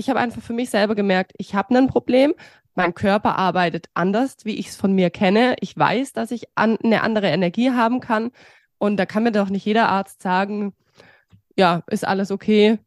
ich 0.00 0.08
habe 0.08 0.18
einfach 0.18 0.40
für 0.42 0.54
mich 0.54 0.70
selber 0.70 0.94
gemerkt, 0.94 1.32
ich 1.36 1.54
habe 1.54 1.76
ein 1.76 1.86
Problem. 1.86 2.34
Mein 2.74 2.94
Körper 2.94 3.36
arbeitet 3.36 3.88
anders, 3.92 4.38
wie 4.44 4.56
ich 4.56 4.68
es 4.68 4.76
von 4.76 4.92
mir 4.92 5.10
kenne. 5.10 5.56
Ich 5.60 5.76
weiß, 5.76 6.14
dass 6.14 6.30
ich 6.30 6.44
an, 6.54 6.78
eine 6.82 7.02
andere 7.02 7.28
Energie 7.28 7.70
haben 7.70 8.00
kann. 8.00 8.30
Und 8.78 8.96
da 8.96 9.04
kann 9.04 9.24
mir 9.24 9.32
doch 9.32 9.50
nicht 9.50 9.66
jeder 9.66 9.90
Arzt 9.90 10.22
sagen, 10.22 10.72
ja, 11.54 11.82
ist 11.88 12.06
alles 12.08 12.30
okay. 12.30 12.78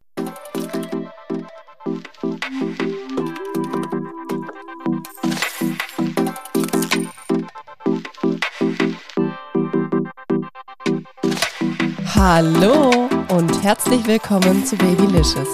Hallo 12.16 13.10
und 13.30 13.64
herzlich 13.64 14.08
willkommen 14.08 14.66
zu 14.66 14.76
Babylicious, 14.78 15.54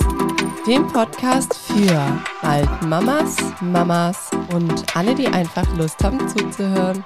dem 0.70 0.86
Podcast 0.86 1.56
für 1.56 2.22
Altmamas, 2.44 3.38
Mamas 3.60 4.30
und 4.54 4.96
alle, 4.96 5.16
die 5.16 5.26
einfach 5.26 5.68
Lust 5.76 6.04
haben 6.04 6.20
zuzuhören. 6.30 7.04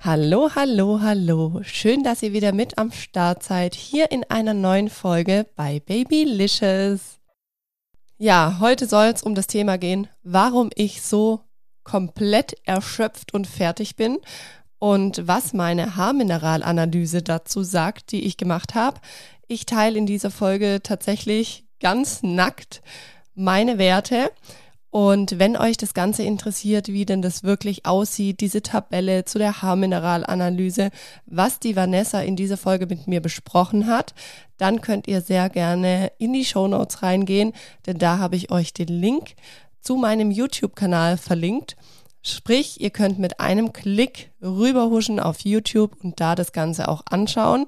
Hallo, 0.00 0.50
hallo, 0.56 0.98
hallo. 1.00 1.60
Schön, 1.62 2.02
dass 2.02 2.24
ihr 2.24 2.32
wieder 2.32 2.52
mit 2.52 2.76
am 2.76 2.90
Start 2.90 3.44
seid, 3.44 3.76
hier 3.76 4.10
in 4.10 4.24
einer 4.24 4.52
neuen 4.52 4.90
Folge 4.90 5.46
bei 5.54 5.78
Babylicious. 5.78 7.20
Ja, 8.18 8.56
heute 8.58 8.88
soll 8.88 9.06
es 9.14 9.22
um 9.22 9.36
das 9.36 9.46
Thema 9.46 9.78
gehen, 9.78 10.08
warum 10.24 10.70
ich 10.74 11.02
so 11.02 11.42
komplett 11.84 12.56
erschöpft 12.64 13.32
und 13.32 13.46
fertig 13.46 13.94
bin 13.94 14.18
und 14.84 15.26
was 15.26 15.54
meine 15.54 15.96
Haarmineralanalyse 15.96 17.22
dazu 17.22 17.62
sagt, 17.62 18.12
die 18.12 18.26
ich 18.26 18.36
gemacht 18.36 18.74
habe. 18.74 19.00
Ich 19.48 19.64
teile 19.64 19.96
in 19.96 20.04
dieser 20.04 20.30
Folge 20.30 20.80
tatsächlich 20.82 21.64
ganz 21.80 22.22
nackt 22.22 22.82
meine 23.34 23.78
Werte. 23.78 24.30
Und 24.90 25.38
wenn 25.38 25.56
euch 25.56 25.78
das 25.78 25.94
Ganze 25.94 26.24
interessiert, 26.24 26.88
wie 26.88 27.06
denn 27.06 27.22
das 27.22 27.44
wirklich 27.44 27.86
aussieht, 27.86 28.42
diese 28.42 28.60
Tabelle 28.60 29.24
zu 29.24 29.38
der 29.38 29.62
Haarmineralanalyse, 29.62 30.90
was 31.24 31.60
die 31.60 31.76
Vanessa 31.76 32.20
in 32.20 32.36
dieser 32.36 32.58
Folge 32.58 32.84
mit 32.84 33.06
mir 33.06 33.22
besprochen 33.22 33.86
hat, 33.86 34.12
dann 34.58 34.82
könnt 34.82 35.08
ihr 35.08 35.22
sehr 35.22 35.48
gerne 35.48 36.12
in 36.18 36.34
die 36.34 36.44
Show 36.44 36.68
Notes 36.68 37.02
reingehen, 37.02 37.54
denn 37.86 37.96
da 37.96 38.18
habe 38.18 38.36
ich 38.36 38.50
euch 38.50 38.74
den 38.74 38.88
Link 38.88 39.34
zu 39.80 39.96
meinem 39.96 40.30
YouTube-Kanal 40.30 41.16
verlinkt. 41.16 41.74
Sprich, 42.26 42.80
ihr 42.80 42.88
könnt 42.88 43.18
mit 43.18 43.38
einem 43.38 43.74
Klick 43.74 44.30
rüberhuschen 44.40 45.20
auf 45.20 45.40
YouTube 45.40 46.02
und 46.02 46.20
da 46.20 46.34
das 46.34 46.52
Ganze 46.52 46.88
auch 46.88 47.02
anschauen. 47.04 47.66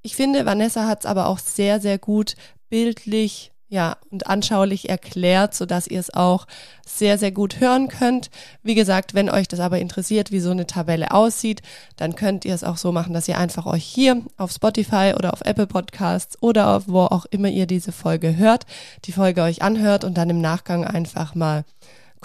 Ich 0.00 0.14
finde, 0.14 0.46
Vanessa 0.46 0.86
hat 0.86 1.00
es 1.00 1.06
aber 1.06 1.26
auch 1.26 1.38
sehr, 1.38 1.80
sehr 1.80 1.98
gut 1.98 2.36
bildlich 2.68 3.50
ja, 3.68 3.96
und 4.10 4.28
anschaulich 4.28 4.88
erklärt, 4.88 5.54
sodass 5.54 5.88
ihr 5.88 5.98
es 5.98 6.14
auch 6.14 6.46
sehr, 6.86 7.18
sehr 7.18 7.32
gut 7.32 7.58
hören 7.58 7.88
könnt. 7.88 8.30
Wie 8.62 8.76
gesagt, 8.76 9.14
wenn 9.14 9.28
euch 9.28 9.48
das 9.48 9.58
aber 9.58 9.80
interessiert, 9.80 10.30
wie 10.30 10.38
so 10.38 10.52
eine 10.52 10.68
Tabelle 10.68 11.10
aussieht, 11.10 11.60
dann 11.96 12.14
könnt 12.14 12.44
ihr 12.44 12.54
es 12.54 12.62
auch 12.62 12.76
so 12.76 12.92
machen, 12.92 13.12
dass 13.12 13.26
ihr 13.26 13.38
einfach 13.38 13.66
euch 13.66 13.84
hier 13.84 14.22
auf 14.36 14.52
Spotify 14.52 15.14
oder 15.16 15.32
auf 15.32 15.40
Apple 15.40 15.66
Podcasts 15.66 16.40
oder 16.40 16.76
auf 16.76 16.84
wo 16.86 17.00
auch 17.00 17.26
immer 17.26 17.48
ihr 17.48 17.66
diese 17.66 17.90
Folge 17.90 18.36
hört, 18.36 18.66
die 19.06 19.12
Folge 19.12 19.42
euch 19.42 19.62
anhört 19.62 20.04
und 20.04 20.16
dann 20.16 20.30
im 20.30 20.40
Nachgang 20.40 20.84
einfach 20.84 21.34
mal 21.34 21.64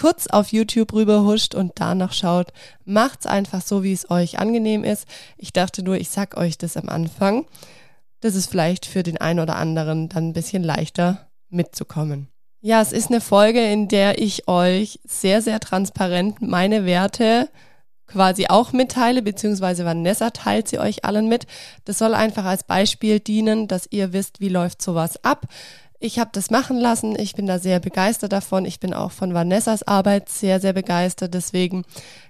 kurz 0.00 0.26
auf 0.28 0.50
YouTube 0.50 0.94
rüberhuscht 0.94 1.54
und 1.54 1.72
danach 1.74 2.14
schaut, 2.14 2.52
macht's 2.86 3.26
einfach 3.26 3.60
so, 3.60 3.82
wie 3.82 3.92
es 3.92 4.10
euch 4.10 4.38
angenehm 4.38 4.82
ist. 4.82 5.06
Ich 5.36 5.52
dachte 5.52 5.82
nur, 5.82 5.96
ich 5.96 6.08
sag 6.08 6.38
euch 6.38 6.56
das 6.56 6.78
am 6.78 6.88
Anfang. 6.88 7.44
Das 8.20 8.34
ist 8.34 8.50
vielleicht 8.50 8.86
für 8.86 9.02
den 9.02 9.18
einen 9.18 9.40
oder 9.40 9.56
anderen 9.56 10.08
dann 10.08 10.28
ein 10.28 10.32
bisschen 10.32 10.62
leichter 10.62 11.28
mitzukommen. 11.50 12.28
Ja, 12.62 12.80
es 12.80 12.92
ist 12.92 13.10
eine 13.10 13.20
Folge, 13.20 13.62
in 13.62 13.88
der 13.88 14.18
ich 14.18 14.48
euch 14.48 15.00
sehr, 15.04 15.42
sehr 15.42 15.60
transparent 15.60 16.40
meine 16.40 16.86
Werte 16.86 17.50
quasi 18.06 18.46
auch 18.48 18.72
mitteile, 18.72 19.22
beziehungsweise 19.22 19.84
Vanessa 19.84 20.30
teilt 20.30 20.68
sie 20.68 20.78
euch 20.78 21.04
allen 21.04 21.28
mit. 21.28 21.46
Das 21.84 21.98
soll 21.98 22.14
einfach 22.14 22.44
als 22.44 22.64
Beispiel 22.64 23.20
dienen, 23.20 23.68
dass 23.68 23.86
ihr 23.90 24.12
wisst, 24.12 24.40
wie 24.40 24.48
läuft 24.48 24.82
sowas 24.82 25.22
ab. 25.24 25.46
Ich 26.02 26.18
habe 26.18 26.30
das 26.32 26.50
machen 26.50 26.78
lassen. 26.78 27.14
Ich 27.18 27.34
bin 27.34 27.46
da 27.46 27.58
sehr 27.58 27.78
begeistert 27.78 28.32
davon. 28.32 28.64
Ich 28.64 28.80
bin 28.80 28.94
auch 28.94 29.12
von 29.12 29.34
Vanessas 29.34 29.82
Arbeit 29.82 30.30
sehr, 30.30 30.58
sehr 30.58 30.72
begeistert. 30.72 31.34
Deswegen 31.34 31.84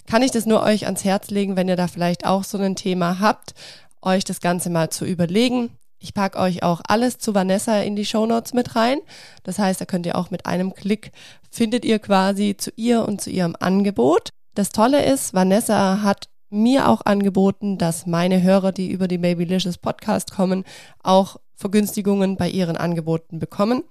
kann 0.07 0.23
ich 0.23 0.33
das 0.33 0.45
nur 0.45 0.65
euch 0.65 0.87
ans 0.87 1.05
Herz 1.05 1.31
legen, 1.31 1.55
wenn 1.55 1.69
ihr 1.69 1.77
da 1.77 1.87
vielleicht 1.87 2.27
auch 2.27 2.43
so 2.43 2.59
ein 2.59 2.75
Thema 2.75 3.21
habt, 3.21 3.55
euch 4.03 4.25
das 4.25 4.41
Ganze 4.41 4.71
mal 4.71 4.91
zu 4.91 5.05
überlegen. 5.05 5.71
Ich 6.01 6.15
packe 6.15 6.41
euch 6.41 6.65
auch 6.65 6.81
alles 6.89 7.19
zu 7.19 7.33
Vanessa 7.33 7.81
in 7.81 7.95
die 7.95 8.07
Show 8.07 8.27
Notes 8.27 8.55
mit 8.55 8.75
rein. 8.75 8.99
Das 9.45 9.61
heißt, 9.61 9.81
da 9.81 9.85
könnt 9.85 10.05
ihr 10.05 10.17
auch 10.17 10.33
mit 10.33 10.47
einem 10.47 10.75
Klick 10.75 11.13
findet 11.51 11.85
ihr 11.85 12.01
quasi 12.01 12.57
zu 12.57 12.73
ihr 12.75 13.07
und 13.07 13.21
zu 13.21 13.31
ihrem 13.31 13.55
Angebot. 13.59 14.31
Das 14.55 14.71
Tolle 14.71 15.05
ist, 15.05 15.33
Vanessa 15.33 16.03
hat 16.03 16.29
mir 16.49 16.89
auch 16.89 17.03
angeboten, 17.05 17.79
dass 17.79 18.07
meine 18.07 18.43
Hörer, 18.43 18.73
die 18.73 18.91
über 18.91 19.07
die 19.07 19.19
Babylicious 19.19 19.79
Podcast 19.79 20.33
kommen, 20.33 20.65
auch 21.03 21.37
Vergünstigungen 21.61 22.37
bei 22.37 22.49
ihren 22.49 22.79
Angeboten 22.79 23.39
bekommen. 23.39 23.85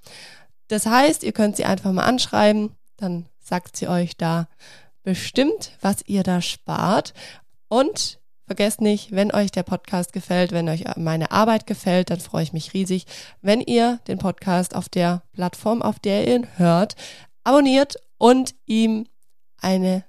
Das 0.68 0.88
heißt, 0.88 1.24
ihr 1.24 1.34
könnt 1.34 1.56
sie 1.56 1.66
einfach 1.66 1.92
mal 1.92 2.04
anschreiben, 2.04 2.72
dann 2.98 3.28
sagt 3.40 3.78
sie 3.78 3.88
euch 3.88 4.18
da 4.18 4.50
bestimmt, 5.04 5.72
was 5.80 6.02
ihr 6.08 6.24
da 6.24 6.42
spart. 6.42 7.14
Und 7.68 8.20
vergesst 8.48 8.82
nicht, 8.82 9.12
wenn 9.12 9.32
euch 9.32 9.52
der 9.52 9.62
Podcast 9.62 10.14
gefällt, 10.14 10.52
wenn 10.52 10.68
euch 10.68 10.84
meine 10.98 11.32
Arbeit 11.32 11.68
gefällt, 11.68 12.10
dann 12.10 12.20
freue 12.20 12.42
ich 12.42 12.54
mich 12.54 12.74
riesig, 12.74 13.06
wenn 13.42 13.62
ihr 13.62 14.00
den 14.08 14.18
Podcast 14.18 14.76
auf 14.76 14.90
der 14.90 15.22
Plattform, 15.32 15.84
auf 15.84 16.00
der 16.00 16.28
ihr 16.28 16.36
ihn 16.38 16.48
hört, 16.58 16.96
abonniert 17.44 17.98
und 18.18 18.56
ihm 18.66 19.06
eine 19.62 20.09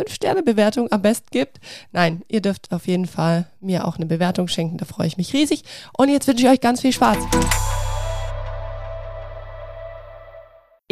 5-Sterne-Bewertung 0.00 0.90
am 0.90 1.02
besten 1.02 1.28
gibt. 1.30 1.60
Nein, 1.92 2.22
ihr 2.28 2.40
dürft 2.40 2.72
auf 2.72 2.86
jeden 2.86 3.06
Fall 3.06 3.46
mir 3.60 3.86
auch 3.86 3.96
eine 3.96 4.06
Bewertung 4.06 4.48
schenken, 4.48 4.78
da 4.78 4.84
freue 4.84 5.06
ich 5.06 5.16
mich 5.16 5.32
riesig. 5.32 5.62
Und 5.96 6.08
jetzt 6.08 6.26
wünsche 6.26 6.44
ich 6.44 6.50
euch 6.50 6.60
ganz 6.60 6.80
viel 6.80 6.92
Spaß. 6.92 7.18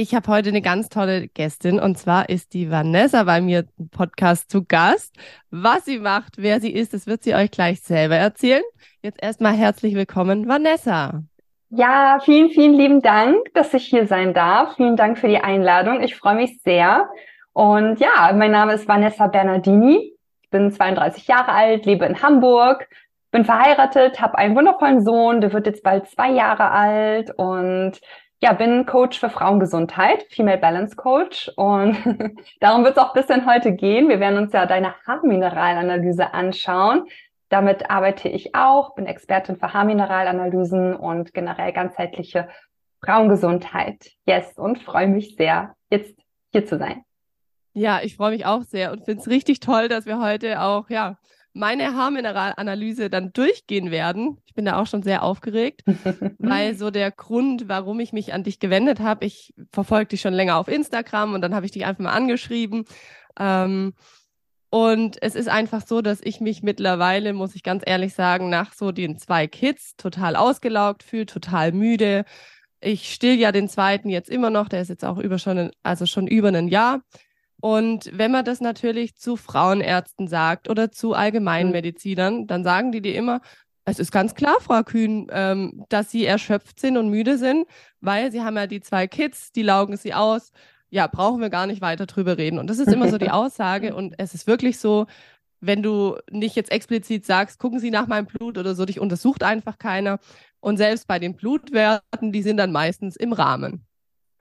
Ich 0.00 0.14
habe 0.14 0.28
heute 0.28 0.50
eine 0.50 0.62
ganz 0.62 0.90
tolle 0.90 1.26
Gästin 1.26 1.80
und 1.80 1.98
zwar 1.98 2.28
ist 2.28 2.54
die 2.54 2.70
Vanessa 2.70 3.24
bei 3.24 3.40
mir 3.40 3.64
im 3.78 3.88
Podcast 3.88 4.48
zu 4.48 4.64
Gast. 4.64 5.16
Was 5.50 5.86
sie 5.86 5.98
macht, 5.98 6.34
wer 6.36 6.60
sie 6.60 6.70
ist, 6.70 6.94
das 6.94 7.08
wird 7.08 7.24
sie 7.24 7.34
euch 7.34 7.50
gleich 7.50 7.80
selber 7.80 8.14
erzählen. 8.14 8.62
Jetzt 9.02 9.20
erstmal 9.20 9.54
herzlich 9.54 9.94
willkommen, 9.94 10.46
Vanessa. 10.46 11.24
Ja, 11.70 12.20
vielen, 12.24 12.50
vielen 12.50 12.74
lieben 12.74 13.02
Dank, 13.02 13.36
dass 13.54 13.74
ich 13.74 13.86
hier 13.86 14.06
sein 14.06 14.34
darf. 14.34 14.76
Vielen 14.76 14.96
Dank 14.96 15.18
für 15.18 15.28
die 15.28 15.38
Einladung. 15.38 16.00
Ich 16.00 16.14
freue 16.14 16.36
mich 16.36 16.60
sehr. 16.62 17.08
Und 17.58 17.98
ja, 17.98 18.32
mein 18.36 18.52
Name 18.52 18.74
ist 18.74 18.86
Vanessa 18.86 19.26
Bernardini. 19.26 20.14
Ich 20.42 20.50
bin 20.50 20.70
32 20.70 21.26
Jahre 21.26 21.50
alt, 21.50 21.86
lebe 21.86 22.04
in 22.04 22.22
Hamburg, 22.22 22.88
bin 23.32 23.44
verheiratet, 23.44 24.20
habe 24.20 24.38
einen 24.38 24.54
wundervollen 24.54 25.04
Sohn, 25.04 25.40
der 25.40 25.52
wird 25.52 25.66
jetzt 25.66 25.82
bald 25.82 26.06
zwei 26.06 26.30
Jahre 26.30 26.70
alt 26.70 27.32
und 27.36 28.00
ja, 28.40 28.52
bin 28.52 28.86
Coach 28.86 29.18
für 29.18 29.28
Frauengesundheit, 29.28 30.22
Female 30.30 30.58
Balance 30.58 30.94
Coach. 30.94 31.50
Und 31.56 31.96
darum 32.60 32.84
wird 32.84 32.96
es 32.96 33.02
auch 33.02 33.12
ein 33.12 33.20
bisschen 33.20 33.44
heute 33.44 33.72
gehen. 33.72 34.08
Wir 34.08 34.20
werden 34.20 34.38
uns 34.38 34.52
ja 34.52 34.64
deine 34.64 34.94
Haarmineralanalyse 35.04 36.32
anschauen. 36.32 37.06
Damit 37.48 37.90
arbeite 37.90 38.28
ich 38.28 38.54
auch, 38.54 38.94
bin 38.94 39.06
Expertin 39.06 39.56
für 39.56 39.74
Haarmineralanalysen 39.74 40.94
und 40.94 41.34
generell 41.34 41.72
ganzheitliche 41.72 42.50
Frauengesundheit. 43.04 44.12
Yes, 44.26 44.56
und 44.56 44.78
freue 44.78 45.08
mich 45.08 45.34
sehr, 45.34 45.74
jetzt 45.90 46.16
hier 46.52 46.64
zu 46.64 46.78
sein. 46.78 47.02
Ja, 47.78 48.00
ich 48.02 48.16
freue 48.16 48.32
mich 48.32 48.44
auch 48.44 48.64
sehr 48.64 48.90
und 48.90 49.04
finde 49.04 49.20
es 49.20 49.28
richtig 49.28 49.60
toll, 49.60 49.88
dass 49.88 50.04
wir 50.04 50.18
heute 50.18 50.62
auch, 50.62 50.90
ja, 50.90 51.16
meine 51.52 51.94
Haarmineralanalyse 51.94 53.08
dann 53.08 53.32
durchgehen 53.32 53.92
werden. 53.92 54.38
Ich 54.46 54.54
bin 54.54 54.64
da 54.64 54.80
auch 54.80 54.86
schon 54.86 55.04
sehr 55.04 55.22
aufgeregt, 55.22 55.82
weil 56.38 56.74
so 56.74 56.90
der 56.90 57.12
Grund, 57.12 57.68
warum 57.68 58.00
ich 58.00 58.12
mich 58.12 58.32
an 58.32 58.42
dich 58.42 58.58
gewendet 58.58 58.98
habe, 58.98 59.26
ich 59.26 59.54
verfolge 59.72 60.08
dich 60.08 60.20
schon 60.20 60.34
länger 60.34 60.56
auf 60.56 60.66
Instagram 60.66 61.34
und 61.34 61.40
dann 61.40 61.54
habe 61.54 61.66
ich 61.66 61.72
dich 61.72 61.86
einfach 61.86 62.02
mal 62.02 62.12
angeschrieben. 62.12 62.84
Ähm, 63.38 63.94
und 64.70 65.22
es 65.22 65.36
ist 65.36 65.48
einfach 65.48 65.86
so, 65.86 66.02
dass 66.02 66.20
ich 66.20 66.40
mich 66.40 66.64
mittlerweile, 66.64 67.32
muss 67.32 67.54
ich 67.54 67.62
ganz 67.62 67.84
ehrlich 67.86 68.12
sagen, 68.12 68.50
nach 68.50 68.72
so 68.72 68.90
den 68.90 69.18
zwei 69.18 69.46
Kids 69.46 69.94
total 69.96 70.34
ausgelaugt 70.34 71.04
fühle, 71.04 71.26
total 71.26 71.70
müde. 71.70 72.24
Ich 72.80 73.12
still 73.12 73.38
ja 73.38 73.52
den 73.52 73.68
zweiten 73.68 74.08
jetzt 74.08 74.28
immer 74.28 74.50
noch, 74.50 74.68
der 74.68 74.82
ist 74.82 74.88
jetzt 74.88 75.04
auch 75.04 75.18
über 75.18 75.38
schon, 75.38 75.70
also 75.84 76.06
schon 76.06 76.26
über 76.26 76.48
ein 76.48 76.68
Jahr. 76.68 77.02
Und 77.60 78.10
wenn 78.16 78.30
man 78.30 78.44
das 78.44 78.60
natürlich 78.60 79.16
zu 79.16 79.36
Frauenärzten 79.36 80.28
sagt 80.28 80.70
oder 80.70 80.92
zu 80.92 81.14
Allgemeinmedizinern, 81.14 82.46
dann 82.46 82.62
sagen 82.62 82.92
die 82.92 83.02
dir 83.02 83.14
immer, 83.14 83.40
es 83.84 83.98
ist 83.98 84.12
ganz 84.12 84.34
klar, 84.34 84.56
Frau 84.60 84.82
Kühn, 84.82 85.28
ähm, 85.30 85.84
dass 85.88 86.10
sie 86.10 86.26
erschöpft 86.26 86.78
sind 86.78 86.96
und 86.96 87.08
müde 87.08 87.38
sind, 87.38 87.66
weil 88.00 88.30
sie 88.30 88.42
haben 88.42 88.56
ja 88.56 88.66
die 88.66 88.80
zwei 88.80 89.06
Kids, 89.06 89.50
die 89.52 89.62
laugen 89.62 89.96
sie 89.96 90.14
aus. 90.14 90.52
Ja, 90.90 91.06
brauchen 91.06 91.40
wir 91.40 91.50
gar 91.50 91.66
nicht 91.66 91.80
weiter 91.80 92.06
drüber 92.06 92.38
reden. 92.38 92.58
Und 92.58 92.68
das 92.68 92.78
ist 92.78 92.92
immer 92.92 93.08
so 93.08 93.18
die 93.18 93.30
Aussage. 93.30 93.94
Und 93.94 94.14
es 94.18 94.34
ist 94.34 94.46
wirklich 94.46 94.78
so, 94.78 95.06
wenn 95.60 95.82
du 95.82 96.16
nicht 96.30 96.54
jetzt 96.54 96.70
explizit 96.70 97.26
sagst, 97.26 97.58
gucken 97.58 97.80
Sie 97.80 97.90
nach 97.90 98.06
meinem 98.06 98.26
Blut 98.26 98.58
oder 98.58 98.74
so, 98.74 98.84
dich 98.84 99.00
untersucht 99.00 99.42
einfach 99.42 99.78
keiner. 99.78 100.18
Und 100.60 100.76
selbst 100.76 101.06
bei 101.08 101.18
den 101.18 101.34
Blutwerten, 101.34 102.32
die 102.32 102.42
sind 102.42 102.58
dann 102.58 102.72
meistens 102.72 103.16
im 103.16 103.32
Rahmen. 103.32 103.87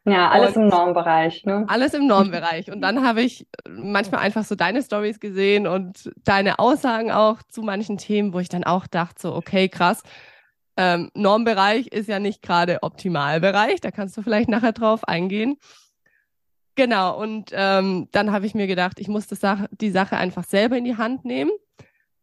Ja, 0.07 0.29
alles 0.29 0.55
und 0.55 0.63
im 0.63 0.69
Normbereich. 0.69 1.43
Ne? 1.43 1.65
Alles 1.67 1.93
im 1.93 2.07
Normbereich. 2.07 2.71
Und 2.71 2.79
dann 2.79 3.05
habe 3.05 3.21
ich 3.21 3.45
manchmal 3.67 4.21
einfach 4.21 4.45
so 4.45 4.55
deine 4.55 4.81
Stories 4.81 5.19
gesehen 5.19 5.67
und 5.67 6.09
deine 6.23 6.59
Aussagen 6.59 7.11
auch 7.11 7.43
zu 7.43 7.61
manchen 7.61 7.97
Themen, 7.97 8.33
wo 8.33 8.39
ich 8.39 8.47
dann 8.47 8.63
auch 8.63 8.87
dachte, 8.87 9.21
so, 9.21 9.35
okay, 9.35 9.67
krass. 9.67 10.03
Ähm, 10.77 11.11
Normbereich 11.13 11.87
ist 11.87 12.07
ja 12.07 12.19
nicht 12.19 12.41
gerade 12.41 12.83
Optimalbereich. 12.83 13.81
Da 13.81 13.91
kannst 13.91 14.15
du 14.15 14.21
vielleicht 14.21 14.47
nachher 14.47 14.71
drauf 14.71 15.05
eingehen. 15.05 15.57
Genau, 16.75 17.19
und 17.19 17.51
ähm, 17.53 18.07
dann 18.13 18.31
habe 18.31 18.45
ich 18.45 18.55
mir 18.55 18.67
gedacht, 18.67 18.99
ich 18.99 19.09
muss 19.09 19.27
das 19.27 19.41
Sache, 19.41 19.67
die 19.71 19.89
Sache 19.89 20.15
einfach 20.15 20.45
selber 20.45 20.77
in 20.77 20.85
die 20.85 20.95
Hand 20.95 21.25
nehmen 21.25 21.51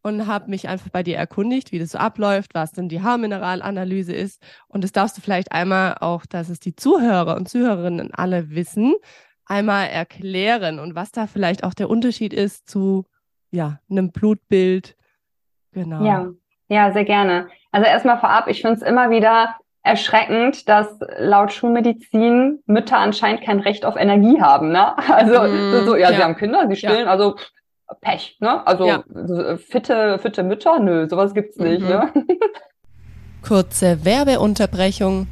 und 0.05 0.27
habe 0.27 0.51
mich 0.51 0.69
einfach 0.69 0.91
bei 0.91 1.03
dir 1.03 1.17
erkundigt, 1.17 1.73
wie 1.73 1.79
das 1.79 1.93
so 1.93 1.99
abläuft, 1.99 2.55
was 2.55 2.73
denn 2.73 2.91
die 2.91 3.03
Haarmineralanalyse 3.03 4.13
ist. 4.13 4.41
Und 4.69 4.85
das 4.85 4.93
darfst 4.93 5.17
du 5.17 5.23
vielleicht 5.23 5.51
einmal 5.51 5.97
auch, 6.01 6.27
dass 6.27 6.51
es 6.51 6.61
die 6.61 6.77
Zuhörer 6.77 7.35
und 7.37 7.49
Zuhörerinnen 7.49 8.13
alle 8.13 8.51
wissen, 8.51 8.95
einmal 9.47 9.89
erklären 9.89 10.79
und 10.79 10.95
was 10.95 11.11
da 11.11 11.27
vielleicht 11.27 11.65
auch 11.65 11.73
der 11.73 11.89
Unterschied 11.89 12.35
ist 12.35 12.69
zu 12.69 13.07
ja, 13.51 13.81
einem 13.91 14.13
Blutbild. 14.13 14.95
Genau. 15.73 16.05
Ja, 16.05 16.29
ja, 16.69 16.93
sehr 16.93 17.05
gerne. 17.05 17.49
Also 17.73 17.87
erstmal 17.87 18.19
vorab, 18.21 18.49
ich 18.49 18.61
finde 18.61 18.77
es 18.77 18.83
immer 18.83 19.09
wieder 19.09 19.57
erschreckend, 19.83 20.69
dass 20.69 20.99
laut 21.19 21.53
Schulmedizin 21.53 22.63
Mütter 22.67 22.99
anscheinend 22.99 23.43
kein 23.43 23.61
Recht 23.61 23.87
auf 23.87 23.97
Energie 23.97 24.41
haben. 24.41 24.71
Ne? 24.71 24.95
Also 25.09 25.43
mm, 25.43 25.87
so, 25.87 25.97
ja, 25.97 26.11
ja, 26.11 26.17
sie 26.17 26.23
haben 26.23 26.37
Kinder, 26.37 26.67
sie 26.69 26.77
stillen, 26.77 27.07
ja. 27.07 27.11
also 27.11 27.37
Pech, 28.01 28.37
ne? 28.41 28.67
Also 28.67 28.87
ja. 28.87 29.05
Äh, 29.15 29.57
fitte, 29.57 30.19
fitte 30.19 30.43
Mütter, 30.43 30.79
nö, 30.79 31.09
sowas 31.09 31.35
gibt's 31.35 31.57
nicht, 31.59 31.83
mhm. 31.83 31.89
ne? 31.89 32.13
Kurze 33.43 34.05
Werbeunterbrechung. 34.05 35.27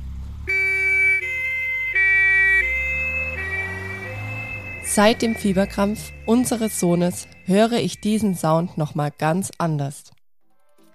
Seit 4.85 5.23
dem 5.23 5.35
Fieberkrampf 5.35 6.13
unseres 6.27 6.79
Sohnes 6.79 7.27
höre 7.47 7.73
ich 7.73 8.03
diesen 8.03 8.35
Sound 8.35 8.77
nochmal 8.77 9.11
ganz 9.17 9.51
anders. 9.57 10.13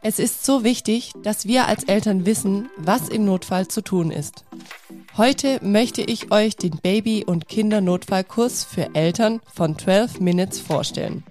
Es 0.03 0.19
ist 0.19 0.45
so 0.45 0.63
wichtig, 0.63 1.11
dass 1.23 1.47
wir 1.47 1.67
als 1.67 1.83
Eltern 1.83 2.25
wissen, 2.25 2.69
was 2.77 3.09
im 3.09 3.25
Notfall 3.25 3.67
zu 3.67 3.81
tun 3.81 4.11
ist. 4.11 4.45
Heute 5.17 5.59
möchte 5.63 6.03
ich 6.03 6.31
euch 6.31 6.55
den 6.55 6.77
Baby- 6.77 7.25
und 7.25 7.47
Kindernotfallkurs 7.47 8.63
für 8.63 8.93
Eltern 8.93 9.41
von 9.51 9.77
12 9.77 10.19
Minutes 10.19 10.59
vorstellen. 10.59 11.23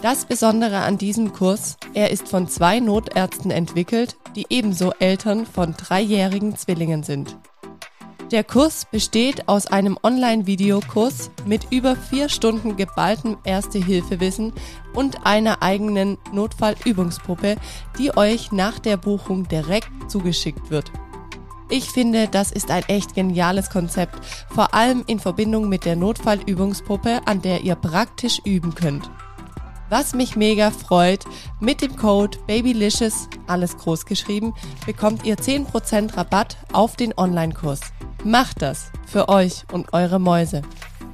Das 0.00 0.26
Besondere 0.26 0.78
an 0.78 0.96
diesem 0.96 1.32
Kurs, 1.32 1.76
er 1.92 2.12
ist 2.12 2.28
von 2.28 2.46
zwei 2.46 2.78
Notärzten 2.78 3.50
entwickelt, 3.50 4.16
die 4.36 4.46
ebenso 4.48 4.92
Eltern 5.00 5.44
von 5.44 5.74
dreijährigen 5.74 6.56
Zwillingen 6.56 7.02
sind. 7.02 7.36
Der 8.30 8.44
Kurs 8.44 8.86
besteht 8.88 9.48
aus 9.48 9.66
einem 9.66 9.98
Online-Videokurs 10.00 11.32
mit 11.46 11.72
über 11.72 11.96
vier 11.96 12.28
Stunden 12.28 12.76
geballtem 12.76 13.38
Erste-Hilfe-Wissen 13.42 14.52
und 14.94 15.26
einer 15.26 15.62
eigenen 15.64 16.16
Notfallübungspuppe, 16.32 17.56
die 17.98 18.16
euch 18.16 18.52
nach 18.52 18.78
der 18.78 18.98
Buchung 18.98 19.48
direkt 19.48 19.90
zugeschickt 20.06 20.70
wird. 20.70 20.92
Ich 21.70 21.90
finde, 21.90 22.28
das 22.28 22.52
ist 22.52 22.70
ein 22.70 22.84
echt 22.84 23.16
geniales 23.16 23.68
Konzept, 23.68 24.24
vor 24.48 24.74
allem 24.74 25.02
in 25.08 25.18
Verbindung 25.18 25.68
mit 25.68 25.84
der 25.84 25.96
Notfallübungspuppe, 25.96 27.22
an 27.24 27.42
der 27.42 27.62
ihr 27.62 27.74
praktisch 27.74 28.40
üben 28.44 28.76
könnt. 28.76 29.10
Was 29.90 30.14
mich 30.14 30.36
mega 30.36 30.70
freut, 30.70 31.24
mit 31.60 31.80
dem 31.80 31.96
Code 31.96 32.36
BABYLICIOUS, 32.46 33.30
alles 33.46 33.74
groß 33.78 34.04
geschrieben, 34.04 34.54
bekommt 34.84 35.24
ihr 35.24 35.36
10% 35.36 36.14
Rabatt 36.14 36.58
auf 36.74 36.94
den 36.94 37.16
Online-Kurs. 37.16 37.80
Macht 38.22 38.60
das 38.60 38.92
für 39.06 39.30
euch 39.30 39.64
und 39.72 39.94
eure 39.94 40.18
Mäuse. 40.18 40.60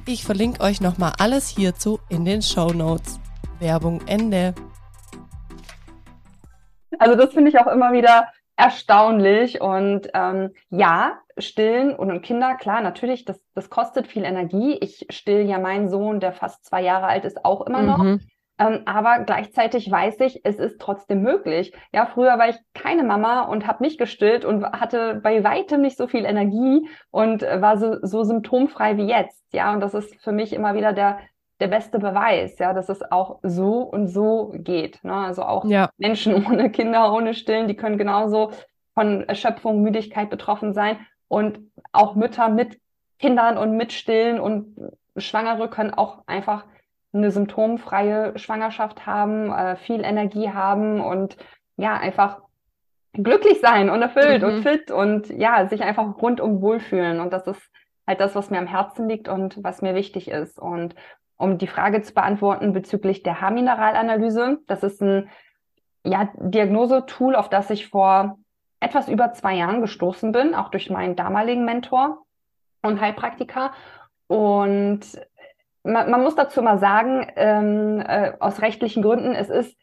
Ich 0.05 0.25
verlinke 0.25 0.61
euch 0.61 0.81
nochmal 0.81 1.13
alles 1.19 1.47
hierzu 1.47 1.99
in 2.09 2.25
den 2.25 2.41
Show 2.41 2.73
Notes. 2.73 3.21
Werbung 3.59 4.01
Ende. 4.07 4.53
Also 6.99 7.15
das 7.15 7.33
finde 7.33 7.51
ich 7.51 7.57
auch 7.57 7.67
immer 7.67 7.93
wieder 7.93 8.27
erstaunlich 8.57 9.61
und 9.61 10.09
ähm, 10.13 10.51
ja, 10.69 11.19
stillen 11.37 11.95
und 11.95 12.21
Kinder, 12.23 12.55
klar, 12.55 12.81
natürlich, 12.81 13.23
das, 13.23 13.39
das 13.53 13.69
kostet 13.69 14.07
viel 14.07 14.25
Energie. 14.25 14.77
Ich 14.81 15.05
still 15.09 15.47
ja 15.47 15.59
meinen 15.59 15.87
Sohn, 15.87 16.19
der 16.19 16.33
fast 16.33 16.65
zwei 16.65 16.81
Jahre 16.81 17.07
alt 17.07 17.23
ist, 17.23 17.45
auch 17.45 17.61
immer 17.61 17.81
noch. 17.81 18.19
Ähm, 18.57 18.83
aber 18.85 19.19
gleichzeitig 19.25 19.91
weiß 19.91 20.19
ich, 20.21 20.41
es 20.45 20.57
ist 20.57 20.79
trotzdem 20.79 21.21
möglich. 21.21 21.73
Ja, 21.93 22.05
früher 22.05 22.37
war 22.37 22.49
ich 22.49 22.55
keine 22.73 23.03
Mama 23.03 23.41
und 23.41 23.67
habe 23.67 23.83
nicht 23.83 23.97
gestillt 23.97 24.45
und 24.45 24.63
hatte 24.65 25.19
bei 25.21 25.43
weitem 25.43 25.81
nicht 25.81 25.97
so 25.97 26.07
viel 26.07 26.25
Energie 26.25 26.87
und 27.11 27.43
äh, 27.43 27.61
war 27.61 27.77
so, 27.77 27.97
so 28.01 28.23
symptomfrei 28.23 28.97
wie 28.97 29.07
jetzt. 29.07 29.53
Ja, 29.53 29.73
und 29.73 29.81
das 29.81 29.93
ist 29.93 30.15
für 30.23 30.31
mich 30.31 30.53
immer 30.53 30.75
wieder 30.75 30.93
der 30.93 31.19
der 31.59 31.67
beste 31.67 31.99
Beweis, 31.99 32.59
ja, 32.59 32.73
dass 32.73 32.89
es 32.89 33.01
auch 33.11 33.39
so 33.41 33.79
und 33.79 34.07
so 34.07 34.51
geht. 34.55 35.03
Ne? 35.03 35.13
Also 35.13 35.43
auch 35.43 35.65
ja. 35.65 35.89
Menschen 35.97 36.45
ohne 36.45 36.69
Kinder, 36.69 37.13
ohne 37.13 37.33
Stillen, 37.33 37.67
die 37.67 37.75
können 37.75 37.97
genauso 37.97 38.51
von 38.93 39.23
Erschöpfung, 39.27 39.81
Müdigkeit 39.81 40.29
betroffen 40.29 40.73
sein. 40.73 40.97
Und 41.27 41.59
auch 41.91 42.15
Mütter 42.15 42.49
mit 42.49 42.79
Kindern 43.19 43.57
und 43.57 43.77
mit 43.77 43.93
Stillen 43.93 44.39
und 44.39 44.75
Schwangere 45.17 45.69
können 45.69 45.93
auch 45.93 46.23
einfach 46.27 46.65
eine 47.15 47.31
symptomfreie 47.31 48.37
Schwangerschaft 48.37 49.05
haben, 49.05 49.51
äh, 49.51 49.75
viel 49.77 50.03
Energie 50.03 50.49
haben 50.49 51.01
und 51.01 51.37
ja, 51.77 51.95
einfach 51.95 52.41
glücklich 53.13 53.61
sein 53.61 53.89
und 53.89 54.01
erfüllt 54.01 54.41
mhm. 54.41 54.47
und 54.47 54.63
fit 54.63 54.91
und 54.91 55.29
ja, 55.29 55.67
sich 55.67 55.81
einfach 55.81 56.21
rundum 56.21 56.61
wohlfühlen. 56.61 57.19
Und 57.19 57.31
das 57.31 57.47
ist 57.47 57.61
halt 58.05 58.19
das, 58.19 58.35
was 58.35 58.49
mir 58.49 58.59
am 58.59 58.67
Herzen 58.67 59.07
liegt 59.07 59.27
und 59.29 59.63
was 59.63 59.81
mir 59.81 59.95
wichtig 59.95 60.29
ist. 60.29 60.59
Und 60.59 60.95
um 61.37 61.57
die 61.57 61.67
Frage 61.67 62.01
zu 62.01 62.13
beantworten 62.13 62.73
bezüglich 62.73 63.23
der 63.23 63.41
Haarmineralanalyse, 63.41 64.59
das 64.67 64.83
ist 64.83 65.01
ein 65.01 65.29
ja, 66.03 66.29
Diagnosetool, 66.35 67.35
auf 67.35 67.49
das 67.49 67.69
ich 67.69 67.87
vor 67.87 68.37
etwas 68.79 69.07
über 69.07 69.33
zwei 69.33 69.55
Jahren 69.55 69.81
gestoßen 69.81 70.31
bin, 70.31 70.53
auch 70.53 70.69
durch 70.69 70.89
meinen 70.89 71.15
damaligen 71.15 71.65
Mentor 71.65 72.25
und 72.83 73.01
Heilpraktiker. 73.01 73.71
Und 74.27 75.01
man, 75.85 76.09
man 76.09 76.23
muss 76.23 76.35
dazu 76.35 76.61
mal 76.61 76.79
sagen, 76.79 77.27
ähm, 77.35 78.01
äh, 78.05 78.33
aus 78.39 78.61
rechtlichen 78.61 79.03
Gründen, 79.03 79.33
es 79.33 79.49
ist 79.49 79.77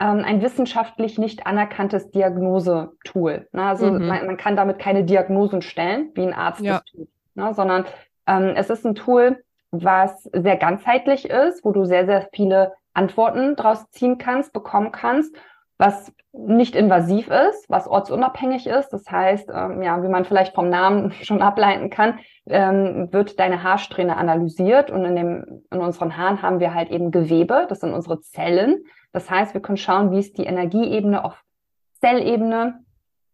ähm, 0.00 0.24
ein 0.24 0.42
wissenschaftlich 0.42 1.18
nicht 1.18 1.46
anerkanntes 1.46 2.10
Diagnosetool. 2.10 3.48
Ne? 3.52 3.62
Also 3.62 3.86
mhm. 3.86 4.06
man, 4.06 4.26
man, 4.26 4.36
kann 4.36 4.56
damit 4.56 4.78
keine 4.78 5.04
Diagnosen 5.04 5.62
stellen, 5.62 6.10
wie 6.14 6.22
ein 6.22 6.34
Arzt 6.34 6.60
ja. 6.60 6.74
das 6.74 6.84
tut, 6.86 7.08
ne? 7.34 7.54
sondern 7.54 7.84
ähm, 8.26 8.54
es 8.56 8.70
ist 8.70 8.84
ein 8.84 8.94
Tool, 8.94 9.42
was 9.70 10.24
sehr 10.32 10.56
ganzheitlich 10.56 11.30
ist, 11.30 11.64
wo 11.64 11.72
du 11.72 11.84
sehr, 11.84 12.06
sehr 12.06 12.28
viele 12.32 12.72
Antworten 12.94 13.56
draus 13.56 13.88
ziehen 13.90 14.18
kannst, 14.18 14.52
bekommen 14.52 14.92
kannst, 14.92 15.34
was 15.78 16.12
nicht 16.32 16.76
invasiv 16.76 17.28
ist, 17.28 17.68
was 17.68 17.88
ortsunabhängig 17.88 18.66
ist. 18.66 18.90
Das 18.90 19.04
heißt, 19.10 19.50
ähm, 19.54 19.82
ja, 19.82 20.02
wie 20.02 20.08
man 20.08 20.24
vielleicht 20.24 20.54
vom 20.54 20.68
Namen 20.68 21.12
schon 21.22 21.42
ableiten 21.42 21.90
kann, 21.90 22.18
ähm, 22.46 23.12
wird 23.12 23.38
deine 23.38 23.62
Haarsträhne 23.62 24.16
analysiert 24.16 24.90
und 24.90 25.04
in, 25.04 25.16
dem, 25.16 25.62
in 25.70 25.80
unseren 25.80 26.16
Haaren 26.16 26.42
haben 26.42 26.60
wir 26.60 26.74
halt 26.74 26.90
eben 26.90 27.10
Gewebe, 27.10 27.66
das 27.68 27.80
sind 27.80 27.92
unsere 27.92 28.20
Zellen. 28.20 28.84
Das 29.12 29.30
heißt, 29.30 29.54
wir 29.54 29.60
können 29.60 29.76
schauen, 29.76 30.10
wie 30.10 30.18
ist 30.18 30.38
die 30.38 30.44
Energieebene 30.44 31.24
auf 31.24 31.42
Zellebene, 32.00 32.80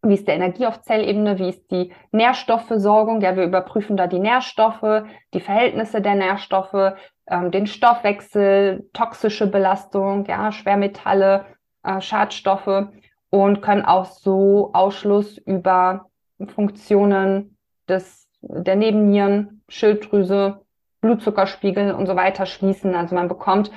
wie 0.02 0.14
ist 0.14 0.28
der 0.28 0.34
Energie 0.34 0.66
auf 0.66 0.82
Zellebene, 0.82 1.38
wie 1.38 1.48
ist 1.48 1.70
die 1.70 1.92
Nährstoffversorgung. 2.12 3.20
Ja, 3.20 3.36
wir 3.36 3.44
überprüfen 3.44 3.96
da 3.96 4.06
die 4.06 4.20
Nährstoffe, 4.20 5.04
die 5.34 5.40
Verhältnisse 5.40 6.00
der 6.00 6.14
Nährstoffe, 6.14 6.94
ähm, 7.28 7.50
den 7.50 7.66
Stoffwechsel, 7.66 8.88
toxische 8.92 9.46
Belastung, 9.46 10.24
ja, 10.26 10.52
Schwermetalle, 10.52 11.46
äh, 11.88 12.00
Schadstoffe 12.00 12.88
und 13.30 13.62
können 13.62 13.84
auch 13.84 14.04
so 14.04 14.70
Ausschluss 14.74 15.38
über 15.38 16.06
Funktionen 16.54 17.56
des, 17.88 18.28
der 18.40 18.76
Nebennieren, 18.76 19.62
Schilddrüse, 19.68 20.60
Blutzuckerspiegel 21.00 21.92
und 21.92 22.06
so 22.06 22.16
weiter 22.16 22.46
schließen. 22.46 22.94
Also 22.94 23.14
man 23.14 23.28
bekommt 23.28 23.70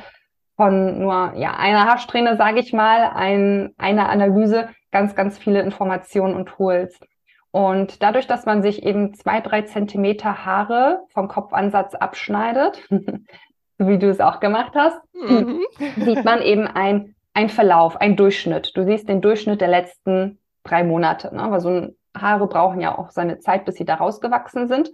von 0.56 1.00
nur 1.00 1.34
ja, 1.36 1.56
einer 1.58 1.86
Haarsträhne, 1.86 2.38
sage 2.38 2.60
ich 2.60 2.74
mal, 2.74 3.12
ein, 3.14 3.74
eine 3.78 4.10
Analyse 4.10 4.70
ganz, 4.92 5.16
ganz 5.16 5.38
viele 5.38 5.62
Informationen 5.62 6.36
und 6.36 6.48
Tools. 6.48 7.00
Und 7.52 8.02
dadurch, 8.02 8.28
dass 8.28 8.46
man 8.46 8.62
sich 8.62 8.84
eben 8.84 9.14
zwei, 9.14 9.42
drei 9.42 9.64
Zentimeter 9.64 10.46
Haare 10.46 11.02
vom 11.10 11.28
Kopfansatz 11.28 11.96
abschneidet, 11.96 12.82
so 12.90 13.88
wie 13.88 13.98
du 13.98 14.10
es 14.10 14.20
auch 14.20 14.40
gemacht 14.40 14.74
hast, 14.76 15.00
mhm. 15.14 15.62
sieht 15.98 16.24
man 16.24 16.42
eben 16.42 16.68
ein 16.68 17.16
ein 17.34 17.50
Verlauf, 17.50 18.00
ein 18.00 18.16
Durchschnitt. 18.16 18.76
Du 18.76 18.84
siehst 18.84 19.08
den 19.08 19.22
Durchschnitt 19.22 19.62
der 19.62 19.68
letzten 19.68 20.40
drei 20.64 20.84
Monate, 20.84 21.34
ne? 21.36 21.50
weil 21.50 21.60
so 21.60 21.70
ein 21.70 21.96
Haare 22.16 22.48
brauchen 22.48 22.82
ja 22.82 22.98
auch 22.98 23.10
seine 23.10 23.40
Zeit, 23.40 23.66
bis 23.66 23.76
sie 23.76 23.86
da 23.86 23.96
rausgewachsen 23.96 24.68
sind. 24.68 24.92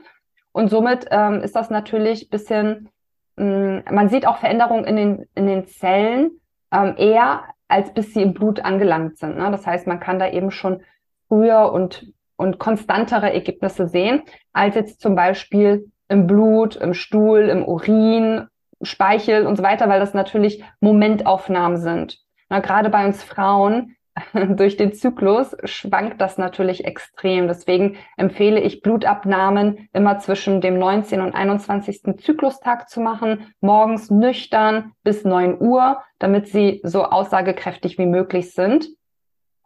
Und 0.51 0.69
somit 0.69 1.07
ähm, 1.11 1.41
ist 1.41 1.55
das 1.55 1.69
natürlich 1.69 2.29
bisschen, 2.29 2.89
mh, 3.37 3.45
mm, 3.45 3.83
man 3.91 4.09
sieht 4.09 4.27
auch 4.27 4.37
Veränderungen 4.37 4.85
in 4.85 4.95
den, 4.95 5.25
in 5.35 5.47
den 5.47 5.65
Zellen 5.67 6.39
ähm, 6.71 6.95
eher, 6.97 7.43
als 7.67 7.93
bis 7.93 8.13
sie 8.13 8.21
im 8.21 8.33
Blut 8.33 8.59
angelangt 8.63 9.17
sind. 9.17 9.37
Ne? 9.37 9.49
Das 9.51 9.65
heißt, 9.65 9.87
man 9.87 9.99
kann 9.99 10.19
da 10.19 10.29
eben 10.29 10.51
schon 10.51 10.83
früher 11.27 11.71
und 11.71 12.13
und 12.37 12.59
konstantere 12.59 13.33
Ergebnisse 13.33 13.87
sehen, 13.87 14.21
als 14.53 14.75
jetzt 14.75 15.01
zum 15.01 15.15
Beispiel 15.15 15.91
im 16.07 16.27
Blut, 16.27 16.75
im 16.77 16.93
Stuhl, 16.93 17.49
im 17.49 17.65
Urin, 17.65 18.47
Speichel 18.81 19.45
und 19.45 19.57
so 19.57 19.63
weiter, 19.63 19.89
weil 19.89 19.99
das 19.99 20.13
natürlich 20.13 20.63
Momentaufnahmen 20.79 21.77
sind. 21.77 22.19
Na, 22.49 22.59
gerade 22.59 22.89
bei 22.89 23.05
uns 23.05 23.23
Frauen 23.23 23.95
durch 24.33 24.77
den 24.77 24.93
Zyklus 24.93 25.55
schwankt 25.63 26.21
das 26.21 26.37
natürlich 26.37 26.85
extrem. 26.85 27.47
Deswegen 27.47 27.97
empfehle 28.15 28.59
ich 28.59 28.81
Blutabnahmen 28.81 29.89
immer 29.93 30.19
zwischen 30.19 30.61
dem 30.61 30.79
19. 30.79 31.21
und 31.21 31.35
21. 31.35 32.17
Zyklustag 32.17 32.89
zu 32.89 33.01
machen, 33.01 33.53
morgens 33.61 34.09
nüchtern 34.09 34.93
bis 35.03 35.23
9 35.23 35.59
Uhr, 35.59 36.01
damit 36.19 36.47
sie 36.47 36.81
so 36.83 37.03
aussagekräftig 37.03 37.97
wie 37.97 38.05
möglich 38.05 38.53
sind. 38.53 38.89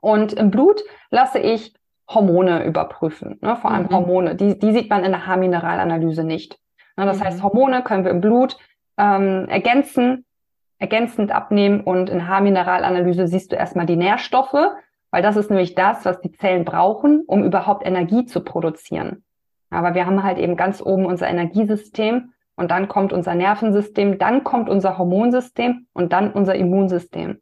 Und 0.01 0.33
im 0.33 0.51
Blut 0.51 0.81
lasse 1.11 1.39
ich 1.39 1.73
Hormone 2.09 2.65
überprüfen, 2.65 3.37
ne? 3.41 3.55
vor 3.55 3.71
allem 3.71 3.85
mhm. 3.85 3.91
Hormone. 3.91 4.35
Die, 4.35 4.59
die 4.59 4.73
sieht 4.73 4.89
man 4.89 5.03
in 5.03 5.11
der 5.11 5.27
Haarmineralanalyse 5.27 6.23
nicht. 6.23 6.59
Ne? 6.97 7.05
Das 7.05 7.19
mhm. 7.19 7.23
heißt, 7.23 7.43
Hormone 7.43 7.83
können 7.83 8.03
wir 8.03 8.11
im 8.11 8.19
Blut 8.19 8.57
ähm, 8.97 9.47
ergänzen, 9.47 10.25
ergänzend 10.81 11.31
abnehmen 11.31 11.81
und 11.81 12.09
in 12.09 12.27
Haarmineralanalyse 12.27 13.27
siehst 13.27 13.51
du 13.51 13.55
erstmal 13.55 13.85
die 13.85 13.95
Nährstoffe, 13.95 14.57
weil 15.11 15.21
das 15.21 15.37
ist 15.37 15.51
nämlich 15.51 15.75
das, 15.75 16.05
was 16.05 16.19
die 16.21 16.31
Zellen 16.31 16.65
brauchen, 16.65 17.23
um 17.27 17.43
überhaupt 17.43 17.85
Energie 17.85 18.25
zu 18.25 18.43
produzieren. 18.43 19.23
Aber 19.69 19.93
wir 19.93 20.07
haben 20.07 20.23
halt 20.23 20.39
eben 20.39 20.55
ganz 20.55 20.81
oben 20.81 21.05
unser 21.05 21.27
Energiesystem 21.27 22.33
und 22.55 22.71
dann 22.71 22.87
kommt 22.87 23.13
unser 23.13 23.35
Nervensystem, 23.35 24.17
dann 24.17 24.43
kommt 24.43 24.69
unser 24.69 24.97
Hormonsystem 24.97 25.85
und 25.93 26.13
dann 26.13 26.31
unser 26.31 26.55
Immunsystem. 26.55 27.39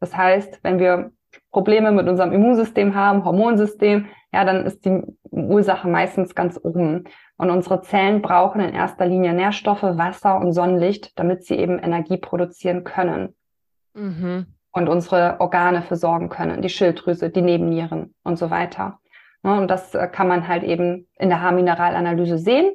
Das 0.00 0.16
heißt, 0.16 0.58
wenn 0.64 0.80
wir 0.80 1.12
Probleme 1.52 1.92
mit 1.92 2.08
unserem 2.08 2.32
Immunsystem 2.32 2.96
haben, 2.96 3.24
Hormonsystem, 3.24 4.06
ja, 4.32 4.44
dann 4.44 4.64
ist 4.64 4.84
die 4.84 5.02
Ursache 5.30 5.88
meistens 5.88 6.34
ganz 6.34 6.58
oben. 6.62 7.04
Und 7.36 7.50
unsere 7.50 7.82
Zellen 7.82 8.22
brauchen 8.22 8.60
in 8.60 8.74
erster 8.74 9.06
Linie 9.06 9.32
Nährstoffe, 9.32 9.82
Wasser 9.82 10.38
und 10.38 10.52
Sonnenlicht, 10.52 11.18
damit 11.18 11.44
sie 11.44 11.56
eben 11.56 11.78
Energie 11.78 12.16
produzieren 12.16 12.84
können. 12.84 13.34
Mhm. 13.94 14.46
Und 14.72 14.88
unsere 14.88 15.40
Organe 15.40 15.82
versorgen 15.82 16.28
können, 16.28 16.62
die 16.62 16.68
Schilddrüse, 16.68 17.30
die 17.30 17.42
Nebennieren 17.42 18.14
und 18.22 18.38
so 18.38 18.50
weiter. 18.50 19.00
Und 19.42 19.68
das 19.68 19.94
äh, 19.94 20.06
kann 20.06 20.28
man 20.28 20.46
halt 20.46 20.62
eben 20.62 21.08
in 21.18 21.28
der 21.28 21.40
Haarmineralanalyse 21.40 22.38
sehen. 22.38 22.72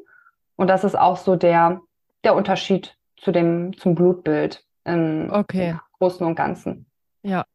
Und 0.57 0.67
das 0.67 0.83
ist 0.83 0.97
auch 0.97 1.17
so 1.17 1.35
der, 1.35 1.79
der 2.24 2.35
Unterschied 2.35 2.97
zu 3.17 3.31
dem, 3.31 3.77
zum 3.77 3.95
Blutbild 3.95 4.65
im, 4.83 5.29
okay. 5.31 5.69
im 5.69 5.79
Großen 6.00 6.25
und 6.25 6.35
Ganzen. 6.35 6.85
Ja. 7.21 7.45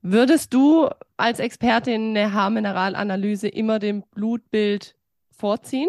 Würdest 0.00 0.54
du 0.54 0.88
als 1.18 1.40
Expertin 1.40 2.14
der 2.14 2.32
Haarmineralanalyse 2.32 3.48
immer 3.48 3.78
dem 3.78 4.02
Blutbild 4.14 4.94
vorziehen? 5.36 5.88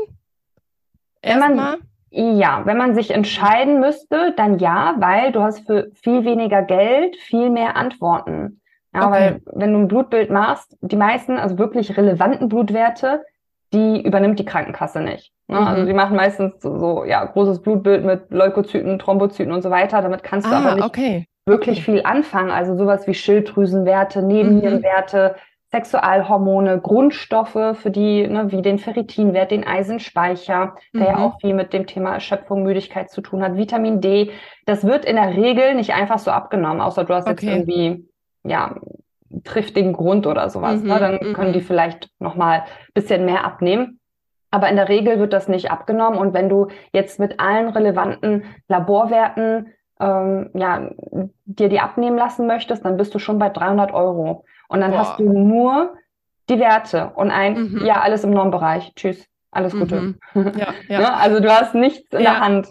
Erstmal? 1.21 1.77
Ja, 2.11 2.65
wenn 2.65 2.77
man 2.77 2.95
sich 2.95 3.11
entscheiden 3.11 3.79
müsste, 3.79 4.33
dann 4.35 4.57
ja, 4.57 4.95
weil 4.97 5.31
du 5.31 5.41
hast 5.41 5.65
für 5.67 5.91
viel 5.93 6.25
weniger 6.25 6.63
Geld 6.63 7.15
viel 7.17 7.51
mehr 7.51 7.75
Antworten. 7.75 8.61
Ja, 8.93 9.07
okay. 9.07 9.11
weil 9.11 9.41
wenn 9.53 9.73
du 9.73 9.79
ein 9.79 9.87
Blutbild 9.87 10.31
machst, 10.31 10.75
die 10.81 10.95
meisten, 10.95 11.37
also 11.37 11.59
wirklich 11.59 11.95
relevanten 11.95 12.49
Blutwerte, 12.49 13.23
die 13.71 14.01
übernimmt 14.01 14.39
die 14.39 14.45
Krankenkasse 14.45 15.01
nicht. 15.01 15.31
Ne? 15.47 15.59
Mhm. 15.59 15.67
Also 15.67 15.85
die 15.85 15.93
machen 15.93 16.15
meistens 16.15 16.59
so, 16.59 16.79
so, 16.79 17.05
ja, 17.05 17.23
großes 17.23 17.61
Blutbild 17.61 18.03
mit 18.03 18.31
Leukozyten, 18.31 18.97
Thrombozyten 18.97 19.53
und 19.53 19.61
so 19.61 19.69
weiter. 19.69 20.01
Damit 20.01 20.23
kannst 20.23 20.47
du 20.47 20.51
ah, 20.51 20.57
aber 20.57 20.75
nicht 20.75 20.85
okay 20.85 21.27
wirklich 21.45 21.83
viel 21.83 22.03
anfangen. 22.03 22.51
Also 22.51 22.75
sowas 22.75 23.07
wie 23.07 23.13
Schilddrüsenwerte, 23.13 24.21
Nebennierenwerte, 24.21 25.35
mhm. 25.35 25.39
Sexualhormone, 25.71 26.79
Grundstoffe 26.79 27.77
für 27.77 27.91
die, 27.91 28.27
ne, 28.27 28.51
wie 28.51 28.63
den 28.63 28.79
Ferritinwert, 28.79 29.51
den 29.51 29.65
Eisenspeicher, 29.65 30.75
der 30.93 31.05
ja 31.05 31.17
mhm. 31.17 31.23
auch 31.23 31.39
viel 31.39 31.53
mit 31.53 31.73
dem 31.73 31.85
Thema 31.85 32.13
Erschöpfung, 32.13 32.63
Müdigkeit 32.63 33.11
zu 33.11 33.21
tun 33.21 33.43
hat, 33.43 33.55
Vitamin 33.55 34.01
D. 34.01 34.31
Das 34.65 34.83
wird 34.83 35.05
in 35.05 35.15
der 35.15 35.35
Regel 35.35 35.75
nicht 35.75 35.93
einfach 35.93 36.17
so 36.17 36.31
abgenommen, 36.31 36.81
außer 36.81 37.03
du 37.03 37.13
hast 37.13 37.27
okay. 37.27 37.45
jetzt 37.45 37.55
irgendwie, 37.55 38.09
ja, 38.43 38.75
trifft 39.43 39.75
den 39.75 39.93
Grund 39.93 40.25
oder 40.25 40.49
sowas. 40.49 40.81
Ne? 40.81 40.85
Mhm. 40.85 40.87
Ne? 40.87 40.99
Dann 40.99 41.33
können 41.33 41.53
die 41.53 41.59
mhm. 41.59 41.65
vielleicht 41.65 42.09
nochmal 42.19 42.63
bisschen 42.95 43.25
mehr 43.25 43.45
abnehmen. 43.45 43.99
Aber 44.51 44.69
in 44.69 44.75
der 44.75 44.89
Regel 44.89 45.19
wird 45.19 45.33
das 45.33 45.47
nicht 45.47 45.69
abgenommen. 45.69 46.17
Und 46.17 46.33
wenn 46.33 46.49
du 46.49 46.69
jetzt 46.91 47.19
mit 47.19 47.39
allen 47.39 47.69
relevanten 47.69 48.45
Laborwerten 48.67 49.73
ähm, 49.99 50.49
ja, 50.53 50.89
dir 51.45 51.69
die 51.69 51.79
abnehmen 51.79 52.17
lassen 52.17 52.47
möchtest, 52.47 52.85
dann 52.85 52.97
bist 52.97 53.13
du 53.13 53.19
schon 53.19 53.39
bei 53.39 53.49
300 53.49 53.93
Euro. 53.93 54.45
Und 54.67 54.81
dann 54.81 54.91
Boah. 54.91 54.99
hast 54.99 55.19
du 55.19 55.31
nur 55.31 55.95
die 56.49 56.59
Werte 56.59 57.11
und 57.15 57.31
ein, 57.31 57.71
mhm. 57.71 57.85
ja, 57.85 58.01
alles 58.01 58.23
im 58.23 58.31
Normbereich. 58.31 58.93
Tschüss, 58.95 59.27
alles 59.51 59.73
Gute. 59.73 60.15
Mhm. 60.33 60.51
Ja, 60.57 60.73
ja. 60.87 60.99
Ne? 60.99 61.13
also 61.17 61.39
du 61.39 61.49
hast 61.49 61.75
nichts 61.75 62.11
in 62.11 62.21
ja. 62.21 62.31
der 62.31 62.39
Hand. 62.39 62.67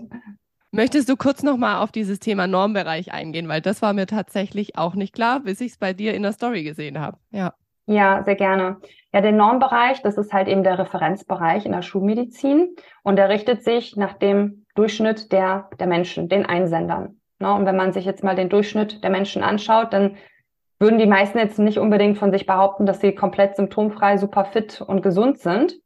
Möchtest 0.70 1.08
du 1.08 1.16
kurz 1.16 1.42
nochmal 1.42 1.82
auf 1.82 1.92
dieses 1.92 2.18
Thema 2.18 2.46
Normbereich 2.46 3.12
eingehen, 3.12 3.48
weil 3.48 3.62
das 3.62 3.80
war 3.80 3.94
mir 3.94 4.06
tatsächlich 4.06 4.76
auch 4.76 4.94
nicht 4.94 5.14
klar, 5.14 5.40
bis 5.40 5.60
ich 5.60 5.72
es 5.72 5.78
bei 5.78 5.94
dir 5.94 6.14
in 6.14 6.22
der 6.22 6.32
Story 6.32 6.62
gesehen 6.62 7.00
habe. 7.00 7.16
Ja. 7.30 7.54
Ja, 7.86 8.22
sehr 8.22 8.36
gerne. 8.36 8.76
Ja, 9.14 9.22
der 9.22 9.32
Normbereich, 9.32 10.02
das 10.02 10.18
ist 10.18 10.34
halt 10.34 10.46
eben 10.46 10.62
der 10.62 10.78
Referenzbereich 10.78 11.64
in 11.64 11.72
der 11.72 11.80
Schulmedizin 11.80 12.76
und 13.02 13.16
der 13.16 13.30
richtet 13.30 13.64
sich 13.64 13.96
nach 13.96 14.12
dem 14.12 14.66
Durchschnitt 14.74 15.32
der, 15.32 15.70
der 15.80 15.86
Menschen, 15.86 16.28
den 16.28 16.44
Einsendern. 16.44 17.17
Ne? 17.38 17.52
Und 17.52 17.66
wenn 17.66 17.76
man 17.76 17.92
sich 17.92 18.04
jetzt 18.04 18.24
mal 18.24 18.34
den 18.34 18.48
Durchschnitt 18.48 19.02
der 19.02 19.10
Menschen 19.10 19.42
anschaut, 19.42 19.92
dann 19.92 20.16
würden 20.78 20.98
die 20.98 21.06
meisten 21.06 21.38
jetzt 21.38 21.58
nicht 21.58 21.78
unbedingt 21.78 22.18
von 22.18 22.30
sich 22.30 22.46
behaupten, 22.46 22.86
dass 22.86 23.00
sie 23.00 23.14
komplett 23.14 23.56
symptomfrei, 23.56 24.16
super 24.16 24.44
fit 24.44 24.80
und 24.80 25.02
gesund 25.02 25.38
sind, 25.38 25.76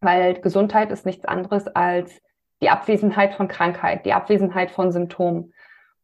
weil 0.00 0.34
Gesundheit 0.40 0.90
ist 0.90 1.04
nichts 1.04 1.24
anderes 1.26 1.66
als 1.66 2.22
die 2.62 2.70
Abwesenheit 2.70 3.34
von 3.34 3.48
Krankheit, 3.48 4.06
die 4.06 4.14
Abwesenheit 4.14 4.70
von 4.70 4.90
Symptomen. 4.90 5.52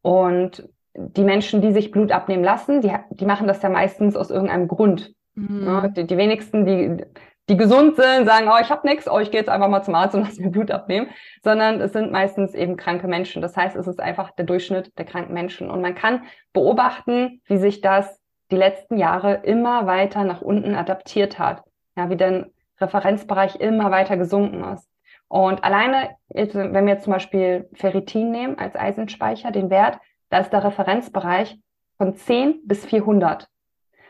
Und 0.01 0.69
die 0.95 1.23
Menschen, 1.23 1.61
die 1.61 1.71
sich 1.71 1.89
Blut 1.89 2.11
abnehmen 2.11 2.43
lassen, 2.43 2.81
die, 2.81 2.91
die 3.09 3.25
machen 3.25 3.47
das 3.47 3.61
ja 3.63 3.69
meistens 3.69 4.15
aus 4.15 4.29
irgendeinem 4.29 4.67
Grund. 4.67 5.15
Mhm. 5.33 5.65
Ne? 5.65 5.93
Die, 5.95 6.05
die 6.05 6.17
wenigsten, 6.17 6.65
die 6.65 7.03
die 7.49 7.57
gesund 7.57 7.95
sind, 7.97 8.25
sagen, 8.25 8.47
oh, 8.47 8.57
ich 8.61 8.69
habe 8.69 8.87
nichts, 8.87 9.09
oh, 9.09 9.19
ich 9.19 9.29
gehe 9.31 9.39
jetzt 9.41 9.49
einfach 9.49 9.67
mal 9.67 9.83
zum 9.83 9.95
Arzt 9.95 10.15
und 10.15 10.21
lass 10.25 10.39
mir 10.39 10.49
Blut 10.49 10.71
abnehmen, 10.71 11.09
sondern 11.43 11.81
es 11.81 11.91
sind 11.93 12.11
meistens 12.11 12.53
eben 12.53 12.77
kranke 12.77 13.07
Menschen. 13.07 13.41
Das 13.41 13.57
heißt, 13.57 13.75
es 13.75 13.87
ist 13.87 13.99
einfach 13.99 14.31
der 14.31 14.45
Durchschnitt 14.45 14.97
der 14.97 15.05
kranken 15.05 15.33
Menschen. 15.33 15.69
Und 15.69 15.81
man 15.81 15.95
kann 15.95 16.23
beobachten, 16.53 17.41
wie 17.45 17.57
sich 17.57 17.81
das 17.81 18.19
die 18.51 18.55
letzten 18.55 18.97
Jahre 18.97 19.41
immer 19.43 19.87
weiter 19.87 20.23
nach 20.23 20.41
unten 20.41 20.75
adaptiert 20.75 21.39
hat. 21.39 21.63
Ja, 21.97 22.09
wie 22.09 22.17
der 22.17 22.47
Referenzbereich 22.79 23.57
immer 23.57 23.91
weiter 23.91 24.17
gesunken 24.17 24.63
ist. 24.73 24.89
Und 25.27 25.63
alleine, 25.63 26.15
wenn 26.29 26.85
wir 26.85 26.93
jetzt 26.93 27.05
zum 27.05 27.13
Beispiel 27.13 27.67
Ferritin 27.73 28.31
nehmen 28.31 28.57
als 28.59 28.75
Eisenspeicher, 28.75 29.51
den 29.51 29.69
Wert, 29.69 29.97
da 30.29 30.39
ist 30.39 30.51
der 30.51 30.63
Referenzbereich 30.63 31.57
von 31.97 32.15
10 32.15 32.61
bis 32.65 32.85
400. 32.85 33.47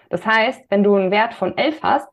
Das 0.09 0.25
heißt, 0.25 0.65
wenn 0.69 0.83
du 0.83 0.95
einen 0.95 1.11
Wert 1.11 1.33
von 1.33 1.57
11 1.57 1.81
hast, 1.81 2.07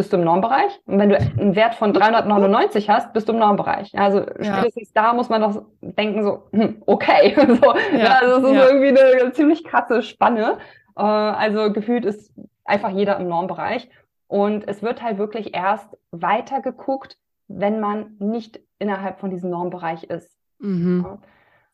bist 0.00 0.14
du 0.14 0.16
im 0.16 0.24
Normbereich. 0.24 0.80
Und 0.86 0.98
wenn 0.98 1.10
du 1.10 1.18
einen 1.18 1.54
Wert 1.54 1.74
von 1.74 1.92
399 1.92 2.88
hast, 2.88 3.12
bist 3.12 3.28
du 3.28 3.34
im 3.34 3.38
Normbereich. 3.38 3.92
Also 3.98 4.20
ja. 4.40 4.56
spätestens 4.56 4.94
da 4.94 5.12
muss 5.12 5.28
man 5.28 5.42
doch 5.42 5.62
denken, 5.82 6.22
so, 6.22 6.44
hm, 6.52 6.82
okay. 6.86 7.34
so, 7.36 7.74
ja. 7.98 8.14
Also 8.18 8.40
das 8.40 8.50
ist 8.50 8.56
ja. 8.56 8.66
irgendwie 8.66 8.98
eine 8.98 9.32
ziemlich 9.32 9.62
krasse 9.62 10.00
Spanne. 10.00 10.56
Äh, 10.96 11.02
also 11.02 11.70
gefühlt 11.70 12.06
ist 12.06 12.32
einfach 12.64 12.88
jeder 12.88 13.18
im 13.18 13.28
Normbereich. 13.28 13.90
Und 14.26 14.66
es 14.66 14.82
wird 14.82 15.02
halt 15.02 15.18
wirklich 15.18 15.54
erst 15.54 15.98
weiter 16.12 16.62
geguckt, 16.62 17.18
wenn 17.46 17.78
man 17.78 18.16
nicht 18.20 18.58
innerhalb 18.78 19.20
von 19.20 19.28
diesem 19.28 19.50
Normbereich 19.50 20.04
ist. 20.04 20.34
Mhm. 20.60 21.18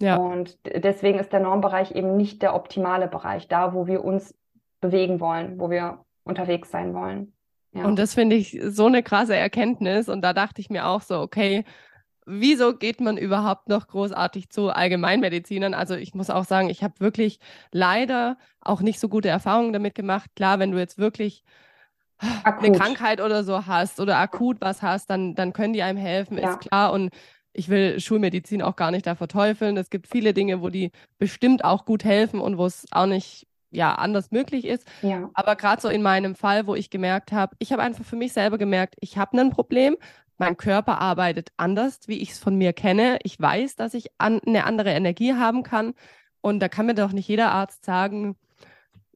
Ja. 0.01 0.17
Und 0.17 0.59
deswegen 0.67 1.21
ist 1.21 1.33
der 1.33 1.39
Normbereich 1.39 1.93
eben 1.93 2.17
nicht 2.17 2.43
der 2.43 2.57
optimale 2.57 3.07
Bereich, 3.07 3.47
da 3.47 3.73
wo 3.73 3.87
wir 3.87 4.05
uns 4.05 4.37
bewegen 4.81 5.21
wollen, 5.21 5.61
wo 5.61 5.71
wir 5.71 6.01
unterwegs 6.25 6.73
sein 6.73 6.93
wollen. 6.93 7.36
Ja. 7.77 7.85
Und 7.85 7.99
das 7.99 8.15
finde 8.15 8.37
ich 8.37 8.59
so 8.63 8.87
eine 8.87 9.03
krasse 9.03 9.37
Erkenntnis. 9.37 10.09
Und 10.09 10.23
da 10.23 10.33
dachte 10.33 10.61
ich 10.61 10.71
mir 10.71 10.87
auch 10.87 11.03
so, 11.03 11.21
okay, 11.21 11.65
wieso 12.27 12.77
geht 12.77 13.01
man 13.01 13.17
überhaupt 13.17 13.69
noch 13.69 13.87
großartig 13.87 14.51
zu 14.51 14.71
Allgemeinmedizinern? 14.71 15.75
Also 15.75 15.95
ich 15.95 16.15
muss 16.15 16.31
auch 16.31 16.45
sagen, 16.45 16.69
ich 16.69 16.83
habe 16.83 16.95
wirklich 16.99 17.39
leider 17.71 18.37
auch 18.61 18.81
nicht 18.81 19.01
so 19.01 19.09
gute 19.09 19.29
Erfahrungen 19.29 19.73
damit 19.73 19.95
gemacht. 19.95 20.31
Klar, 20.35 20.59
wenn 20.59 20.73
du 20.73 20.79
jetzt 20.79 20.99
wirklich 20.99 21.45
akut. 22.45 22.65
eine 22.65 22.77
Krankheit 22.77 23.21
oder 23.21 23.45
so 23.45 23.67
hast 23.67 24.01
oder 24.01 24.19
akut 24.19 24.61
was 24.61 24.83
hast, 24.83 25.09
dann, 25.09 25.35
dann 25.35 25.53
können 25.53 25.73
die 25.73 25.83
einem 25.83 25.99
helfen, 25.99 26.39
ja. 26.39 26.51
ist 26.51 26.61
klar. 26.61 26.93
Und 26.93 27.11
ich 27.53 27.69
will 27.69 28.01
Schulmedizin 28.01 28.61
auch 28.61 28.77
gar 28.77 28.91
nicht 28.91 29.07
da 29.07 29.15
verteufeln. 29.15 29.77
Es 29.77 29.89
gibt 29.89 30.09
viele 30.09 30.35
Dinge, 30.35 30.61
wo 30.61 30.69
die 30.69 30.91
bestimmt 31.19 31.65
auch 31.65 31.85
gut 31.85 32.05
helfen 32.05 32.41
und 32.41 32.59
wo 32.59 32.67
es 32.67 32.87
auch 32.91 33.07
nicht 33.07 33.47
ja 33.77 33.95
anders 33.95 34.31
möglich 34.31 34.65
ist. 34.65 34.87
Ja. 35.03 35.31
Aber 35.35 35.55
gerade 35.55 35.81
so 35.81 35.89
in 35.89 36.03
meinem 36.03 36.35
Fall, 36.35 36.67
wo 36.67 36.75
ich 36.75 36.91
gemerkt 36.91 37.33
habe, 37.33 37.55
ich 37.59 37.73
habe 37.73 37.83
einfach 37.83 38.05
für 38.05 38.17
mich 38.17 38.33
selber 38.33 38.59
gemerkt, 38.59 38.97
ich 39.01 39.19
habe 39.19 39.39
ein 39.39 39.51
Problem. 39.51 39.97
Mein 40.39 40.57
Körper 40.57 41.01
arbeitet 41.01 41.51
anders, 41.57 42.01
wie 42.07 42.19
ich 42.19 42.33
es 42.33 42.39
von 42.39 42.57
mir 42.57 42.73
kenne. 42.73 43.19
Ich 43.23 43.41
weiß, 43.41 43.77
dass 43.77 43.95
ich 43.95 44.09
an, 44.19 44.41
eine 44.47 44.65
andere 44.65 44.91
Energie 44.91 45.35
haben 45.35 45.63
kann. 45.63 45.95
Und 46.41 46.61
da 46.61 46.69
kann 46.69 46.87
mir 46.87 46.95
doch 46.95 47.13
nicht 47.13 47.29
jeder 47.29 47.53
Arzt 47.53 47.85
sagen, 47.85 48.37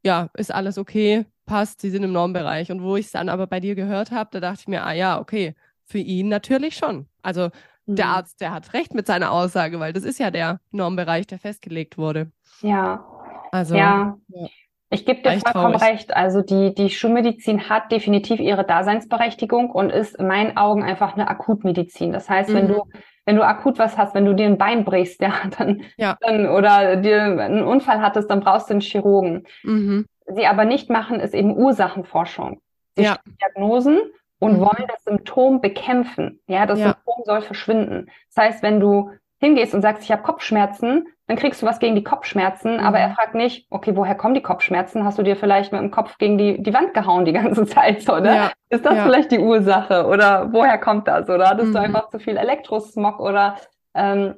ja, 0.03 0.31
ist 0.35 0.53
alles 0.53 0.79
okay, 0.79 1.27
passt, 1.45 1.81
sie 1.81 1.91
sind 1.91 2.05
im 2.05 2.13
Normbereich. 2.13 2.73
Und 2.73 2.83
wo 2.83 2.97
ich 2.97 3.07
es 3.07 3.13
dann 3.13 3.29
aber 3.29 3.47
bei 3.47 3.61
dir 3.61 3.75
gehört 3.75 4.13
habe, 4.13 4.31
da 4.33 4.41
dachte 4.41 4.61
ich 4.63 4.69
mir, 4.69 4.85
ah 4.85 4.93
ja, 4.93 5.21
okay, 5.21 5.55
für 5.85 5.99
ihn 5.99 6.29
natürlich 6.29 6.77
schon. 6.77 7.07
Also 7.23 7.51
mhm. 7.87 7.97
der 7.97 8.07
Arzt, 8.07 8.41
der 8.41 8.53
hat 8.53 8.73
recht 8.73 8.95
mit 8.95 9.07
seiner 9.07 9.31
Aussage, 9.31 9.79
weil 9.79 9.93
das 9.93 10.05
ist 10.05 10.19
ja 10.19 10.31
der 10.31 10.61
Normbereich, 10.71 11.27
der 11.27 11.39
festgelegt 11.39 11.99
wurde. 11.99 12.31
Ja. 12.63 13.05
Also. 13.51 13.75
Ja. 13.75 14.17
ja. 14.29 14.49
Ich 14.93 15.07
gebe 15.07 15.23
dir 15.23 15.39
vollkommen 15.39 15.75
traurig. 15.75 15.83
recht. 15.83 16.17
Also 16.17 16.43
die, 16.43 16.75
die 16.75 16.91
Schulmedizin 16.91 17.69
hat 17.69 17.93
definitiv 17.93 18.41
ihre 18.41 18.65
Daseinsberechtigung 18.65 19.71
und 19.71 19.91
ist 19.91 20.17
in 20.17 20.27
meinen 20.27 20.57
Augen 20.57 20.83
einfach 20.83 21.15
eine 21.15 21.29
Akutmedizin. 21.29 22.13
Das 22.13 22.29
heißt, 22.29 22.51
mhm. 22.51 22.55
wenn 22.55 22.69
du, 22.69 22.83
wenn 23.25 23.37
du 23.37 23.47
akut 23.47 23.79
was 23.79 23.97
hast, 23.97 24.17
wenn 24.17 24.25
du 24.25 24.35
dir 24.35 24.47
ein 24.47 24.59
Bein 24.59 24.85
brichst, 24.85 25.21
ja, 25.21 25.33
dann, 25.59 25.83
ja. 25.97 26.17
dann 26.21 26.49
oder 26.49 26.97
dir 26.97 27.23
einen 27.23 27.63
Unfall 27.63 28.01
hattest, 28.01 28.29
dann 28.31 28.41
brauchst 28.41 28.69
du 28.69 28.75
einen 28.75 28.81
Chirurgen. 28.81 29.47
Mhm. 29.63 30.07
Sie 30.27 30.47
aber 30.47 30.65
nicht 30.65 30.91
machen, 30.91 31.21
ist 31.21 31.35
eben 31.35 31.57
Ursachenforschung. 31.57 32.61
Sie 32.97 33.05
ja. 33.05 33.19
Diagnosen 33.41 34.01
und 34.41 34.55
mhm. 34.55 34.61
wollen 34.61 34.87
das 34.89 35.05
Symptom 35.05 35.61
bekämpfen. 35.61 36.41
Ja, 36.49 36.67
das 36.67 36.81
ja. 36.81 36.87
Symptom 36.87 37.23
soll 37.25 37.43
verschwinden. 37.43 38.11
Das 38.35 38.45
heißt, 38.45 38.63
wenn 38.65 38.81
du 38.81 39.13
hingehst 39.41 39.75
und 39.75 39.83
sagst, 39.83 40.05
ich 40.05 40.13
habe 40.13 40.23
Kopfschmerzen, 40.23 41.09
dann 41.27 41.37
kriegst 41.37 41.63
du 41.63 41.67
was 41.67 41.79
gegen 41.79 41.95
die 41.95 42.05
Kopfschmerzen, 42.05 42.75
mhm. 42.75 42.81
aber 42.81 42.99
er 42.99 43.11
fragt 43.11 43.35
nicht, 43.35 43.67
okay, 43.71 43.97
woher 43.97 44.15
kommen 44.15 44.35
die 44.35 44.43
Kopfschmerzen? 44.43 45.05
Hast 45.05 45.19
du 45.19 45.23
dir 45.23 45.37
vielleicht 45.37 45.73
mit 45.73 45.81
dem 45.81 45.91
Kopf 45.91 46.19
gegen 46.19 46.37
die, 46.37 46.63
die 46.63 46.75
Wand 46.75 46.93
gehauen 46.93 47.25
die 47.25 47.33
ganze 47.33 47.65
Zeit, 47.67 48.09
oder? 48.09 48.35
Ja. 48.35 48.53
Ist 48.69 48.85
das 48.85 48.97
ja. 48.97 49.05
vielleicht 49.05 49.33
die 49.33 49.39
Ursache? 49.39 50.07
Oder 50.07 50.53
woher 50.53 50.77
kommt 50.79 51.09
das? 51.09 51.29
Oder 51.29 51.49
hattest 51.49 51.69
mhm. 51.69 51.73
du 51.73 51.81
einfach 51.81 52.11
zu 52.11 52.19
viel 52.19 52.37
Elektrosmog? 52.37 53.19
Oder 53.19 53.57
ähm, 53.95 54.35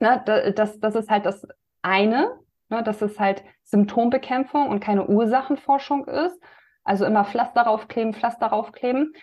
ne, 0.00 0.52
das, 0.54 0.78
das 0.78 0.94
ist 0.94 1.10
halt 1.10 1.26
das 1.26 1.46
eine, 1.82 2.30
ne, 2.68 2.82
dass 2.82 3.02
es 3.02 3.18
halt 3.18 3.42
Symptombekämpfung 3.64 4.68
und 4.68 4.80
keine 4.80 5.06
Ursachenforschung 5.06 6.06
ist. 6.06 6.38
Also 6.84 7.06
immer 7.06 7.24
Pflaster 7.24 7.62
raufkleben, 7.62 8.12
Pflaster 8.12 8.46
raufkleben. 8.46 9.14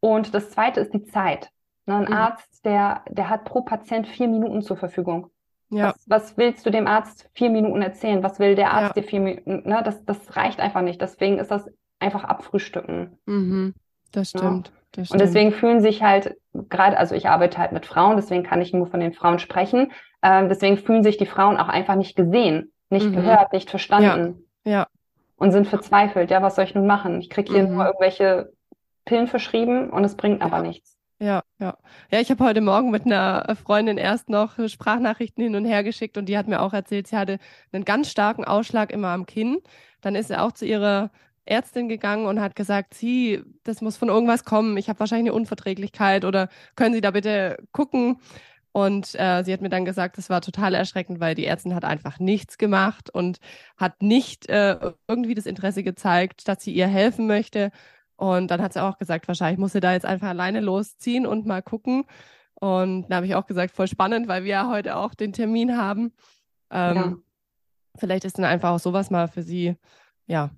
Und 0.00 0.34
das 0.34 0.50
zweite 0.50 0.80
ist 0.80 0.94
die 0.94 1.04
Zeit. 1.04 1.50
Ne, 1.86 1.96
ein 1.96 2.04
mhm. 2.04 2.12
Arzt, 2.12 2.64
der, 2.64 3.02
der 3.08 3.28
hat 3.28 3.44
pro 3.44 3.62
Patient 3.62 4.06
vier 4.06 4.28
Minuten 4.28 4.62
zur 4.62 4.76
Verfügung. 4.76 5.30
Ja. 5.70 5.88
Was, 5.88 6.06
was, 6.06 6.36
willst 6.36 6.66
du 6.66 6.70
dem 6.70 6.86
Arzt 6.86 7.28
vier 7.32 7.50
Minuten 7.50 7.80
erzählen? 7.80 8.22
Was 8.22 8.38
will 8.38 8.54
der 8.54 8.72
Arzt 8.72 8.96
ja. 8.96 9.02
dir 9.02 9.08
vier 9.08 9.20
Minuten? 9.20 9.68
Ne, 9.68 9.82
das, 9.84 10.04
das 10.04 10.36
reicht 10.36 10.60
einfach 10.60 10.82
nicht. 10.82 11.00
Deswegen 11.00 11.38
ist 11.38 11.50
das 11.50 11.70
einfach 12.00 12.24
abfrühstücken. 12.24 13.18
Mhm. 13.26 13.74
Das 14.12 14.30
stimmt. 14.30 14.68
Ja. 14.68 14.74
Das 14.92 15.06
stimmt. 15.06 15.10
Und 15.10 15.26
deswegen 15.26 15.52
fühlen 15.52 15.80
sich 15.80 16.02
halt 16.02 16.36
gerade, 16.52 16.98
also 16.98 17.14
ich 17.14 17.28
arbeite 17.28 17.58
halt 17.58 17.72
mit 17.72 17.86
Frauen, 17.86 18.16
deswegen 18.16 18.42
kann 18.42 18.60
ich 18.60 18.72
nur 18.72 18.88
von 18.88 18.98
den 18.98 19.12
Frauen 19.12 19.38
sprechen. 19.38 19.92
Ähm, 20.22 20.48
deswegen 20.48 20.76
fühlen 20.76 21.04
sich 21.04 21.16
die 21.16 21.26
Frauen 21.26 21.56
auch 21.56 21.68
einfach 21.68 21.94
nicht 21.94 22.16
gesehen, 22.16 22.72
nicht 22.90 23.06
mhm. 23.06 23.14
gehört, 23.14 23.52
nicht 23.52 23.70
verstanden. 23.70 24.44
Ja. 24.64 24.72
ja. 24.72 24.86
Und 25.36 25.52
sind 25.52 25.68
verzweifelt. 25.68 26.30
Ja, 26.30 26.42
was 26.42 26.56
soll 26.56 26.64
ich 26.64 26.74
nun 26.74 26.86
machen? 26.86 27.20
Ich 27.20 27.30
kriege 27.30 27.52
hier 27.52 27.62
mhm. 27.66 27.74
nur 27.74 27.86
irgendwelche 27.86 28.52
Pillen 29.04 29.28
verschrieben 29.28 29.88
und 29.90 30.04
es 30.04 30.16
bringt 30.16 30.42
aber 30.42 30.60
nichts. 30.60 30.98
Ja, 31.22 31.42
ja. 31.58 31.76
Ja, 32.10 32.20
ich 32.20 32.30
habe 32.30 32.42
heute 32.44 32.62
Morgen 32.62 32.90
mit 32.90 33.04
einer 33.04 33.54
Freundin 33.62 33.98
erst 33.98 34.30
noch 34.30 34.54
Sprachnachrichten 34.68 35.44
hin 35.44 35.54
und 35.54 35.66
her 35.66 35.84
geschickt 35.84 36.16
und 36.16 36.26
die 36.26 36.38
hat 36.38 36.48
mir 36.48 36.60
auch 36.62 36.72
erzählt, 36.72 37.08
sie 37.08 37.16
hatte 37.16 37.38
einen 37.72 37.84
ganz 37.84 38.10
starken 38.10 38.44
Ausschlag 38.44 38.90
immer 38.90 39.08
am 39.08 39.26
Kinn. 39.26 39.58
Dann 40.00 40.14
ist 40.14 40.28
sie 40.28 40.40
auch 40.40 40.52
zu 40.52 40.64
ihrer 40.64 41.10
Ärztin 41.44 41.88
gegangen 41.90 42.24
und 42.26 42.40
hat 42.40 42.56
gesagt, 42.56 42.94
sie, 42.94 43.42
das 43.64 43.82
muss 43.82 43.98
von 43.98 44.08
irgendwas 44.08 44.44
kommen. 44.44 44.78
Ich 44.78 44.88
habe 44.88 44.98
wahrscheinlich 45.00 45.30
eine 45.30 45.36
Unverträglichkeit 45.36 46.24
oder 46.24 46.48
können 46.74 46.94
Sie 46.94 47.00
da 47.02 47.10
bitte 47.10 47.58
gucken? 47.72 48.18
Und 48.72 49.14
äh, 49.18 49.42
sie 49.44 49.52
hat 49.52 49.62
mir 49.62 49.68
dann 49.68 49.84
gesagt, 49.84 50.16
das 50.16 50.30
war 50.30 50.40
total 50.42 50.74
erschreckend, 50.74 51.18
weil 51.20 51.34
die 51.34 51.44
Ärztin 51.46 51.74
hat 51.74 51.84
einfach 51.84 52.20
nichts 52.20 52.56
gemacht 52.56 53.10
und 53.12 53.38
hat 53.76 54.00
nicht 54.00 54.48
äh, 54.48 54.92
irgendwie 55.08 55.34
das 55.34 55.46
Interesse 55.46 55.82
gezeigt, 55.82 56.46
dass 56.48 56.62
sie 56.62 56.72
ihr 56.72 56.86
helfen 56.86 57.26
möchte. 57.26 57.72
Und 58.20 58.50
dann 58.50 58.60
hat 58.60 58.74
sie 58.74 58.82
auch 58.82 58.98
gesagt, 58.98 59.28
wahrscheinlich 59.28 59.58
muss 59.58 59.72
sie 59.72 59.80
da 59.80 59.94
jetzt 59.94 60.04
einfach 60.04 60.28
alleine 60.28 60.60
losziehen 60.60 61.26
und 61.26 61.46
mal 61.46 61.62
gucken. 61.62 62.04
Und 62.52 63.08
da 63.08 63.16
habe 63.16 63.24
ich 63.24 63.34
auch 63.34 63.46
gesagt, 63.46 63.74
voll 63.74 63.86
spannend, 63.86 64.28
weil 64.28 64.44
wir 64.44 64.50
ja 64.50 64.68
heute 64.68 64.96
auch 64.96 65.14
den 65.14 65.32
Termin 65.32 65.78
haben. 65.78 66.12
Ähm, 66.70 66.96
ja. 66.96 67.14
Vielleicht 67.96 68.26
ist 68.26 68.36
dann 68.36 68.44
einfach 68.44 68.72
auch 68.72 68.78
sowas 68.78 69.10
mal 69.10 69.26
für 69.26 69.40
sie, 69.40 69.74
ja, 70.26 70.50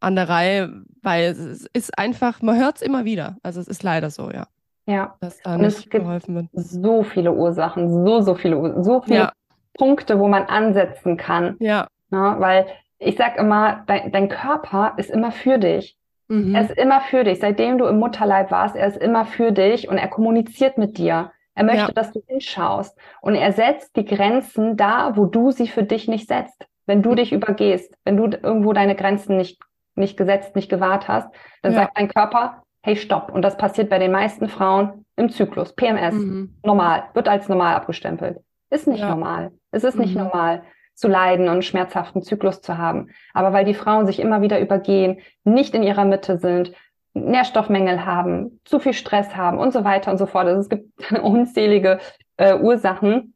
an 0.00 0.16
der 0.16 0.28
Reihe, 0.28 0.82
weil 1.00 1.30
es 1.30 1.66
ist 1.72 1.98
einfach, 1.98 2.42
man 2.42 2.60
hört 2.60 2.76
es 2.76 2.82
immer 2.82 3.06
wieder. 3.06 3.38
Also 3.42 3.58
es 3.62 3.68
ist 3.68 3.82
leider 3.82 4.10
so, 4.10 4.30
ja. 4.30 4.46
Ja. 4.84 5.16
Dass 5.20 5.40
da 5.40 5.54
und 5.54 5.64
es 5.64 5.80
gibt 5.80 5.92
geholfen 5.92 6.34
wird. 6.34 6.48
so 6.52 7.04
viele 7.04 7.32
Ursachen, 7.32 7.88
so, 7.88 8.20
so 8.20 8.34
viele, 8.34 8.82
so 8.84 9.00
viele 9.00 9.16
ja. 9.16 9.32
Punkte, 9.78 10.18
wo 10.18 10.28
man 10.28 10.42
ansetzen 10.42 11.16
kann. 11.16 11.56
Ja. 11.58 11.86
Na, 12.10 12.38
weil 12.38 12.66
ich 12.98 13.16
sag 13.16 13.38
immer, 13.38 13.82
dein, 13.86 14.12
dein 14.12 14.28
Körper 14.28 14.92
ist 14.98 15.08
immer 15.08 15.32
für 15.32 15.56
dich. 15.56 15.96
Mhm. 16.32 16.54
Er 16.54 16.62
ist 16.62 16.78
immer 16.78 17.02
für 17.02 17.24
dich. 17.24 17.40
Seitdem 17.40 17.76
du 17.76 17.84
im 17.84 17.98
Mutterleib 17.98 18.50
warst, 18.50 18.74
er 18.74 18.86
ist 18.86 18.96
immer 18.96 19.26
für 19.26 19.52
dich 19.52 19.88
und 19.88 19.98
er 19.98 20.08
kommuniziert 20.08 20.78
mit 20.78 20.96
dir. 20.96 21.30
Er 21.54 21.64
möchte, 21.64 21.88
ja. 21.88 21.92
dass 21.92 22.10
du 22.12 22.22
hinschaust. 22.26 22.98
Und 23.20 23.34
er 23.34 23.52
setzt 23.52 23.94
die 23.96 24.06
Grenzen 24.06 24.78
da, 24.78 25.12
wo 25.14 25.26
du 25.26 25.50
sie 25.50 25.68
für 25.68 25.82
dich 25.82 26.08
nicht 26.08 26.28
setzt. 26.28 26.66
Wenn 26.86 27.02
du 27.02 27.14
dich 27.14 27.32
übergehst, 27.32 27.94
wenn 28.04 28.16
du 28.16 28.24
irgendwo 28.24 28.72
deine 28.72 28.96
Grenzen 28.96 29.36
nicht, 29.36 29.60
nicht 29.94 30.16
gesetzt, 30.16 30.56
nicht 30.56 30.70
gewahrt 30.70 31.06
hast, 31.06 31.28
dann 31.60 31.72
ja. 31.72 31.80
sagt 31.80 31.98
dein 31.98 32.08
Körper, 32.08 32.62
hey, 32.82 32.96
stopp. 32.96 33.30
Und 33.30 33.42
das 33.42 33.58
passiert 33.58 33.90
bei 33.90 33.98
den 33.98 34.10
meisten 34.10 34.48
Frauen 34.48 35.04
im 35.16 35.28
Zyklus. 35.28 35.74
PMS, 35.74 36.14
mhm. 36.14 36.54
normal, 36.64 37.04
wird 37.12 37.28
als 37.28 37.46
normal 37.50 37.74
abgestempelt. 37.74 38.38
Ist 38.70 38.88
nicht 38.88 39.00
ja. 39.00 39.10
normal. 39.10 39.52
Es 39.70 39.84
ist 39.84 39.96
mhm. 39.96 40.00
nicht 40.02 40.16
normal 40.16 40.62
zu 40.94 41.08
leiden 41.08 41.46
und 41.46 41.52
einen 41.52 41.62
schmerzhaften 41.62 42.22
Zyklus 42.22 42.60
zu 42.60 42.78
haben. 42.78 43.10
Aber 43.34 43.52
weil 43.52 43.64
die 43.64 43.74
Frauen 43.74 44.06
sich 44.06 44.20
immer 44.20 44.42
wieder 44.42 44.60
übergehen, 44.60 45.18
nicht 45.44 45.74
in 45.74 45.82
ihrer 45.82 46.04
Mitte 46.04 46.38
sind, 46.38 46.72
Nährstoffmängel 47.14 48.06
haben, 48.06 48.60
zu 48.64 48.78
viel 48.78 48.94
Stress 48.94 49.36
haben 49.36 49.58
und 49.58 49.72
so 49.72 49.84
weiter 49.84 50.10
und 50.10 50.18
so 50.18 50.26
fort. 50.26 50.46
Also 50.46 50.60
es 50.60 50.68
gibt 50.68 51.12
unzählige 51.22 51.98
äh, 52.36 52.54
Ursachen, 52.54 53.34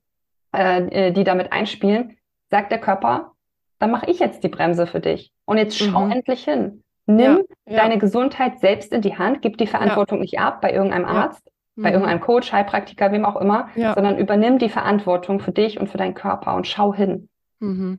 äh, 0.53 1.13
die 1.13 1.25
damit 1.25 1.53
einspielen. 1.53 2.17
Sagt 2.51 2.73
der 2.73 2.81
Körper, 2.81 3.33
dann 3.79 3.91
mache 3.91 4.11
ich 4.11 4.19
jetzt 4.19 4.43
die 4.45 4.49
Bremse 4.49 4.87
für 4.87 5.01
dich. 5.01 5.33
Und 5.45 5.59
jetzt 5.59 5.77
schau 5.77 6.07
mhm. 6.07 6.13
endlich 6.13 6.45
hin. 6.45 6.83
Nimm 7.07 7.43
ja, 7.67 7.73
ja. 7.73 7.83
deine 7.83 7.99
Gesundheit 7.99 8.59
selbst 8.61 8.93
in 8.93 9.01
die 9.01 9.17
Hand, 9.17 9.43
gib 9.43 9.59
die 9.59 9.67
Verantwortung 9.67 10.19
ja. 10.19 10.23
nicht 10.23 10.39
ab 10.41 10.61
bei 10.61 10.73
irgendeinem 10.73 11.05
Arzt, 11.05 11.53
bei 11.77 11.91
mhm. 11.91 11.95
irgendeinem 11.95 12.21
Coach, 12.21 12.53
Heilpraktiker, 12.53 13.13
wem 13.13 13.25
auch 13.25 13.37
immer, 13.37 13.69
sondern 13.95 14.19
übernimm 14.19 14.59
die 14.59 14.69
Verantwortung 14.69 15.39
für 15.39 15.53
dich 15.53 15.79
und 15.79 15.89
für 15.89 15.99
deinen 15.99 16.15
Körper 16.15 16.55
und 16.57 16.67
schau 16.67 16.95
hin. 16.95 17.29
Mhm. 17.61 17.99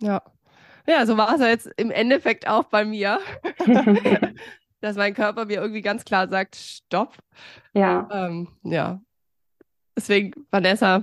Ja. 0.00 0.22
Ja, 0.86 1.04
so 1.04 1.16
war 1.16 1.34
es 1.34 1.40
ja 1.40 1.48
jetzt 1.48 1.68
im 1.76 1.90
Endeffekt 1.90 2.46
auch 2.46 2.64
bei 2.64 2.84
mir. 2.84 3.18
dass 4.80 4.96
mein 4.96 5.14
Körper 5.14 5.46
mir 5.46 5.60
irgendwie 5.60 5.82
ganz 5.82 6.04
klar 6.04 6.28
sagt, 6.28 6.56
stopp. 6.56 7.16
Ja. 7.72 8.08
Ähm, 8.12 8.48
ja. 8.62 9.00
Deswegen, 9.96 10.46
Vanessa, 10.50 11.02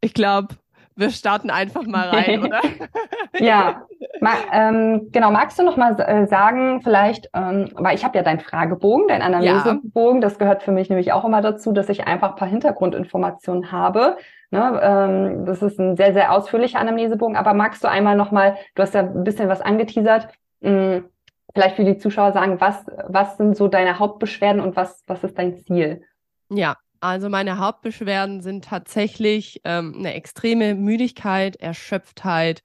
ich 0.00 0.14
glaube, 0.14 0.56
wir 0.96 1.10
starten 1.10 1.50
einfach 1.50 1.86
mal 1.86 2.08
rein, 2.08 2.42
oder? 2.44 2.60
ja, 3.38 3.86
Ma 4.20 4.32
ähm, 4.52 5.08
genau. 5.12 5.30
Magst 5.30 5.58
du 5.58 5.64
noch 5.64 5.76
mal 5.76 5.98
äh, 6.00 6.26
sagen, 6.26 6.80
vielleicht, 6.82 7.28
ähm, 7.34 7.70
weil 7.74 7.94
ich 7.94 8.04
habe 8.04 8.16
ja 8.16 8.22
deinen 8.22 8.40
Fragebogen, 8.40 9.08
deinen 9.08 9.22
Analysebogen, 9.22 10.22
ja. 10.22 10.28
das 10.28 10.38
gehört 10.38 10.62
für 10.62 10.72
mich 10.72 10.88
nämlich 10.88 11.12
auch 11.12 11.24
immer 11.24 11.40
dazu, 11.42 11.72
dass 11.72 11.88
ich 11.88 12.06
einfach 12.06 12.30
ein 12.30 12.36
paar 12.36 12.48
Hintergrundinformationen 12.48 13.72
habe. 13.72 14.16
Ne? 14.50 14.80
Ähm, 14.82 15.46
das 15.46 15.62
ist 15.62 15.78
ein 15.78 15.96
sehr, 15.96 16.12
sehr 16.12 16.32
ausführlicher 16.32 16.78
Anamnesebogen, 16.78 17.36
aber 17.36 17.54
magst 17.54 17.82
du 17.82 17.88
einmal 17.88 18.16
noch 18.16 18.30
mal, 18.30 18.56
du 18.74 18.82
hast 18.82 18.94
ja 18.94 19.00
ein 19.00 19.24
bisschen 19.24 19.48
was 19.48 19.60
angeteasert, 19.60 20.28
mh, 20.60 20.70
hm, 20.70 21.04
vielleicht 21.54 21.76
für 21.76 21.84
die 21.84 21.98
Zuschauer 21.98 22.32
sagen, 22.32 22.60
was, 22.60 22.86
was 23.06 23.36
sind 23.36 23.56
so 23.56 23.68
deine 23.68 23.98
Hauptbeschwerden 23.98 24.60
und 24.60 24.76
was, 24.76 25.02
was 25.06 25.22
ist 25.22 25.38
dein 25.38 25.56
Ziel? 25.58 26.02
Ja, 26.50 26.76
also 27.04 27.28
meine 27.28 27.58
Hauptbeschwerden 27.58 28.40
sind 28.40 28.64
tatsächlich 28.64 29.60
ähm, 29.64 29.94
eine 29.98 30.14
extreme 30.14 30.74
Müdigkeit, 30.74 31.56
Erschöpftheit. 31.56 32.62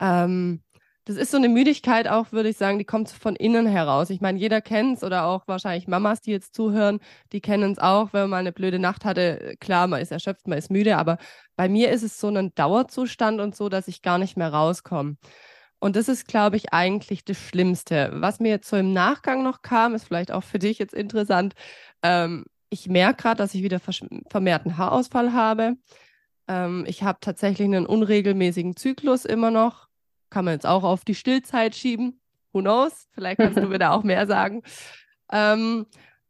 Ähm, 0.00 0.62
das 1.04 1.16
ist 1.16 1.30
so 1.30 1.36
eine 1.38 1.48
Müdigkeit 1.48 2.08
auch, 2.08 2.32
würde 2.32 2.48
ich 2.48 2.56
sagen, 2.58 2.78
die 2.78 2.84
kommt 2.84 3.08
von 3.08 3.36
innen 3.36 3.66
heraus. 3.66 4.10
Ich 4.10 4.20
meine, 4.20 4.38
jeder 4.38 4.60
kennt 4.60 4.98
es 4.98 5.04
oder 5.04 5.24
auch 5.26 5.46
wahrscheinlich 5.46 5.86
Mamas, 5.86 6.20
die 6.20 6.32
jetzt 6.32 6.54
zuhören, 6.54 6.98
die 7.32 7.40
kennen 7.40 7.72
es 7.72 7.78
auch, 7.78 8.12
wenn 8.12 8.22
man 8.22 8.30
mal 8.30 8.36
eine 8.38 8.52
blöde 8.52 8.80
Nacht 8.80 9.04
hatte. 9.04 9.54
Klar, 9.60 9.86
man 9.86 10.02
ist 10.02 10.12
erschöpft, 10.12 10.48
man 10.48 10.58
ist 10.58 10.70
müde, 10.70 10.96
aber 10.98 11.16
bei 11.56 11.68
mir 11.68 11.90
ist 11.90 12.02
es 12.02 12.18
so 12.18 12.28
ein 12.28 12.52
Dauerzustand 12.56 13.40
und 13.40 13.54
so, 13.56 13.68
dass 13.68 13.88
ich 13.88 14.02
gar 14.02 14.18
nicht 14.18 14.36
mehr 14.36 14.52
rauskomme. 14.52 15.16
Und 15.78 15.96
das 15.96 16.08
ist, 16.08 16.26
glaube 16.26 16.56
ich, 16.56 16.72
eigentlich 16.72 17.24
das 17.24 17.38
Schlimmste. 17.38 18.10
Was 18.14 18.40
mir 18.40 18.50
jetzt 18.50 18.68
so 18.68 18.76
im 18.76 18.92
Nachgang 18.92 19.44
noch 19.44 19.62
kam, 19.62 19.94
ist 19.94 20.04
vielleicht 20.04 20.32
auch 20.32 20.42
für 20.42 20.58
dich 20.58 20.78
jetzt 20.78 20.94
interessant. 20.94 21.54
Ähm, 22.02 22.44
ich 22.70 22.88
merke 22.88 23.22
gerade, 23.22 23.38
dass 23.38 23.54
ich 23.54 23.62
wieder 23.62 23.80
vermehrten 23.80 24.76
Haarausfall 24.76 25.32
habe. 25.32 25.76
Ähm, 26.46 26.84
ich 26.86 27.02
habe 27.02 27.18
tatsächlich 27.20 27.66
einen 27.66 27.86
unregelmäßigen 27.86 28.76
Zyklus 28.76 29.24
immer 29.24 29.50
noch. 29.50 29.88
Kann 30.30 30.44
man 30.44 30.54
jetzt 30.54 30.66
auch 30.66 30.84
auf 30.84 31.04
die 31.04 31.14
Stillzeit 31.14 31.74
schieben. 31.74 32.20
Who 32.52 32.60
knows? 32.60 33.08
Vielleicht 33.12 33.38
kannst 33.38 33.58
du 33.58 33.62
mir 33.68 33.78
da 33.78 33.92
auch 33.92 34.02
mehr 34.02 34.26
sagen. 34.26 34.62
Ähm, 35.30 35.86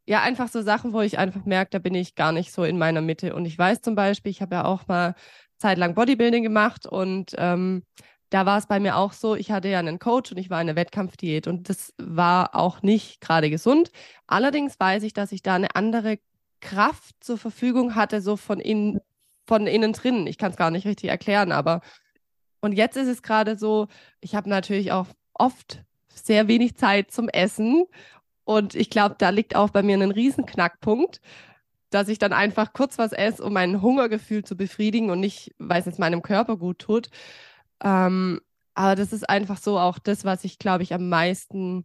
ja, 0.07 0.23
einfach 0.23 0.49
so 0.49 0.63
Sachen, 0.63 0.93
wo 0.93 1.01
ich 1.01 1.19
einfach 1.19 1.45
merke, 1.45 1.71
da 1.71 1.79
bin 1.79 1.95
ich 1.95 2.15
gar 2.15 2.33
nicht 2.33 2.53
so 2.53 2.65
in 2.65 2.79
meiner 2.79 3.03
Mitte. 3.03 3.35
Und 3.35 3.45
ich 3.45 3.59
weiß 3.59 3.83
zum 3.83 3.95
Beispiel, 3.95 4.31
ich 4.31 4.41
habe 4.41 4.55
ja 4.57 4.65
auch 4.65 4.87
mal 4.89 5.15
zeitlang 5.59 5.95
Bodybuilding 5.95 6.43
gemacht 6.43 6.87
und 6.87 7.35
ähm, 7.37 7.83
da 8.31 8.47
war 8.47 8.59
es 8.59 8.67
bei 8.67 8.81
mir 8.81 8.97
auch 8.97 9.13
so, 9.13 9.35
ich 9.35 9.51
hatte 9.51 9.69
ja 9.69 9.79
einen 9.79 9.99
Coach 9.99 10.33
und 10.33 10.39
ich 10.39 10.51
war 10.51 10.61
in 10.61 10.69
einer 10.69 10.77
Wettkampfdiät 10.77 11.47
und 11.47 11.69
das 11.69 11.95
war 11.99 12.55
auch 12.55 12.83
nicht 12.83 13.21
gerade 13.21 13.51
gesund. 13.51 13.91
Allerdings 14.27 14.79
weiß 14.79 15.03
ich, 15.03 15.13
dass 15.13 15.33
ich 15.33 15.43
da 15.43 15.55
eine 15.55 15.75
andere 15.75 16.19
Kraft 16.61 17.15
zur 17.21 17.39
Verfügung 17.39 17.95
hatte, 17.95 18.21
so 18.21 18.37
von 18.37 18.61
innen, 18.61 19.01
von 19.47 19.67
innen 19.67 19.93
drin. 19.93 20.27
Ich 20.27 20.39
kann 20.39 20.51
es 20.51 20.57
gar 20.57 20.71
nicht 20.71 20.87
richtig 20.87 21.11
erklären, 21.11 21.53
aber 21.53 21.81
und 22.61 22.73
jetzt 22.73 22.97
ist 22.97 23.09
es 23.09 23.23
gerade 23.23 23.57
so, 23.57 23.87
ich 24.21 24.35
habe 24.35 24.49
natürlich 24.51 24.93
auch 24.93 25.07
oft 25.35 25.83
sehr 26.13 26.49
wenig 26.49 26.77
Zeit 26.77 27.11
zum 27.13 27.29
Essen 27.29 27.85
und 28.45 28.75
ich 28.75 28.91
glaube, 28.91 29.15
da 29.19 29.31
liegt 29.31 29.55
auch 29.55 29.71
bei 29.71 29.83
mir 29.83 29.97
ein 29.97 30.11
Riesenknackpunkt, 30.11 31.21
dass 31.91 32.09
ich 32.09 32.19
dann 32.19 32.33
einfach 32.33 32.73
kurz 32.73 32.99
was 32.99 33.13
esse, 33.13 33.43
um 33.45 33.53
mein 33.53 33.81
Hungergefühl 33.81 34.45
zu 34.45 34.57
befriedigen 34.57 35.11
und 35.11 35.21
nicht, 35.21 35.55
weil 35.59 35.83
es 35.87 35.99
meinem 35.99 36.23
Körper 36.23 36.57
gut 36.57 36.81
tut. 36.81 37.09
Ähm, 37.83 38.41
aber 38.75 38.95
das 38.95 39.13
ist 39.13 39.29
einfach 39.29 39.59
so 39.59 39.79
auch 39.79 39.99
das, 39.99 40.25
was 40.25 40.45
ich, 40.45 40.59
glaube 40.59 40.83
ich, 40.83 40.95
am 40.95 41.09
meisten 41.09 41.85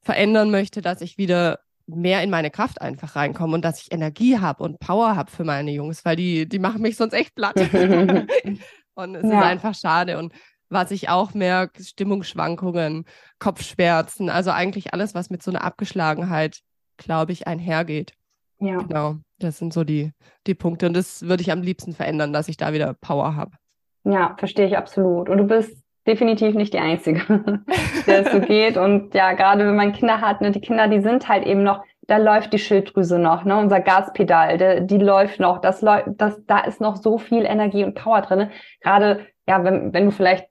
verändern 0.00 0.50
möchte, 0.50 0.80
dass 0.80 1.00
ich 1.00 1.18
wieder 1.18 1.60
mehr 1.86 2.22
in 2.22 2.30
meine 2.30 2.50
Kraft 2.50 2.80
einfach 2.80 3.14
reinkomme 3.16 3.54
und 3.54 3.64
dass 3.64 3.82
ich 3.82 3.92
Energie 3.92 4.38
habe 4.38 4.62
und 4.62 4.80
Power 4.80 5.16
habe 5.16 5.30
für 5.30 5.44
meine 5.44 5.70
Jungs, 5.70 6.04
weil 6.04 6.16
die, 6.16 6.48
die 6.48 6.58
machen 6.58 6.82
mich 6.82 6.96
sonst 6.96 7.12
echt 7.12 7.34
platt. 7.34 7.56
und 8.94 9.14
es 9.14 9.22
ja. 9.22 9.38
ist 9.40 9.44
einfach 9.44 9.74
schade. 9.74 10.18
Und 10.18 10.32
was 10.70 10.90
ich 10.90 11.08
auch 11.08 11.34
merke, 11.34 11.84
Stimmungsschwankungen, 11.84 13.04
Kopfschmerzen, 13.38 14.30
also 14.30 14.50
eigentlich 14.50 14.94
alles, 14.94 15.14
was 15.14 15.30
mit 15.30 15.42
so 15.42 15.50
einer 15.50 15.62
Abgeschlagenheit, 15.62 16.60
glaube 16.96 17.32
ich, 17.32 17.46
einhergeht. 17.46 18.14
Ja. 18.60 18.78
Genau, 18.78 19.16
das 19.38 19.58
sind 19.58 19.74
so 19.74 19.84
die, 19.84 20.12
die 20.46 20.54
Punkte. 20.54 20.86
Und 20.86 20.94
das 20.94 21.22
würde 21.22 21.42
ich 21.42 21.52
am 21.52 21.62
liebsten 21.62 21.92
verändern, 21.92 22.32
dass 22.32 22.48
ich 22.48 22.56
da 22.56 22.72
wieder 22.72 22.94
Power 22.94 23.36
habe. 23.36 23.56
Ja, 24.04 24.34
verstehe 24.38 24.66
ich 24.66 24.76
absolut. 24.76 25.28
Und 25.28 25.38
du 25.38 25.44
bist 25.44 25.82
definitiv 26.06 26.54
nicht 26.54 26.74
die 26.74 26.78
Einzige, 26.78 27.20
der 28.06 28.26
es 28.26 28.32
so 28.32 28.40
geht. 28.40 28.76
Und 28.76 29.14
ja, 29.14 29.32
gerade 29.32 29.66
wenn 29.66 29.76
man 29.76 29.92
Kinder 29.92 30.20
hat, 30.20 30.40
ne, 30.40 30.50
die 30.50 30.60
Kinder, 30.60 30.88
die 30.88 31.00
sind 31.00 31.28
halt 31.28 31.46
eben 31.46 31.62
noch, 31.62 31.82
da 32.02 32.18
läuft 32.18 32.52
die 32.52 32.58
Schilddrüse 32.58 33.18
noch, 33.18 33.44
ne, 33.44 33.56
unser 33.56 33.80
Gaspedal, 33.80 34.58
der, 34.58 34.80
die 34.82 34.98
läuft 34.98 35.40
noch, 35.40 35.60
das 35.60 35.80
läuft, 35.80 36.08
das, 36.18 36.44
da 36.46 36.60
ist 36.60 36.80
noch 36.80 36.96
so 36.96 37.18
viel 37.18 37.44
Energie 37.46 37.84
und 37.84 37.94
Power 37.94 38.20
drin. 38.20 38.50
Gerade, 38.82 39.26
ja, 39.48 39.64
wenn, 39.64 39.94
wenn 39.94 40.04
du 40.06 40.10
vielleicht 40.10 40.46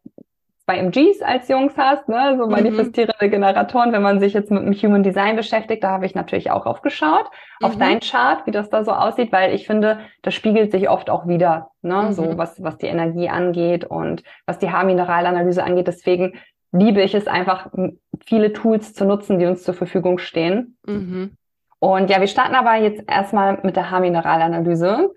zwei 0.65 0.77
MGs 0.77 1.21
als 1.21 1.47
Jungs 1.49 1.73
hast, 1.77 2.07
ne, 2.07 2.35
so 2.37 2.47
manifestierende 2.47 3.25
mhm. 3.25 3.31
Generatoren, 3.31 3.91
wenn 3.91 4.01
man 4.01 4.19
sich 4.19 4.33
jetzt 4.33 4.49
mit 4.49 4.63
dem 4.63 4.73
Human 4.73 5.03
Design 5.03 5.35
beschäftigt, 5.35 5.83
da 5.83 5.89
habe 5.91 6.05
ich 6.05 6.15
natürlich 6.15 6.51
auch 6.51 6.65
aufgeschaut, 6.65 7.29
mhm. 7.59 7.67
auf 7.67 7.77
dein 7.77 7.99
Chart, 7.99 8.45
wie 8.45 8.51
das 8.51 8.69
da 8.69 8.83
so 8.83 8.91
aussieht, 8.91 9.31
weil 9.31 9.53
ich 9.53 9.67
finde, 9.67 9.99
das 10.21 10.33
spiegelt 10.33 10.71
sich 10.71 10.89
oft 10.89 11.09
auch 11.09 11.27
wieder, 11.27 11.71
ne, 11.81 12.03
mhm. 12.03 12.11
so 12.13 12.37
was, 12.37 12.63
was 12.63 12.77
die 12.77 12.87
Energie 12.87 13.29
angeht 13.29 13.85
und 13.85 14.23
was 14.45 14.59
die 14.59 14.71
Haarmineralanalyse 14.71 15.63
angeht. 15.63 15.87
Deswegen 15.87 16.33
liebe 16.71 17.01
ich 17.01 17.13
es 17.13 17.27
einfach, 17.27 17.67
viele 18.25 18.53
Tools 18.53 18.93
zu 18.93 19.05
nutzen, 19.05 19.39
die 19.39 19.45
uns 19.45 19.63
zur 19.63 19.73
Verfügung 19.73 20.17
stehen. 20.17 20.77
Mhm. 20.85 21.37
Und 21.79 22.09
ja, 22.09 22.21
wir 22.21 22.27
starten 22.27 22.55
aber 22.55 22.75
jetzt 22.75 23.03
erstmal 23.09 23.59
mit 23.63 23.75
der 23.75 23.91
Haarmineralanalyse. 23.91 25.11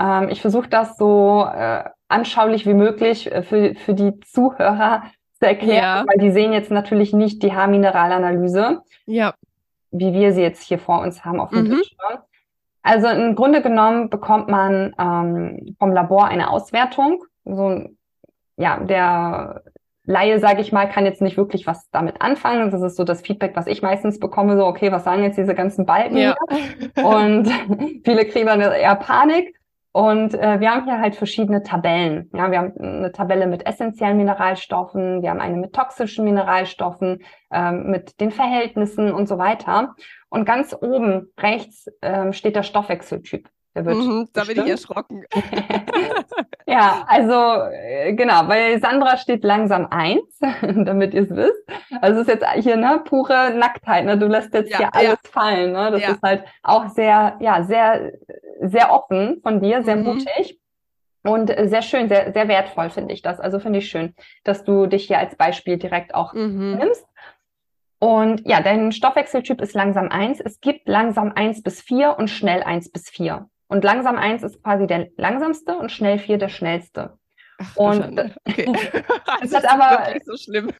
Ähm, 0.00 0.28
ich 0.28 0.40
versuche 0.40 0.68
das 0.68 0.96
so 0.96 1.44
äh, 1.44 1.84
anschaulich 2.08 2.66
wie 2.66 2.74
möglich 2.74 3.30
äh, 3.30 3.42
für, 3.42 3.74
für 3.74 3.94
die 3.94 4.18
Zuhörer 4.20 5.02
zu 5.38 5.46
erklären, 5.46 5.82
ja. 5.82 6.04
weil 6.06 6.18
die 6.18 6.30
sehen 6.30 6.52
jetzt 6.52 6.70
natürlich 6.70 7.12
nicht 7.12 7.42
die 7.42 7.52
Haarmineralanalyse, 7.52 8.82
ja. 9.06 9.34
wie 9.90 10.12
wir 10.12 10.32
sie 10.32 10.42
jetzt 10.42 10.62
hier 10.62 10.78
vor 10.78 11.00
uns 11.00 11.24
haben 11.24 11.40
auf 11.40 11.50
dem 11.50 11.64
mhm. 11.64 11.68
Bildschirm. 11.70 12.18
Also 12.82 13.08
im 13.08 13.34
Grunde 13.34 13.60
genommen 13.60 14.08
bekommt 14.08 14.48
man 14.48 14.94
ähm, 14.98 15.76
vom 15.78 15.92
Labor 15.92 16.26
eine 16.26 16.50
Auswertung. 16.50 17.24
So, 17.44 17.84
ja, 18.56 18.78
der 18.78 19.62
Laie, 20.04 20.40
sage 20.40 20.62
ich 20.62 20.72
mal, 20.72 20.88
kann 20.88 21.04
jetzt 21.04 21.20
nicht 21.20 21.36
wirklich 21.36 21.66
was 21.66 21.90
damit 21.90 22.22
anfangen. 22.22 22.70
Das 22.70 22.80
ist 22.80 22.96
so 22.96 23.04
das 23.04 23.20
Feedback, 23.20 23.54
was 23.56 23.66
ich 23.66 23.82
meistens 23.82 24.18
bekomme, 24.18 24.56
so, 24.56 24.64
okay, 24.64 24.90
was 24.90 25.04
sagen 25.04 25.22
jetzt 25.22 25.36
diese 25.36 25.54
ganzen 25.54 25.84
Balken? 25.84 26.16
Ja. 26.16 26.34
Und 27.04 27.46
viele 28.04 28.24
kriegen 28.24 28.46
dann 28.46 28.60
eher 28.62 28.96
Panik. 28.96 29.57
Und 29.98 30.32
äh, 30.34 30.60
wir 30.60 30.70
haben 30.70 30.84
hier 30.84 31.00
halt 31.00 31.16
verschiedene 31.16 31.64
Tabellen. 31.64 32.30
Ja, 32.32 32.52
wir 32.52 32.58
haben 32.58 32.72
eine 32.78 33.10
Tabelle 33.10 33.48
mit 33.48 33.66
essentiellen 33.66 34.16
Mineralstoffen, 34.16 35.22
wir 35.22 35.30
haben 35.30 35.40
eine 35.40 35.56
mit 35.56 35.72
toxischen 35.72 36.24
Mineralstoffen, 36.24 37.24
ähm, 37.50 37.90
mit 37.90 38.20
den 38.20 38.30
Verhältnissen 38.30 39.12
und 39.12 39.26
so 39.26 39.38
weiter. 39.38 39.96
Und 40.28 40.44
ganz 40.44 40.72
oben 40.72 41.32
rechts 41.36 41.88
ähm, 42.00 42.32
steht 42.32 42.54
der 42.54 42.62
Stoffwechseltyp. 42.62 43.48
Der 43.78 43.86
wird 43.86 43.96
mhm, 43.96 44.28
da 44.32 44.42
bin 44.42 44.58
ich 44.58 44.70
erschrocken. 44.70 45.22
ja, 46.66 47.04
also 47.06 47.62
äh, 47.70 48.12
genau, 48.14 48.42
bei 48.42 48.76
Sandra 48.80 49.16
steht 49.16 49.44
langsam 49.44 49.86
eins, 49.90 50.36
damit 50.62 51.14
ihr 51.14 51.22
es 51.22 51.30
wisst. 51.30 51.62
Also 52.00 52.20
es 52.20 52.26
ist 52.26 52.34
jetzt 52.34 52.64
hier 52.64 52.76
ne 52.76 53.00
pure 53.04 53.54
Nacktheit, 53.54 54.04
ne? 54.04 54.18
Du 54.18 54.26
lässt 54.26 54.52
jetzt 54.52 54.72
ja, 54.72 54.78
hier 54.78 54.94
alles 54.94 55.18
ja. 55.22 55.30
fallen, 55.30 55.72
ne? 55.72 55.92
Das 55.92 56.02
ja. 56.02 56.10
ist 56.10 56.22
halt 56.22 56.44
auch 56.64 56.88
sehr, 56.88 57.36
ja, 57.38 57.62
sehr, 57.62 58.14
sehr 58.62 58.92
offen 58.92 59.38
von 59.44 59.60
dir, 59.60 59.84
sehr 59.84 59.94
mhm. 59.94 60.04
mutig. 60.04 60.58
Und 61.22 61.54
sehr 61.56 61.82
schön, 61.82 62.08
sehr, 62.08 62.32
sehr 62.32 62.48
wertvoll 62.48 62.90
finde 62.90 63.14
ich 63.14 63.22
das. 63.22 63.38
Also 63.38 63.60
finde 63.60 63.78
ich 63.78 63.88
schön, 63.88 64.14
dass 64.42 64.64
du 64.64 64.86
dich 64.86 65.06
hier 65.06 65.18
als 65.18 65.36
Beispiel 65.36 65.76
direkt 65.76 66.16
auch 66.16 66.32
mhm. 66.32 66.78
nimmst. 66.78 67.06
Und 68.00 68.42
ja, 68.44 68.60
dein 68.60 68.90
Stoffwechseltyp 68.90 69.60
ist 69.60 69.74
langsam 69.74 70.08
eins. 70.08 70.40
Es 70.40 70.60
gibt 70.60 70.88
langsam 70.88 71.32
eins 71.34 71.62
bis 71.62 71.80
vier 71.80 72.16
und 72.18 72.28
schnell 72.28 72.64
eins 72.64 72.90
bis 72.90 73.08
vier. 73.08 73.48
Und 73.68 73.84
langsam 73.84 74.16
eins 74.16 74.42
ist 74.42 74.62
quasi 74.62 74.86
der 74.86 75.08
langsamste 75.16 75.76
und 75.76 75.92
schnell 75.92 76.18
vier 76.18 76.38
der 76.38 76.48
schnellste. 76.48 77.18
Ach, 77.58 77.76
und 77.76 78.18
okay. 78.48 78.72
es 79.42 79.54
hat 79.54 79.64
aber 79.68 80.06
wirklich 80.06 80.24
so 80.24 80.36
schlimm. 80.36 80.70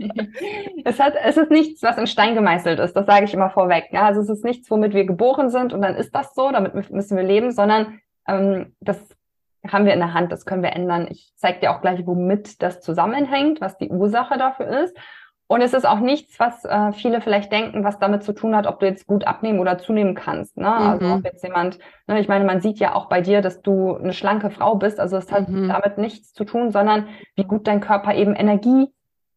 es 0.84 1.00
hat 1.00 1.14
es 1.24 1.36
ist 1.36 1.50
nichts, 1.50 1.82
was 1.82 1.98
in 1.98 2.06
Stein 2.06 2.34
gemeißelt 2.34 2.78
ist. 2.78 2.94
Das 2.94 3.06
sage 3.06 3.24
ich 3.24 3.34
immer 3.34 3.50
vorweg. 3.50 3.86
Ja, 3.90 4.06
also 4.06 4.20
es 4.20 4.28
ist 4.28 4.44
nichts, 4.44 4.70
womit 4.70 4.92
wir 4.92 5.04
geboren 5.04 5.50
sind 5.50 5.72
und 5.72 5.82
dann 5.82 5.94
ist 5.94 6.14
das 6.14 6.34
so. 6.34 6.50
Damit 6.50 6.74
müssen 6.90 7.16
wir 7.16 7.24
leben, 7.24 7.52
sondern 7.52 8.00
ähm, 8.26 8.74
das 8.80 8.98
haben 9.66 9.86
wir 9.86 9.94
in 9.94 10.00
der 10.00 10.14
Hand. 10.14 10.32
Das 10.32 10.44
können 10.44 10.62
wir 10.62 10.72
ändern. 10.72 11.08
Ich 11.10 11.32
zeige 11.36 11.60
dir 11.60 11.70
auch 11.70 11.80
gleich, 11.80 12.06
womit 12.06 12.60
das 12.62 12.80
zusammenhängt, 12.80 13.60
was 13.60 13.78
die 13.78 13.88
Ursache 13.88 14.36
dafür 14.36 14.84
ist. 14.84 14.96
Und 15.48 15.60
es 15.60 15.72
ist 15.72 15.86
auch 15.86 16.00
nichts, 16.00 16.40
was 16.40 16.64
äh, 16.64 16.92
viele 16.92 17.20
vielleicht 17.20 17.52
denken, 17.52 17.84
was 17.84 18.00
damit 18.00 18.24
zu 18.24 18.32
tun 18.32 18.56
hat, 18.56 18.66
ob 18.66 18.80
du 18.80 18.86
jetzt 18.86 19.06
gut 19.06 19.26
abnehmen 19.26 19.60
oder 19.60 19.78
zunehmen 19.78 20.16
kannst. 20.16 20.56
Ne? 20.56 20.72
Also 20.72 21.04
mhm. 21.04 21.12
Also 21.12 21.14
ob 21.14 21.24
jetzt 21.24 21.44
jemand, 21.44 21.78
ne, 22.08 22.18
ich 22.18 22.26
meine, 22.26 22.44
man 22.44 22.60
sieht 22.60 22.78
ja 22.80 22.94
auch 22.94 23.08
bei 23.08 23.20
dir, 23.20 23.42
dass 23.42 23.62
du 23.62 23.94
eine 23.94 24.12
schlanke 24.12 24.50
Frau 24.50 24.74
bist. 24.74 24.98
Also 24.98 25.16
es 25.16 25.30
hat 25.30 25.48
mhm. 25.48 25.68
damit 25.68 25.98
nichts 25.98 26.32
zu 26.32 26.44
tun, 26.44 26.72
sondern 26.72 27.08
wie 27.36 27.44
gut 27.44 27.68
dein 27.68 27.80
Körper 27.80 28.14
eben 28.14 28.34
Energie 28.34 28.88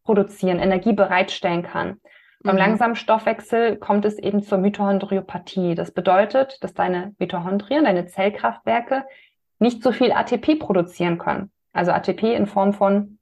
produzieren, 0.04 0.58
Energie 0.58 0.94
bereitstellen 0.94 1.62
kann. 1.62 1.90
Mhm. 1.90 1.98
Beim 2.44 2.58
langsamen 2.58 2.96
Stoffwechsel 2.96 3.76
kommt 3.76 4.06
es 4.06 4.18
eben 4.18 4.42
zur 4.42 4.58
Mitochondriopathie. 4.58 5.76
Das 5.76 5.92
bedeutet, 5.92 6.58
dass 6.64 6.74
deine 6.74 7.14
Mitochondrien, 7.20 7.84
deine 7.84 8.08
Zellkraftwerke 8.08 9.04
nicht 9.60 9.84
so 9.84 9.92
viel 9.92 10.12
ATP 10.12 10.56
produzieren 10.56 11.20
können. 11.20 11.52
Also 11.72 11.92
ATP 11.92 12.34
in 12.34 12.48
Form 12.48 12.74
von 12.74 13.20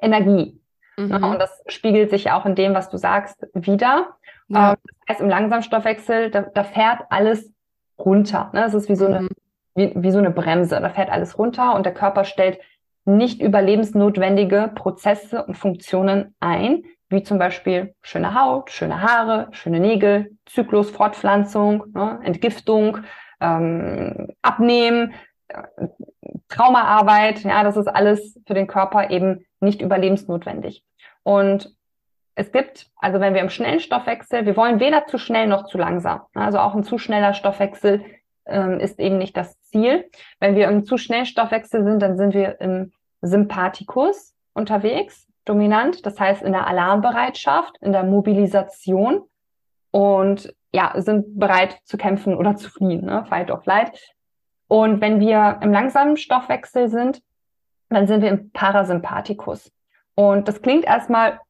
Energie. 0.00 0.60
Mhm. 0.96 1.24
und 1.24 1.38
das 1.38 1.62
spiegelt 1.66 2.10
sich 2.10 2.30
auch 2.30 2.46
in 2.46 2.54
dem, 2.54 2.74
was 2.74 2.90
du 2.90 2.96
sagst, 2.96 3.46
wieder. 3.54 4.16
Ja. 4.48 4.72
Ähm, 4.72 4.76
das 4.84 5.16
heißt, 5.16 5.20
im 5.20 5.28
Langsamstoffwechsel, 5.28 6.30
da, 6.30 6.42
da 6.42 6.64
fährt 6.64 7.00
alles 7.10 7.52
runter. 7.98 8.50
Ne? 8.52 8.64
Es 8.64 8.74
ist 8.74 8.88
wie 8.88 8.96
so, 8.96 9.06
eine, 9.06 9.22
mhm. 9.22 9.28
wie, 9.74 9.92
wie 9.94 10.10
so 10.10 10.18
eine 10.18 10.30
Bremse. 10.30 10.80
Da 10.80 10.90
fährt 10.90 11.10
alles 11.10 11.38
runter 11.38 11.74
und 11.74 11.86
der 11.86 11.94
Körper 11.94 12.24
stellt 12.24 12.58
nicht 13.04 13.40
überlebensnotwendige 13.40 14.70
Prozesse 14.74 15.44
und 15.44 15.56
Funktionen 15.56 16.34
ein, 16.40 16.84
wie 17.10 17.22
zum 17.22 17.38
Beispiel 17.38 17.94
schöne 18.02 18.34
Haut, 18.40 18.70
schöne 18.70 19.02
Haare, 19.02 19.48
schöne 19.52 19.78
Nägel, 19.78 20.36
Zyklus, 20.46 20.90
Fortpflanzung, 20.90 21.84
ne, 21.92 22.20
Entgiftung, 22.22 22.98
ähm, 23.40 24.28
Abnehmen, 24.40 25.12
Traumaarbeit. 26.54 27.40
Ja, 27.40 27.62
das 27.62 27.76
ist 27.76 27.88
alles 27.88 28.40
für 28.46 28.54
den 28.54 28.66
Körper 28.66 29.10
eben 29.10 29.44
nicht 29.60 29.82
überlebensnotwendig. 29.82 30.84
Und 31.22 31.74
es 32.34 32.52
gibt, 32.52 32.90
also 32.96 33.20
wenn 33.20 33.34
wir 33.34 33.40
im 33.40 33.50
schnellen 33.50 33.80
Stoffwechsel, 33.80 34.46
wir 34.46 34.56
wollen 34.56 34.80
weder 34.80 35.06
zu 35.06 35.18
schnell 35.18 35.46
noch 35.46 35.66
zu 35.66 35.78
langsam. 35.78 36.22
Also 36.34 36.58
auch 36.58 36.74
ein 36.74 36.84
zu 36.84 36.98
schneller 36.98 37.34
Stoffwechsel 37.34 38.04
ähm, 38.46 38.80
ist 38.80 38.98
eben 38.98 39.18
nicht 39.18 39.36
das 39.36 39.60
Ziel. 39.62 40.10
Wenn 40.40 40.56
wir 40.56 40.68
im 40.68 40.84
zu 40.84 40.96
schnellen 40.96 41.26
Stoffwechsel 41.26 41.84
sind, 41.84 42.00
dann 42.00 42.16
sind 42.16 42.34
wir 42.34 42.60
im 42.60 42.92
Sympathikus 43.22 44.34
unterwegs, 44.52 45.26
dominant. 45.44 46.04
Das 46.04 46.18
heißt 46.18 46.42
in 46.42 46.52
der 46.52 46.66
Alarmbereitschaft, 46.66 47.76
in 47.80 47.92
der 47.92 48.02
Mobilisation 48.02 49.22
und 49.90 50.52
ja, 50.72 50.92
sind 50.96 51.38
bereit 51.38 51.78
zu 51.84 51.96
kämpfen 51.96 52.34
oder 52.36 52.56
zu 52.56 52.68
fliehen, 52.68 53.04
ne? 53.04 53.24
Fight 53.28 53.50
or 53.52 53.62
Flight. 53.62 53.92
Und 54.68 55.00
wenn 55.00 55.20
wir 55.20 55.58
im 55.62 55.72
langsamen 55.72 56.16
Stoffwechsel 56.16 56.88
sind, 56.88 57.22
dann 57.90 58.06
sind 58.06 58.22
wir 58.22 58.30
im 58.30 58.50
Parasympathikus. 58.50 59.70
Und 60.14 60.48
das 60.48 60.62
klingt 60.62 60.84
erstmal 60.84 61.40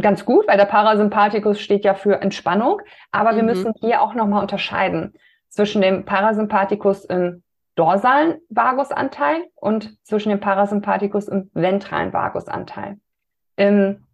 ganz 0.00 0.24
gut, 0.24 0.48
weil 0.48 0.56
der 0.56 0.64
Parasympathikus 0.64 1.60
steht 1.60 1.84
ja 1.84 1.94
für 1.94 2.20
Entspannung, 2.20 2.80
aber 3.12 3.32
mhm. 3.32 3.36
wir 3.36 3.42
müssen 3.44 3.72
hier 3.80 4.02
auch 4.02 4.14
nochmal 4.14 4.42
unterscheiden 4.42 5.14
zwischen 5.48 5.82
dem 5.82 6.04
Parasympathikus 6.04 7.04
im 7.04 7.42
dorsalen 7.76 8.40
Vagusanteil 8.48 9.44
und 9.54 9.96
zwischen 10.04 10.30
dem 10.30 10.40
Parasympathikus 10.40 11.28
und 11.28 11.50
ventralen 11.54 12.12
Vagusanteil. 12.12 12.98
Im 13.56 14.04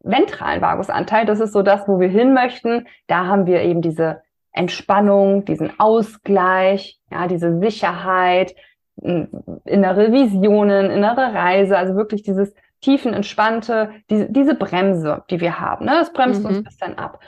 ventralen 0.00 0.60
Vagusanteil, 0.60 1.26
das 1.26 1.40
ist 1.40 1.52
so 1.52 1.62
das, 1.62 1.86
wo 1.86 2.00
wir 2.00 2.08
hin 2.08 2.32
möchten, 2.32 2.86
da 3.06 3.26
haben 3.26 3.46
wir 3.46 3.62
eben 3.62 3.82
diese 3.82 4.22
Entspannung, 4.52 5.44
diesen 5.44 5.78
Ausgleich, 5.78 6.98
ja, 7.10 7.26
diese 7.28 7.58
Sicherheit, 7.60 8.54
innere 8.96 10.12
Visionen, 10.12 10.90
innere 10.90 11.32
Reise, 11.34 11.78
also 11.78 11.94
wirklich 11.94 12.22
dieses 12.22 12.52
tiefen, 12.80 13.12
entspannte, 13.14 13.90
diese, 14.10 14.30
diese 14.30 14.54
Bremse, 14.54 15.24
die 15.30 15.40
wir 15.40 15.60
haben. 15.60 15.84
Ne? 15.84 15.92
Das 15.92 16.12
bremst 16.12 16.42
mhm. 16.42 16.48
uns 16.48 16.58
ein 16.58 16.64
bisschen 16.64 16.98
ab. 16.98 17.20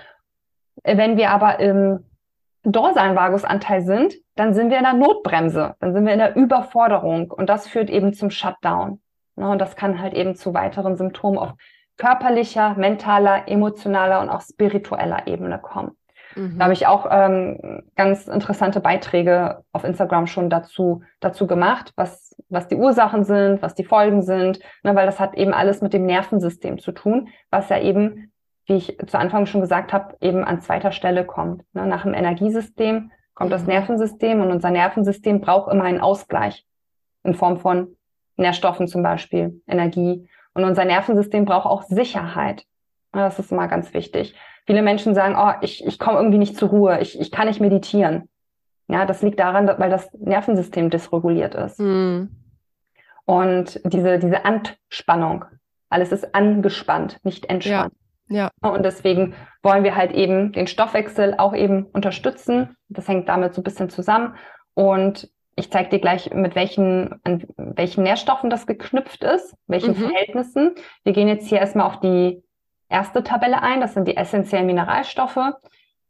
Wenn 0.82 1.16
wir 1.16 1.30
aber 1.30 1.60
im 1.60 2.04
dorsalen 2.64 3.16
Vagusanteil 3.16 3.82
sind, 3.82 4.14
dann 4.34 4.54
sind 4.54 4.70
wir 4.70 4.78
in 4.78 4.84
der 4.84 4.94
Notbremse, 4.94 5.74
dann 5.80 5.92
sind 5.92 6.06
wir 6.06 6.12
in 6.12 6.18
der 6.18 6.36
Überforderung 6.36 7.30
und 7.30 7.48
das 7.48 7.68
führt 7.68 7.90
eben 7.90 8.14
zum 8.14 8.30
Shutdown. 8.30 9.00
Ne? 9.36 9.48
Und 9.48 9.58
das 9.60 9.76
kann 9.76 10.00
halt 10.00 10.14
eben 10.14 10.34
zu 10.34 10.54
weiteren 10.54 10.96
Symptomen 10.96 11.38
auf 11.38 11.52
körperlicher, 11.98 12.74
mentaler, 12.74 13.48
emotionaler 13.48 14.20
und 14.20 14.30
auch 14.30 14.40
spiritueller 14.40 15.26
Ebene 15.26 15.58
kommen. 15.58 15.92
Mhm. 16.34 16.58
Da 16.58 16.64
habe 16.64 16.72
ich 16.74 16.86
auch 16.86 17.06
ähm, 17.10 17.82
ganz 17.96 18.28
interessante 18.28 18.80
Beiträge 18.80 19.62
auf 19.72 19.84
Instagram 19.84 20.26
schon 20.26 20.50
dazu, 20.50 21.02
dazu 21.20 21.46
gemacht, 21.46 21.92
was, 21.96 22.36
was 22.48 22.68
die 22.68 22.76
Ursachen 22.76 23.24
sind, 23.24 23.62
was 23.62 23.74
die 23.74 23.84
Folgen 23.84 24.22
sind, 24.22 24.60
ne, 24.82 24.94
weil 24.94 25.06
das 25.06 25.20
hat 25.20 25.34
eben 25.34 25.52
alles 25.52 25.80
mit 25.80 25.92
dem 25.92 26.06
Nervensystem 26.06 26.78
zu 26.78 26.92
tun, 26.92 27.28
was 27.50 27.68
ja 27.68 27.78
eben, 27.80 28.32
wie 28.66 28.74
ich 28.74 28.98
zu 29.06 29.18
Anfang 29.18 29.46
schon 29.46 29.60
gesagt 29.60 29.92
habe, 29.92 30.16
eben 30.20 30.44
an 30.44 30.60
zweiter 30.60 30.92
Stelle 30.92 31.24
kommt. 31.24 31.62
Ne. 31.72 31.86
Nach 31.86 32.02
dem 32.02 32.14
Energiesystem 32.14 33.10
kommt 33.34 33.50
mhm. 33.50 33.54
das 33.54 33.66
Nervensystem 33.66 34.40
und 34.40 34.50
unser 34.50 34.70
Nervensystem 34.70 35.40
braucht 35.40 35.72
immer 35.72 35.84
einen 35.84 36.00
Ausgleich 36.00 36.66
in 37.24 37.34
Form 37.34 37.58
von 37.58 37.96
Nährstoffen 38.36 38.88
zum 38.88 39.02
Beispiel, 39.02 39.62
Energie. 39.66 40.28
Und 40.54 40.64
unser 40.64 40.84
Nervensystem 40.84 41.44
braucht 41.44 41.66
auch 41.66 41.82
Sicherheit. 41.82 42.64
Das 43.12 43.38
ist 43.38 43.52
immer 43.52 43.68
ganz 43.68 43.92
wichtig. 43.94 44.34
Viele 44.66 44.82
Menschen 44.82 45.14
sagen, 45.14 45.36
oh, 45.36 45.52
ich, 45.60 45.84
ich 45.84 45.98
komme 45.98 46.18
irgendwie 46.18 46.38
nicht 46.38 46.56
zur 46.56 46.68
Ruhe, 46.68 47.00
ich, 47.00 47.20
ich 47.20 47.30
kann 47.30 47.48
nicht 47.48 47.60
meditieren. 47.60 48.28
Ja, 48.88 49.06
das 49.06 49.22
liegt 49.22 49.40
daran, 49.40 49.66
weil 49.78 49.90
das 49.90 50.12
Nervensystem 50.12 50.90
dysreguliert 50.90 51.54
ist. 51.54 51.80
Mhm. 51.80 52.30
Und 53.24 53.80
diese, 53.84 54.18
diese 54.18 54.44
Anspannung, 54.44 55.44
alles 55.88 56.12
ist 56.12 56.34
angespannt, 56.34 57.18
nicht 57.22 57.46
entspannt. 57.46 57.94
Ja. 58.28 58.50
ja. 58.62 58.70
Und 58.70 58.84
deswegen 58.84 59.34
wollen 59.62 59.84
wir 59.84 59.96
halt 59.96 60.12
eben 60.12 60.52
den 60.52 60.66
Stoffwechsel 60.66 61.34
auch 61.38 61.54
eben 61.54 61.86
unterstützen. 61.86 62.76
Das 62.88 63.08
hängt 63.08 63.28
damit 63.28 63.54
so 63.54 63.60
ein 63.60 63.64
bisschen 63.64 63.90
zusammen. 63.90 64.34
Und 64.74 65.30
ich 65.54 65.70
zeige 65.70 65.90
dir 65.90 66.00
gleich, 66.00 66.32
mit 66.32 66.54
welchen, 66.54 67.20
an 67.24 67.44
welchen 67.56 68.04
Nährstoffen 68.04 68.50
das 68.50 68.66
geknüpft 68.66 69.22
ist, 69.22 69.54
welchen 69.66 69.92
mhm. 69.92 70.08
Verhältnissen. 70.08 70.74
Wir 71.04 71.12
gehen 71.12 71.28
jetzt 71.28 71.46
hier 71.46 71.58
erstmal 71.58 71.86
auf 71.86 72.00
die 72.00 72.42
erste 72.92 73.24
Tabelle 73.24 73.62
ein. 73.62 73.80
Das 73.80 73.94
sind 73.94 74.06
die 74.06 74.16
essentiellen 74.16 74.66
Mineralstoffe. 74.66 75.40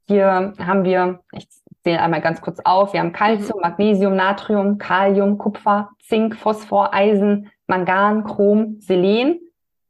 Hier 0.06 0.52
haben 0.58 0.84
wir, 0.84 1.20
ich 1.32 1.48
zähle 1.82 2.00
einmal 2.00 2.20
ganz 2.20 2.40
kurz 2.40 2.60
auf, 2.64 2.92
wir 2.92 3.00
haben 3.00 3.12
Calcium, 3.12 3.58
mhm. 3.58 3.62
Magnesium, 3.62 4.16
Natrium, 4.16 4.78
Kalium, 4.78 5.38
Kupfer, 5.38 5.90
Zink, 6.00 6.36
Phosphor, 6.36 6.92
Eisen, 6.92 7.50
Mangan, 7.66 8.24
Chrom, 8.24 8.76
Selen, 8.80 9.40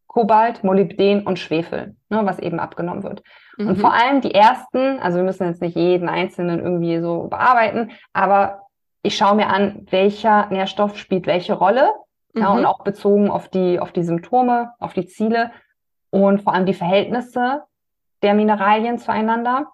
Kobalt, 0.06 0.62
Molybden 0.62 1.26
und 1.26 1.38
Schwefel, 1.38 1.96
ne, 2.10 2.20
was 2.24 2.38
eben 2.38 2.60
abgenommen 2.60 3.02
wird. 3.02 3.22
Mhm. 3.56 3.68
Und 3.68 3.76
vor 3.76 3.94
allem 3.94 4.20
die 4.20 4.34
ersten, 4.34 5.00
also 5.00 5.18
wir 5.18 5.24
müssen 5.24 5.46
jetzt 5.46 5.62
nicht 5.62 5.76
jeden 5.76 6.08
einzelnen 6.08 6.60
irgendwie 6.60 7.00
so 7.00 7.28
bearbeiten, 7.28 7.90
aber 8.12 8.60
ich 9.02 9.16
schaue 9.16 9.36
mir 9.36 9.48
an, 9.48 9.86
welcher 9.90 10.46
Nährstoff 10.50 10.96
spielt 10.96 11.26
welche 11.26 11.54
Rolle. 11.54 11.90
Mhm. 12.34 12.42
Ja, 12.42 12.52
und 12.52 12.64
auch 12.64 12.84
bezogen 12.84 13.30
auf 13.30 13.48
die, 13.48 13.80
auf 13.80 13.92
die 13.92 14.04
Symptome, 14.04 14.72
auf 14.78 14.92
die 14.92 15.06
Ziele 15.06 15.50
und 16.12 16.42
vor 16.42 16.54
allem 16.54 16.66
die 16.66 16.74
Verhältnisse 16.74 17.62
der 18.22 18.34
Mineralien 18.34 18.98
zueinander. 18.98 19.68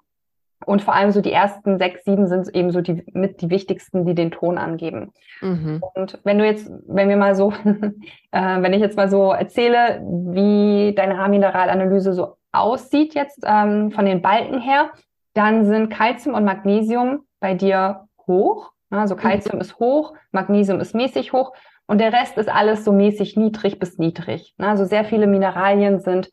Und 0.67 0.83
vor 0.83 0.95
allem 0.95 1.13
so 1.13 1.21
die 1.21 1.33
ersten 1.33 1.79
sechs, 1.79 2.05
sieben 2.05 2.27
sind 2.27 2.53
eben 2.55 2.73
so 2.73 2.81
die 2.81 3.05
mit 3.13 3.41
die 3.43 3.51
wichtigsten, 3.51 4.05
die 4.05 4.15
den 4.15 4.33
Ton 4.33 4.59
angeben. 4.59 5.13
Mhm. 5.41 5.83
Und 5.95 6.19
wenn 6.25 6.39
du 6.39 6.45
jetzt, 6.45 6.71
wenn 6.87 7.09
wir 7.09 7.17
mal 7.17 7.35
so, 7.37 7.53
äh, 8.33 8.63
wenn 8.63 8.73
ich 8.73 8.81
jetzt 8.81 8.97
mal 8.97 9.09
so 9.09 9.33
erzähle, 9.33 10.01
wie 10.03 10.95
deine 10.97 11.17
Haarmineralanalyse 11.17 12.13
so 12.13 12.37
aussieht 12.51 13.15
jetzt 13.15 13.45
ähm, 13.45 13.93
von 13.93 14.05
den 14.05 14.21
Balken 14.21 14.61
her, 14.61 14.91
dann 15.33 15.65
sind 15.65 15.91
Calcium 15.91 16.35
und 16.35 16.45
Magnesium 16.45 17.21
bei 17.39 17.55
dir 17.55 18.09
hoch. 18.27 18.73
Also 18.91 19.15
Calcium 19.15 19.57
mhm. 19.57 19.61
ist 19.61 19.79
hoch, 19.79 20.15
Magnesium 20.33 20.81
ist 20.81 20.95
mäßig 20.95 21.33
hoch 21.33 21.53
und 21.89 21.99
der 21.99 22.13
Rest 22.13 22.37
ist 22.37 22.51
alles 22.51 22.85
so 22.85 22.93
mäßig 22.93 23.37
niedrig 23.37 23.79
bis 23.79 23.99
niedrig. 23.99 24.55
Ne? 24.59 24.69
Also 24.69 24.85
sehr 24.85 25.05
viele 25.05 25.27
Mineralien 25.27 26.01
sind 26.01 26.31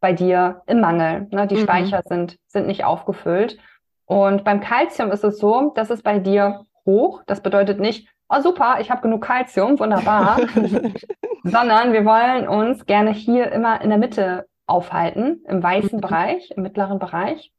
bei 0.00 0.14
dir 0.14 0.62
im 0.66 0.80
Mangel. 0.80 1.28
Ne? 1.30 1.46
Die 1.46 1.56
mhm. 1.56 1.60
Speicher 1.60 2.02
sind, 2.06 2.38
sind 2.46 2.66
nicht 2.66 2.84
aufgefüllt. 2.84 3.58
Und 4.06 4.44
beim 4.44 4.60
Kalzium 4.60 5.12
ist 5.12 5.22
es 5.22 5.38
so, 5.38 5.72
dass 5.76 5.90
es 5.90 6.02
bei 6.02 6.18
dir 6.18 6.64
hoch. 6.86 7.22
Das 7.26 7.42
bedeutet 7.42 7.80
nicht, 7.80 8.08
oh 8.30 8.40
super, 8.40 8.78
ich 8.80 8.90
habe 8.90 9.02
genug 9.02 9.22
Kalzium, 9.22 9.78
wunderbar. 9.78 10.38
Sondern 11.44 11.92
wir 11.92 12.06
wollen 12.06 12.48
uns 12.48 12.86
gerne 12.86 13.12
hier 13.12 13.52
immer 13.52 13.82
in 13.82 13.90
der 13.90 13.98
Mitte 13.98 14.46
aufhalten, 14.66 15.44
im 15.46 15.62
weißen 15.62 15.98
mhm. 15.98 16.00
Bereich, 16.00 16.50
im 16.56 16.62
mittleren 16.62 16.98
Bereich. 16.98 17.52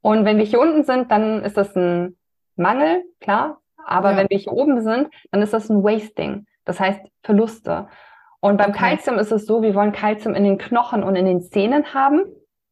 Und 0.00 0.24
wenn 0.24 0.38
wir 0.38 0.44
hier 0.44 0.60
unten 0.60 0.82
sind, 0.82 1.12
dann 1.12 1.44
ist 1.44 1.56
das 1.56 1.76
ein 1.76 2.16
Mangel, 2.56 3.04
klar, 3.20 3.61
aber 3.86 4.12
ja. 4.12 4.16
wenn 4.18 4.30
wir 4.30 4.38
hier 4.38 4.52
oben 4.52 4.80
sind, 4.82 5.08
dann 5.30 5.42
ist 5.42 5.52
das 5.52 5.70
ein 5.70 5.82
Wasting. 5.82 6.46
Das 6.64 6.80
heißt 6.80 7.00
Verluste. 7.22 7.88
Und 8.40 8.56
beim 8.56 8.70
okay. 8.70 8.78
Kalzium 8.78 9.18
ist 9.18 9.32
es 9.32 9.46
so, 9.46 9.62
wir 9.62 9.74
wollen 9.74 9.92
Kalzium 9.92 10.34
in 10.34 10.44
den 10.44 10.58
Knochen 10.58 11.02
und 11.02 11.14
in 11.16 11.26
den 11.26 11.42
Zähnen 11.42 11.94
haben. 11.94 12.22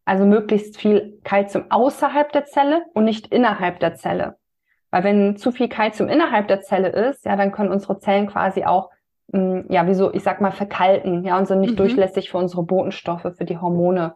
Also 0.04 0.24
möglichst 0.24 0.76
viel 0.76 1.20
Kalzium 1.22 1.66
außerhalb 1.70 2.32
der 2.32 2.44
Zelle 2.44 2.82
und 2.94 3.04
nicht 3.04 3.28
innerhalb 3.28 3.78
der 3.78 3.94
Zelle. 3.94 4.36
Weil 4.90 5.04
wenn 5.04 5.36
zu 5.36 5.52
viel 5.52 5.68
Kalzium 5.68 6.08
innerhalb 6.08 6.48
der 6.48 6.62
Zelle 6.62 6.88
ist, 6.88 7.24
ja, 7.24 7.36
dann 7.36 7.52
können 7.52 7.70
unsere 7.70 7.98
Zellen 8.00 8.26
quasi 8.26 8.64
auch, 8.64 8.90
mh, 9.28 9.40
hm, 9.40 9.66
ja, 9.68 9.86
wie 9.86 9.94
so, 9.94 10.12
ich 10.12 10.24
sag 10.24 10.40
mal, 10.40 10.50
verkalten, 10.50 11.24
ja, 11.24 11.38
und 11.38 11.46
sind 11.46 11.60
nicht 11.60 11.74
mhm. 11.74 11.78
durchlässig 11.78 12.30
für 12.30 12.38
unsere 12.38 12.64
Botenstoffe, 12.64 13.32
für 13.36 13.44
die 13.44 13.58
Hormone 13.58 14.14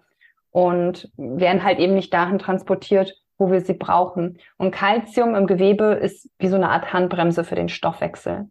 und 0.51 1.11
werden 1.17 1.63
halt 1.63 1.79
eben 1.79 1.95
nicht 1.95 2.13
dahin 2.13 2.39
transportiert, 2.39 3.15
wo 3.39 3.51
wir 3.51 3.61
sie 3.61 3.75
brauchen. 3.75 4.39
Und 4.57 4.71
Calcium 4.71 5.35
im 5.35 5.47
Gewebe 5.47 5.95
ist 5.95 6.29
wie 6.39 6.49
so 6.49 6.57
eine 6.57 6.71
Art 6.71 6.93
Handbremse 6.93 7.45
für 7.45 7.55
den 7.55 7.69
Stoffwechsel. 7.69 8.49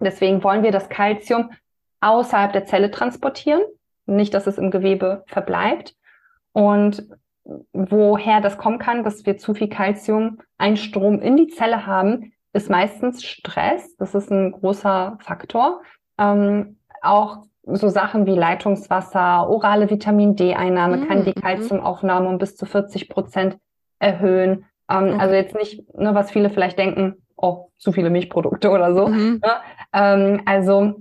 Deswegen 0.00 0.42
wollen 0.44 0.62
wir 0.62 0.72
das 0.72 0.88
Calcium 0.88 1.50
außerhalb 2.00 2.52
der 2.52 2.66
Zelle 2.66 2.90
transportieren, 2.90 3.62
nicht, 4.06 4.34
dass 4.34 4.46
es 4.46 4.58
im 4.58 4.70
Gewebe 4.70 5.24
verbleibt. 5.26 5.94
Und 6.52 7.08
woher 7.72 8.40
das 8.40 8.58
kommen 8.58 8.78
kann, 8.78 9.04
dass 9.04 9.26
wir 9.26 9.38
zu 9.38 9.54
viel 9.54 9.68
Calcium 9.68 10.38
Einstrom 10.58 11.20
in 11.20 11.36
die 11.36 11.48
Zelle 11.48 11.86
haben, 11.86 12.32
ist 12.52 12.70
meistens 12.70 13.22
Stress. 13.24 13.96
Das 13.96 14.14
ist 14.14 14.30
ein 14.30 14.52
großer 14.52 15.18
Faktor. 15.20 15.82
Ähm, 16.18 16.78
auch 17.02 17.44
so 17.66 17.88
Sachen 17.88 18.26
wie 18.26 18.34
Leitungswasser, 18.34 19.48
orale 19.48 19.90
Vitamin 19.90 20.36
D-Einnahme 20.36 20.98
mm, 20.98 21.08
kann 21.08 21.24
die 21.24 21.32
Calciumaufnahme 21.32 22.28
um 22.28 22.38
bis 22.38 22.56
zu 22.56 22.64
40 22.64 23.08
Prozent 23.08 23.58
erhöhen. 23.98 24.66
Ähm, 24.90 25.04
okay. 25.04 25.16
Also 25.18 25.34
jetzt 25.34 25.54
nicht, 25.54 25.94
ne, 25.94 26.14
was 26.14 26.30
viele 26.30 26.50
vielleicht 26.50 26.78
denken, 26.78 27.16
oh, 27.36 27.70
zu 27.78 27.92
viele 27.92 28.10
Milchprodukte 28.10 28.70
oder 28.70 28.94
so. 28.94 29.08
Mhm. 29.08 29.40
Ne? 29.42 29.52
Ähm, 29.92 30.42
also 30.46 30.94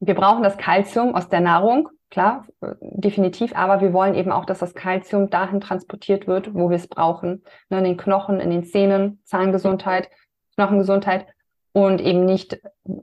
wir 0.00 0.14
brauchen 0.14 0.42
das 0.42 0.56
Kalzium 0.56 1.14
aus 1.14 1.28
der 1.28 1.40
Nahrung, 1.40 1.88
klar, 2.10 2.46
definitiv, 2.80 3.54
aber 3.54 3.80
wir 3.80 3.92
wollen 3.92 4.14
eben 4.14 4.32
auch, 4.32 4.46
dass 4.46 4.58
das 4.58 4.74
Kalzium 4.74 5.30
dahin 5.30 5.60
transportiert 5.60 6.26
wird, 6.26 6.54
wo 6.54 6.70
wir 6.70 6.76
es 6.76 6.88
brauchen. 6.88 7.44
Ne, 7.68 7.78
in 7.78 7.84
den 7.84 7.96
Knochen, 7.96 8.40
in 8.40 8.50
den 8.50 8.64
Zähnen, 8.64 9.20
Zahngesundheit, 9.24 10.08
Knochengesundheit 10.54 11.26
und 11.72 12.00
eben 12.00 12.24
nicht 12.24 12.60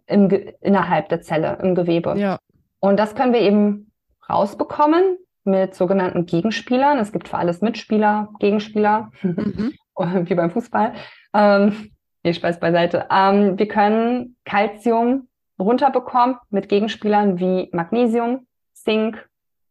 im, 0.07 0.29
innerhalb 0.61 1.09
der 1.09 1.21
Zelle, 1.21 1.57
im 1.61 1.75
Gewebe. 1.75 2.15
Ja. 2.17 2.39
Und 2.79 2.97
das 2.97 3.15
können 3.15 3.33
wir 3.33 3.41
eben 3.41 3.91
rausbekommen, 4.29 5.17
mit 5.47 5.73
sogenannten 5.73 6.25
Gegenspielern. 6.25 6.99
Es 6.99 7.11
gibt 7.11 7.29
für 7.29 7.37
alles 7.37 7.61
Mitspieler, 7.61 8.29
Gegenspieler, 8.39 9.11
mhm. 9.21 9.73
wie 9.97 10.35
beim 10.35 10.51
Fußball. 10.51 10.93
Ähm, 11.33 11.91
nee, 12.23 12.33
Spaß 12.33 12.59
beiseite. 12.59 13.07
Ähm, 13.09 13.57
wir 13.57 13.67
können 13.67 14.35
Calcium 14.45 15.27
runterbekommen 15.59 16.37
mit 16.49 16.69
Gegenspielern 16.69 17.39
wie 17.39 17.69
Magnesium, 17.71 18.45
Zink, 18.73 19.27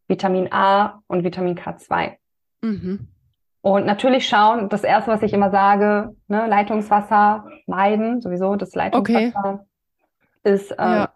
Vitamin 0.09 0.53
A 0.53 1.03
und 1.07 1.25
Vitamin 1.25 1.57
K2. 1.57 2.17
Mhm. 2.63 3.09
Und 3.61 3.85
natürlich 3.85 4.29
schauen, 4.29 4.69
das 4.69 4.85
erste, 4.85 5.11
was 5.11 5.23
ich 5.23 5.33
immer 5.33 5.51
sage, 5.51 6.15
ne, 6.29 6.47
Leitungswasser 6.47 7.49
meiden, 7.67 8.21
sowieso 8.21 8.55
das 8.55 8.75
Leitungswasser 8.75 9.55
okay. 9.55 10.53
ist, 10.55 10.71
äh, 10.71 10.77
ja. 10.77 11.09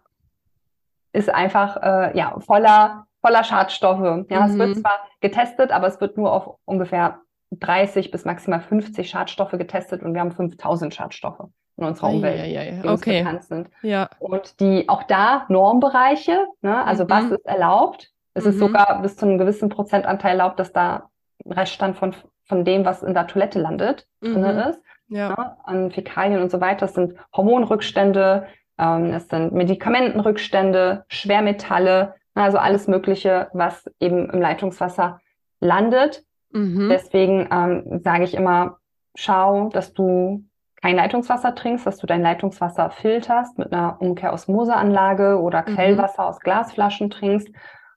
ist 1.13 1.29
einfach 1.29 1.77
äh, 1.81 2.17
ja, 2.17 2.37
voller 2.41 3.07
voller 3.21 3.43
Schadstoffe. 3.43 4.25
Ja, 4.29 4.41
mhm. 4.41 4.51
es 4.51 4.57
wird 4.57 4.69
mhm. 4.69 4.81
zwar 4.81 4.93
getestet, 5.21 5.71
aber 5.71 5.87
es 5.87 6.01
wird 6.01 6.17
nur 6.17 6.31
auf 6.33 6.55
ungefähr 6.65 7.19
30 7.51 8.11
bis 8.11 8.25
maximal 8.25 8.61
50 8.61 9.09
Schadstoffe 9.09 9.51
getestet 9.51 10.03
und 10.03 10.13
wir 10.13 10.21
haben 10.21 10.31
5000 10.31 10.93
Schadstoffe. 10.93 11.39
in 11.77 11.85
unserer 11.87 12.09
Umwelt, 12.09 12.37
ja, 12.37 12.45
ja, 12.45 12.63
ja. 12.63 12.81
die 12.81 12.87
uns 12.87 13.01
Okay. 13.01 13.19
bekannt 13.23 13.43
sind. 13.45 13.69
Ja. 13.81 14.07
Und 14.19 14.59
die 14.59 14.87
auch 14.87 15.03
da 15.03 15.45
Normbereiche, 15.47 16.45
ne, 16.61 16.83
also 16.85 17.05
Mhm. 17.05 17.09
was 17.09 17.23
ist 17.31 17.45
erlaubt? 17.45 18.09
Es 18.35 18.45
ist 18.45 18.55
Mhm. 18.55 18.59
sogar 18.59 19.01
bis 19.01 19.15
zu 19.15 19.25
einem 19.25 19.37
gewissen 19.39 19.69
Prozentanteil 19.69 20.31
erlaubt, 20.39 20.59
dass 20.59 20.73
da 20.73 21.09
Reststand 21.45 21.97
von, 21.97 22.13
von 22.45 22.65
dem, 22.65 22.85
was 22.85 23.01
in 23.01 23.13
der 23.15 23.25
Toilette 23.25 23.59
landet, 23.59 24.05
drin 24.21 24.41
Mhm. 24.41 24.59
ist, 24.69 24.81
Ja. 25.07 25.29
ne, 25.29 25.57
an 25.63 25.91
Fäkalien 25.91 26.41
und 26.41 26.51
so 26.51 26.61
weiter. 26.61 26.85
Es 26.85 26.93
sind 26.93 27.15
Hormonrückstände, 27.35 28.45
ähm, 28.77 29.13
es 29.13 29.27
sind 29.29 29.51
Medikamentenrückstände, 29.53 31.05
Schwermetalle, 31.07 32.15
also 32.41 32.57
alles 32.57 32.87
Mögliche, 32.87 33.49
was 33.53 33.85
eben 33.99 34.29
im 34.29 34.41
Leitungswasser 34.41 35.19
landet. 35.59 36.23
Mhm. 36.51 36.89
Deswegen 36.89 37.47
ähm, 37.51 38.01
sage 38.03 38.23
ich 38.23 38.33
immer, 38.33 38.77
schau, 39.15 39.69
dass 39.69 39.93
du 39.93 40.43
kein 40.81 40.95
Leitungswasser 40.95 41.53
trinkst, 41.53 41.85
dass 41.85 41.97
du 41.97 42.07
dein 42.07 42.21
Leitungswasser 42.23 42.89
filterst 42.89 43.57
mit 43.59 43.71
einer 43.71 44.01
Umkehrosmoseanlage 44.01 45.39
oder 45.39 45.61
Mhm. 45.61 45.75
Quellwasser 45.75 46.25
aus 46.25 46.39
Glasflaschen 46.39 47.09
trinkst. 47.09 47.49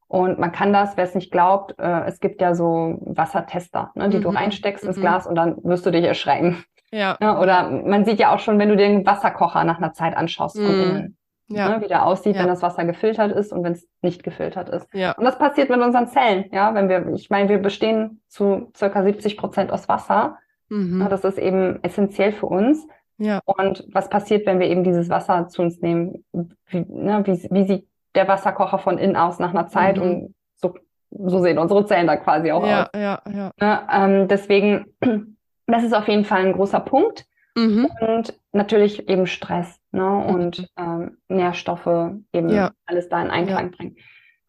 Und 0.06 0.38
man 0.38 0.52
kann 0.52 0.72
das, 0.72 0.96
wer 0.96 1.04
es 1.04 1.14
nicht 1.14 1.32
glaubt, 1.32 1.74
äh, 1.78 2.04
es 2.06 2.20
gibt 2.20 2.40
ja 2.40 2.54
so 2.54 2.98
Wassertester, 3.00 3.90
ne, 3.94 4.10
die 4.10 4.20
du 4.20 4.30
Mhm. 4.30 4.36
reinsteckst 4.36 4.84
ins 4.84 4.98
Mhm. 4.98 5.00
Glas 5.00 5.26
und 5.26 5.34
dann 5.34 5.56
wirst 5.64 5.86
du 5.86 5.90
dich 5.90 6.04
erschrecken. 6.04 6.62
Ja. 6.92 7.16
Ne? 7.20 7.38
Oder 7.40 7.70
man 7.70 8.04
sieht 8.04 8.20
ja 8.20 8.32
auch 8.32 8.38
schon, 8.38 8.58
wenn 8.58 8.68
du 8.68 8.76
den 8.76 9.04
Wasserkocher 9.04 9.64
nach 9.64 9.78
einer 9.78 9.92
Zeit 9.94 10.16
anschaust 10.16 10.56
von 10.56 10.66
Mhm. 10.66 11.16
Ja. 11.48 11.68
ne, 11.68 11.82
wie 11.82 11.88
der 11.88 12.06
aussieht, 12.06 12.36
Ja. 12.36 12.42
wenn 12.42 12.48
das 12.48 12.62
Wasser 12.62 12.84
gefiltert 12.84 13.32
ist 13.32 13.52
und 13.52 13.62
wenn 13.64 13.72
es 13.72 13.86
nicht 14.02 14.22
gefiltert 14.22 14.68
ist. 14.70 14.86
Ja. 14.94 15.12
Und 15.12 15.24
das 15.24 15.38
passiert 15.38 15.68
mit 15.68 15.80
unseren 15.80 16.08
Zellen, 16.08 16.46
ja, 16.52 16.74
wenn 16.74 16.88
wir, 16.88 17.06
ich 17.14 17.28
meine, 17.28 17.48
wir 17.50 17.58
bestehen 17.58 18.22
zu 18.28 18.70
circa 18.76 19.02
70 19.02 19.36
Prozent 19.36 19.70
aus 19.72 19.88
Wasser. 19.88 20.38
Mhm. 20.70 21.06
das 21.10 21.22
ist 21.24 21.38
eben 21.38 21.78
essentiell 21.82 22.32
für 22.32 22.46
uns. 22.46 22.86
Ja. 23.18 23.40
Und 23.44 23.86
was 23.92 24.08
passiert, 24.08 24.46
wenn 24.46 24.58
wir 24.58 24.66
eben 24.68 24.82
dieses 24.82 25.10
Wasser 25.10 25.46
zu 25.48 25.60
uns 25.60 25.80
nehmen? 25.82 26.24
Wie, 26.32 26.80
ne, 26.88 27.22
wie, 27.26 27.46
wie 27.50 27.64
sieht 27.64 27.86
der 28.14 28.26
Wasserkocher 28.26 28.78
von 28.78 28.96
innen 28.96 29.14
aus 29.14 29.38
nach 29.38 29.50
einer 29.50 29.68
Zeit? 29.68 29.98
Mhm. 29.98 30.02
Und 30.02 30.34
so, 30.56 30.74
so 31.10 31.40
sehen 31.40 31.58
unsere 31.58 31.84
Zellen 31.84 32.06
da 32.06 32.16
quasi 32.16 32.50
auch 32.50 32.66
Ja, 32.66 32.84
aus. 32.84 32.88
ja, 32.94 33.20
ja. 33.30 33.50
Ne? 33.60 33.80
Ähm, 33.92 34.28
deswegen, 34.28 34.86
das 35.66 35.84
ist 35.84 35.92
auf 35.94 36.08
jeden 36.08 36.24
Fall 36.24 36.40
ein 36.46 36.54
großer 36.54 36.80
Punkt. 36.80 37.26
Mhm. 37.56 37.88
Und 38.00 38.34
natürlich 38.52 39.08
eben 39.08 39.26
Stress, 39.26 39.78
ne? 39.92 40.06
Und 40.26 40.66
ähm, 40.76 41.18
Nährstoffe 41.28 41.86
eben 42.32 42.48
Ja. 42.48 42.72
alles 42.86 43.08
da 43.08 43.22
in 43.22 43.30
Einklang 43.30 43.70
bringen. 43.70 43.96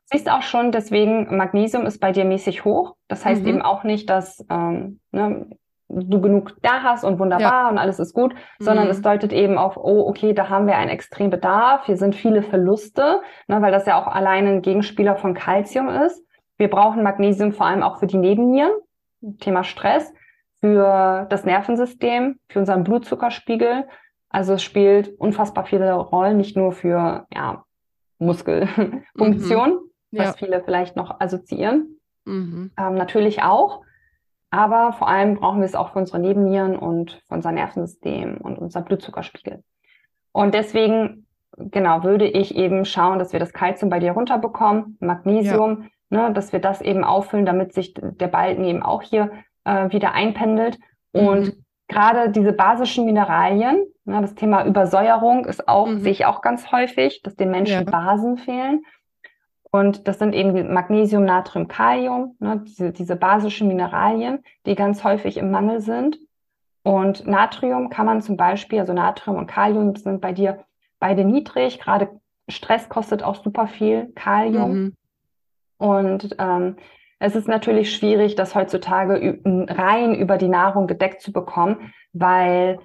Siehst 0.05 0.29
auch 0.29 0.43
schon, 0.43 0.71
deswegen 0.71 1.35
Magnesium 1.35 1.85
ist 1.85 1.99
bei 1.99 2.11
dir 2.11 2.25
mäßig 2.25 2.63
hoch. 2.65 2.95
Das 3.07 3.25
heißt 3.25 3.41
Mhm. 3.43 3.47
eben 3.47 3.61
auch 3.61 3.83
nicht, 3.83 4.09
dass 4.09 4.45
ähm, 4.49 4.99
ne, 5.11 5.47
du 5.87 6.19
genug 6.21 6.57
da 6.63 6.81
hast 6.81 7.03
und 7.03 7.19
wunderbar 7.19 7.69
und 7.71 7.77
alles 7.77 7.99
ist 7.99 8.13
gut, 8.13 8.33
sondern 8.59 8.85
Mhm. 8.85 8.91
es 8.91 9.01
deutet 9.01 9.31
eben 9.33 9.57
auf, 9.57 9.77
oh, 9.77 10.07
okay, 10.07 10.33
da 10.33 10.49
haben 10.49 10.65
wir 10.67 10.75
einen 10.77 10.89
extremen 10.89 11.29
Bedarf, 11.29 11.85
hier 11.85 11.97
sind 11.97 12.15
viele 12.15 12.41
Verluste, 12.41 13.21
ne, 13.47 13.61
weil 13.61 13.71
das 13.71 13.85
ja 13.85 13.99
auch 14.01 14.07
alleine 14.07 14.49
ein 14.49 14.61
Gegenspieler 14.63 15.15
von 15.15 15.33
Calcium 15.35 15.89
ist. 15.89 16.23
Wir 16.57 16.69
brauchen 16.69 17.03
Magnesium 17.03 17.51
vor 17.51 17.65
allem 17.67 17.83
auch 17.83 17.97
für 17.99 18.07
die 18.07 18.17
Nebennieren, 18.17 18.71
Thema 19.39 19.63
Stress, 19.63 20.11
für 20.65 21.27
das 21.29 21.45
Nervensystem, 21.45 22.39
für 22.49 22.57
unseren 22.57 22.83
Blutzuckerspiegel. 22.83 23.85
Also 24.29 24.53
es 24.53 24.63
spielt 24.63 25.09
unfassbar 25.19 25.65
viele 25.65 25.93
Rollen, 25.93 26.37
nicht 26.37 26.57
nur 26.57 26.71
für 26.71 27.27
ja, 27.31 27.63
Muskelfunktion, 28.17 29.79
was 30.11 30.25
Ja. 30.27 30.33
viele 30.33 30.63
vielleicht 30.63 30.95
noch 30.95 31.19
assoziieren, 31.19 31.99
Mhm. 32.25 32.71
ähm, 32.79 32.95
natürlich 32.95 33.43
auch. 33.43 33.83
Aber 34.49 34.93
vor 34.93 35.07
allem 35.07 35.35
brauchen 35.35 35.59
wir 35.59 35.65
es 35.65 35.75
auch 35.75 35.91
für 35.93 35.99
unsere 35.99 36.17
Nebennieren 36.19 36.75
und 36.77 37.21
für 37.27 37.35
unser 37.35 37.51
Nervensystem 37.51 38.37
und 38.37 38.57
unser 38.57 38.81
Blutzuckerspiegel. 38.81 39.63
Und 40.31 40.55
deswegen, 40.55 41.27
genau, 41.57 42.03
würde 42.03 42.27
ich 42.27 42.55
eben 42.55 42.85
schauen, 42.85 43.19
dass 43.19 43.33
wir 43.33 43.39
das 43.39 43.53
Kalzium 43.53 43.89
bei 43.91 43.99
dir 43.99 44.13
runterbekommen, 44.13 44.97
Magnesium, 44.99 45.89
ne, 46.09 46.33
dass 46.33 46.53
wir 46.53 46.59
das 46.59 46.81
eben 46.81 47.03
auffüllen, 47.03 47.45
damit 47.45 47.73
sich 47.73 47.93
der 47.93 48.27
Balken 48.27 48.63
eben 48.63 48.81
auch 48.81 49.03
hier 49.03 49.29
äh, 49.65 49.91
wieder 49.91 50.13
einpendelt. 50.13 50.79
Und 51.11 51.47
Mhm. 51.47 51.65
gerade 51.87 52.29
diese 52.31 52.53
basischen 52.53 53.05
Mineralien, 53.05 53.85
ne, 54.05 54.21
das 54.21 54.35
Thema 54.35 54.65
Übersäuerung 54.65 55.45
ist 55.45 55.67
auch, 55.67 55.87
Mhm. 55.87 55.99
sehe 55.99 56.11
ich 56.11 56.25
auch 56.25 56.41
ganz 56.41 56.71
häufig, 56.71 57.21
dass 57.23 57.35
den 57.35 57.51
Menschen 57.51 57.85
Ja. 57.85 57.91
Basen 57.91 58.37
fehlen. 58.37 58.83
Und 59.71 60.07
das 60.07 60.19
sind 60.19 60.33
eben 60.33 60.73
Magnesium, 60.73 61.25
Natrium, 61.25 61.67
Kalium, 61.67 62.35
ne, 62.39 62.61
diese, 62.65 62.91
diese 62.93 63.15
basischen 63.17 63.67
Mineralien, 63.67 64.39
die 64.65 64.75
ganz 64.75 65.03
häufig 65.03 65.35
im 65.37 65.51
Mangel 65.51 65.81
sind. 65.81 66.17
Und 66.83 67.27
Natrium 67.27 67.89
kann 67.89 68.05
man 68.05 68.21
zum 68.21 68.37
Beispiel, 68.37 68.79
also 68.79 68.93
Natrium 68.93 69.37
und 69.37 69.47
Kalium 69.47 69.95
sind 69.95 70.21
bei 70.21 70.31
dir 70.31 70.63
beide 70.99 71.25
niedrig. 71.25 71.79
Gerade 71.79 72.09
Stress 72.47 72.87
kostet 72.89 73.23
auch 73.23 73.35
super 73.43 73.67
viel 73.67 74.11
Kalium. 74.15 74.71
Mhm. 74.73 74.93
Und 75.77 76.35
ähm, 76.39 76.77
es 77.19 77.35
ist 77.35 77.47
natürlich 77.47 77.95
schwierig, 77.95 78.35
das 78.35 78.55
heutzutage 78.55 79.39
rein 79.45 80.15
über 80.15 80.37
die 80.37 80.49
Nahrung 80.49 80.87
gedeckt 80.87 81.21
zu 81.21 81.31
bekommen, 81.31 81.93
weil 82.13 82.79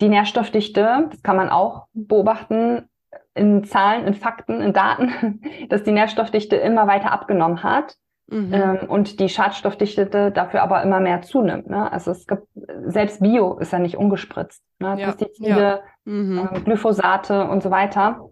die 0.00 0.08
Nährstoffdichte, 0.08 1.08
das 1.10 1.22
kann 1.22 1.36
man 1.36 1.48
auch 1.48 1.86
beobachten, 1.94 2.88
in 3.34 3.64
Zahlen, 3.64 4.06
in 4.06 4.14
Fakten, 4.14 4.60
in 4.60 4.72
Daten, 4.72 5.40
dass 5.68 5.82
die 5.82 5.92
Nährstoffdichte 5.92 6.56
immer 6.56 6.86
weiter 6.86 7.12
abgenommen 7.12 7.62
hat 7.62 7.96
Mhm. 8.28 8.52
ähm, 8.52 8.78
und 8.88 9.20
die 9.20 9.28
Schadstoffdichte 9.28 10.32
dafür 10.32 10.64
aber 10.64 10.82
immer 10.82 10.98
mehr 10.98 11.22
zunimmt. 11.22 11.70
Ne? 11.70 11.92
Also 11.92 12.10
es 12.10 12.26
gibt, 12.26 12.48
selbst 12.86 13.20
Bio 13.20 13.56
ist 13.58 13.72
ja 13.72 13.78
nicht 13.78 13.96
ungespritzt. 13.96 14.64
Ne? 14.80 14.96
Ja, 14.98 15.06
Pestizide, 15.06 15.82
Mhm. 16.04 16.48
ähm, 16.52 16.64
Glyphosate 16.64 17.48
und 17.48 17.62
so 17.62 17.70
weiter. 17.70 18.28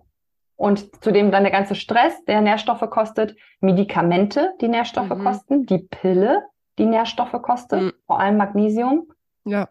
Und 0.56 1.02
zudem 1.02 1.30
dann 1.30 1.42
der 1.42 1.52
ganze 1.52 1.74
Stress, 1.74 2.24
der 2.26 2.40
Nährstoffe 2.40 2.88
kostet, 2.90 3.36
Medikamente, 3.60 4.52
die 4.60 4.68
Nährstoffe 4.68 5.08
Mhm. 5.10 5.24
kosten, 5.24 5.66
die 5.66 5.78
Pille, 5.78 6.44
die 6.78 6.86
Nährstoffe 6.86 7.40
kostet, 7.42 7.82
Mhm. 7.82 7.92
vor 8.06 8.20
allem 8.20 8.36
Magnesium. 8.36 9.08
Ja. 9.44 9.68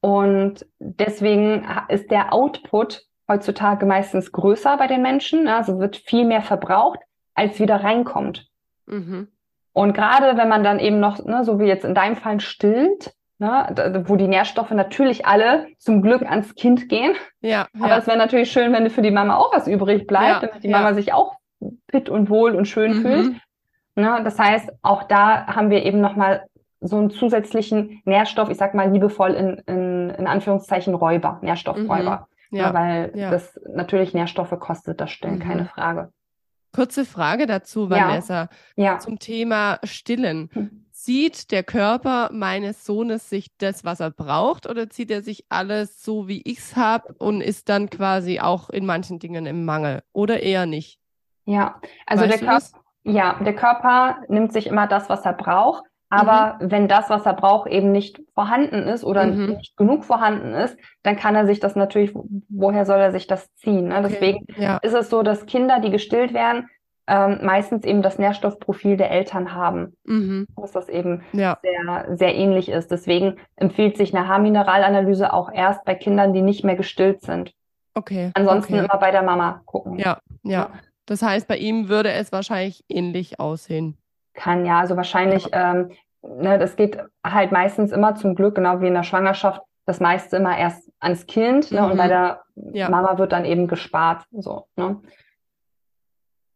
Und 0.00 0.66
deswegen 0.78 1.66
ist 1.88 2.10
der 2.10 2.32
Output 2.32 3.06
heutzutage 3.26 3.86
meistens 3.86 4.32
größer 4.32 4.76
bei 4.76 4.86
den 4.86 5.02
Menschen. 5.02 5.44
ne? 5.44 5.56
Also 5.56 5.78
wird 5.78 5.96
viel 5.96 6.24
mehr 6.26 6.42
verbraucht, 6.42 7.00
als 7.34 7.58
wieder 7.58 7.82
reinkommt. 7.82 8.46
Mhm. 8.86 9.28
Und 9.72 9.94
gerade 9.94 10.36
wenn 10.36 10.48
man 10.48 10.62
dann 10.62 10.78
eben 10.78 11.00
noch, 11.00 11.24
ne, 11.24 11.42
so 11.44 11.58
wie 11.58 11.64
jetzt 11.64 11.84
in 11.84 11.94
deinem 11.94 12.16
Fall 12.16 12.40
stillt, 12.40 13.14
ne, 13.38 14.02
wo 14.06 14.16
die 14.16 14.28
Nährstoffe 14.28 14.70
natürlich 14.70 15.26
alle 15.26 15.66
zum 15.78 16.02
Glück 16.02 16.22
ans 16.22 16.54
Kind 16.54 16.88
gehen, 16.88 17.14
Ja, 17.40 17.66
aber 17.78 17.88
ja. 17.88 17.98
es 17.98 18.06
wäre 18.06 18.18
natürlich 18.18 18.50
schön, 18.52 18.72
wenn 18.72 18.88
für 18.90 19.02
die 19.02 19.10
Mama 19.10 19.36
auch 19.36 19.52
was 19.52 19.66
übrig 19.66 20.06
bleibt, 20.06 20.42
Ja, 20.42 20.48
damit 20.48 20.64
die 20.64 20.68
ja. 20.68 20.78
Mama 20.78 20.94
sich 20.94 21.12
auch 21.12 21.36
fit 21.90 22.08
und 22.08 22.30
wohl 22.30 22.54
und 22.54 22.66
schön 22.66 22.94
fühlt. 22.94 23.26
Mhm. 23.26 23.40
Ne? 23.96 24.20
Das 24.24 24.38
heißt, 24.38 24.70
auch 24.82 25.04
da 25.04 25.46
haben 25.46 25.70
wir 25.70 25.84
eben 25.84 26.00
nochmal 26.00 26.44
so 26.80 26.98
einen 26.98 27.10
zusätzlichen 27.10 28.02
Nährstoff, 28.04 28.50
ich 28.50 28.58
sag 28.58 28.74
mal 28.74 28.90
liebevoll 28.90 29.32
in, 29.32 29.62
in, 29.66 30.10
in 30.10 30.26
Anführungszeichen 30.26 30.94
Räuber, 30.94 31.38
Nährstoffräuber. 31.42 32.26
Mhm. 32.50 32.58
Ja. 32.58 32.68
Ne? 32.68 32.74
Weil 32.74 33.12
ja. 33.14 33.30
das 33.30 33.58
natürlich 33.74 34.12
Nährstoffe 34.14 34.58
kostet, 34.60 35.00
das 35.00 35.10
stimmt, 35.10 35.38
Mhm. 35.38 35.48
keine 35.48 35.64
Frage. 35.66 36.10
Kurze 36.74 37.04
Frage 37.04 37.46
dazu, 37.46 37.84
Ja. 37.84 37.90
Vanessa, 37.90 38.48
Ja. 38.76 38.98
zum 38.98 39.18
Thema 39.18 39.78
Stillen. 39.84 40.83
Zieht 41.04 41.50
der 41.50 41.62
Körper 41.62 42.30
meines 42.32 42.86
Sohnes 42.86 43.28
sich 43.28 43.48
das, 43.58 43.84
was 43.84 44.00
er 44.00 44.10
braucht, 44.10 44.66
oder 44.66 44.88
zieht 44.88 45.10
er 45.10 45.20
sich 45.20 45.44
alles 45.50 46.02
so, 46.02 46.28
wie 46.28 46.40
ich 46.46 46.56
es 46.60 46.76
habe 46.76 47.14
und 47.18 47.42
ist 47.42 47.68
dann 47.68 47.90
quasi 47.90 48.40
auch 48.40 48.70
in 48.70 48.86
manchen 48.86 49.18
Dingen 49.18 49.44
im 49.44 49.66
Mangel? 49.66 50.02
Oder 50.14 50.42
eher 50.42 50.64
nicht? 50.64 50.98
Ja, 51.44 51.78
also 52.06 52.24
der 52.26 52.40
Weißt 52.40 52.72
Körper, 52.72 52.86
ja, 53.02 53.38
der 53.44 53.54
Körper 53.54 54.16
nimmt 54.28 54.54
sich 54.54 54.66
immer 54.66 54.86
das, 54.86 55.10
was 55.10 55.26
er 55.26 55.34
braucht. 55.34 55.84
Aber 56.08 56.56
wenn 56.60 56.88
das, 56.88 57.10
was 57.10 57.26
er 57.26 57.34
braucht, 57.34 57.68
eben 57.68 57.92
nicht 57.92 58.22
vorhanden 58.32 58.88
ist 58.88 59.04
oder 59.04 59.26
Mhm. 59.26 59.56
nicht 59.56 59.76
genug 59.76 60.06
vorhanden 60.06 60.54
ist, 60.54 60.78
dann 61.02 61.16
kann 61.16 61.34
er 61.34 61.44
sich 61.44 61.60
das 61.60 61.76
natürlich, 61.76 62.14
woher 62.48 62.86
soll 62.86 63.00
er 63.00 63.12
sich 63.12 63.26
das 63.26 63.52
ziehen? 63.56 63.88
Ne? 63.88 63.98
Okay. 63.98 64.08
Deswegen 64.10 64.46
Ja. 64.56 64.78
ist 64.78 64.94
es 64.94 65.10
so, 65.10 65.22
dass 65.22 65.44
Kinder, 65.44 65.80
die 65.80 65.90
gestillt 65.90 66.32
werden, 66.32 66.70
ähm, 67.06 67.40
meistens 67.42 67.84
eben 67.84 68.00
das 68.02 68.18
Nährstoffprofil 68.18 68.96
der 68.96 69.10
Eltern 69.10 69.54
haben, 69.54 69.94
Mhm. 70.04 70.46
dass 70.56 70.72
das 70.72 70.88
eben 70.88 71.22
Ja. 71.32 71.58
sehr, 71.62 72.16
sehr 72.16 72.34
ähnlich 72.34 72.68
ist. 72.70 72.90
Deswegen 72.90 73.36
empfiehlt 73.56 73.96
sich 73.96 74.14
eine 74.16 74.26
Haarmineralanalyse 74.28 75.32
auch 75.32 75.50
erst 75.52 75.84
bei 75.84 75.94
Kindern, 75.94 76.32
die 76.32 76.42
nicht 76.42 76.64
mehr 76.64 76.76
gestillt 76.76 77.20
sind. 77.22 77.52
Okay. 77.94 78.30
Ansonsten 78.34 78.74
okay. 78.74 78.84
immer 78.84 78.98
bei 78.98 79.10
der 79.10 79.22
Mama 79.22 79.60
gucken. 79.66 79.98
Ja, 79.98 80.18
ja. 80.42 80.70
Das 81.06 81.22
heißt, 81.22 81.46
bei 81.46 81.58
ihm 81.58 81.88
würde 81.90 82.10
es 82.12 82.32
wahrscheinlich 82.32 82.82
ähnlich 82.88 83.38
aussehen. 83.38 83.98
Kann 84.32 84.64
ja, 84.64 84.80
also 84.80 84.96
wahrscheinlich, 84.96 85.48
ähm, 85.52 85.90
ne, 86.22 86.58
das 86.58 86.76
geht 86.76 86.98
halt 87.24 87.52
meistens 87.52 87.92
immer 87.92 88.14
zum 88.14 88.34
Glück, 88.34 88.54
genau 88.54 88.80
wie 88.80 88.88
in 88.88 88.94
der 88.94 89.02
Schwangerschaft, 89.02 89.60
das 89.86 90.00
meiste 90.00 90.36
immer 90.38 90.56
erst 90.56 90.90
ans 90.98 91.26
Kind, 91.26 91.70
ne, 91.70 91.84
und 91.84 91.92
Mhm. 91.94 91.98
bei 91.98 92.08
der 92.08 92.40
Ja. 92.72 92.88
Mama 92.88 93.18
wird 93.18 93.32
dann 93.32 93.44
eben 93.44 93.68
gespart, 93.68 94.24
so, 94.32 94.66
ne. 94.76 94.96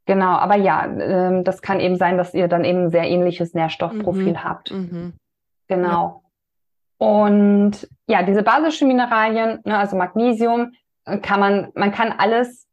Genau, 0.08 0.30
aber 0.38 0.56
ja, 0.56 0.86
ähm, 0.86 1.44
das 1.44 1.60
kann 1.60 1.80
eben 1.80 1.96
sein, 1.96 2.16
dass 2.16 2.32
ihr 2.32 2.48
dann 2.48 2.64
eben 2.64 2.84
ein 2.84 2.90
sehr 2.90 3.04
ähnliches 3.04 3.52
Nährstoffprofil 3.52 4.32
Mhm. 4.32 4.42
habt. 4.42 4.70
Mhm. 4.70 5.12
Genau. 5.68 6.22
Und 6.96 7.86
ja, 8.06 8.22
diese 8.22 8.42
basischen 8.42 8.88
Mineralien, 8.88 9.60
ne, 9.66 9.76
also 9.76 9.96
Magnesium, 9.96 10.72
äh, 11.04 11.18
kann 11.18 11.40
man, 11.40 11.68
man 11.74 11.92
kann 11.92 12.14
alles 12.16 12.66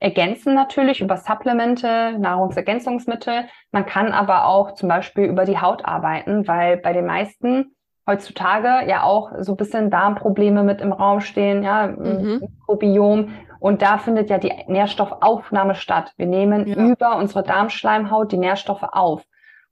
ergänzen 0.00 0.54
natürlich 0.54 1.00
über 1.00 1.16
Supplemente, 1.16 2.18
Nahrungsergänzungsmittel. 2.18 3.44
Man 3.70 3.86
kann 3.86 4.12
aber 4.12 4.44
auch 4.44 4.74
zum 4.74 4.90
Beispiel 4.90 5.24
über 5.24 5.46
die 5.46 5.58
Haut 5.58 5.86
arbeiten, 5.86 6.46
weil 6.46 6.76
bei 6.76 6.92
den 6.92 7.06
meisten 7.06 7.74
heutzutage 8.06 8.88
ja 8.88 9.02
auch 9.02 9.32
so 9.40 9.52
ein 9.52 9.56
bisschen 9.56 9.90
Darmprobleme 9.90 10.62
mit 10.62 10.80
im 10.80 10.92
Raum 10.92 11.20
stehen, 11.20 11.62
ja, 11.62 11.86
mhm. 11.86 12.40
Mikrobiom. 12.40 13.34
Und 13.60 13.80
da 13.80 13.98
findet 13.98 14.28
ja 14.28 14.38
die 14.38 14.52
Nährstoffaufnahme 14.66 15.76
statt. 15.76 16.12
Wir 16.16 16.26
nehmen 16.26 16.66
ja. 16.66 16.74
über 16.74 17.16
unsere 17.16 17.44
Darmschleimhaut 17.44 18.32
die 18.32 18.38
Nährstoffe 18.38 18.82
auf. 18.82 19.24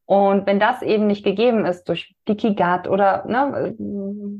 Und 0.06 0.46
wenn 0.46 0.58
das 0.58 0.82
eben 0.82 1.06
nicht 1.06 1.24
gegeben 1.24 1.64
ist 1.64 1.88
durch 1.88 2.14
Leaky 2.26 2.54
Gut 2.54 2.88
oder 2.88 3.24
ne, 3.26 3.76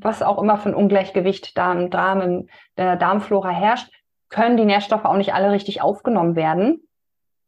was 0.00 0.22
auch 0.22 0.40
immer 0.42 0.56
für 0.56 0.68
ein 0.68 0.74
Ungleichgewicht 0.74 1.56
da 1.56 1.72
im 1.72 1.90
Darm, 1.90 2.20
in 2.20 2.50
der 2.76 2.96
Darmflora 2.96 3.50
herrscht, 3.50 3.92
können 4.30 4.56
die 4.56 4.64
Nährstoffe 4.64 5.04
auch 5.04 5.16
nicht 5.16 5.34
alle 5.34 5.50
richtig 5.50 5.82
aufgenommen 5.82 6.36
werden. 6.36 6.88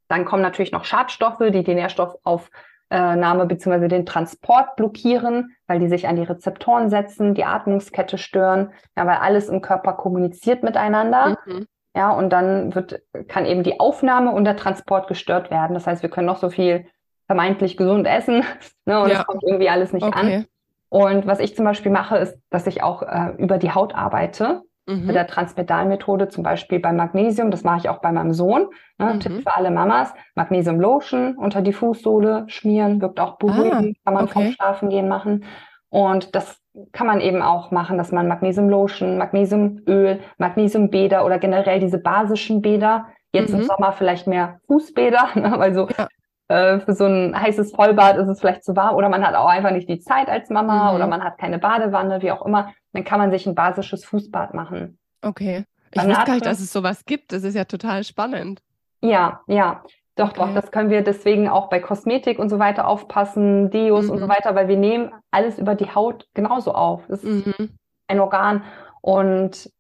Dann 0.09 0.25
kommen 0.25 0.43
natürlich 0.43 0.73
noch 0.73 0.85
Schadstoffe, 0.85 1.39
die 1.53 1.63
die 1.63 1.75
Nährstoffaufnahme 1.75 2.51
bzw. 2.93 3.89
den 3.89 4.07
Transport 4.07 4.77
blockieren, 4.77 5.57
weil 5.67 5.79
die 5.79 5.89
sich 5.89 6.07
an 6.09 6.17
die 6.17 6.23
Rezeptoren 6.23 6.91
setzen, 6.91 7.35
die 7.35 7.45
Atmungskette 7.45 8.19
stören, 8.19 8.71
ja, 8.97 9.07
weil 9.07 9.17
alles 9.17 9.49
im 9.49 9.61
Körper 9.63 9.95
kommuniziert 9.95 10.63
miteinander. 10.63 11.37
Mhm. 11.47 11.67
Ja, 11.95 12.11
und 12.11 12.31
dann 12.31 12.75
wird, 12.75 13.03
kann 13.29 13.45
eben 13.45 13.63
die 13.63 13.79
Aufnahme 13.79 14.33
und 14.33 14.45
der 14.45 14.57
Transport 14.57 15.09
gestört 15.09 15.51
werden. 15.51 15.75
Das 15.75 15.87
heißt, 15.87 16.03
wir 16.03 16.11
können 16.11 16.27
noch 16.27 16.39
so 16.39 16.49
viel 16.49 16.87
vermeintlich 17.27 17.77
gesund 17.77 18.07
essen 18.07 18.45
ne, 18.87 19.01
und 19.01 19.11
es 19.11 19.19
ja. 19.19 19.25
kommt 19.25 19.43
irgendwie 19.43 19.69
alles 19.69 19.93
nicht 19.93 20.07
okay. 20.07 20.37
an. 20.37 20.47
Und 20.89 21.27
was 21.27 21.41
ich 21.41 21.57
zum 21.57 21.65
Beispiel 21.65 21.91
mache, 21.91 22.19
ist, 22.19 22.39
dass 22.51 22.67
ich 22.67 22.83
auch 22.83 23.03
äh, 23.03 23.35
über 23.39 23.57
die 23.57 23.73
Haut 23.73 23.95
arbeite 23.95 24.63
mhm. 24.87 25.07
mit 25.07 25.15
der 25.15 25.27
Transpedalmethode, 25.27 26.29
zum 26.29 26.43
Beispiel 26.43 26.81
bei 26.81 26.93
Magnesium. 26.93 27.51
Das 27.51 27.65
mache 27.65 27.79
ich 27.79 27.89
auch 27.89 27.99
bei 27.99 28.13
meinem 28.13 28.33
Sohn. 28.33 28.69
Ne? 28.99 29.15
Mhm. 29.15 29.21
Tipp 29.21 29.43
für 29.43 29.57
alle 29.57 29.71
Mamas. 29.71 30.13
Magnesium 30.35 30.81
Lotion 30.81 31.37
unter 31.37 31.63
die 31.63 31.73
Fußsohle 31.73 32.45
schmieren, 32.49 33.01
wirkt 33.01 33.21
auch 33.21 33.39
beruhigend, 33.39 33.97
ah, 33.99 34.05
kann 34.05 34.15
man 34.15 34.25
okay. 34.25 34.33
vom 34.33 34.53
Schlafen 34.53 34.89
gehen 34.89 35.09
machen. 35.09 35.45
Und 35.89 36.35
das 36.35 36.59
kann 36.93 37.07
man 37.07 37.21
eben 37.21 37.43
auch 37.43 37.71
machen, 37.71 37.99
dass 37.99 38.13
man 38.13 38.29
Magnesium 38.29 38.69
Lotion, 38.71 39.19
Magnesiumöl, 39.19 40.21
Magnesiumbäder 40.39 41.25
oder 41.25 41.39
generell 41.39 41.81
diese 41.81 41.99
basischen 41.99 42.63
Bäder, 42.63 43.09
jetzt 43.33 43.53
mhm. 43.53 43.61
im 43.61 43.67
Sommer 43.67 43.93
vielleicht 43.93 44.27
mehr 44.27 44.61
Fußbäder, 44.67 45.29
ne? 45.35 45.55
weil 45.59 45.75
so 45.75 45.89
ja. 45.89 46.09
äh, 46.49 46.81
für 46.81 46.95
so 46.95 47.05
ein 47.05 47.39
heißes 47.39 47.73
Vollbad 47.75 48.17
ist 48.17 48.29
es 48.29 48.41
vielleicht 48.41 48.65
zu 48.65 48.75
warm 48.75 48.95
oder 48.95 49.11
man 49.11 49.27
hat 49.27 49.35
auch 49.35 49.49
einfach 49.49 49.71
nicht 49.71 49.89
die 49.89 50.01
Zeit 50.01 50.29
als 50.29 50.49
Mama 50.49 50.91
mhm. 50.91 50.97
oder 50.97 51.07
man 51.07 51.23
hat 51.23 51.39
keine 51.39 51.59
Badewanne, 51.59 52.23
wie 52.23 52.33
auch 52.33 52.47
immer 52.47 52.73
dann 52.93 53.05
kann 53.05 53.19
man 53.19 53.31
sich 53.31 53.47
ein 53.47 53.55
basisches 53.55 54.05
Fußbad 54.05 54.55
machen. 54.55 54.99
Okay. 55.23 55.65
Ich 55.91 56.01
Beim 56.01 56.09
wusste 56.09 56.25
gar 56.25 56.35
nicht, 56.35 56.47
dass 56.47 56.61
es 56.61 56.73
sowas 56.73 57.05
gibt. 57.05 57.33
Das 57.33 57.45
ist 57.45 57.55
ja 57.55 57.65
total 57.65 58.05
spannend. 58.05 58.63
Ja, 59.03 59.41
ja. 59.47 59.83
Doch, 60.15 60.31
okay. 60.31 60.41
doch, 60.41 60.55
das 60.55 60.71
können 60.71 60.91
wir 60.91 61.03
deswegen 61.03 61.49
auch 61.49 61.71
bei 61.71 61.81
Kosmetik 61.81 62.39
und 62.39 62.51
so 62.51 62.59
weiter 62.59 62.87
aufpassen, 62.87 63.71
Deos 63.71 64.07
mhm. 64.07 64.11
und 64.11 64.19
so 64.19 64.27
mhm. 64.27 64.31
weiter, 64.31 64.55
weil 64.55 64.69
wir 64.69 64.77
nehmen 64.77 65.13
alles 65.31 65.59
über 65.59 65.75
die 65.75 65.95
Haut 65.95 66.27
genauso 66.35 66.73
auf. 66.73 67.07
Das 67.09 67.25
ist 67.25 67.47
mhm. 67.47 67.71
ein 68.09 68.21
Organ. 68.21 68.63
Und 69.01 69.71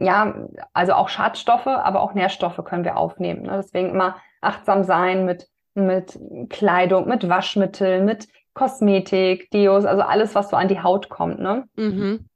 ja, 0.00 0.34
also 0.72 0.92
auch 0.94 1.08
Schadstoffe, 1.08 1.66
aber 1.66 2.00
auch 2.00 2.14
Nährstoffe 2.14 2.62
können 2.64 2.84
wir 2.84 2.96
aufnehmen. 2.96 3.42
Ne? 3.42 3.56
Deswegen 3.56 3.90
immer 3.90 4.16
achtsam 4.40 4.84
sein 4.84 5.24
mit, 5.24 5.48
mit 5.74 6.18
Kleidung, 6.48 7.08
mit 7.08 7.28
Waschmittel, 7.28 8.04
mit 8.04 8.28
Kosmetik, 8.54 9.50
Deos, 9.50 9.84
also 9.84 10.02
alles, 10.02 10.34
was 10.34 10.50
so 10.50 10.56
an 10.56 10.68
die 10.68 10.80
Haut 10.80 11.08
kommt. 11.08 11.40
Ne? 11.40 11.64
Mhm. 11.76 12.26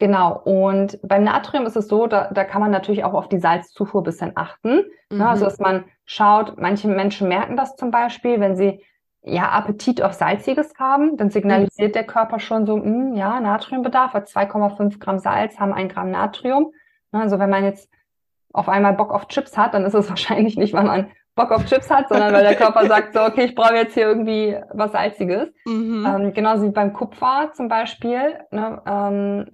Genau, 0.00 0.40
und 0.44 0.98
beim 1.02 1.24
Natrium 1.24 1.66
ist 1.66 1.76
es 1.76 1.86
so, 1.86 2.06
da, 2.06 2.30
da 2.32 2.44
kann 2.44 2.62
man 2.62 2.70
natürlich 2.70 3.04
auch 3.04 3.12
auf 3.12 3.28
die 3.28 3.38
Salzzufuhr 3.38 4.00
ein 4.00 4.04
bisschen 4.04 4.32
achten. 4.34 4.86
Ne? 5.12 5.28
Also, 5.28 5.44
mhm. 5.44 5.48
Dass 5.48 5.58
man 5.58 5.84
schaut, 6.06 6.58
manche 6.58 6.88
Menschen 6.88 7.28
merken 7.28 7.54
das 7.54 7.76
zum 7.76 7.90
Beispiel, 7.90 8.40
wenn 8.40 8.56
sie 8.56 8.82
ja 9.22 9.50
Appetit 9.50 10.02
auf 10.02 10.14
Salziges 10.14 10.72
haben, 10.78 11.18
dann 11.18 11.28
signalisiert 11.28 11.90
mhm. 11.90 11.92
der 11.92 12.04
Körper 12.04 12.40
schon 12.40 12.64
so, 12.64 12.78
mh, 12.78 12.84
hm, 12.84 13.14
ja, 13.14 13.40
Natriumbedarf, 13.40 14.14
hat 14.14 14.28
2,5 14.28 14.98
Gramm 14.98 15.18
Salz, 15.18 15.60
haben 15.60 15.74
ein 15.74 15.90
Gramm 15.90 16.10
Natrium. 16.10 16.72
Ne? 17.12 17.20
Also 17.20 17.38
wenn 17.38 17.50
man 17.50 17.64
jetzt 17.64 17.90
auf 18.54 18.70
einmal 18.70 18.94
Bock 18.94 19.12
auf 19.12 19.28
Chips 19.28 19.58
hat, 19.58 19.74
dann 19.74 19.84
ist 19.84 19.92
es 19.92 20.08
wahrscheinlich 20.08 20.56
nicht, 20.56 20.72
weil 20.72 20.84
man 20.84 21.10
Bock 21.34 21.52
auf 21.52 21.66
Chips 21.66 21.90
hat, 21.90 22.08
sondern 22.08 22.32
weil 22.32 22.42
der 22.42 22.56
Körper 22.56 22.86
sagt 22.86 23.12
so, 23.12 23.20
okay, 23.20 23.44
ich 23.44 23.54
brauche 23.54 23.74
jetzt 23.74 23.94
hier 23.94 24.08
irgendwie 24.08 24.56
was 24.72 24.92
Salziges. 24.92 25.50
Mhm. 25.66 26.06
Ähm, 26.06 26.32
genauso 26.32 26.64
wie 26.64 26.70
beim 26.70 26.94
Kupfer 26.94 27.50
zum 27.52 27.68
Beispiel. 27.68 28.38
Ne? 28.50 28.82
Ähm, 28.86 29.46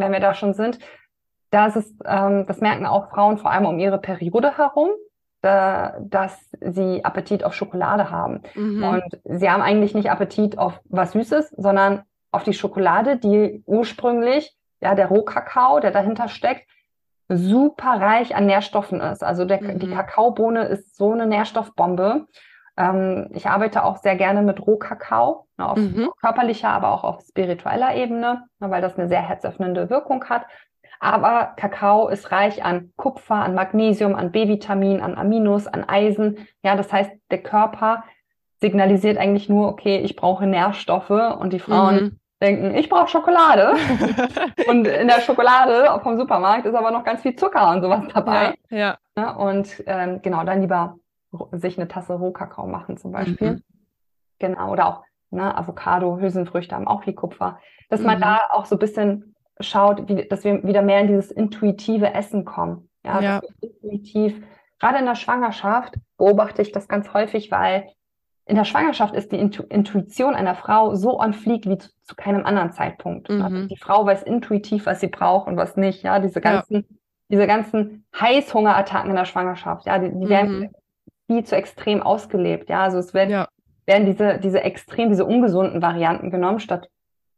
wenn 0.00 0.12
wir 0.12 0.20
da 0.20 0.34
schon 0.34 0.54
sind, 0.54 0.78
da 1.50 1.66
ist 1.66 1.76
es, 1.76 1.94
ähm, 2.04 2.46
das 2.46 2.60
merken 2.60 2.86
auch 2.86 3.10
Frauen 3.10 3.38
vor 3.38 3.50
allem 3.50 3.66
um 3.66 3.78
ihre 3.78 3.98
Periode 3.98 4.56
herum, 4.56 4.90
da, 5.42 5.96
dass 6.00 6.38
sie 6.60 7.04
Appetit 7.04 7.44
auf 7.44 7.54
Schokolade 7.54 8.10
haben. 8.10 8.42
Mhm. 8.54 8.84
Und 8.84 9.20
sie 9.24 9.50
haben 9.50 9.62
eigentlich 9.62 9.94
nicht 9.94 10.10
Appetit 10.10 10.58
auf 10.58 10.80
was 10.84 11.12
Süßes, 11.12 11.50
sondern 11.56 12.02
auf 12.30 12.44
die 12.44 12.52
Schokolade, 12.52 13.16
die 13.16 13.62
ursprünglich, 13.66 14.56
ja, 14.80 14.94
der 14.94 15.08
Rohkakao, 15.08 15.80
der 15.80 15.90
dahinter 15.90 16.28
steckt, 16.28 16.68
super 17.28 18.00
reich 18.00 18.34
an 18.34 18.46
Nährstoffen 18.46 19.00
ist. 19.00 19.22
Also 19.22 19.44
der, 19.44 19.62
mhm. 19.62 19.78
die 19.78 19.90
Kakaobohne 19.90 20.64
ist 20.64 20.96
so 20.96 21.12
eine 21.12 21.26
Nährstoffbombe. 21.26 22.26
Ähm, 22.80 23.28
ich 23.32 23.46
arbeite 23.46 23.84
auch 23.84 23.98
sehr 23.98 24.16
gerne 24.16 24.40
mit 24.40 24.66
Rohkakao, 24.66 25.46
ne, 25.58 25.68
auf 25.68 25.76
mhm. 25.76 26.10
körperlicher, 26.20 26.70
aber 26.70 26.92
auch 26.92 27.04
auf 27.04 27.20
spiritueller 27.20 27.94
Ebene, 27.94 28.44
ne, 28.58 28.70
weil 28.70 28.80
das 28.80 28.98
eine 28.98 29.08
sehr 29.08 29.20
herzöffnende 29.20 29.90
Wirkung 29.90 30.24
hat. 30.24 30.46
Aber 30.98 31.52
Kakao 31.56 32.08
ist 32.08 32.30
reich 32.32 32.64
an 32.64 32.92
Kupfer, 32.96 33.36
an 33.36 33.54
Magnesium, 33.54 34.14
an 34.14 34.32
B-Vitamin, 34.32 35.00
an 35.00 35.16
Aminos, 35.16 35.66
an 35.66 35.86
Eisen. 35.88 36.46
Ja, 36.62 36.74
das 36.76 36.92
heißt, 36.92 37.10
der 37.30 37.42
Körper 37.42 38.04
signalisiert 38.60 39.18
eigentlich 39.18 39.48
nur, 39.48 39.68
okay, 39.68 39.98
ich 39.98 40.16
brauche 40.16 40.46
Nährstoffe 40.46 41.10
und 41.10 41.52
die 41.52 41.58
Frauen 41.58 41.94
mhm. 41.94 42.20
denken, 42.42 42.74
ich 42.74 42.88
brauche 42.88 43.08
Schokolade. 43.08 43.74
und 44.68 44.86
in 44.86 45.08
der 45.08 45.20
Schokolade 45.20 46.00
vom 46.02 46.18
Supermarkt 46.18 46.66
ist 46.66 46.74
aber 46.74 46.90
noch 46.90 47.04
ganz 47.04 47.22
viel 47.22 47.36
Zucker 47.36 47.70
und 47.70 47.82
sowas 47.82 48.04
dabei. 48.12 48.54
Ja, 48.70 48.78
ja. 48.78 48.96
Ne, 49.16 49.36
und 49.36 49.82
ähm, 49.86 50.20
genau, 50.22 50.44
dann 50.44 50.60
lieber 50.60 50.96
sich 51.52 51.78
eine 51.78 51.88
Tasse 51.88 52.14
Rohkakao 52.14 52.66
machen 52.66 52.96
zum 52.96 53.12
Beispiel. 53.12 53.52
Mhm. 53.52 53.62
Genau, 54.38 54.72
oder 54.72 54.86
auch 54.86 55.04
ne, 55.30 55.56
Avocado, 55.56 56.18
Hülsenfrüchte 56.18 56.74
haben 56.74 56.88
auch 56.88 57.04
viel 57.04 57.14
Kupfer. 57.14 57.58
Dass 57.88 58.00
mhm. 58.00 58.06
man 58.06 58.20
da 58.20 58.40
auch 58.50 58.66
so 58.66 58.76
ein 58.76 58.80
bisschen 58.80 59.34
schaut, 59.60 60.08
wie, 60.08 60.26
dass 60.28 60.44
wir 60.44 60.64
wieder 60.64 60.82
mehr 60.82 61.00
in 61.00 61.08
dieses 61.08 61.30
intuitive 61.30 62.14
Essen 62.14 62.44
kommen. 62.44 62.88
Ja, 63.04 63.20
ja. 63.20 63.40
intuitiv. 63.60 64.42
Gerade 64.78 64.98
in 64.98 65.06
der 65.06 65.14
Schwangerschaft 65.14 65.94
beobachte 66.16 66.62
ich 66.62 66.72
das 66.72 66.88
ganz 66.88 67.12
häufig, 67.12 67.50
weil 67.50 67.88
in 68.46 68.56
der 68.56 68.64
Schwangerschaft 68.64 69.14
ist 69.14 69.30
die 69.30 69.38
Intu 69.38 69.62
Intuition 69.68 70.34
einer 70.34 70.54
Frau 70.54 70.94
so 70.94 71.20
on 71.20 71.34
fleek 71.34 71.66
wie 71.66 71.78
zu, 71.78 71.90
zu 72.02 72.14
keinem 72.16 72.44
anderen 72.44 72.72
Zeitpunkt. 72.72 73.28
Mhm. 73.28 73.68
Die 73.68 73.76
Frau 73.76 74.04
weiß 74.06 74.22
intuitiv, 74.22 74.86
was 74.86 75.00
sie 75.00 75.08
braucht 75.08 75.46
und 75.46 75.56
was 75.56 75.76
nicht. 75.76 76.02
Ja, 76.02 76.18
diese 76.18 76.40
ganzen, 76.40 76.76
ja. 76.76 76.96
diese 77.28 77.46
ganzen 77.46 78.04
Heißhungerattacken 78.18 79.10
in 79.10 79.16
der 79.16 79.26
Schwangerschaft, 79.26 79.86
ja, 79.86 79.98
die, 79.98 80.10
die 80.10 80.28
werden 80.28 80.60
mhm 80.60 80.70
viel 81.30 81.44
zu 81.44 81.54
extrem 81.54 82.02
ausgelebt. 82.02 82.68
Ja, 82.68 82.82
also 82.82 82.98
es 82.98 83.14
werden, 83.14 83.30
ja. 83.30 83.48
werden 83.86 84.04
diese, 84.04 84.38
diese 84.38 84.62
extrem, 84.62 85.10
diese 85.10 85.24
ungesunden 85.24 85.80
Varianten 85.80 86.32
genommen, 86.32 86.58
statt 86.58 86.88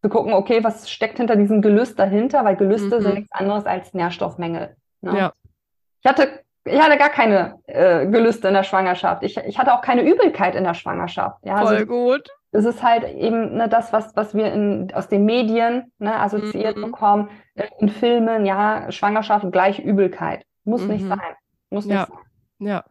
zu 0.00 0.08
gucken, 0.08 0.32
okay, 0.32 0.64
was 0.64 0.90
steckt 0.90 1.18
hinter 1.18 1.36
diesem 1.36 1.60
Gelüst 1.60 1.98
dahinter, 1.98 2.42
weil 2.42 2.56
Gelüste 2.56 2.98
mhm. 2.98 3.02
sind 3.02 3.14
nichts 3.16 3.32
anderes 3.32 3.66
als 3.66 3.92
Nährstoffmängel. 3.92 4.74
Ne? 5.02 5.18
Ja. 5.18 5.32
Ich 6.02 6.08
hatte, 6.08 6.40
ich 6.64 6.80
hatte 6.80 6.96
gar 6.96 7.10
keine 7.10 7.58
äh, 7.66 8.06
Gelüste 8.06 8.48
in 8.48 8.54
der 8.54 8.62
Schwangerschaft. 8.62 9.22
Ich, 9.24 9.36
ich 9.36 9.58
hatte 9.58 9.74
auch 9.74 9.82
keine 9.82 10.02
Übelkeit 10.02 10.54
in 10.54 10.64
der 10.64 10.74
Schwangerschaft. 10.74 11.44
Ja, 11.44 11.58
Voll 11.58 11.74
also, 11.74 11.86
gut. 11.86 12.30
Das 12.50 12.64
ist 12.64 12.82
halt 12.82 13.04
eben 13.14 13.56
ne, 13.58 13.68
das, 13.68 13.92
was, 13.92 14.16
was 14.16 14.34
wir 14.34 14.50
in, 14.54 14.90
aus 14.94 15.08
den 15.08 15.26
Medien 15.26 15.92
ne, 15.98 16.18
assoziiert 16.18 16.78
mhm. 16.78 16.82
bekommen, 16.82 17.28
in 17.78 17.90
Filmen, 17.90 18.46
ja, 18.46 18.90
Schwangerschaft 18.90 19.52
gleich 19.52 19.78
Übelkeit. 19.80 20.46
Muss 20.64 20.82
mhm. 20.82 20.88
nicht 20.88 21.06
sein. 21.06 21.34
Muss 21.68 21.84
nicht 21.84 21.94
ja. 21.94 22.06
sein. 22.06 22.66
Ja. 22.66 22.84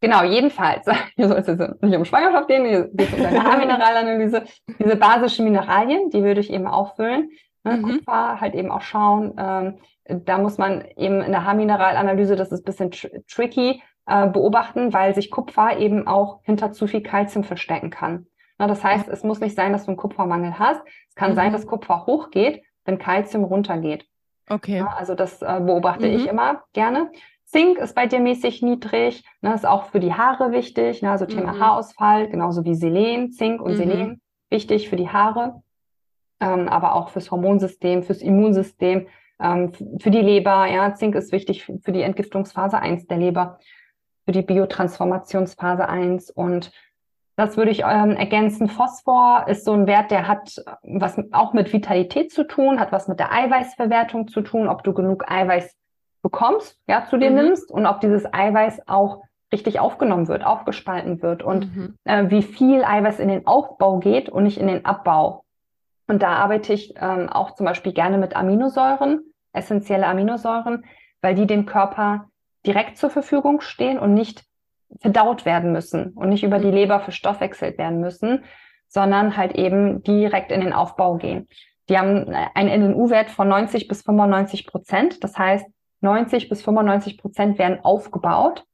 Genau, 0.00 0.24
jedenfalls. 0.24 0.86
Hier 1.16 1.28
soll 1.28 1.38
es 1.38 1.46
jetzt 1.46 1.82
nicht 1.82 1.96
um 1.96 2.04
Schwangerschaft 2.04 2.48
gehen, 2.48 2.66
hier 2.66 2.88
geht 2.92 3.12
es 3.12 3.18
um 3.18 3.26
eine 3.26 3.42
Haarmineralanalyse. 3.42 4.44
Diese 4.78 4.96
basischen 4.96 5.44
Mineralien, 5.44 6.10
die 6.10 6.22
würde 6.22 6.40
ich 6.40 6.52
eben 6.52 6.66
auffüllen. 6.66 7.30
Ne? 7.64 7.78
Mhm. 7.78 7.82
Kupfer 7.82 8.40
halt 8.40 8.54
eben 8.54 8.70
auch 8.70 8.82
schauen. 8.82 9.34
Ähm, 9.38 9.78
da 10.24 10.38
muss 10.38 10.58
man 10.58 10.84
eben 10.96 11.20
in 11.22 11.32
der 11.32 11.44
Haarmineralanalyse, 11.44 12.36
das 12.36 12.52
ist 12.52 12.60
ein 12.60 12.64
bisschen 12.64 12.90
tr 12.90 13.08
tricky, 13.28 13.82
äh, 14.06 14.28
beobachten, 14.28 14.92
weil 14.92 15.14
sich 15.14 15.30
Kupfer 15.30 15.78
eben 15.78 16.06
auch 16.06 16.40
hinter 16.44 16.72
zu 16.72 16.86
viel 16.86 17.02
Kalzium 17.02 17.42
verstecken 17.42 17.90
kann. 17.90 18.26
Na, 18.58 18.66
das 18.66 18.84
heißt, 18.84 19.08
es 19.08 19.24
muss 19.24 19.40
nicht 19.40 19.56
sein, 19.56 19.72
dass 19.72 19.84
du 19.84 19.90
einen 19.90 19.98
Kupfermangel 19.98 20.58
hast. 20.58 20.80
Es 21.08 21.14
kann 21.14 21.32
mhm. 21.32 21.36
sein, 21.36 21.52
dass 21.52 21.66
Kupfer 21.66 22.06
hochgeht, 22.06 22.62
wenn 22.84 22.98
Kalzium 22.98 23.44
runtergeht. 23.44 24.06
Okay. 24.48 24.78
Ja, 24.78 24.94
also 24.96 25.14
das 25.14 25.42
äh, 25.42 25.60
beobachte 25.60 26.06
mhm. 26.06 26.14
ich 26.14 26.26
immer 26.26 26.62
gerne. 26.72 27.10
Zink 27.46 27.78
ist 27.78 27.94
bei 27.94 28.06
dir 28.06 28.18
mäßig 28.18 28.60
niedrig, 28.62 29.24
ne, 29.40 29.54
ist 29.54 29.66
auch 29.66 29.84
für 29.86 30.00
die 30.00 30.12
Haare 30.12 30.50
wichtig, 30.50 31.00
ne, 31.02 31.12
also 31.12 31.26
Thema 31.26 31.52
mhm. 31.52 31.60
Haarausfall, 31.60 32.28
genauso 32.28 32.64
wie 32.64 32.74
Selen, 32.74 33.30
Zink 33.30 33.60
und 33.62 33.72
mhm. 33.72 33.76
Selen, 33.76 34.20
wichtig 34.50 34.88
für 34.88 34.96
die 34.96 35.08
Haare. 35.08 35.62
ähm, 36.40 36.68
aber 36.68 36.94
auch 36.94 37.08
fürs 37.10 37.30
Hormonsystem, 37.30 38.02
fürs 38.02 38.20
Immunsystem, 38.20 39.06
ähm, 39.40 39.72
für 39.72 40.10
die 40.10 40.20
Leber. 40.20 40.66
Ja, 40.66 40.92
Zink 40.94 41.14
ist 41.14 41.32
wichtig 41.32 41.64
für 41.64 41.92
die 41.92 42.02
Entgiftungsphase 42.02 42.78
1 42.78 43.06
der 43.06 43.18
Leber, 43.18 43.58
für 44.26 44.32
die 44.32 44.42
Biotransformationsphase 44.42 45.88
1 45.88 46.30
und 46.30 46.72
das 47.36 47.56
würde 47.58 47.70
ich 47.70 47.82
ähm, 47.86 48.12
ergänzen. 48.12 48.68
Phosphor 48.68 49.44
ist 49.46 49.64
so 49.64 49.72
ein 49.72 49.86
Wert, 49.86 50.10
der 50.10 50.26
hat 50.26 50.56
was 50.82 51.16
auch 51.32 51.52
mit 51.52 51.72
Vitalität 51.72 52.32
zu 52.32 52.44
tun, 52.44 52.80
hat 52.80 52.92
was 52.92 53.08
mit 53.08 53.20
der 53.20 53.30
Eiweißverwertung 53.30 54.28
zu 54.28 54.40
tun, 54.40 54.68
ob 54.68 54.82
du 54.84 54.94
genug 54.94 55.30
Eiweiß 55.30 55.76
bekommst, 56.26 56.76
ja, 56.88 57.06
zu 57.08 57.18
dir 57.18 57.30
mhm. 57.30 57.36
nimmst 57.36 57.70
und 57.70 57.86
ob 57.86 58.00
dieses 58.00 58.26
Eiweiß 58.32 58.88
auch 58.88 59.22
richtig 59.52 59.78
aufgenommen 59.78 60.26
wird, 60.26 60.44
aufgespalten 60.44 61.22
wird 61.22 61.44
und 61.44 61.74
mhm. 61.74 61.94
äh, 62.02 62.30
wie 62.30 62.42
viel 62.42 62.84
Eiweiß 62.84 63.20
in 63.20 63.28
den 63.28 63.46
Aufbau 63.46 63.98
geht 63.98 64.28
und 64.28 64.42
nicht 64.42 64.58
in 64.58 64.66
den 64.66 64.84
Abbau. 64.84 65.44
Und 66.08 66.22
da 66.22 66.30
arbeite 66.30 66.72
ich 66.72 66.94
ähm, 67.00 67.28
auch 67.28 67.52
zum 67.52 67.64
Beispiel 67.64 67.92
gerne 67.92 68.18
mit 68.18 68.34
Aminosäuren, 68.34 69.20
essentielle 69.52 70.06
Aminosäuren, 70.06 70.84
weil 71.20 71.36
die 71.36 71.46
dem 71.46 71.64
Körper 71.64 72.28
direkt 72.66 72.98
zur 72.98 73.10
Verfügung 73.10 73.60
stehen 73.60 73.98
und 74.00 74.12
nicht 74.12 74.44
verdaut 75.00 75.44
werden 75.44 75.70
müssen 75.70 76.12
und 76.14 76.28
nicht 76.28 76.42
über 76.42 76.58
die 76.58 76.70
Leber 76.70 76.98
verstoffwechselt 76.98 77.78
werden 77.78 78.00
müssen, 78.00 78.44
sondern 78.88 79.36
halt 79.36 79.54
eben 79.54 80.02
direkt 80.02 80.50
in 80.50 80.60
den 80.60 80.72
Aufbau 80.72 81.16
gehen. 81.18 81.46
Die 81.88 81.96
haben 81.96 82.28
einen 82.54 82.82
NNU-Wert 82.82 83.30
von 83.30 83.48
90 83.48 83.86
bis 83.86 84.02
95 84.02 84.66
Prozent. 84.66 85.22
Das 85.22 85.38
heißt, 85.38 85.66
90 86.00 86.48
bis 86.48 86.62
95 86.62 87.18
Prozent 87.18 87.58
werden 87.58 87.80
aufgebaut 87.82 88.64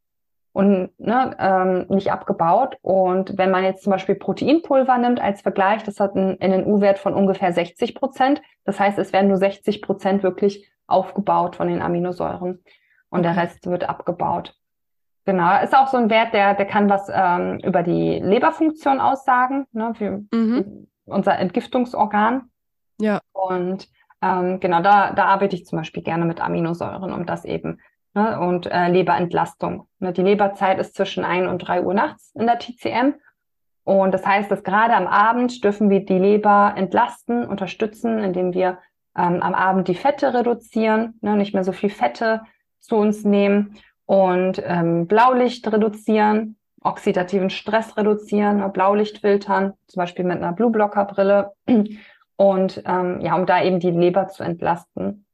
und 0.53 0.91
ne, 0.99 1.37
ähm, 1.39 1.87
nicht 1.89 2.13
abgebaut. 2.13 2.77
Und 2.83 3.39
wenn 3.39 3.51
man 3.51 3.65
jetzt 3.65 3.85
zum 3.85 3.93
Beispiel 3.93 4.15
Proteinpulver 4.15 4.99
nimmt 4.99 5.21
als 5.21 5.41
Vergleich, 5.41 5.83
das 5.83 5.99
hat 5.99 6.15
einen 6.15 6.39
NNU-Wert 6.41 6.99
von 6.99 7.15
ungefähr 7.15 7.53
60 7.53 7.95
Prozent. 7.95 8.43
Das 8.65 8.79
heißt, 8.79 8.99
es 8.99 9.13
werden 9.13 9.29
nur 9.29 9.39
60 9.39 9.83
Prozent 9.83 10.23
wirklich 10.23 10.71
aufgebaut 10.87 11.57
von 11.57 11.69
den 11.69 11.81
Aminosäuren 11.81 12.63
und 13.09 13.23
der 13.23 13.37
Rest 13.37 13.67
wird 13.67 13.89
abgebaut. 13.89 14.55
Genau, 15.25 15.63
ist 15.63 15.75
auch 15.75 15.87
so 15.87 15.97
ein 15.99 16.11
Wert, 16.11 16.35
der, 16.35 16.55
der 16.55 16.67
kann 16.67 16.91
was 16.91 17.09
ähm, 17.13 17.61
über 17.61 17.83
die 17.83 18.19
Leberfunktion 18.19 19.01
aussagen, 19.01 19.67
ne, 19.73 19.95
für 19.95 20.25
mhm. 20.33 20.89
unser 21.05 21.39
Entgiftungsorgan. 21.39 22.51
Ja. 23.01 23.21
Und 23.33 23.89
ähm, 24.23 24.61
genau, 24.61 24.81
da, 24.81 25.13
da 25.13 25.27
arbeite 25.27 25.57
ich 25.57 25.67
zum 25.67 25.79
Beispiel 25.79 26.03
gerne 26.03 26.25
mit 26.25 26.41
Aminosäuren, 26.41 27.13
um 27.13 27.27
das 27.27 27.45
eben 27.45 27.81
ne, 28.15 28.39
und 28.39 28.67
äh, 28.67 28.89
Leberentlastung. 28.89 29.89
Ne, 29.99 30.13
die 30.13 30.23
Leberzeit 30.23 30.79
ist 30.79 30.95
zwischen 30.95 31.25
ein 31.25 31.49
und 31.49 31.59
drei 31.59 31.83
Uhr 31.83 31.93
nachts 31.93 32.33
in 32.35 32.47
der 32.47 32.59
TCM. 32.59 33.15
Und 33.85 34.15
das 34.15 34.25
heißt, 34.25 34.49
dass 34.49 34.63
gerade 34.63 34.95
am 34.95 35.09
Abend 35.09 35.65
dürfen 35.65 35.91
wir 35.91 36.05
die 36.05 36.19
Leber 36.19 36.75
entlasten, 36.77 37.45
unterstützen, 37.47 38.21
indem 38.21 38.55
wir 38.55 38.79
ähm, 39.17 39.43
am 39.43 39.55
Abend 39.55 39.89
die 39.89 39.97
Fette 39.97 40.33
reduzieren, 40.33 41.19
ne, 41.21 41.37
nicht 41.37 41.53
mehr 41.53 41.65
so 41.65 41.73
viel 41.73 41.91
Fette 41.91 42.43
zu 42.79 42.97
uns 42.97 43.25
nehmen 43.25 43.77
und 44.07 44.63
ähm, 44.65 45.09
Blaulicht 45.09 45.71
reduzieren, 45.73 46.57
oxidativen 46.81 47.51
Stress 47.51 47.97
reduzieren, 47.97 48.59
ne, 48.59 48.69
Blaulicht 48.69 49.19
filtern, 49.19 49.73
zum 49.89 50.01
Beispiel 50.01 50.25
mit 50.25 50.37
einer 50.37 50.53
Blueblocker-Brille 50.53 51.53
und 52.43 52.83
ähm, 52.87 53.21
ja, 53.21 53.37
um 53.37 53.47
da 53.47 53.63
eben 53.63 53.79
die 53.79 53.91
Leber 53.91 54.29
zu 54.29 54.43
entlasten 54.43 55.25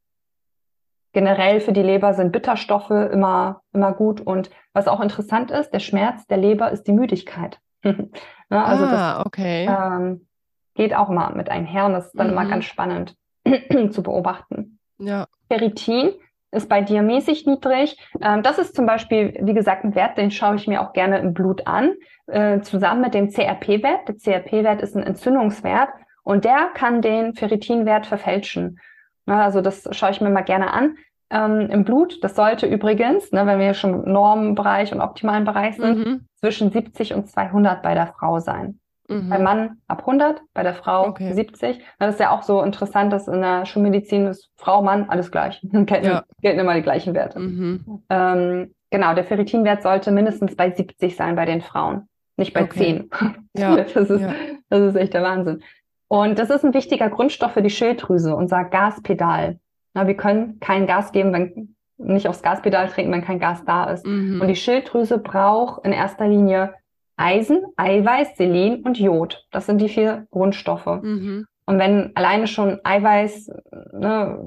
generell 1.12 1.60
für 1.60 1.72
die 1.72 1.82
Leber 1.82 2.14
sind 2.14 2.32
Bitterstoffe 2.32 2.90
immer, 2.90 3.62
immer 3.72 3.92
gut. 3.92 4.20
Und 4.20 4.50
was 4.72 4.88
auch 4.88 5.00
interessant 5.00 5.50
ist, 5.50 5.70
der 5.70 5.80
Schmerz 5.80 6.26
der 6.26 6.36
Leber 6.36 6.70
ist 6.70 6.84
die 6.84 6.92
Müdigkeit. 6.92 7.58
ne? 7.82 8.08
Also 8.50 8.84
ah, 8.84 8.90
das 9.16 9.26
okay. 9.26 9.66
ähm, 9.66 10.26
geht 10.74 10.94
auch 10.94 11.08
mal 11.08 11.34
mit 11.34 11.50
einher 11.50 11.86
und 11.86 11.94
das 11.94 12.06
ist 12.06 12.18
dann 12.18 12.28
mhm. 12.28 12.32
immer 12.34 12.46
ganz 12.46 12.66
spannend 12.66 13.16
zu 13.90 14.02
beobachten. 14.02 14.78
Ja. 14.98 15.26
Ferritin 15.48 16.12
ist 16.50 16.68
bei 16.68 16.82
dir 16.82 17.02
mäßig 17.02 17.46
niedrig. 17.46 17.98
Ähm, 18.22 18.42
das 18.42 18.58
ist 18.58 18.76
zum 18.76 18.86
Beispiel, 18.86 19.36
wie 19.40 19.54
gesagt, 19.54 19.84
ein 19.84 19.94
Wert, 19.94 20.18
den 20.18 20.30
schaue 20.30 20.56
ich 20.56 20.66
mir 20.66 20.82
auch 20.82 20.92
gerne 20.92 21.18
im 21.18 21.34
Blut 21.34 21.66
an, 21.66 21.94
äh, 22.26 22.60
zusammen 22.60 23.00
mit 23.00 23.14
dem 23.14 23.30
CRP-Wert. 23.30 24.08
Der 24.08 24.16
CRP-Wert 24.16 24.82
ist 24.82 24.96
ein 24.96 25.02
Entzündungswert 25.02 25.90
und 26.28 26.44
der 26.44 26.68
kann 26.74 27.00
den 27.00 27.34
Ferritinwert 27.34 28.06
verfälschen. 28.06 28.78
Ne, 29.24 29.42
also 29.42 29.62
das 29.62 29.88
schaue 29.92 30.10
ich 30.10 30.20
mir 30.20 30.28
mal 30.28 30.42
gerne 30.42 30.74
an. 30.74 30.98
Ähm, 31.30 31.70
Im 31.70 31.84
Blut, 31.84 32.22
das 32.22 32.36
sollte 32.36 32.66
übrigens, 32.66 33.32
ne, 33.32 33.46
wenn 33.46 33.58
wir 33.58 33.72
schon 33.72 34.04
im 34.04 34.12
Normbereich 34.12 34.92
und 34.92 35.00
optimalen 35.00 35.46
Bereich 35.46 35.76
sind, 35.76 35.98
mhm. 36.06 36.26
zwischen 36.36 36.70
70 36.70 37.14
und 37.14 37.30
200 37.30 37.82
bei 37.82 37.94
der 37.94 38.08
Frau 38.08 38.40
sein. 38.40 38.78
Mhm. 39.08 39.30
Beim 39.30 39.42
Mann 39.42 39.78
ab 39.86 40.00
100, 40.00 40.42
bei 40.52 40.62
der 40.62 40.74
Frau 40.74 41.06
okay. 41.08 41.32
70. 41.32 41.80
Das 41.98 42.12
ist 42.14 42.20
ja 42.20 42.30
auch 42.30 42.42
so 42.42 42.62
interessant, 42.62 43.10
dass 43.10 43.26
in 43.26 43.40
der 43.40 43.64
Schulmedizin 43.64 44.26
ist 44.26 44.50
Frau, 44.56 44.82
Mann, 44.82 45.08
alles 45.08 45.30
gleich. 45.30 45.62
gelten, 45.72 46.04
ja. 46.04 46.24
gelten 46.42 46.60
immer 46.60 46.74
die 46.74 46.82
gleichen 46.82 47.14
Werte. 47.14 47.38
Mhm. 47.38 48.02
Ähm, 48.10 48.74
genau, 48.90 49.14
der 49.14 49.24
Ferritinwert 49.24 49.82
sollte 49.82 50.10
mindestens 50.10 50.56
bei 50.56 50.72
70 50.72 51.16
sein 51.16 51.36
bei 51.36 51.46
den 51.46 51.62
Frauen, 51.62 52.06
nicht 52.36 52.52
bei 52.52 52.64
okay. 52.64 53.08
10. 53.08 53.10
Ja. 53.56 53.76
das, 53.94 54.10
ist, 54.10 54.20
ja. 54.20 54.34
das 54.68 54.80
ist 54.80 54.96
echt 54.96 55.14
der 55.14 55.22
Wahnsinn. 55.22 55.62
Und 56.08 56.38
das 56.38 56.50
ist 56.50 56.64
ein 56.64 56.74
wichtiger 56.74 57.10
Grundstoff 57.10 57.52
für 57.52 57.62
die 57.62 57.70
Schilddrüse, 57.70 58.34
unser 58.34 58.64
Gaspedal. 58.64 59.58
Na, 59.94 60.06
wir 60.06 60.16
können 60.16 60.58
kein 60.60 60.86
Gas 60.86 61.12
geben, 61.12 61.32
wenn 61.32 61.76
nicht 61.98 62.28
aufs 62.28 62.42
Gaspedal 62.42 62.88
treten, 62.88 63.12
wenn 63.12 63.24
kein 63.24 63.40
Gas 63.40 63.64
da 63.64 63.84
ist. 63.90 64.06
Mhm. 64.06 64.40
Und 64.40 64.48
die 64.48 64.56
Schilddrüse 64.56 65.18
braucht 65.18 65.84
in 65.84 65.92
erster 65.92 66.26
Linie 66.26 66.74
Eisen, 67.16 67.62
Eiweiß, 67.76 68.36
Selen 68.36 68.82
und 68.84 68.98
Jod. 68.98 69.44
Das 69.50 69.66
sind 69.66 69.80
die 69.80 69.88
vier 69.88 70.26
Grundstoffe. 70.30 70.86
Mhm. 70.86 71.46
Und 71.66 71.78
wenn 71.78 72.12
alleine 72.14 72.46
schon 72.46 72.78
Eiweiß, 72.82 73.50
ne, 73.92 74.38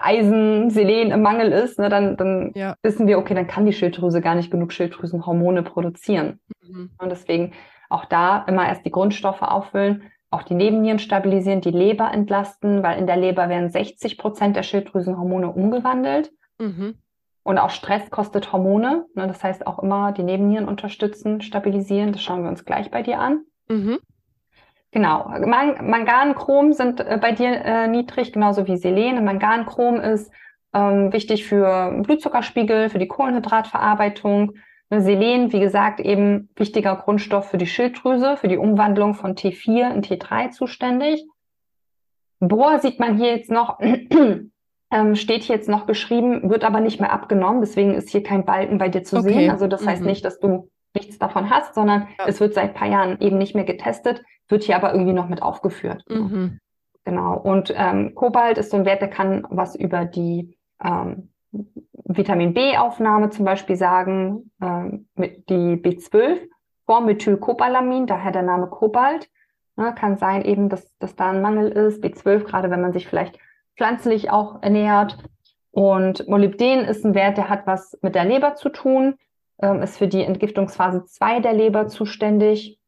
Eisen, 0.00 0.70
Selen 0.70 1.10
im 1.10 1.22
Mangel 1.22 1.50
ist, 1.50 1.78
ne, 1.78 1.88
dann, 1.88 2.16
dann 2.16 2.52
ja. 2.54 2.76
wissen 2.82 3.08
wir, 3.08 3.18
okay, 3.18 3.34
dann 3.34 3.48
kann 3.48 3.66
die 3.66 3.72
Schilddrüse 3.72 4.20
gar 4.20 4.36
nicht 4.36 4.52
genug 4.52 4.72
Schilddrüsenhormone 4.72 5.62
produzieren. 5.62 6.38
Mhm. 6.62 6.90
Und 6.98 7.10
deswegen 7.10 7.52
auch 7.88 8.04
da 8.04 8.44
immer 8.46 8.68
erst 8.68 8.84
die 8.84 8.92
Grundstoffe 8.92 9.42
auffüllen 9.42 10.02
auch 10.30 10.42
die 10.42 10.54
Nebennieren 10.54 10.98
stabilisieren, 10.98 11.60
die 11.60 11.70
Leber 11.70 12.12
entlasten, 12.12 12.82
weil 12.82 12.98
in 12.98 13.06
der 13.06 13.16
Leber 13.16 13.48
werden 13.48 13.70
60 13.70 14.18
Prozent 14.18 14.56
der 14.56 14.62
Schilddrüsenhormone 14.62 15.50
umgewandelt. 15.50 16.32
Mhm. 16.58 16.98
Und 17.42 17.58
auch 17.58 17.70
Stress 17.70 18.10
kostet 18.10 18.52
Hormone. 18.52 19.06
Ne? 19.14 19.28
Das 19.28 19.44
heißt 19.44 19.66
auch 19.66 19.78
immer 19.78 20.12
die 20.12 20.24
Nebennieren 20.24 20.66
unterstützen, 20.66 21.40
stabilisieren. 21.40 22.12
Das 22.12 22.22
schauen 22.22 22.42
wir 22.42 22.50
uns 22.50 22.64
gleich 22.64 22.90
bei 22.90 23.02
dir 23.02 23.20
an. 23.20 23.44
Mhm. 23.68 23.98
Genau. 24.90 25.28
Man 25.28 25.88
Mangan, 25.88 26.34
Chrom 26.34 26.72
sind 26.72 27.00
äh, 27.00 27.18
bei 27.20 27.32
dir 27.32 27.64
äh, 27.64 27.86
niedrig, 27.86 28.32
genauso 28.32 28.66
wie 28.66 28.76
Selen. 28.76 29.24
Mangan, 29.24 29.66
Chrom 29.66 30.00
ist 30.00 30.32
ähm, 30.72 31.12
wichtig 31.12 31.44
für 31.44 32.02
Blutzuckerspiegel, 32.02 32.88
für 32.88 32.98
die 32.98 33.08
Kohlenhydratverarbeitung. 33.08 34.54
Selen, 34.90 35.52
wie 35.52 35.60
gesagt, 35.60 36.00
eben 36.00 36.48
wichtiger 36.54 36.94
Grundstoff 36.96 37.50
für 37.50 37.58
die 37.58 37.66
Schilddrüse, 37.66 38.36
für 38.36 38.48
die 38.48 38.58
Umwandlung 38.58 39.14
von 39.14 39.34
T4 39.34 39.92
in 39.92 40.02
T3 40.02 40.50
zuständig. 40.50 41.24
Bohr 42.38 42.78
sieht 42.78 43.00
man 43.00 43.16
hier 43.16 43.34
jetzt 43.34 43.50
noch, 43.50 43.80
ähm, 44.90 45.16
steht 45.16 45.42
hier 45.42 45.56
jetzt 45.56 45.68
noch 45.68 45.86
geschrieben, 45.86 46.48
wird 46.50 46.64
aber 46.64 46.80
nicht 46.80 47.00
mehr 47.00 47.12
abgenommen. 47.12 47.60
Deswegen 47.60 47.94
ist 47.94 48.10
hier 48.10 48.22
kein 48.22 48.44
Balken 48.44 48.78
bei 48.78 48.88
dir 48.88 49.02
zu 49.02 49.16
okay. 49.16 49.32
sehen. 49.32 49.50
Also 49.50 49.66
das 49.66 49.82
mhm. 49.82 49.88
heißt 49.88 50.02
nicht, 50.02 50.24
dass 50.24 50.38
du 50.38 50.70
nichts 50.94 51.18
davon 51.18 51.50
hast, 51.50 51.74
sondern 51.74 52.08
ja. 52.18 52.26
es 52.26 52.40
wird 52.40 52.54
seit 52.54 52.74
paar 52.74 52.88
Jahren 52.88 53.20
eben 53.20 53.38
nicht 53.38 53.54
mehr 53.54 53.64
getestet, 53.64 54.22
wird 54.48 54.62
hier 54.62 54.76
aber 54.76 54.92
irgendwie 54.92 55.12
noch 55.12 55.28
mit 55.28 55.42
aufgeführt. 55.42 56.04
Mhm. 56.08 56.60
Genau. 57.04 57.36
Und 57.36 57.72
ähm, 57.76 58.14
Kobalt 58.14 58.58
ist 58.58 58.70
so 58.70 58.76
ein 58.76 58.84
Wert, 58.84 59.00
der 59.00 59.10
kann 59.10 59.46
was 59.50 59.74
über 59.74 60.04
die 60.04 60.56
ähm, 60.82 61.30
Vitamin 62.08 62.54
B-Aufnahme 62.54 63.30
zum 63.30 63.44
Beispiel 63.44 63.76
sagen, 63.76 64.50
äh, 64.60 65.32
die 65.48 65.76
B12 65.76 66.48
Formethylcobalamin, 66.86 68.06
daher 68.06 68.32
der 68.32 68.42
Name 68.42 68.68
Kobalt. 68.68 69.28
Ne, 69.78 69.94
kann 69.94 70.16
sein 70.16 70.42
eben, 70.42 70.70
dass, 70.70 70.96
dass 70.98 71.16
da 71.16 71.30
ein 71.30 71.42
Mangel 71.42 71.68
ist. 71.68 72.02
B12, 72.02 72.44
gerade 72.44 72.70
wenn 72.70 72.80
man 72.80 72.92
sich 72.92 73.06
vielleicht 73.06 73.38
pflanzlich 73.76 74.30
auch 74.30 74.62
ernährt. 74.62 75.18
Und 75.70 76.26
Molybden 76.28 76.84
ist 76.86 77.04
ein 77.04 77.14
Wert, 77.14 77.36
der 77.36 77.50
hat 77.50 77.66
was 77.66 77.98
mit 78.00 78.14
der 78.14 78.24
Leber 78.24 78.54
zu 78.54 78.70
tun, 78.70 79.18
ähm, 79.60 79.82
ist 79.82 79.98
für 79.98 80.08
die 80.08 80.22
Entgiftungsphase 80.22 81.04
2 81.04 81.40
der 81.40 81.52
Leber 81.52 81.88
zuständig. 81.88 82.80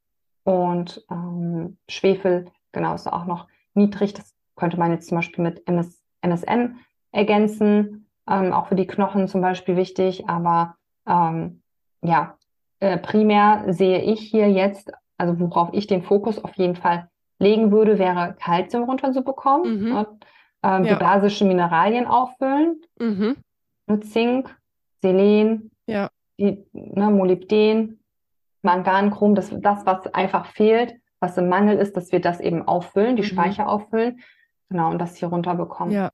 Und 0.45 1.05
ähm, 1.11 1.77
Schwefel, 1.89 2.47
genau, 2.73 2.95
ist 2.95 3.12
auch 3.12 3.27
noch 3.27 3.49
niedrig. 3.75 4.14
Das 4.14 4.35
könnte 4.57 4.79
man 4.79 4.93
jetzt 4.93 5.09
zum 5.09 5.19
Beispiel 5.19 5.45
mit 5.45 5.66
MS, 5.69 6.03
MSM 6.23 6.77
ergänzen 7.12 8.08
ähm, 8.29 8.53
auch 8.53 8.66
für 8.66 8.74
die 8.74 8.87
Knochen 8.87 9.29
zum 9.29 9.41
Beispiel 9.41 9.76
wichtig. 9.76 10.29
Aber 10.29 10.76
ähm, 11.07 11.62
ja, 12.03 12.37
äh, 12.81 12.99
primär 12.99 13.64
sehe 13.68 14.01
ich 14.03 14.20
hier 14.20 14.51
jetzt, 14.51 14.93
also 15.16 15.39
worauf 15.41 15.70
ich 15.72 15.87
den 15.87 16.03
Fokus 16.03 16.43
auf 16.43 16.55
jeden 16.55 16.76
Fall 16.76 17.09
legen 17.39 17.70
würde, 17.70 17.99
wäre 17.99 18.37
Kalzium 18.39 18.85
runterzubekommen 18.85 19.83
mhm. 19.83 19.97
und 19.97 20.09
ähm, 20.62 20.85
ja. 20.85 20.95
die 20.95 21.01
basischen 21.01 21.49
Mineralien 21.49 22.07
auffüllen. 22.07 22.83
Mhm. 22.99 23.37
Mit 23.87 24.05
Zink, 24.07 24.55
Selen, 25.01 25.70
ja. 25.87 26.11
die, 26.39 26.66
ne, 26.72 27.11
Molybden, 27.11 28.01
Mangan, 28.62 29.11
Chrom, 29.11 29.35
das, 29.35 29.51
das, 29.61 29.87
was 29.87 30.12
einfach 30.12 30.47
fehlt, 30.47 30.97
was 31.20 31.39
im 31.39 31.49
Mangel 31.49 31.79
ist, 31.79 31.97
dass 31.97 32.12
wir 32.12 32.20
das 32.20 32.41
eben 32.41 32.66
auffüllen, 32.66 33.16
die 33.16 33.22
Mhm. 33.22 33.26
Speicher 33.26 33.68
auffüllen. 33.68 34.20
Genau, 34.68 34.91
und 34.91 34.99
das 34.99 35.16
hier 35.16 35.29
runterbekommen. 35.29 35.95
Ja. 35.95 36.11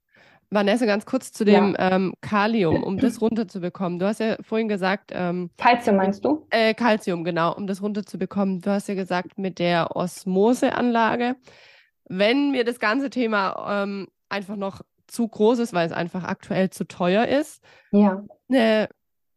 Vanessa, 0.54 0.86
ganz 0.86 1.04
kurz 1.06 1.32
zu 1.32 1.44
Ja. 1.44 1.60
dem 1.60 1.76
ähm, 1.78 2.14
Kalium, 2.20 2.82
um 2.82 2.98
das 2.98 3.20
runterzubekommen. 3.20 3.98
Du 3.98 4.06
hast 4.06 4.20
ja 4.20 4.36
vorhin 4.40 4.68
gesagt, 4.68 5.10
ähm, 5.12 5.50
Calcium 5.56 5.96
meinst 5.96 6.24
du? 6.24 6.46
äh, 6.50 6.72
Calcium, 6.74 7.24
genau, 7.24 7.54
um 7.54 7.66
das 7.66 7.82
runterzubekommen. 7.82 8.60
Du 8.60 8.70
hast 8.70 8.88
ja 8.88 8.94
gesagt, 8.94 9.38
mit 9.38 9.58
der 9.58 9.96
Osmoseanlage. 9.96 11.36
Wenn 12.08 12.50
mir 12.50 12.64
das 12.64 12.78
ganze 12.78 13.10
Thema 13.10 13.82
ähm, 13.82 14.08
einfach 14.28 14.56
noch 14.56 14.82
zu 15.06 15.26
groß 15.28 15.58
ist, 15.58 15.72
weil 15.72 15.86
es 15.86 15.92
einfach 15.92 16.24
aktuell 16.24 16.70
zu 16.70 16.84
teuer 16.84 17.26
ist, 17.26 17.62
Ja. 17.92 18.22
eine 18.48 18.88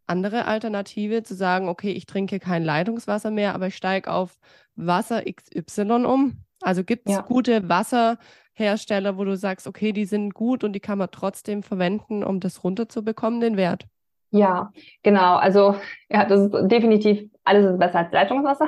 andere 0.06 0.46
Alternative 0.46 1.24
zu 1.24 1.36
sagen, 1.36 1.68
okay, 1.68 1.92
ich 1.92 2.06
trinke 2.06 2.40
kein 2.40 2.64
Leitungswasser 2.64 3.30
mehr, 3.32 3.54
aber 3.56 3.68
ich 3.68 3.76
steige 3.76 4.12
auf 4.12 4.40
Wasser 4.76 5.24
XY 5.26 6.06
um. 6.06 6.38
Also 6.62 6.84
gibt 6.84 7.10
es 7.10 7.16
Ja. 7.16 7.22
gute 7.22 7.68
Wasserhersteller, 8.58 9.18
wo 9.18 9.24
du 9.24 9.36
sagst, 9.38 9.68
okay, 9.68 9.92
die 9.94 10.06
sind 10.06 10.34
gut 10.34 10.64
und 10.64 10.74
die 10.74 10.80
kann 10.80 10.98
man 10.98 11.10
trotzdem 11.12 11.64
verwenden, 11.64 12.24
um 12.24 12.40
das 12.40 12.64
runterzubekommen, 12.64 13.40
den 13.40 13.58
Wert. 13.58 13.86
Ja, 14.32 14.72
genau. 15.04 15.36
Also, 15.38 15.76
ja, 16.10 16.26
das 16.26 16.42
ist 16.42 16.52
definitiv, 16.70 17.30
alles 17.46 17.72
ist 17.72 17.80
besser 17.80 18.00
als 18.00 18.12
Leitungswasser. 18.12 18.68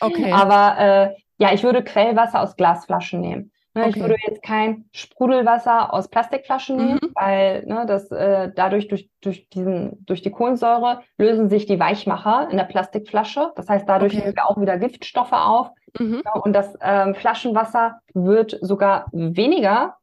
Okay. 0.00 0.32
Aber 0.32 0.78
äh, 0.78 1.14
ja, 1.38 1.52
ich 1.54 1.62
würde 1.62 1.82
Quellwasser 1.82 2.42
aus 2.42 2.56
Glasflaschen 2.56 3.20
nehmen. 3.20 3.50
Ne, 3.74 3.88
Ich 3.88 3.96
Okay. 3.96 4.00
würde 4.00 4.16
jetzt 4.26 4.42
kein 4.42 4.84
Sprudelwasser 4.92 5.94
aus 5.94 6.08
Plastikflaschen 6.08 6.76
nehmen, 6.76 6.98
Mhm. 7.02 7.10
weil 7.14 7.64
ne, 7.64 7.86
das 7.86 8.10
äh, 8.10 8.50
dadurch 8.54 8.88
durch, 8.88 9.08
durch 9.22 9.48
diesen, 9.48 10.04
durch 10.04 10.20
die 10.20 10.30
Kohlensäure 10.30 11.00
lösen 11.16 11.48
sich 11.48 11.64
die 11.66 11.80
Weichmacher 11.80 12.48
in 12.50 12.56
der 12.58 12.64
Plastikflasche. 12.64 13.52
Das 13.56 13.68
heißt, 13.68 13.88
dadurch 13.88 14.12
Okay. 14.12 14.22
nehmen 14.24 14.36
wir 14.36 14.46
auch 14.48 14.60
wieder 14.60 14.78
Giftstoffe 14.78 15.32
auf. 15.32 15.70
Mhm. 15.98 16.22
Ja, 16.24 16.40
und 16.40 16.52
das 16.52 16.76
ähm, 16.80 17.14
Flaschenwasser 17.14 18.00
wird 18.14 18.58
sogar 18.60 19.06
weniger 19.12 19.96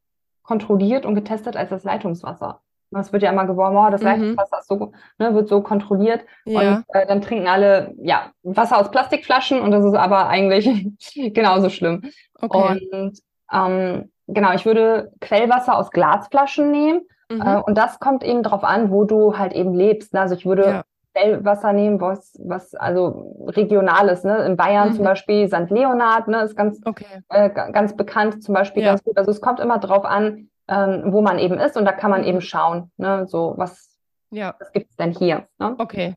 kontrolliert 0.44 1.06
und 1.06 1.16
getestet 1.16 1.58
als 1.58 1.70
das 1.70 1.84
Leitungswasser. 1.84 2.62
Es 2.92 3.12
wird 3.12 3.24
ja 3.24 3.32
immer 3.32 3.46
geworben, 3.46 3.76
oh, 3.76 3.90
das 3.90 4.02
Mhm. 4.02 4.08
Leitungswasser 4.08 4.62
so, 4.64 4.92
ne, 5.18 5.34
wird 5.34 5.50
so 5.50 5.62
kontrolliert. 5.62 6.22
Ja. 6.46 6.78
Und 6.78 6.86
äh, 6.90 7.06
dann 7.06 7.22
trinken 7.22 7.48
alle 7.48 7.94
ja, 7.98 8.32
Wasser 8.44 8.78
aus 8.78 8.90
Plastikflaschen 8.90 9.60
und 9.60 9.72
das 9.72 9.84
ist 9.84 9.96
aber 9.96 10.28
eigentlich 10.28 10.70
genauso 11.34 11.70
schlimm. 11.70 12.04
Okay. 12.40 12.88
Und 12.92 13.20
ähm, 13.52 14.12
genau, 14.28 14.54
ich 14.54 14.66
würde 14.66 15.12
Quellwasser 15.20 15.78
aus 15.78 15.92
Glasflaschen 15.92 16.72
nehmen. 16.72 17.02
Mhm. 17.30 17.42
Äh, 17.42 17.58
und 17.58 17.78
das 17.78 18.00
kommt 18.00 18.24
eben 18.24 18.44
drauf 18.44 18.64
an, 18.64 18.92
wo 18.92 19.04
du 19.04 19.38
halt 19.38 19.54
eben 19.54 19.74
lebst. 19.74 20.16
Also 20.16 20.36
ich 20.36 20.46
würde 20.46 20.64
Ja. 20.64 20.84
Quellwasser 21.16 21.72
nehmen, 21.74 22.02
was, 22.02 22.34
was 22.44 22.76
also 22.76 23.36
regionales, 23.48 24.24
ne? 24.24 24.40
In 24.46 24.58
Bayern 24.58 24.92
zum 24.94 25.02
Mhm. 25.04 25.06
Beispiel 25.06 25.48
St. 25.48 25.70
Leonhard, 25.70 26.28
ne, 26.28 26.42
ist 26.42 26.56
ganz, 26.56 26.82
Okay. 26.86 27.06
äh, 27.30 27.50
ga- 27.50 27.70
ganz 27.72 27.96
bekannt, 27.96 28.44
zum 28.44 28.54
Beispiel 28.54 28.84
Ja. 28.84 28.90
ganz 28.90 29.04
gut. 29.04 29.18
Also 29.18 29.32
es 29.32 29.42
kommt 29.42 29.60
immer 29.60 29.80
drauf 29.80 30.04
an, 30.06 30.50
ähm, 30.68 31.04
wo 31.08 31.22
man 31.22 31.40
eben 31.40 31.58
ist 31.58 31.78
und 31.78 31.86
da 31.86 31.92
kann 31.94 32.12
man 32.12 32.22
Mhm. 32.22 32.28
eben 32.28 32.42
schauen, 32.42 32.92
ne? 32.98 33.26
So, 33.28 33.54
was, 33.58 33.98
Ja. 34.32 34.56
was 34.60 34.72
gibt's 34.74 34.96
denn 34.98 35.12
hier? 35.12 35.48
Ne? 35.60 35.76
Okay. 35.78 36.16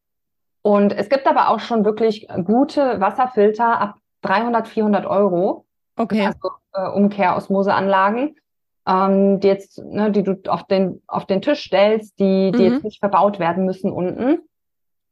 Und 0.63 0.93
es 0.93 1.09
gibt 1.09 1.27
aber 1.27 1.51
auch 1.51 1.61
schon 1.61 1.85
wirklich 1.85 2.27
gute 2.45 3.01
Wasserfilter 3.01 3.81
ab 3.81 3.95
300, 4.23 4.67
400 4.67 5.07
Euro, 5.07 5.65
Okay. 5.97 6.27
also 6.27 6.51
äh, 6.75 6.89
Umkehrosmoseanlagen, 6.91 8.37
ähm, 8.87 9.41
die 9.41 9.49
jetzt, 9.49 9.79
ne, 9.85 10.11
die 10.11 10.23
du 10.23 10.37
auf 10.49 10.65
den, 10.65 11.03
auf 11.07 11.25
den 11.27 11.41
Tisch 11.43 11.61
stellst, 11.65 12.19
die, 12.19 12.53
die 12.53 12.59
Mhm. 12.69 12.73
jetzt 12.75 12.85
nicht 12.85 12.99
verbaut 13.01 13.39
werden 13.39 13.65
müssen 13.65 13.91
unten. 13.93 14.41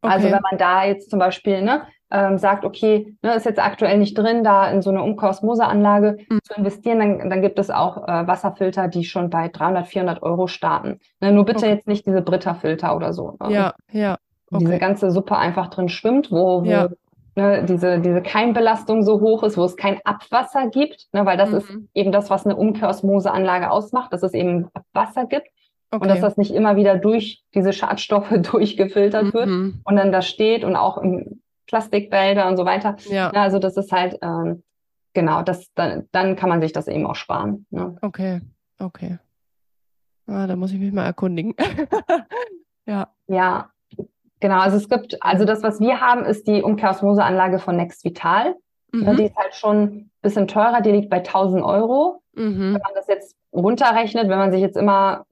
Also 0.02 0.28
Okay. 0.28 0.32
wenn 0.34 0.42
man 0.50 0.58
da 0.58 0.84
jetzt 0.84 1.10
zum 1.10 1.18
Beispiel 1.18 1.62
ne, 1.62 1.82
ähm, 2.10 2.38
sagt, 2.38 2.64
okay, 2.64 3.16
ne, 3.22 3.34
ist 3.34 3.46
jetzt 3.46 3.58
aktuell 3.58 3.98
nicht 3.98 4.16
drin, 4.16 4.44
da 4.44 4.70
in 4.70 4.82
so 4.82 4.90
eine 4.90 5.02
Umkehrosmoseanlage 5.02 6.18
Mhm. 6.30 6.38
zu 6.44 6.54
investieren, 6.54 6.98
dann, 7.00 7.30
dann 7.30 7.42
gibt 7.42 7.58
es 7.58 7.70
auch 7.70 8.06
äh, 8.06 8.26
Wasserfilter, 8.26 8.88
die 8.88 9.04
schon 9.04 9.30
bei 9.30 9.48
300, 9.48 9.86
400 9.86 10.22
Euro 10.22 10.46
starten. 10.46 11.00
Ne, 11.20 11.32
nur 11.32 11.44
bitte 11.44 11.58
Okay. 11.58 11.74
jetzt 11.74 11.88
nicht 11.88 12.06
diese 12.06 12.22
Brita-Filter 12.22 12.94
oder 12.96 13.12
so. 13.12 13.36
Ne? 13.40 13.52
Ja, 13.52 13.74
ja. 13.92 14.16
Und 14.50 14.60
diese 14.60 14.72
Okay. 14.72 14.78
ganze 14.78 15.10
Suppe 15.10 15.36
einfach 15.36 15.68
drin 15.68 15.88
schwimmt, 15.88 16.30
wo, 16.30 16.64
wo 16.64 16.70
Ja. 16.70 16.88
ne, 17.34 17.64
diese, 17.64 17.98
diese 18.00 18.22
Keimbelastung 18.22 19.02
so 19.02 19.20
hoch 19.20 19.42
ist, 19.42 19.56
wo 19.58 19.64
es 19.64 19.76
kein 19.76 20.00
Abwasser 20.04 20.68
gibt, 20.68 21.08
ne, 21.12 21.26
weil 21.26 21.36
das 21.36 21.52
ist 21.52 21.70
Mhm. 21.70 21.88
eben 21.94 22.12
das, 22.12 22.30
was 22.30 22.44
eine 22.46 22.56
Umkehrosmoseanlage 22.56 23.70
ausmacht, 23.70 24.12
dass 24.12 24.22
es 24.22 24.32
eben 24.34 24.68
Abwasser 24.74 25.26
gibt 25.26 25.48
und 25.92 26.04
dass 26.04 26.12
Okay. 26.18 26.20
das 26.20 26.36
nicht 26.36 26.52
immer 26.52 26.76
wieder 26.76 26.96
durch 26.98 27.42
diese 27.54 27.72
Schadstoffe 27.72 28.30
durchgefiltert 28.52 29.32
wird 29.34 29.46
Mhm. 29.46 29.80
und 29.84 29.96
dann 29.96 30.12
da 30.12 30.22
steht 30.22 30.64
und 30.64 30.76
auch 30.76 30.98
im 30.98 31.40
Plastikbehälter 31.66 32.46
und 32.48 32.56
so 32.56 32.64
weiter. 32.64 32.96
Ja. 33.08 33.32
Ja, 33.34 33.42
also 33.42 33.58
das 33.58 33.76
ist 33.76 33.90
halt, 33.92 34.18
ähm, 34.22 34.62
genau, 35.14 35.42
das, 35.42 35.72
dann, 35.74 36.08
dann 36.12 36.36
kann 36.36 36.48
man 36.48 36.60
sich 36.60 36.72
das 36.72 36.86
eben 36.88 37.06
auch 37.06 37.16
sparen. 37.16 37.66
Ne? 37.70 37.96
Okay. 38.02 38.40
Okay. 38.78 39.18
Ah, 40.28 40.46
da 40.46 40.56
muss 40.56 40.72
ich 40.72 40.78
mich 40.78 40.92
mal 40.92 41.04
erkundigen. 41.06 41.54
Ja. 42.88 43.08
Ja, 43.26 43.70
genau. 44.38 44.60
Also 44.60 44.76
es 44.76 44.88
gibt, 44.88 45.20
also 45.20 45.44
das, 45.44 45.64
was 45.64 45.80
wir 45.80 46.00
haben, 46.00 46.24
ist 46.24 46.46
die 46.46 46.62
Umkehrosmoseanlage 46.62 47.58
von 47.58 47.76
Next 47.76 48.04
Vital. 48.04 48.54
Mhm. 48.92 49.16
Die 49.16 49.24
ist 49.24 49.36
halt 49.36 49.56
schon 49.56 49.82
ein 49.82 50.10
bisschen 50.22 50.46
teurer, 50.46 50.80
die 50.82 50.92
liegt 50.92 51.10
bei 51.10 51.16
1000 51.20 51.64
Euro. 51.64 52.22
Mhm. 52.34 52.74
Wenn 52.74 52.82
man 52.82 52.94
das 52.94 53.08
jetzt 53.08 53.34
runterrechnet, 53.52 54.28
wenn 54.28 54.38
man 54.38 54.52
sich 54.52 54.60
jetzt 54.60 54.76
immer 54.76 55.24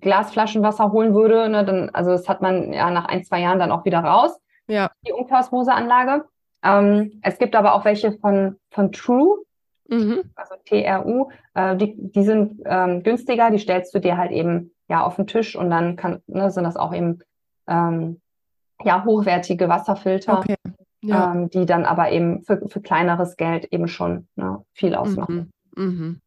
Glasflaschenwasser 0.00 0.92
holen 0.92 1.14
würde, 1.14 1.48
ne, 1.48 1.64
dann, 1.64 1.90
also 1.90 2.10
das 2.10 2.28
hat 2.28 2.42
man 2.42 2.72
ja 2.72 2.90
nach 2.90 3.06
ein, 3.06 3.24
zwei 3.24 3.40
Jahren 3.40 3.58
dann 3.58 3.72
auch 3.72 3.84
wieder 3.84 4.00
raus, 4.00 4.38
Ja. 4.66 4.90
die 5.06 5.12
Umkehrosmoseanlage. 5.12 6.24
Ähm, 6.62 7.20
es 7.22 7.38
gibt 7.38 7.54
aber 7.56 7.74
auch 7.74 7.84
welche 7.84 8.12
von, 8.12 8.56
von 8.70 8.92
True, 8.92 9.38
Mhm. 9.88 10.22
also 10.36 10.54
TRU, 10.66 11.30
äh, 11.54 11.76
die, 11.76 11.94
die 11.96 12.22
sind 12.22 12.62
ähm, 12.64 13.02
günstiger, 13.02 13.50
die 13.50 13.58
stellst 13.58 13.92
du 13.92 13.98
dir 13.98 14.16
halt 14.16 14.30
eben 14.30 14.70
ja 14.88 15.02
auf 15.02 15.16
den 15.16 15.26
Tisch 15.26 15.56
und 15.56 15.68
dann 15.68 15.96
kann, 15.96 16.22
ne, 16.28 16.48
sind 16.52 16.62
das 16.62 16.76
auch 16.76 16.94
eben 16.94 17.18
ähm, 17.66 18.20
ja 18.84 19.04
hochwertige 19.04 19.68
Wasserfilter, 19.68 20.38
Okay. 20.38 20.54
Ja. 21.02 21.32
ähm, 21.32 21.50
die 21.50 21.66
dann 21.66 21.86
aber 21.86 22.12
eben 22.12 22.44
für, 22.44 22.60
für 22.68 22.80
kleineres 22.80 23.36
Geld 23.36 23.64
eben 23.72 23.88
schon 23.88 24.28
ne, 24.36 24.62
viel 24.74 24.94
ausmachen. 24.94 25.50
Mhm. 25.74 25.84
Mhm. 25.84 26.20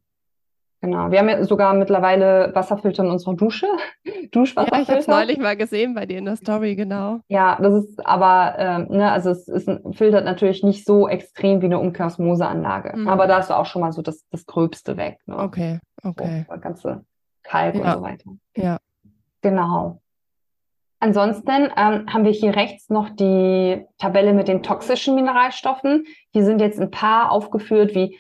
Genau. 0.83 1.11
Wir 1.11 1.19
haben 1.19 1.29
ja 1.29 1.41
sogar 1.45 1.73
mittlerweile 1.73 2.51
Wasserfilter 2.53 3.05
in 3.05 3.09
unserer 3.09 3.35
Dusche, 3.35 3.67
Ja, 4.03 4.11
ich 4.11 4.15
habe 4.17 4.19
es 4.25 4.31
Duschwasserfilter. 4.31 5.11
neulich 5.11 5.37
mal 5.37 5.55
gesehen 5.55 5.93
bei 5.93 6.05
dir 6.05 6.17
in 6.17 6.25
der 6.25 6.35
Story, 6.35 6.75
genau. 6.75 7.21
Ja, 7.29 7.57
das 7.61 7.85
ist 7.85 8.05
aber, 8.05 8.55
ähm, 8.57 8.87
ne, 8.89 9.09
also 9.09 9.29
es 9.29 9.47
ist 9.47 9.69
filtert 9.93 10.25
natürlich 10.25 10.61
nicht 10.61 10.83
so 10.85 11.07
extrem 11.07 11.61
wie 11.61 11.67
eine 11.67 11.79
Umkehrosmoseanlage. 11.79 12.97
Mhm. 12.97 13.07
Aber 13.07 13.27
da 13.27 13.39
du 13.39 13.55
auch 13.55 13.65
schon 13.65 13.81
mal 13.81 13.93
so 13.93 14.01
das, 14.01 14.25
das 14.29 14.45
Gröbste 14.45 14.97
weg, 14.97 15.19
ne? 15.25 15.37
Okay, 15.39 15.79
okay. 16.03 16.45
So, 16.49 16.59
ganze 16.59 17.05
Kalk 17.43 17.75
und 17.75 17.85
Ja. 17.85 17.93
so 17.93 18.01
weiter. 18.01 18.31
Ja. 18.57 18.77
Genau. 19.41 20.01
Ansonsten 20.99 21.69
ähm, 21.77 22.07
haben 22.11 22.25
wir 22.25 22.31
hier 22.31 22.57
rechts 22.57 22.89
noch 22.89 23.09
die 23.09 23.85
Tabelle 23.99 24.33
mit 24.33 24.49
den 24.49 24.63
toxischen 24.63 25.15
Mineralstoffen. 25.15 26.03
Hier 26.31 26.43
sind 26.43 26.59
jetzt 26.59 26.79
ein 26.81 26.91
paar 26.91 27.31
aufgeführt 27.31 27.95
wie 27.95 28.17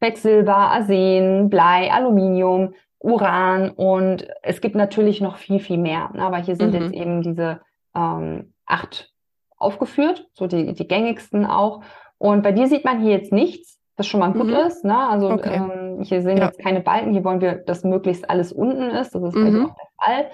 Quecksilber, 0.00 0.54
Arsen, 0.56 1.48
Blei, 1.48 1.90
Aluminium, 1.92 2.74
Uran 2.98 3.70
und 3.70 4.26
es 4.42 4.60
gibt 4.60 4.74
natürlich 4.74 5.20
noch 5.20 5.36
viel, 5.36 5.60
viel 5.60 5.78
mehr. 5.78 6.10
ne? 6.14 6.22
Aber 6.22 6.38
hier 6.38 6.56
sind 6.56 6.74
Mhm. 6.74 6.80
jetzt 6.82 6.92
eben 6.94 7.22
diese 7.22 7.60
ähm, 7.94 8.52
acht 8.66 9.12
aufgeführt, 9.58 10.28
so 10.34 10.46
die, 10.46 10.72
die 10.74 10.88
gängigsten 10.88 11.46
auch. 11.46 11.82
Und 12.18 12.42
bei 12.42 12.52
dir 12.52 12.66
sieht 12.68 12.84
man 12.84 13.00
hier 13.00 13.12
jetzt 13.12 13.32
nichts, 13.32 13.78
was 13.96 14.06
schon 14.06 14.20
mal 14.20 14.32
gut 14.32 14.48
Mhm. 14.48 14.54
ist. 14.54 14.84
Ne? 14.84 14.98
Also 14.98 15.30
Okay. 15.30 15.54
ähm, 15.54 16.02
hier 16.02 16.20
sehen 16.22 16.38
Ja. 16.38 16.46
jetzt 16.46 16.58
keine 16.58 16.80
Balken, 16.80 17.12
hier 17.12 17.24
wollen 17.24 17.40
wir, 17.40 17.54
dass 17.56 17.84
möglichst 17.84 18.28
alles 18.28 18.52
unten 18.52 18.90
ist. 18.90 19.14
Das 19.14 19.22
ist 19.22 19.34
bei 19.34 19.44
dir 19.50 19.50
Mhm. 19.60 19.66
auch 19.66 19.76
der 19.76 20.04
Fall. 20.04 20.30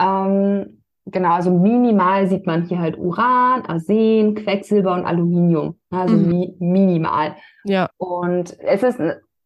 Ähm, 0.00 0.77
genau, 1.10 1.32
also 1.34 1.50
minimal 1.50 2.26
sieht 2.28 2.46
man 2.46 2.64
hier 2.64 2.78
halt 2.78 2.98
Uran, 2.98 3.62
Arsen, 3.66 4.34
Quecksilber 4.34 4.92
und 4.94 5.04
Aluminium. 5.04 5.76
Also 5.90 6.16
Mhm. 6.16 6.28
mi 6.28 6.56
minimal. 6.58 7.36
Ja. 7.64 7.88
Und 7.98 8.58
es 8.60 8.82
ist 8.82 8.98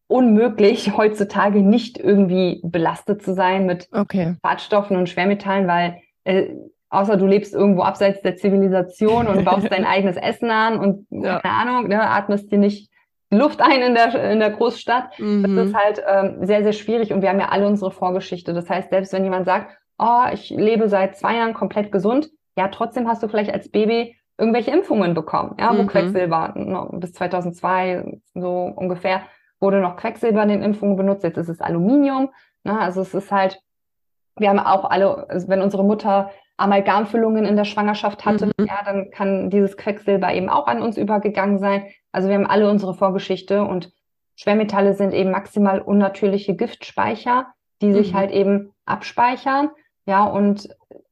unmöglich, 0.07 0.95
heutzutage 0.97 1.61
nicht 1.61 1.97
irgendwie 1.97 2.61
belastet 2.63 3.23
zu 3.23 3.33
sein 3.33 3.65
mit 3.65 3.87
Okay. 3.91 4.35
Schadstoffen 4.45 4.97
und 4.97 5.09
Schwermetallen, 5.09 5.67
weil 5.67 5.97
äh, 6.25 6.49
außer 6.89 7.17
du 7.17 7.25
lebst 7.25 7.53
irgendwo 7.55 7.81
abseits 7.81 8.21
der 8.21 8.35
Zivilisation 8.35 9.27
und 9.27 9.43
baust 9.45 9.71
dein 9.71 9.85
eigenes 9.85 10.17
Essen 10.17 10.51
an 10.51 10.77
und 10.79 11.07
Ja. 11.09 11.39
keine 11.39 11.55
Ahnung, 11.71 11.87
ne, 11.87 12.01
atmest 12.09 12.51
dir 12.51 12.59
nicht 12.59 12.89
die 13.31 13.37
Luft 13.37 13.61
ein 13.61 13.81
in 13.81 13.95
der, 13.95 14.31
in 14.31 14.39
der 14.39 14.51
Großstadt. 14.51 15.09
Das 15.17 15.19
Mhm. 15.19 15.57
ist 15.57 15.73
halt 15.75 16.03
ähm, 16.07 16.45
sehr, 16.45 16.61
sehr 16.63 16.73
schwierig 16.73 17.11
und 17.11 17.21
wir 17.23 17.29
haben 17.29 17.39
ja 17.39 17.49
alle 17.49 17.65
unsere 17.65 17.89
Vorgeschichte. 17.89 18.53
Das 18.53 18.69
heißt, 18.69 18.91
selbst 18.91 19.11
wenn 19.13 19.23
jemand 19.23 19.47
sagt, 19.47 19.75
oh, 20.03 20.25
ich 20.33 20.49
lebe 20.49 20.89
seit 20.89 21.15
zwei 21.17 21.37
Jahren 21.37 21.53
komplett 21.53 21.91
gesund, 21.91 22.29
ja, 22.57 22.67
trotzdem 22.67 23.07
hast 23.07 23.23
du 23.23 23.27
vielleicht 23.29 23.53
als 23.53 23.69
Baby 23.69 24.17
irgendwelche 24.37 24.71
Impfungen 24.71 25.13
bekommen, 25.13 25.55
ja, 25.59 25.75
wo 25.77 25.83
Mhm. 25.83 25.87
Quecksilber 25.87 26.89
bis 26.93 27.13
2002 27.13 28.19
so 28.33 28.73
ungefähr 28.75 29.21
wurde 29.59 29.79
noch 29.79 29.95
Quecksilber 29.95 30.43
in 30.43 30.49
den 30.49 30.61
Impfungen 30.61 30.97
benutzt, 30.97 31.23
jetzt 31.23 31.37
ist 31.37 31.47
es 31.49 31.61
Aluminium. 31.61 32.29
Ne, 32.65 32.77
also 32.77 33.01
es 33.01 33.13
ist 33.13 33.31
halt, 33.31 33.59
wir 34.37 34.49
haben 34.49 34.59
auch 34.59 34.85
alle, 34.89 35.29
also 35.29 35.47
wenn 35.47 35.61
unsere 35.61 35.83
Mutter 35.85 36.31
Amalgamfüllungen 36.57 37.45
in 37.45 37.55
der 37.55 37.63
Schwangerschaft 37.65 38.25
hatte, 38.25 38.47
Mhm. 38.47 38.65
ja, 38.65 38.83
dann 38.85 39.09
kann 39.11 39.49
dieses 39.49 39.77
Quecksilber 39.77 40.33
eben 40.33 40.49
auch 40.49 40.67
an 40.67 40.81
uns 40.81 40.97
übergegangen 40.97 41.59
sein. 41.59 41.85
Also 42.11 42.27
wir 42.27 42.35
haben 42.35 42.45
alle 42.47 42.69
unsere 42.69 42.93
Vorgeschichte 42.93 43.63
und 43.63 43.91
Schwermetalle 44.35 44.93
sind 44.95 45.13
eben 45.13 45.31
maximal 45.31 45.79
unnatürliche 45.79 46.55
Giftspeicher, 46.55 47.47
die 47.81 47.87
mhm. 47.87 47.93
sich 47.93 48.13
halt 48.13 48.31
eben 48.31 48.71
abspeichern, 48.85 49.69
ja, 50.05 50.25
und 50.25 50.69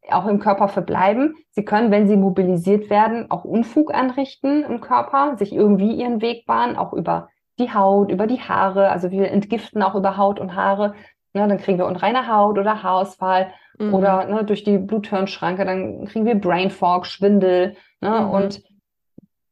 auch 0.10 0.28
im 0.28 0.40
Körper 0.40 0.68
verbleiben. 0.68 1.36
Sie 1.52 1.64
können, 1.64 1.92
wenn 1.92 2.08
sie 2.08 2.18
mobilisiert 2.18 2.90
werden, 2.90 3.30
auch 3.30 3.46
Unfug 3.46 3.94
anrichten 3.94 4.64
im 4.64 4.82
Körper, 4.82 5.38
sich 5.38 5.54
irgendwie 5.54 5.94
ihren 5.94 6.22
Weg 6.22 6.46
bahnen, 6.46 6.76
auch 6.76 6.94
über 6.94 7.30
die 7.60 7.74
Haut, 7.74 8.12
über 8.12 8.28
die 8.28 8.42
Haare. 8.42 8.90
Also 8.90 9.12
wir 9.12 9.32
entgiften 9.32 9.84
auch 9.84 9.96
über 9.96 10.18
Haut 10.18 10.40
und 10.40 10.56
Haare. 10.56 10.96
Ne, 11.34 11.48
dann 11.48 11.58
kriegen 11.60 11.78
wir 11.78 11.86
unreine 11.86 12.28
Haut 12.28 12.58
oder 12.58 12.84
Haarausfall 12.84 13.54
mhm. 13.80 13.94
oder 13.94 14.26
ne, 14.26 14.44
durch 14.44 14.64
die 14.64 14.78
Bluthirnschranke, 14.78 15.64
dann 15.64 16.06
kriegen 16.06 16.26
wir 16.26 16.36
Brain 16.36 16.70
Fog, 16.70 17.06
Schwindel. 17.06 17.76
Ne, 18.02 18.22
mhm. 18.22 18.30
Und 18.30 18.64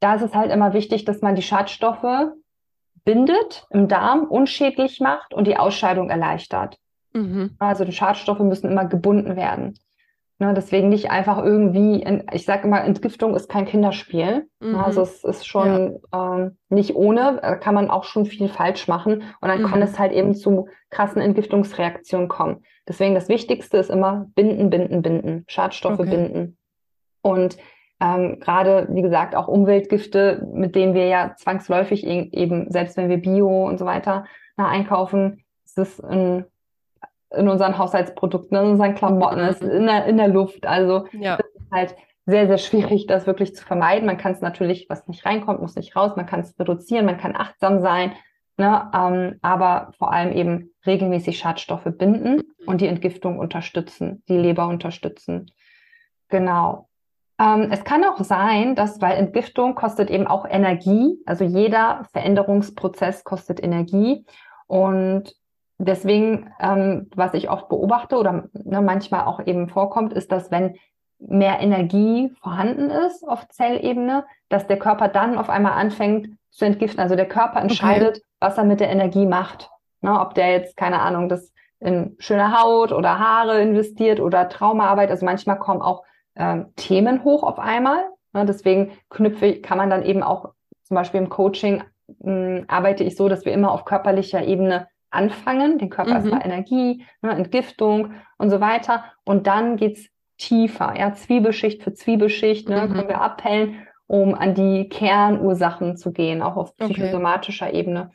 da 0.02 0.16
ist 0.16 0.22
es 0.22 0.36
halt 0.36 0.52
immer 0.52 0.74
wichtig, 0.74 1.06
dass 1.06 1.22
man 1.22 1.36
die 1.36 1.42
Schadstoffe 1.42 2.34
bindet 3.06 3.66
im 3.70 3.88
Darm, 3.88 4.26
unschädlich 4.26 5.00
macht 5.00 5.34
und 5.34 5.48
die 5.48 5.58
Ausscheidung 5.58 6.10
erleichtert. 6.10 6.78
Mhm. 7.14 7.52
Also 7.60 7.86
die 7.86 7.92
Schadstoffe 7.92 8.40
müssen 8.40 8.70
immer 8.70 8.86
gebunden 8.86 9.36
werden. 9.36 9.76
Ne, 10.42 10.54
deswegen 10.54 10.88
nicht 10.88 11.12
einfach 11.12 11.44
irgendwie, 11.44 12.06
ich 12.32 12.46
sage 12.46 12.66
immer, 12.66 12.82
Entgiftung 12.82 13.36
ist 13.36 13.50
kein 13.50 13.66
Kinderspiel. 13.66 14.48
Mhm. 14.62 14.76
Also 14.76 15.02
es 15.02 15.26
ist 15.26 15.46
schon 15.46 16.00
ja. 16.14 16.36
ähm, 16.36 16.58
nicht 16.70 16.96
ohne, 16.96 17.40
da 17.42 17.56
kann 17.56 17.76
man 17.76 17.90
auch 17.90 18.06
schon 18.06 18.26
viel 18.26 18.48
falsch 18.48 18.88
machen 18.88 19.24
und 19.42 19.50
dann 19.50 19.62
mhm. 19.62 19.66
kann 19.68 19.82
es 19.82 20.00
halt 20.00 20.14
eben 20.14 20.36
zu 20.36 20.70
krassen 20.92 21.22
Entgiftungsreaktionen 21.22 22.30
kommen. 22.30 22.64
Deswegen 22.88 23.16
das 23.16 23.28
Wichtigste 23.28 23.78
ist 23.78 23.90
immer 23.90 24.28
binden, 24.34 24.70
binden, 24.70 25.02
binden, 25.02 25.44
Schadstoffe 25.48 26.00
okay. 26.00 26.10
binden. 26.10 26.58
Und 27.22 27.58
ähm, 28.00 28.40
gerade, 28.40 28.88
wie 28.92 29.02
gesagt, 29.02 29.36
auch 29.36 29.50
Umweltgifte, 29.50 30.48
mit 30.54 30.74
denen 30.74 30.94
wir 30.94 31.08
ja 31.08 31.36
zwangsläufig 31.36 32.08
e-, 32.08 32.30
eben, 32.32 32.72
selbst 32.72 32.96
wenn 32.96 33.10
wir 33.10 33.18
Bio 33.18 33.68
und 33.68 33.78
so 33.78 33.86
weiter 33.86 34.24
na, 34.56 34.70
einkaufen, 34.70 35.44
ist 35.66 35.78
es 35.78 36.02
ein 36.02 36.46
in 37.36 37.48
unseren 37.48 37.78
Haushaltsprodukten, 37.78 38.58
in 38.58 38.72
unseren 38.72 38.96
Klamotten, 38.96 39.40
ist 39.40 39.62
in 39.62 39.86
der, 39.86 40.06
in 40.06 40.18
der 40.18 40.28
Luft. 40.28 40.66
Also 40.66 41.06
ja. 41.12 41.38
das 41.38 41.48
ist 41.48 41.72
halt 41.72 41.96
sehr, 42.26 42.48
sehr 42.48 42.58
schwierig, 42.58 43.08
das 43.08 43.28
wirklich 43.28 43.56
zu 43.56 43.66
vermeiden. 43.66 44.06
Man 44.06 44.18
kann 44.18 44.34
es 44.34 44.42
natürlich, 44.42 44.88
was 44.90 45.08
nicht 45.08 45.26
reinkommt, 45.26 45.62
muss 45.62 45.76
nicht 45.76 45.96
raus. 45.96 46.16
Man 46.16 46.26
kann 46.26 46.42
es 46.42 46.58
reduzieren, 46.60 47.06
man 47.06 47.18
kann 47.18 47.36
achtsam 47.36 47.82
sein, 47.82 48.14
ne? 48.58 48.90
Ähm, 48.94 49.40
aber 49.42 49.92
vor 49.98 50.12
allem 50.14 50.32
eben 50.32 50.72
regelmäßig 50.86 51.38
Schadstoffe 51.40 51.88
binden 51.98 52.44
und 52.66 52.82
die 52.82 52.88
Entgiftung 52.88 53.40
unterstützen, 53.40 54.24
die 54.28 54.38
Leber 54.38 54.68
unterstützen. 54.68 55.52
Genau. 56.30 56.88
Ähm, 57.40 57.70
es 57.72 57.84
kann 57.84 58.04
auch 58.04 58.24
sein, 58.24 58.76
dass, 58.76 59.02
weil 59.02 59.18
Entgiftung 59.18 59.76
kostet 59.76 60.10
eben 60.10 60.28
auch 60.28 60.46
Energie, 60.48 61.18
also 61.26 61.44
jeder 61.44 62.06
Veränderungsprozess 62.12 63.24
kostet 63.24 63.64
Energie. 63.64 64.26
Und 64.68 65.34
deswegen, 65.80 66.52
ähm, 66.60 67.10
was 67.16 67.34
ich 67.34 67.50
oft 67.50 67.70
beobachte 67.70 68.18
oder 68.18 68.50
ne, 68.54 68.82
manchmal 68.82 69.26
auch 69.26 69.46
eben 69.46 69.70
vorkommt, 69.70 70.14
ist, 70.14 70.32
dass 70.32 70.52
wenn 70.52 70.76
mehr 71.20 71.60
Energie 71.60 72.32
vorhanden 72.42 72.90
ist 72.90 73.28
auf 73.28 73.48
Zellebene, 73.50 74.26
dass 74.48 74.68
der 74.68 74.80
Körper 74.80 75.08
dann 75.08 75.38
auf 75.38 75.50
einmal 75.50 75.74
anfängt 75.74 76.30
zu 76.52 76.66
entgiften. 76.66 77.00
Also 77.00 77.16
der 77.16 77.28
Körper 77.28 77.60
entscheidet, 77.60 78.18
okay. 78.18 78.26
was 78.40 78.58
er 78.58 78.64
mit 78.64 78.80
der 78.80 78.90
Energie 78.90 79.26
macht. 79.26 79.70
Ne, 80.02 80.18
ob 80.18 80.34
der 80.34 80.52
jetzt, 80.52 80.78
keine 80.78 81.02
Ahnung, 81.02 81.28
das 81.28 81.52
in 81.82 82.16
schöne 82.20 82.58
Haut 82.58 82.92
oder 82.92 83.20
Haare 83.20 83.62
investiert 83.62 84.20
oder 84.20 84.48
Traumaarbeit. 84.48 85.10
Also 85.10 85.26
manchmal 85.26 85.60
kommen 85.60 85.82
auch 85.82 86.04
ähm, 86.36 86.74
Themen 86.76 87.24
hoch 87.24 87.44
auf 87.44 87.60
einmal. 87.60 88.06
Ne, 88.34 88.46
deswegen 88.46 88.92
knüpfe, 89.10 89.60
kann 89.62 89.78
man 89.78 89.90
dann 89.90 90.04
eben 90.04 90.24
auch 90.24 90.54
zum 90.84 90.96
Beispiel 90.96 91.22
im 91.22 91.30
Coaching 91.30 91.84
mh, 92.20 92.58
hm, 92.58 92.66
arbeite 92.68 93.04
ich 93.04 93.16
so, 93.16 93.28
dass 93.30 93.46
wir 93.46 93.54
immer 93.54 93.72
auf 93.72 93.86
körperlicher 93.86 94.44
Ebene 94.44 94.88
anfangen, 95.12 95.78
den 95.78 95.90
Körper 95.90 96.12
mhm. 96.12 96.16
erstmal 96.16 96.46
Energie, 96.46 97.06
ne, 97.22 97.32
Entgiftung 97.32 98.14
und 98.38 98.50
so 98.50 98.60
weiter. 98.62 99.04
Und 99.24 99.48
dann 99.48 99.78
geht's 99.78 100.10
tiefer, 100.38 100.94
ja, 100.98 101.14
Zwiebelschicht 101.14 101.84
für 101.84 101.94
Zwiebelschicht, 101.94 102.70
ne, 102.70 102.88
mhm. 102.88 102.94
können 102.94 103.08
wir 103.10 103.22
abhellen, 103.22 103.88
um 104.08 104.34
an 104.34 104.56
die 104.56 104.90
Kernursachen 104.90 105.98
zu 105.98 106.12
gehen, 106.12 106.42
auch 106.42 106.56
auf 106.56 106.76
psychosomatischer 106.78 107.68
okay. 107.68 107.80
Ebene. 107.80 108.12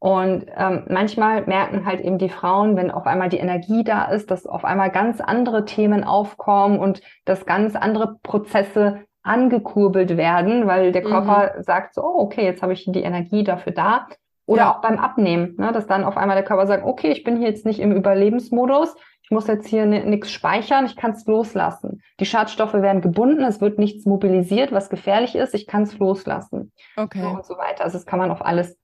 Und 0.00 0.46
ähm, 0.56 0.84
manchmal 0.88 1.44
merken 1.46 1.84
halt 1.84 2.00
eben 2.00 2.18
die 2.18 2.28
Frauen, 2.28 2.76
wenn 2.76 2.90
auf 2.90 3.06
einmal 3.06 3.28
die 3.28 3.38
Energie 3.38 3.82
da 3.82 4.04
ist, 4.04 4.30
dass 4.30 4.46
auf 4.46 4.64
einmal 4.64 4.90
ganz 4.90 5.20
andere 5.20 5.64
Themen 5.64 6.04
aufkommen 6.04 6.78
und 6.78 7.00
dass 7.24 7.46
ganz 7.46 7.74
andere 7.74 8.16
Prozesse 8.22 9.00
angekurbelt 9.22 10.16
werden, 10.16 10.66
weil 10.66 10.92
der 10.92 11.02
Körper 11.02 11.54
mhm. 11.56 11.62
sagt 11.62 11.94
so, 11.94 12.02
oh, 12.02 12.20
okay, 12.20 12.44
jetzt 12.44 12.62
habe 12.62 12.72
ich 12.72 12.84
die 12.86 13.02
Energie 13.02 13.42
dafür 13.42 13.72
da. 13.72 14.06
Oder 14.48 14.62
ja. 14.62 14.74
auch 14.74 14.80
beim 14.80 14.98
Abnehmen, 14.98 15.56
ne, 15.58 15.72
dass 15.72 15.86
dann 15.86 16.04
auf 16.04 16.16
einmal 16.16 16.34
der 16.34 16.44
Körper 16.44 16.66
sagt, 16.66 16.82
okay, 16.82 17.12
ich 17.12 17.22
bin 17.22 17.36
hier 17.36 17.48
jetzt 17.48 17.66
nicht 17.66 17.80
im 17.80 17.92
Überlebensmodus, 17.92 18.96
ich 19.22 19.30
muss 19.30 19.46
jetzt 19.46 19.68
hier 19.68 19.84
nichts 19.84 20.32
speichern, 20.32 20.86
ich 20.86 20.96
kann 20.96 21.10
es 21.10 21.26
loslassen. 21.26 22.00
Die 22.18 22.24
Schadstoffe 22.24 22.72
werden 22.72 23.02
gebunden, 23.02 23.42
es 23.42 23.60
wird 23.60 23.78
nichts 23.78 24.06
mobilisiert, 24.06 24.72
was 24.72 24.88
gefährlich 24.88 25.34
ist, 25.34 25.54
ich 25.54 25.66
kann 25.66 25.82
es 25.82 25.98
loslassen. 25.98 26.72
Okay. 26.96 27.26
und 27.26 27.44
so 27.44 27.58
weiter. 27.58 27.84
Also 27.84 27.98
das 27.98 28.06
kann 28.06 28.18
man 28.18 28.30
auf 28.30 28.42
alles 28.42 28.78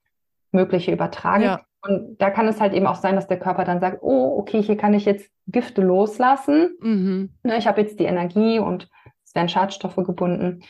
Mögliche 0.53 0.93
übertragen. 0.93 1.45
Ja. 1.45 1.63
Und 1.81 2.19
da 2.19 2.29
kann 2.29 2.47
es 2.47 2.61
halt 2.61 2.75
eben 2.75 2.87
auch 2.87 2.97
sein, 2.97 3.15
dass 3.17 3.27
der 3.27 3.39
Körper 3.39 3.65
dann 3.65 3.81
sagt, 3.81 4.03
oh, 4.03 4.37
okay, 4.39 4.61
hier 4.61 4.77
kann 4.77 4.93
ich 4.93 5.07
jetzt 5.07 5.31
Gifte 5.47 5.81
loslassen. 5.81 6.77
Mhm. 6.81 7.39
Ne, 7.43 7.57
ich 7.57 7.67
habe 7.67 7.81
jetzt 7.81 7.99
die 7.99 8.05
Energie 8.05 8.59
und 8.59 8.91
es 9.25 9.35
werden 9.35 9.49
Schadstoffe 9.49 9.97
gebunden. 9.97 10.63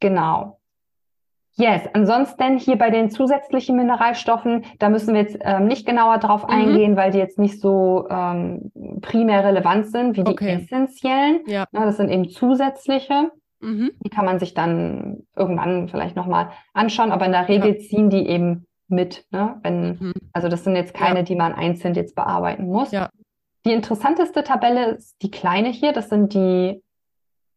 Genau. 0.00 0.58
Yes, 1.54 1.82
ansonsten 1.92 2.56
hier 2.56 2.76
bei 2.76 2.88
den 2.88 3.10
zusätzlichen 3.10 3.76
Mineralstoffen, 3.76 4.64
da 4.78 4.88
müssen 4.88 5.12
wir 5.12 5.20
jetzt 5.20 5.36
ähm, 5.40 5.66
nicht 5.66 5.86
genauer 5.86 6.18
drauf 6.18 6.44
mhm. 6.44 6.50
eingehen, 6.50 6.96
weil 6.96 7.10
die 7.10 7.18
jetzt 7.18 7.38
nicht 7.38 7.60
so 7.60 8.06
ähm, 8.08 8.72
primär 9.02 9.44
relevant 9.44 9.86
sind 9.86 10.16
wie 10.16 10.24
die 10.24 10.32
okay. 10.32 10.62
essentiellen. 10.62 11.40
Ja. 11.46 11.66
Na, 11.72 11.84
das 11.84 11.98
sind 11.98 12.08
eben 12.08 12.30
zusätzliche. 12.30 13.30
Mhm. 13.60 13.90
Die 14.02 14.08
kann 14.08 14.24
man 14.24 14.38
sich 14.38 14.54
dann 14.54 15.24
irgendwann 15.36 15.88
vielleicht 15.88 16.16
nochmal 16.16 16.50
anschauen, 16.72 17.12
aber 17.12 17.26
in 17.26 17.32
der 17.32 17.48
Regel 17.48 17.74
ja. 17.74 17.80
ziehen 17.80 18.08
die 18.08 18.26
eben 18.26 18.66
mit. 18.88 19.26
Ne? 19.30 19.60
Wenn, 19.62 19.98
mhm. 19.98 20.12
Also 20.32 20.48
das 20.48 20.64
sind 20.64 20.74
jetzt 20.74 20.94
keine, 20.94 21.20
ja. 21.20 21.22
die 21.22 21.36
man 21.36 21.52
einzeln 21.52 21.94
jetzt 21.94 22.14
bearbeiten 22.14 22.64
muss. 22.64 22.92
Ja. 22.92 23.10
Die 23.66 23.72
interessanteste 23.72 24.42
Tabelle 24.42 24.92
ist 24.92 25.16
die 25.20 25.30
kleine 25.30 25.68
hier. 25.68 25.92
Das 25.92 26.08
sind 26.08 26.32
die 26.32 26.82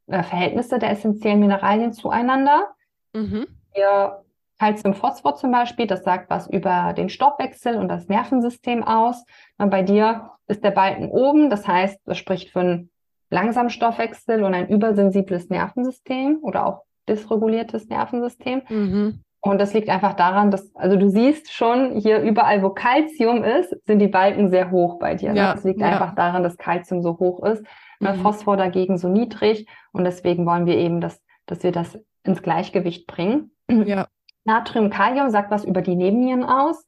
äh, 0.07 0.21
Verhältnisse 0.21 0.79
der 0.79 0.91
essentiellen 0.91 1.39
Mineralien 1.39 1.93
zueinander. 1.93 2.67
Mhm 3.13 3.47
hier 3.75 4.23
Calcium-Phosphor 4.59 5.35
zum 5.35 5.51
Beispiel, 5.51 5.85
das 5.85 6.03
sagt 6.03 6.29
was 6.29 6.47
über 6.47 6.93
den 6.93 7.09
Stoffwechsel 7.09 7.75
und 7.75 7.89
das 7.89 8.07
Nervensystem 8.07 8.83
aus. 8.83 9.25
Und 9.57 9.69
bei 9.69 9.83
dir 9.83 10.31
ist 10.47 10.63
der 10.63 10.71
Balken 10.71 11.09
oben, 11.09 11.49
das 11.49 11.67
heißt, 11.67 11.99
das 12.05 12.17
spricht 12.17 12.51
für 12.51 12.61
einen 12.61 12.89
langsamen 13.29 13.69
Stoffwechsel 13.69 14.43
und 14.43 14.53
ein 14.53 14.69
übersensibles 14.69 15.49
Nervensystem 15.49 16.39
oder 16.41 16.65
auch 16.65 16.83
dysreguliertes 17.09 17.89
Nervensystem. 17.89 18.61
Mhm. 18.69 19.21
Und 19.41 19.59
das 19.59 19.73
liegt 19.73 19.89
einfach 19.89 20.13
daran, 20.13 20.49
dass, 20.49 20.75
also 20.75 20.95
du 20.95 21.07
siehst 21.09 21.53
schon, 21.53 21.99
hier 21.99 22.21
überall, 22.21 22.63
wo 22.63 22.71
Calcium 22.71 23.43
ist, 23.43 23.75
sind 23.85 23.99
die 23.99 24.07
Balken 24.07 24.49
sehr 24.49 24.71
hoch 24.71 24.97
bei 24.97 25.13
dir. 25.13 25.33
Ne? 25.33 25.37
Ja, 25.37 25.53
das 25.53 25.63
liegt 25.63 25.81
ja. 25.81 25.87
einfach 25.87 26.15
daran, 26.15 26.41
dass 26.41 26.57
Calcium 26.57 27.03
so 27.03 27.19
hoch 27.19 27.43
ist, 27.43 27.63
ne? 27.99 28.13
mhm. 28.13 28.21
Phosphor 28.21 28.57
dagegen 28.57 28.97
so 28.97 29.07
niedrig. 29.07 29.67
Und 29.91 30.03
deswegen 30.03 30.47
wollen 30.47 30.65
wir 30.65 30.77
eben, 30.77 30.99
dass, 30.99 31.21
dass 31.45 31.61
wir 31.61 31.71
das 31.71 31.99
ins 32.23 32.41
Gleichgewicht 32.41 33.05
bringen. 33.05 33.51
Ja. 33.69 34.07
Natrium, 34.43 34.89
Kalium 34.89 35.29
sagt 35.29 35.51
was 35.51 35.65
über 35.65 35.81
die 35.81 35.95
Nebennieren 35.95 36.43
aus. 36.43 36.85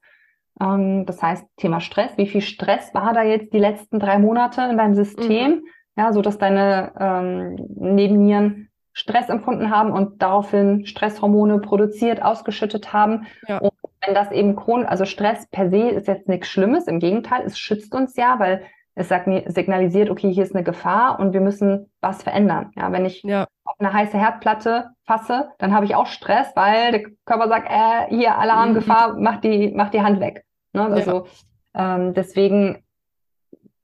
Ähm, 0.62 1.06
das 1.06 1.22
heißt, 1.22 1.46
Thema 1.58 1.82
Stress. 1.82 2.18
Wie 2.18 2.28
viel 2.28 2.42
Stress 2.42 2.94
war 2.94 3.14
da 3.14 3.24
jetzt 3.24 3.54
die 3.54 3.60
letzten 3.60 4.00
drei 4.00 4.20
Monate 4.20 4.62
in 4.70 4.78
deinem 4.78 4.96
System? 4.96 5.52
Mhm. 5.52 5.64
Ja, 5.98 6.14
so 6.14 6.22
dass 6.22 6.38
deine 6.38 6.94
ähm, 7.00 7.56
Nebennieren 7.76 8.70
Stress 8.94 9.30
empfunden 9.30 9.70
haben 9.70 9.92
und 9.92 10.22
daraufhin 10.22 10.86
Stresshormone 10.86 11.60
produziert, 11.60 12.22
ausgeschüttet 12.22 12.94
haben. 12.94 13.28
Ja. 13.48 13.60
Und 13.60 13.74
wenn 14.04 14.16
das 14.16 14.32
eben 14.32 14.56
Chron, 14.56 14.86
also 14.86 15.06
Stress 15.06 15.48
per 15.50 15.70
se 15.70 15.90
ist 15.90 16.08
jetzt 16.08 16.28
nichts 16.28 16.48
Schlimmes, 16.48 16.88
im 16.88 17.00
Gegenteil, 17.00 17.44
es 17.46 17.60
schützt 17.60 17.94
uns 17.94 18.16
ja, 18.16 18.40
weil 18.40 18.64
es 18.98 19.10
signalisiert, 19.10 20.10
okay, 20.10 20.34
hier 20.34 20.44
ist 20.44 20.56
eine 20.56 20.64
Gefahr 20.64 21.20
und 21.20 21.32
wir 21.32 21.42
müssen 21.42 21.92
was 22.02 22.24
verändern. 22.24 22.72
Ja, 22.76 22.92
wenn 22.92 23.06
ich 23.06 23.22
ja. 23.22 23.46
auf 23.64 23.76
eine 23.78 23.94
heiße 23.94 24.18
Herdplatte 24.18 24.90
fasse, 25.06 25.50
dann 25.60 25.74
habe 25.74 25.86
ich 25.86 25.94
auch 25.94 26.08
Stress, 26.08 26.48
weil 26.56 26.92
der 26.92 27.04
Körper 27.26 27.48
sagt, 27.48 27.70
äh, 27.70 28.16
hier 28.16 28.38
Alarm, 28.38 28.72
mhm. 28.72 28.76
Gefahr, 28.76 29.16
mach 29.20 29.40
die, 29.40 29.72
mach 29.76 29.92
die 29.92 30.02
Hand 30.02 30.20
weg. 30.20 30.44
Ne? 30.74 30.84
Also 30.84 31.28
ja. 31.76 31.96
ähm, 31.96 32.14
deswegen 32.16 32.84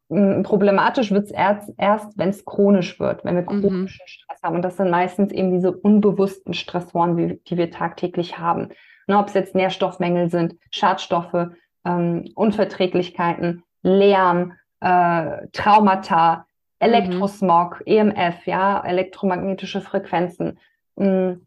problematisch 0.10 1.12
wird 1.12 1.26
es 1.26 1.32
erst, 1.32 1.72
erst 1.78 2.18
wenn 2.18 2.30
es 2.30 2.46
chronisch 2.46 3.00
wird, 3.00 3.24
wenn 3.24 3.36
wir 3.36 3.44
mhm. 3.44 3.62
chronischen 3.62 4.04
mhm. 4.04 4.08
Stress 4.08 4.44
haben. 4.44 4.56
Und 4.56 4.62
das 4.64 4.78
sind 4.78 4.90
meistens 4.90 5.32
eben 5.32 5.52
diese 5.52 5.72
unbewussten 5.72 6.54
Stressoren, 6.54 7.18
wie, 7.18 7.40
die 7.48 7.58
wir 7.58 7.70
tagtäglich 7.72 8.40
haben. 8.40 8.70
Ne, 9.08 9.18
Ob 9.18 9.28
es 9.28 9.34
jetzt 9.34 9.54
Nährstoffmängel 9.54 10.30
sind, 10.30 10.56
Schadstoffe, 10.72 11.50
ähm, 11.86 12.26
Unverträglichkeiten, 12.36 13.64
Lärm, 13.82 14.54
äh, 14.84 15.48
Traumata, 15.54 16.46
Elektrosmog, 16.80 17.82
mhm. 17.86 18.12
EMF, 18.12 18.46
ja, 18.46 18.84
elektromagnetische 18.86 19.82
Frequenzen, 19.82 20.60
mh, 20.98 21.38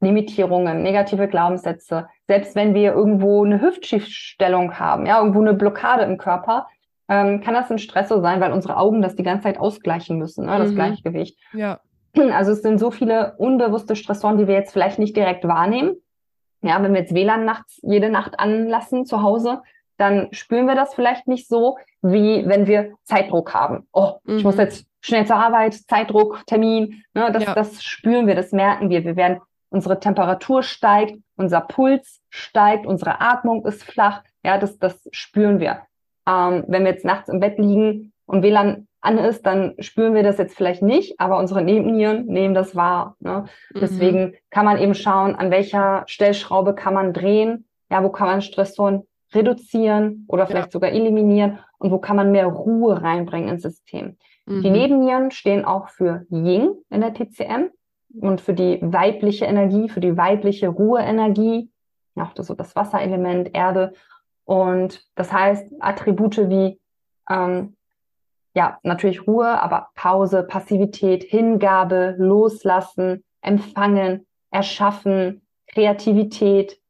Limitierungen, 0.00 0.82
negative 0.82 1.28
Glaubenssätze, 1.28 2.08
selbst 2.26 2.54
wenn 2.54 2.72
wir 2.72 2.94
irgendwo 2.94 3.44
eine 3.44 3.60
Hüftschiefstellung 3.60 4.78
haben, 4.78 5.04
ja, 5.04 5.18
irgendwo 5.18 5.40
eine 5.40 5.54
Blockade 5.54 6.04
im 6.04 6.16
Körper, 6.16 6.68
ähm, 7.08 7.40
kann 7.40 7.54
das 7.54 7.70
ein 7.70 7.78
Stressor 7.78 8.22
sein, 8.22 8.40
weil 8.40 8.52
unsere 8.52 8.76
Augen 8.76 9.02
das 9.02 9.16
die 9.16 9.24
ganze 9.24 9.44
Zeit 9.44 9.58
ausgleichen 9.58 10.16
müssen, 10.16 10.46
ne, 10.46 10.56
das 10.58 10.70
mhm. 10.70 10.76
Gleichgewicht. 10.76 11.38
Ja. 11.52 11.80
Also 12.32 12.52
es 12.52 12.62
sind 12.62 12.78
so 12.78 12.90
viele 12.90 13.34
unbewusste 13.38 13.94
Stressoren, 13.94 14.36
die 14.36 14.48
wir 14.48 14.54
jetzt 14.54 14.72
vielleicht 14.72 14.98
nicht 14.98 15.16
direkt 15.16 15.46
wahrnehmen. 15.46 15.96
Ja, 16.62 16.82
wenn 16.82 16.92
wir 16.92 17.00
jetzt 17.00 17.14
WLAN 17.14 17.44
nachts 17.44 17.78
jede 17.82 18.10
Nacht 18.10 18.38
anlassen 18.40 19.06
zu 19.06 19.22
Hause, 19.22 19.62
dann 20.00 20.28
spüren 20.32 20.66
wir 20.66 20.74
das 20.74 20.94
vielleicht 20.94 21.28
nicht 21.28 21.46
so, 21.46 21.76
wie 22.00 22.44
wenn 22.46 22.66
wir 22.66 22.94
Zeitdruck 23.04 23.52
haben. 23.52 23.86
Oh, 23.92 24.14
mhm. 24.24 24.38
ich 24.38 24.44
muss 24.44 24.54
mhm. 24.54 24.62
jetzt 24.62 24.86
schnell 25.00 25.26
zur 25.26 25.36
Arbeit, 25.36 25.74
Zeitdruck, 25.74 26.44
Termin. 26.46 27.02
Ne, 27.14 27.30
das, 27.32 27.44
ja. 27.44 27.54
das 27.54 27.82
spüren 27.82 28.26
wir, 28.26 28.34
das 28.34 28.52
merken 28.52 28.88
wir. 28.88 29.04
Wir 29.04 29.16
werden, 29.16 29.40
unsere 29.68 30.00
Temperatur 30.00 30.62
steigt, 30.62 31.18
unser 31.36 31.60
Puls 31.60 32.22
steigt, 32.30 32.86
unsere 32.86 33.20
Atmung 33.20 33.64
ist 33.66 33.84
flach. 33.84 34.22
Ja, 34.42 34.56
das, 34.56 34.78
das 34.78 35.06
spüren 35.12 35.60
wir. 35.60 35.82
Ähm, 36.26 36.64
wenn 36.66 36.84
wir 36.84 36.92
jetzt 36.92 37.04
nachts 37.04 37.28
im 37.28 37.40
Bett 37.40 37.58
liegen 37.58 38.12
und 38.24 38.42
WLAN 38.42 38.86
an 39.02 39.18
ist, 39.18 39.44
dann 39.46 39.74
spüren 39.80 40.14
wir 40.14 40.22
das 40.22 40.38
jetzt 40.38 40.56
vielleicht 40.56 40.82
nicht, 40.82 41.20
aber 41.20 41.38
unsere 41.38 41.62
Nebennieren 41.62 42.26
nehmen 42.26 42.54
das 42.54 42.74
wahr. 42.76 43.16
Ne? 43.20 43.46
Mhm. 43.74 43.80
Deswegen 43.80 44.34
kann 44.50 44.64
man 44.64 44.78
eben 44.78 44.94
schauen, 44.94 45.34
an 45.34 45.50
welcher 45.50 46.04
Stellschraube 46.06 46.74
kann 46.74 46.94
man 46.94 47.12
drehen, 47.12 47.66
ja, 47.90 48.02
wo 48.02 48.10
kann 48.10 48.28
man 48.28 48.42
Stressoren 48.42 49.04
reduzieren 49.32 50.24
oder 50.28 50.46
vielleicht 50.46 50.68
ja. 50.68 50.72
sogar 50.72 50.90
eliminieren 50.90 51.58
und 51.78 51.90
wo 51.90 51.98
kann 51.98 52.16
man 52.16 52.32
mehr 52.32 52.46
Ruhe 52.46 53.00
reinbringen 53.02 53.48
ins 53.48 53.62
System. 53.62 54.16
Mhm. 54.46 54.62
Die 54.62 54.70
Nebennieren 54.70 55.30
stehen 55.30 55.64
auch 55.64 55.88
für 55.88 56.26
Yin 56.30 56.74
in 56.90 57.00
der 57.00 57.14
TCM 57.14 57.70
und 58.20 58.40
für 58.40 58.54
die 58.54 58.78
weibliche 58.82 59.44
Energie, 59.44 59.88
für 59.88 60.00
die 60.00 60.16
weibliche 60.16 60.68
Ruheenergie, 60.68 61.70
auch 62.16 62.32
das, 62.34 62.48
so 62.48 62.54
das 62.54 62.74
Wasserelement, 62.76 63.54
Erde. 63.54 63.92
Und 64.44 65.06
das 65.14 65.32
heißt, 65.32 65.66
Attribute 65.78 66.50
wie 66.50 66.80
ähm, 67.28 67.76
ja, 68.54 68.78
natürlich 68.82 69.26
Ruhe, 69.26 69.62
aber 69.62 69.90
Pause, 69.94 70.42
Passivität, 70.42 71.22
Hingabe, 71.22 72.16
Loslassen, 72.18 73.24
Empfangen, 73.42 74.26
Erschaffen, 74.50 75.42
Kreativität, 75.68 76.80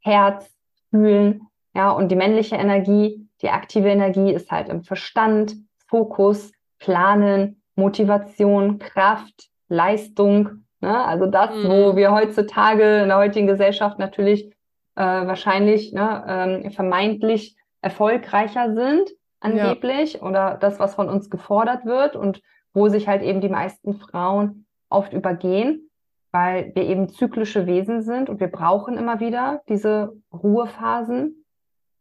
Herz, 0.00 0.50
Fühlen, 0.90 1.46
ja, 1.74 1.90
und 1.90 2.10
die 2.10 2.16
männliche 2.16 2.56
Energie, 2.56 3.28
die 3.42 3.50
aktive 3.50 3.88
Energie 3.88 4.32
ist 4.32 4.50
halt 4.50 4.68
im 4.68 4.82
Verstand, 4.82 5.56
Fokus, 5.88 6.52
Planen, 6.78 7.62
Motivation, 7.76 8.78
Kraft, 8.78 9.48
Leistung, 9.68 10.64
ne? 10.80 11.04
also 11.04 11.26
das, 11.26 11.54
mhm. 11.54 11.68
wo 11.68 11.96
wir 11.96 12.12
heutzutage 12.12 13.02
in 13.02 13.08
der 13.08 13.18
heutigen 13.18 13.46
Gesellschaft 13.46 13.98
natürlich 13.98 14.52
äh, 14.96 15.02
wahrscheinlich 15.02 15.92
ne, 15.92 16.62
ähm, 16.64 16.70
vermeintlich 16.70 17.56
erfolgreicher 17.80 18.74
sind 18.74 19.10
angeblich 19.40 20.14
ja. 20.14 20.22
oder 20.22 20.56
das, 20.58 20.78
was 20.78 20.94
von 20.94 21.08
uns 21.08 21.28
gefordert 21.28 21.84
wird 21.84 22.16
und 22.16 22.40
wo 22.72 22.88
sich 22.88 23.08
halt 23.08 23.22
eben 23.22 23.40
die 23.40 23.48
meisten 23.48 23.94
Frauen 23.94 24.66
oft 24.88 25.12
übergehen, 25.12 25.90
weil 26.32 26.72
wir 26.74 26.84
eben 26.84 27.08
zyklische 27.08 27.66
Wesen 27.66 28.02
sind 28.02 28.30
und 28.30 28.40
wir 28.40 28.48
brauchen 28.48 28.96
immer 28.96 29.20
wieder 29.20 29.62
diese 29.68 30.14
Ruhephasen 30.32 31.43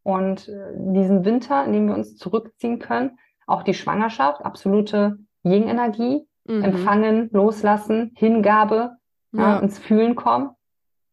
und 0.04 0.47
äh, 0.49 0.74
diesen 0.76 1.26
Winter, 1.26 1.66
in 1.66 1.74
dem 1.74 1.88
wir 1.88 1.95
uns 1.95 2.18
zurückziehen 2.18 2.80
können. 2.80 3.18
Auch 3.47 3.64
die 3.64 3.74
Schwangerschaft, 3.74 4.45
absolute 4.45 5.18
Yin-Energie, 5.43 6.28
mhm. 6.45 6.64
empfangen, 6.64 7.30
loslassen, 7.32 8.12
Hingabe, 8.16 8.97
ja. 9.32 9.56
Ja, 9.56 9.60
ins 9.60 9.80
Fühlen 9.80 10.16
kommen, 10.16 10.51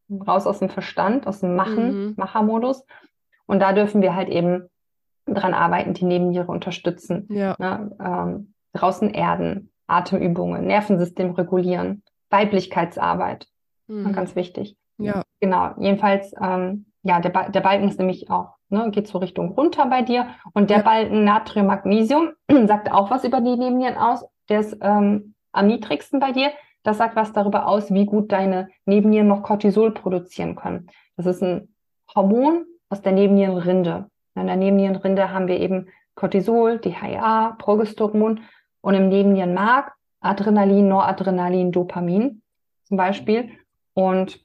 raus 0.09 0.45
aus 0.45 0.59
dem 0.59 0.69
Verstand, 0.69 1.25
aus 1.25 1.39
dem 1.39 1.55
Machen, 1.55 2.09
mhm. 2.09 2.13
Machermodus. 2.17 2.85
Und 3.47 3.59
da 3.59 3.73
dürfen 3.73 4.01
wir 4.01 4.15
halt 4.15 4.29
eben 4.29 4.69
dran 5.25 5.53
arbeiten, 5.53 5.93
die 5.93 6.05
Nebenniere 6.05 6.51
unterstützen. 6.51 7.27
Ja. 7.29 7.55
Ne? 7.57 7.95
Ähm, 7.99 8.53
draußen 8.73 9.09
erden, 9.09 9.71
Atemübungen, 9.87 10.65
Nervensystem 10.65 11.31
regulieren, 11.31 12.03
Weiblichkeitsarbeit. 12.29 13.47
Mhm. 13.87 14.13
Ganz 14.13 14.35
wichtig. 14.35 14.77
Ja. 14.97 15.23
Genau. 15.39 15.71
Jedenfalls, 15.79 16.33
ähm, 16.39 16.85
ja, 17.03 17.19
der, 17.19 17.29
ba 17.29 17.49
der 17.49 17.61
Balken 17.61 17.89
ist 17.89 17.97
nämlich 17.97 18.29
auch, 18.29 18.55
ne, 18.71 18.89
geht 18.91 19.07
so 19.07 19.17
Richtung 19.17 19.51
runter 19.51 19.85
bei 19.85 20.01
dir. 20.01 20.27
Und 20.53 20.69
der 20.69 20.77
ja. 20.77 20.83
Balken 20.83 21.23
Natrium, 21.23 21.67
Magnesium 21.67 22.29
sagt 22.67 22.91
auch 22.91 23.11
was 23.11 23.23
über 23.23 23.41
die 23.41 23.57
Nebennieren 23.57 23.97
aus. 23.97 24.25
Der 24.49 24.61
ist 24.61 24.77
ähm, 24.81 25.35
am 25.51 25.67
niedrigsten 25.67 26.19
bei 26.19 26.31
dir. 26.31 26.51
Das 26.83 26.97
sagt 26.97 27.15
was 27.15 27.31
darüber 27.33 27.67
aus, 27.67 27.93
wie 27.93 28.05
gut 28.05 28.31
deine 28.31 28.69
Nebennieren 28.85 29.27
noch 29.27 29.43
Cortisol 29.43 29.91
produzieren 29.91 30.55
können. 30.55 30.87
Das 31.15 31.25
ist 31.25 31.43
ein 31.43 31.73
Hormon 32.15 32.65
aus 32.89 33.01
der 33.01 33.11
Nebennierenrinde. 33.11 34.09
In 34.35 34.47
der 34.47 34.55
Nebennierenrinde 34.55 35.31
haben 35.31 35.47
wir 35.47 35.59
eben 35.59 35.89
Cortisol, 36.15 36.79
DHA, 36.79 37.55
Progesteron 37.59 38.41
und 38.81 38.93
im 38.93 39.09
Nebennierenmark 39.09 39.93
Adrenalin, 40.21 40.87
Noradrenalin, 40.87 41.71
Dopamin 41.71 42.41
zum 42.83 42.97
Beispiel. 42.97 43.51
Und 43.93 44.39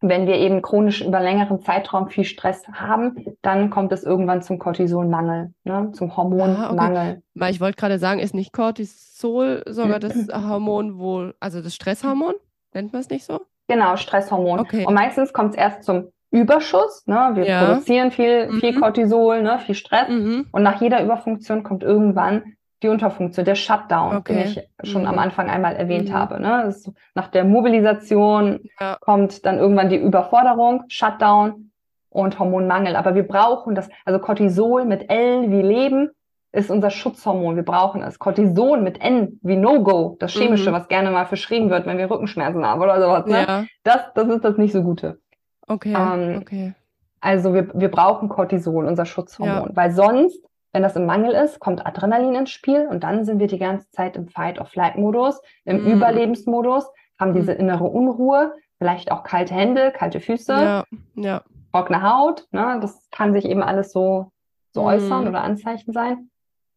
wenn 0.00 0.26
wir 0.26 0.36
eben 0.36 0.62
chronisch 0.62 1.00
über 1.00 1.20
längeren 1.20 1.60
Zeitraum 1.60 2.08
viel 2.08 2.24
Stress 2.24 2.66
haben, 2.68 3.24
dann 3.42 3.70
kommt 3.70 3.92
es 3.92 4.04
irgendwann 4.04 4.42
zum 4.42 4.58
Cortisolmangel, 4.58 5.52
ne? 5.64 5.90
zum 5.92 6.16
Hormonmangel. 6.16 6.96
Ah, 6.96 7.10
okay. 7.10 7.22
Weil 7.34 7.52
ich 7.52 7.60
wollte 7.60 7.76
gerade 7.76 7.98
sagen, 7.98 8.20
ist 8.20 8.34
nicht 8.34 8.52
Cortisol 8.52 9.62
sogar 9.66 9.98
das 9.98 10.14
Hormon, 10.32 10.98
wo, 10.98 11.30
also 11.40 11.60
das 11.60 11.74
Stresshormon, 11.74 12.34
nennt 12.74 12.92
man 12.92 13.00
es 13.00 13.10
nicht 13.10 13.24
so? 13.24 13.40
Genau, 13.66 13.96
Stresshormon. 13.96 14.60
Okay. 14.60 14.86
Und 14.86 14.94
meistens 14.94 15.32
kommt 15.32 15.54
es 15.54 15.58
erst 15.58 15.82
zum 15.82 16.12
Überschuss. 16.30 17.06
Ne? 17.06 17.30
Wir 17.34 17.46
ja. 17.46 17.64
produzieren 17.64 18.10
viel, 18.10 18.50
viel 18.60 18.72
mhm. 18.72 18.80
Cortisol, 18.80 19.42
ne? 19.42 19.58
viel 19.58 19.74
Stress. 19.74 20.08
Mhm. 20.08 20.46
Und 20.52 20.62
nach 20.62 20.80
jeder 20.80 21.02
Überfunktion 21.02 21.62
kommt 21.62 21.82
irgendwann 21.82 22.54
die 22.82 22.88
Unterfunktion, 22.88 23.44
der 23.44 23.54
Shutdown, 23.54 24.16
okay. 24.16 24.34
den 24.34 24.42
ich 24.42 24.90
schon 24.90 25.02
mhm. 25.02 25.08
am 25.08 25.18
Anfang 25.18 25.50
einmal 25.50 25.76
erwähnt 25.76 26.10
mhm. 26.10 26.14
habe. 26.14 26.40
Ne? 26.40 26.74
nach 27.14 27.28
der 27.28 27.44
Mobilisation 27.44 28.60
ja. 28.78 28.96
kommt 29.00 29.44
dann 29.44 29.58
irgendwann 29.58 29.88
die 29.88 29.96
Überforderung, 29.96 30.84
Shutdown 30.88 31.70
und 32.10 32.38
Hormonmangel. 32.38 32.96
Aber 32.96 33.14
wir 33.14 33.26
brauchen 33.26 33.74
das, 33.74 33.88
also 34.04 34.18
Cortisol 34.20 34.84
mit 34.84 35.10
L 35.10 35.50
wie 35.50 35.62
Leben 35.62 36.10
ist 36.52 36.70
unser 36.70 36.90
Schutzhormon. 36.90 37.56
Wir 37.56 37.62
brauchen 37.62 38.02
es. 38.02 38.18
Cortison 38.18 38.82
mit 38.82 39.00
N 39.00 39.38
wie 39.42 39.56
No-Go, 39.56 40.16
das 40.18 40.32
chemische, 40.32 40.70
mhm. 40.70 40.74
was 40.74 40.88
gerne 40.88 41.10
mal 41.10 41.26
verschrieben 41.26 41.70
wird, 41.70 41.86
wenn 41.86 41.98
wir 41.98 42.10
Rückenschmerzen 42.10 42.64
haben 42.64 42.80
oder 42.80 43.00
sowas. 43.00 43.26
Ne? 43.26 43.44
Ja. 43.46 43.64
Das, 43.82 44.12
das 44.14 44.28
ist 44.28 44.44
das 44.44 44.56
nicht 44.56 44.72
so 44.72 44.82
Gute. 44.82 45.20
Okay. 45.66 45.94
Ähm, 45.94 46.38
okay. 46.40 46.74
Also 47.20 47.52
wir, 47.52 47.68
wir 47.74 47.90
brauchen 47.90 48.28
Cortisol, 48.28 48.86
unser 48.86 49.04
Schutzhormon, 49.04 49.68
ja. 49.70 49.76
weil 49.76 49.90
sonst, 49.90 50.42
wenn 50.78 50.84
das 50.84 50.94
im 50.94 51.06
Mangel 51.06 51.32
ist, 51.32 51.58
kommt 51.58 51.84
Adrenalin 51.84 52.36
ins 52.36 52.50
Spiel 52.50 52.86
und 52.86 53.02
dann 53.02 53.24
sind 53.24 53.40
wir 53.40 53.48
die 53.48 53.58
ganze 53.58 53.90
Zeit 53.90 54.14
im 54.14 54.28
Fight-of-Flight-Modus, 54.28 55.40
im 55.64 55.82
mm. 55.82 55.86
Überlebensmodus, 55.88 56.88
haben 57.18 57.34
diese 57.34 57.52
mm. 57.52 57.58
innere 57.58 57.82
Unruhe, 57.82 58.54
vielleicht 58.78 59.10
auch 59.10 59.24
kalte 59.24 59.54
Hände, 59.54 59.90
kalte 59.90 60.20
Füße, 60.20 60.52
ja. 60.52 60.84
Ja. 61.16 61.42
trockene 61.72 62.00
Haut. 62.00 62.46
Ne? 62.52 62.78
Das 62.80 63.08
kann 63.10 63.32
sich 63.32 63.46
eben 63.46 63.60
alles 63.60 63.90
so, 63.90 64.30
so 64.70 64.82
mm. 64.82 64.86
äußern 64.86 65.26
oder 65.26 65.42
Anzeichen 65.42 65.92
sein. 65.92 66.30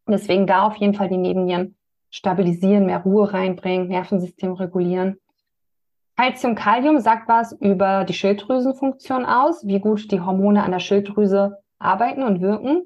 Deswegen 0.08 0.48
da 0.48 0.64
auf 0.64 0.78
jeden 0.78 0.96
Fall 0.96 1.08
die 1.08 1.18
Nebennieren 1.18 1.76
stabilisieren, 2.10 2.88
mehr 2.88 3.04
Ruhe 3.04 3.32
reinbringen, 3.32 3.88
Nervensystem 3.88 4.54
regulieren. 4.54 5.20
Calcium, 6.18 6.56
Kalium 6.56 6.98
sagt 6.98 7.30
was 7.30 7.52
über 7.52 8.04
die 8.04 8.16
Schilddrüsenfunktion 8.16 9.28
aus, 9.28 9.68
wie 9.68 9.80
gut 9.80 10.12
die 10.12 10.22
Hormone 10.22 10.64
an 10.64 10.72
der 10.72 10.80
Schilddrüse 10.80 11.60
arbeiten 11.78 12.24
und 12.24 12.42
wirken. 12.42 12.86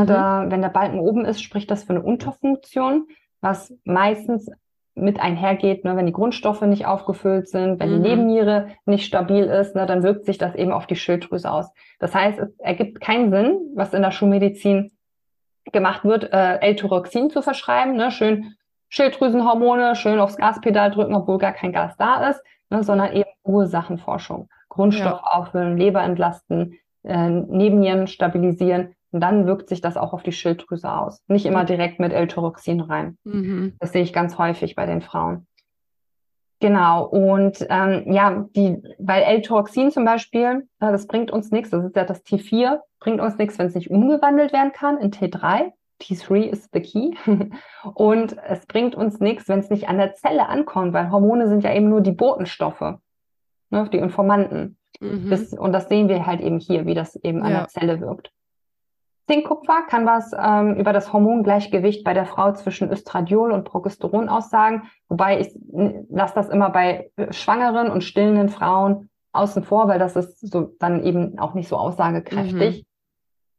Mhm. 0.00 0.06
Da, 0.06 0.44
wenn 0.48 0.62
der 0.62 0.68
Balken 0.68 0.98
oben 0.98 1.24
ist, 1.24 1.42
spricht 1.42 1.70
das 1.70 1.84
für 1.84 1.94
eine 1.94 2.02
Unterfunktion, 2.02 3.08
was 3.40 3.72
meistens 3.84 4.50
mit 4.94 5.20
einhergeht, 5.20 5.84
ne, 5.84 5.94
wenn 5.96 6.06
die 6.06 6.12
Grundstoffe 6.12 6.62
nicht 6.62 6.86
aufgefüllt 6.86 7.48
sind, 7.48 7.80
wenn 7.80 7.90
mhm. 7.90 8.02
die 8.02 8.08
Nebenniere 8.08 8.68
nicht 8.86 9.04
stabil 9.04 9.44
ist, 9.44 9.74
ne, 9.74 9.84
dann 9.84 10.02
wirkt 10.02 10.24
sich 10.24 10.38
das 10.38 10.54
eben 10.54 10.72
auf 10.72 10.86
die 10.86 10.96
Schilddrüse 10.96 11.50
aus. 11.50 11.70
Das 11.98 12.14
heißt, 12.14 12.38
es 12.38 12.58
ergibt 12.58 13.00
keinen 13.00 13.30
Sinn, 13.30 13.58
was 13.74 13.92
in 13.92 14.02
der 14.02 14.10
Schulmedizin 14.10 14.92
gemacht 15.72 16.04
wird, 16.04 16.32
äh, 16.32 16.60
L-Tyroxin 16.60 17.28
zu 17.28 17.42
verschreiben, 17.42 17.96
ne, 17.96 18.10
schön 18.10 18.54
Schilddrüsenhormone, 18.88 19.96
schön 19.96 20.18
aufs 20.18 20.36
Gaspedal 20.36 20.90
drücken, 20.92 21.14
obwohl 21.14 21.38
gar 21.38 21.52
kein 21.52 21.72
Gas 21.72 21.96
da 21.98 22.30
ist 22.30 22.40
ne, 22.70 22.82
sondern 22.82 23.12
eben 23.12 23.30
Ursachenforschung. 23.44 24.48
Grundstoff 24.68 25.20
ja. 25.24 25.32
auffüllen, 25.32 25.76
Leber 25.76 26.02
entlasten, 26.02 26.78
äh, 27.04 27.30
Nebennieren 27.30 28.06
stabilisieren. 28.06 28.94
Und 29.16 29.22
dann 29.22 29.46
wirkt 29.46 29.70
sich 29.70 29.80
das 29.80 29.96
auch 29.96 30.12
auf 30.12 30.22
die 30.22 30.32
Schilddrüse 30.32 30.92
aus. 30.92 31.22
Nicht 31.26 31.46
immer 31.46 31.64
direkt 31.64 32.00
mit 32.00 32.12
L-Tyroxin 32.12 32.82
rein. 32.82 33.16
Mhm. 33.24 33.74
Das 33.80 33.92
sehe 33.92 34.02
ich 34.02 34.12
ganz 34.12 34.36
häufig 34.36 34.74
bei 34.74 34.84
den 34.84 35.00
Frauen. 35.00 35.46
Genau, 36.60 37.06
und 37.06 37.66
ähm, 37.70 38.12
ja, 38.12 38.44
die, 38.54 38.82
weil 38.98 39.22
L-Tyroxin 39.22 39.90
zum 39.90 40.04
Beispiel, 40.04 40.68
das 40.80 41.06
bringt 41.06 41.30
uns 41.30 41.50
nichts, 41.50 41.70
das 41.70 41.86
ist 41.86 41.96
ja 41.96 42.04
das 42.04 42.26
T4, 42.26 42.80
bringt 43.00 43.22
uns 43.22 43.38
nichts, 43.38 43.58
wenn 43.58 43.68
es 43.68 43.74
nicht 43.74 43.90
umgewandelt 43.90 44.52
werden 44.52 44.72
kann 44.72 44.98
in 44.98 45.10
T3. 45.10 45.72
T3 46.02 46.42
ist 46.42 46.68
the 46.74 46.80
key. 46.82 47.12
Und 47.94 48.36
es 48.46 48.66
bringt 48.66 48.94
uns 48.94 49.18
nichts, 49.18 49.48
wenn 49.48 49.60
es 49.60 49.70
nicht 49.70 49.88
an 49.88 49.96
der 49.96 50.12
Zelle 50.12 50.46
ankommt, 50.50 50.92
weil 50.92 51.10
Hormone 51.10 51.48
sind 51.48 51.64
ja 51.64 51.72
eben 51.72 51.88
nur 51.88 52.02
die 52.02 52.12
Botenstoffe, 52.12 52.98
ne, 53.70 53.88
die 53.90 53.96
Informanten. 53.96 54.76
Mhm. 55.00 55.30
Das, 55.30 55.54
und 55.54 55.72
das 55.72 55.88
sehen 55.88 56.10
wir 56.10 56.26
halt 56.26 56.42
eben 56.42 56.58
hier, 56.58 56.84
wie 56.84 56.92
das 56.92 57.16
eben 57.16 57.42
an 57.42 57.52
ja. 57.52 57.58
der 57.60 57.68
Zelle 57.68 57.98
wirkt. 58.02 58.30
Zinkkupfer 59.26 59.82
kann 59.88 60.06
was 60.06 60.32
ähm, 60.38 60.76
über 60.76 60.92
das 60.92 61.12
Hormongleichgewicht 61.12 62.04
bei 62.04 62.14
der 62.14 62.26
Frau 62.26 62.52
zwischen 62.52 62.90
Östradiol 62.90 63.50
und 63.50 63.64
Progesteron 63.64 64.28
aussagen, 64.28 64.84
wobei 65.08 65.40
ich 65.40 65.52
lasse 66.08 66.34
das 66.34 66.48
immer 66.48 66.70
bei 66.70 67.10
schwangeren 67.30 67.90
und 67.90 68.04
stillenden 68.04 68.48
Frauen 68.48 69.10
außen 69.32 69.64
vor, 69.64 69.88
weil 69.88 69.98
das 69.98 70.14
ist 70.14 70.40
so 70.40 70.72
dann 70.78 71.02
eben 71.02 71.38
auch 71.38 71.54
nicht 71.54 71.68
so 71.68 71.76
aussagekräftig. 71.76 72.78
Mhm. 72.78 72.86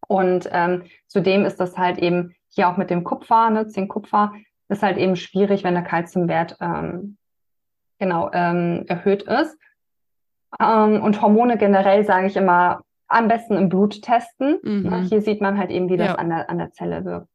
Und 0.07 0.49
ähm, 0.51 0.84
zudem 1.07 1.43
ist 1.45 1.59
das 1.59 1.78
halt 1.78 1.97
eben 1.97 2.34
hier 2.49 2.70
auch 2.70 2.78
mit 2.78 2.89
dem 2.89 3.03
Kupfer, 3.03 3.49
ne, 3.49 3.68
Zinkkupfer, 3.68 4.34
ist 4.70 4.84
halt 4.84 4.97
eben 4.97 5.15
schwierig, 5.15 5.63
wenn 5.63 5.74
der 5.74 5.84
Kalziumwert 5.84 6.57
ähm, 6.61 7.18
genau 7.99 8.30
ähm, 8.34 8.86
erhöht 8.88 9.24
ist. 9.24 9.57
Ähm, 10.59 11.01
und 11.01 11.22
Hormone 11.22 11.57
generell 11.57 12.05
sage 12.05 12.28
ich 12.28 12.38
immer, 12.38 12.82
am 13.08 13.28
besten 13.28 13.58
im 13.58 13.70
Blut 13.70 14.01
testen. 14.01 14.60
Ne? 14.64 14.80
Mhm. 14.82 15.03
Hier 15.03 15.22
sieht 15.22 15.41
man 15.41 15.58
halt 15.58 15.72
eben, 15.72 15.89
wie 15.89 15.97
das 15.97 16.10
ja. 16.10 16.16
an, 16.16 16.30
der, 16.30 16.49
an 16.49 16.58
der 16.58 16.72
Zelle 16.72 17.05
wirkt. 17.05 17.28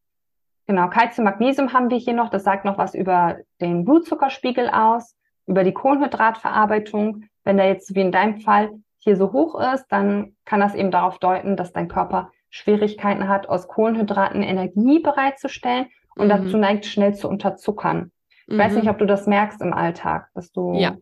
Genau, 0.66 0.88
Calcium, 0.88 1.24
Magnesium 1.24 1.72
haben 1.72 1.90
wir 1.90 1.98
hier 1.98 2.14
noch. 2.14 2.30
Das 2.30 2.44
sagt 2.44 2.64
noch 2.64 2.78
was 2.78 2.94
über 2.94 3.38
den 3.60 3.84
Blutzuckerspiegel 3.84 4.68
aus, 4.70 5.16
über 5.46 5.64
die 5.64 5.72
Kohlenhydratverarbeitung. 5.72 7.24
Wenn 7.44 7.56
der 7.56 7.66
jetzt 7.66 7.94
wie 7.94 8.00
in 8.00 8.12
deinem 8.12 8.40
Fall 8.40 8.70
hier 8.98 9.16
so 9.16 9.32
hoch 9.32 9.60
ist, 9.74 9.86
dann 9.88 10.36
kann 10.44 10.60
das 10.60 10.74
eben 10.74 10.92
darauf 10.92 11.18
deuten, 11.18 11.56
dass 11.56 11.72
dein 11.72 11.88
Körper 11.88 12.30
Schwierigkeiten 12.50 13.28
hat, 13.28 13.48
aus 13.48 13.66
Kohlenhydraten 13.66 14.42
Energie 14.42 15.00
bereitzustellen 15.00 15.86
und 16.14 16.26
mhm. 16.26 16.30
dazu 16.30 16.56
neigt, 16.56 16.86
schnell 16.86 17.14
zu 17.14 17.28
unterzuckern. 17.28 18.12
Ich 18.46 18.54
mhm. 18.54 18.58
weiß 18.58 18.74
nicht, 18.74 18.88
ob 18.88 18.98
du 18.98 19.06
das 19.06 19.26
merkst 19.26 19.60
im 19.62 19.72
Alltag, 19.72 20.28
dass 20.34 20.52
du. 20.52 20.74
Ja. 20.74 20.96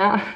ja. 0.00 0.20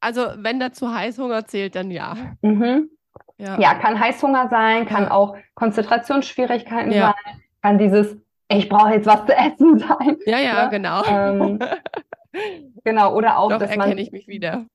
Also 0.00 0.26
wenn 0.36 0.58
dazu 0.60 0.92
Heißhunger 0.92 1.46
zählt, 1.46 1.74
dann 1.74 1.90
ja. 1.90 2.14
Mhm. 2.42 2.90
Ja. 3.38 3.58
ja. 3.58 3.74
kann 3.74 3.98
Heißhunger 3.98 4.48
sein, 4.48 4.86
kann 4.86 5.08
auch 5.08 5.36
Konzentrationsschwierigkeiten 5.54 6.92
ja. 6.92 7.14
sein, 7.14 7.40
kann 7.62 7.78
dieses, 7.78 8.16
ich 8.48 8.68
brauche 8.68 8.94
jetzt 8.94 9.06
was 9.06 9.24
zu 9.26 9.36
essen 9.36 9.78
sein. 9.78 10.16
Ja, 10.26 10.38
ja, 10.38 10.64
ne? 10.64 10.70
genau. 10.70 11.02
Ähm, 11.04 11.58
genau, 12.84 13.14
oder 13.14 13.38
auch, 13.38 13.50
Doch, 13.50 13.58
dass 13.58 13.70
erkenne 13.70 13.94
man, 13.94 13.98
ich 13.98 14.12
mich 14.12 14.26
wieder. 14.26 14.66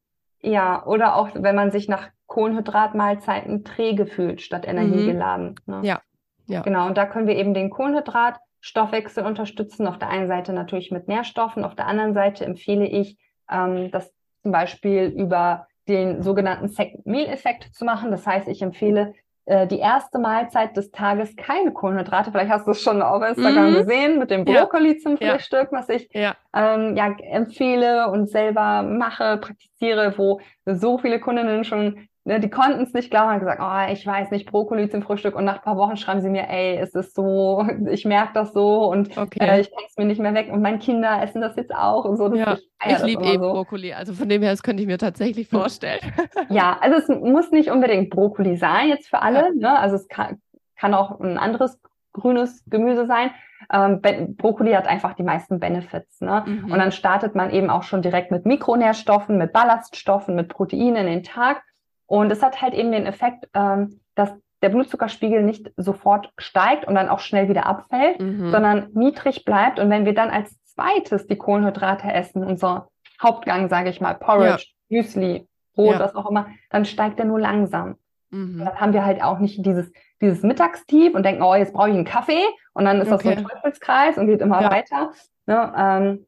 Ja, 0.42 0.86
oder 0.86 1.16
auch, 1.16 1.30
wenn 1.34 1.56
man 1.56 1.72
sich 1.72 1.88
nach 1.88 2.10
Kohlenhydratmahlzeiten 2.28 3.64
träge 3.64 4.06
fühlt, 4.06 4.42
statt 4.42 4.68
energiegeladen. 4.68 5.56
Mhm. 5.66 5.74
Ne? 5.74 5.88
Ja. 5.88 6.02
ja. 6.48 6.62
Genau, 6.62 6.86
und 6.88 6.98
da 6.98 7.06
können 7.06 7.28
wir 7.28 7.36
eben 7.36 7.54
den 7.54 7.70
Kohlenhydratstoffwechsel 7.70 9.26
unterstützen. 9.26 9.88
Auf 9.88 9.98
der 9.98 10.10
einen 10.10 10.28
Seite 10.28 10.54
natürlich 10.54 10.92
mit 10.92 11.08
Nährstoffen, 11.08 11.64
auf 11.64 11.76
der 11.76 11.88
anderen 11.88 12.14
Seite 12.14 12.46
empfehle 12.46 12.86
ich, 12.86 13.18
ähm, 13.50 13.90
das 13.92 14.12
zum 14.46 14.52
Beispiel 14.52 15.06
über 15.06 15.66
den 15.88 16.22
sogenannten 16.22 16.68
Second 16.68 17.04
Meal 17.08 17.28
Effekt 17.30 17.74
zu 17.74 17.84
machen. 17.84 18.12
Das 18.12 18.28
heißt, 18.28 18.48
ich 18.48 18.62
empfehle 18.62 19.16
äh, 19.46 19.66
die 19.66 19.80
erste 19.80 20.20
Mahlzeit 20.20 20.78
des 20.78 20.92
Tages 20.92 21.36
keine 21.36 21.72
Kohlenhydrate. 21.72 22.30
Vielleicht 22.30 22.52
hast 22.52 22.68
du 22.68 22.72
es 22.72 22.82
schon 22.82 23.02
auf 23.02 23.24
Instagram 23.28 23.72
mhm. 23.72 23.76
gesehen 23.76 24.20
mit 24.20 24.30
dem 24.30 24.46
Brokkoli 24.46 24.94
ja. 24.94 25.00
zum 25.00 25.18
Frühstück, 25.18 25.70
was 25.72 25.90
ich 25.90 26.08
ja. 26.14 26.36
Ähm, 26.56 26.96
ja 26.96 27.16
empfehle 27.32 28.12
und 28.12 28.30
selber 28.30 28.84
mache, 28.84 29.38
praktiziere, 29.38 30.14
wo 30.16 30.42
so 30.66 31.00
viele 31.00 31.20
Kundinnen 31.20 31.64
schon 31.64 32.08
ne, 32.26 32.40
die 32.40 32.50
konnten 32.50 32.82
es 32.82 32.94
nicht 32.94 33.12
glauben, 33.12 33.30
haben 33.30 33.40
gesagt, 33.40 33.62
oh, 33.62 33.94
ich 33.94 34.06
weiß 34.06 34.32
nicht, 34.32 34.52
Brokkoli 34.52 34.90
zum 34.90 35.04
Frühstück. 35.04 35.36
Und 35.36 35.46
nach 35.46 35.58
ein 35.58 35.62
paar 35.62 35.78
Wochen 35.78 35.96
schreiben 35.96 36.22
sie 36.22 36.30
mir, 36.30 36.50
ey, 36.50 36.78
es 36.78 36.94
ist 36.94 37.16
so, 37.16 37.66
ich 37.90 38.04
merke 38.04 38.34
das 38.34 38.52
so 38.52 38.90
und 38.90 39.18
okay. 39.18 39.40
äh, 39.40 39.62
ich 39.62 39.72
kann 39.72 39.84
es 39.88 39.96
mir 39.98 40.06
nicht 40.06 40.20
mehr 40.20 40.34
weg. 40.34 40.50
Und 40.52 40.62
meine 40.62 40.80
Kinder 40.80 41.22
essen 41.22 41.42
das 41.42 41.56
jetzt 41.56 41.74
auch 41.74 42.04
und 42.04 42.18
so. 42.18 42.34
ja, 42.36 42.58
ich, 42.86 42.94
ich 42.94 43.04
liebe 43.04 43.24
eben 43.24 43.44
so. 43.44 43.54
Brokkoli. 43.54 43.94
Also 43.94 44.14
von 44.14 44.28
dem 44.28 44.42
her, 44.42 44.52
das 44.52 44.64
könnte 44.64 44.82
ich 44.82 44.88
mir 44.88 44.98
tatsächlich 44.98 45.50
hm. 45.52 45.60
vorstellen. 45.60 46.02
ja, 46.50 46.78
also 46.82 46.98
es 46.98 47.08
muss 47.08 47.52
nicht 47.52 47.70
unbedingt 47.70 48.10
Brokkoli 48.10 48.58
sein 48.58 48.90
jetzt 48.90 49.08
für 49.08 49.22
alle. 49.22 49.50
Ja. 49.60 49.72
Ne? 49.72 49.80
Also 49.80 49.96
es 49.96 50.08
kann, 50.08 50.42
kann 50.76 50.94
auch 50.94 51.20
ein 51.20 51.38
anderes 51.38 51.80
grünes 52.12 52.64
Gemüse 52.68 53.06
sein. 53.06 53.32
Ähm, 53.72 54.02
Brokkoli 54.38 54.74
hat 54.74 54.88
einfach 54.88 55.14
die 55.14 55.24
meisten 55.24 55.60
Benefits. 55.60 56.22
Ne? 56.22 56.44
Mhm. 56.46 56.72
Und 56.72 56.80
dann 56.80 56.92
startet 56.92 57.36
man 57.36 57.52
eben 57.52 57.70
auch 57.70 57.84
schon 57.84 58.02
direkt 58.02 58.32
mit 58.32 58.46
Mikronährstoffen, 58.46 59.38
mit 59.38 59.54
Ballaststoffen, 59.54 60.36
mit 60.36 60.50
Proteinen 60.50 60.98
in 60.98 61.06
den 61.08 61.24
Tag. 61.24 61.62
Und 62.08 62.32
es 62.32 62.42
hat 62.42 62.62
halt 62.62 62.74
eben 62.74 62.92
den 62.92 63.06
Effekt, 63.06 63.48
ähm, 63.54 64.00
dass 64.16 64.34
der 64.62 64.70
Blutzuckerspiegel 64.70 65.44
nicht 65.44 65.72
sofort 65.78 66.32
steigt 66.38 66.88
und 66.88 66.96
dann 66.96 67.10
auch 67.10 67.20
schnell 67.20 67.50
wieder 67.50 67.66
abfällt, 67.66 68.22
mhm. 68.22 68.52
sondern 68.52 68.90
niedrig 68.94 69.46
bleibt. 69.46 69.80
Und 69.80 69.90
wenn 69.90 70.06
wir 70.06 70.14
dann 70.14 70.30
als 70.30 70.56
zweites 70.66 71.28
die 71.28 71.38
Kohlenhydrate 71.38 72.12
essen, 72.12 72.44
unser 72.44 72.88
Hauptgang, 73.22 73.70
sage 73.70 73.90
ich 73.90 74.02
mal, 74.02 74.16
Porridge, 74.16 74.66
ja. 74.90 74.98
Müsli, 74.98 75.48
Brot, 75.76 75.94
ja. 75.94 76.00
was 76.00 76.16
auch 76.16 76.30
immer, 76.30 76.48
dann 76.70 76.86
steigt 76.86 77.20
er 77.20 77.26
nur 77.26 77.40
langsam. 77.40 77.96
Mhm. 78.32 78.60
Dann 78.60 78.76
haben 78.80 78.94
wir 78.94 79.06
halt 79.06 79.22
auch 79.22 79.40
nicht 79.40 79.66
dieses, 79.66 79.92
dieses 80.22 80.42
Mittagstief 80.44 81.14
und 81.14 81.24
denken, 81.24 81.44
oh, 81.44 81.56
jetzt 81.56 81.74
brauche 81.74 81.90
ich 81.90 81.96
einen 81.96 82.06
Kaffee 82.06 82.44
und 82.74 82.86
dann 82.86 83.02
ist 83.02 83.12
okay. 83.12 83.36
das 83.36 83.44
so 83.44 83.48
ein 83.48 83.48
Teufelskreis 83.48 84.18
und 84.18 84.28
geht 84.28 84.42
immer 84.42 84.62
ja. 84.62 84.72
weiter. 84.72 85.12
Ne? 85.46 85.74
Ähm, 85.78 86.26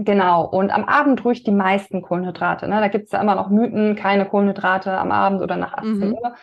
Genau, 0.00 0.44
und 0.44 0.70
am 0.70 0.84
Abend 0.84 1.24
ruhig 1.24 1.42
die 1.42 1.50
meisten 1.50 2.02
Kohlenhydrate. 2.02 2.68
Ne? 2.68 2.80
Da 2.80 2.86
gibt 2.86 3.06
es 3.06 3.12
ja 3.12 3.20
immer 3.20 3.34
noch 3.34 3.50
Mythen, 3.50 3.96
keine 3.96 4.26
Kohlenhydrate 4.26 4.96
am 4.96 5.10
Abend 5.10 5.42
oder 5.42 5.56
nach 5.56 5.74
18 5.74 5.98
mhm. 5.98 6.12
Uhr. 6.14 6.34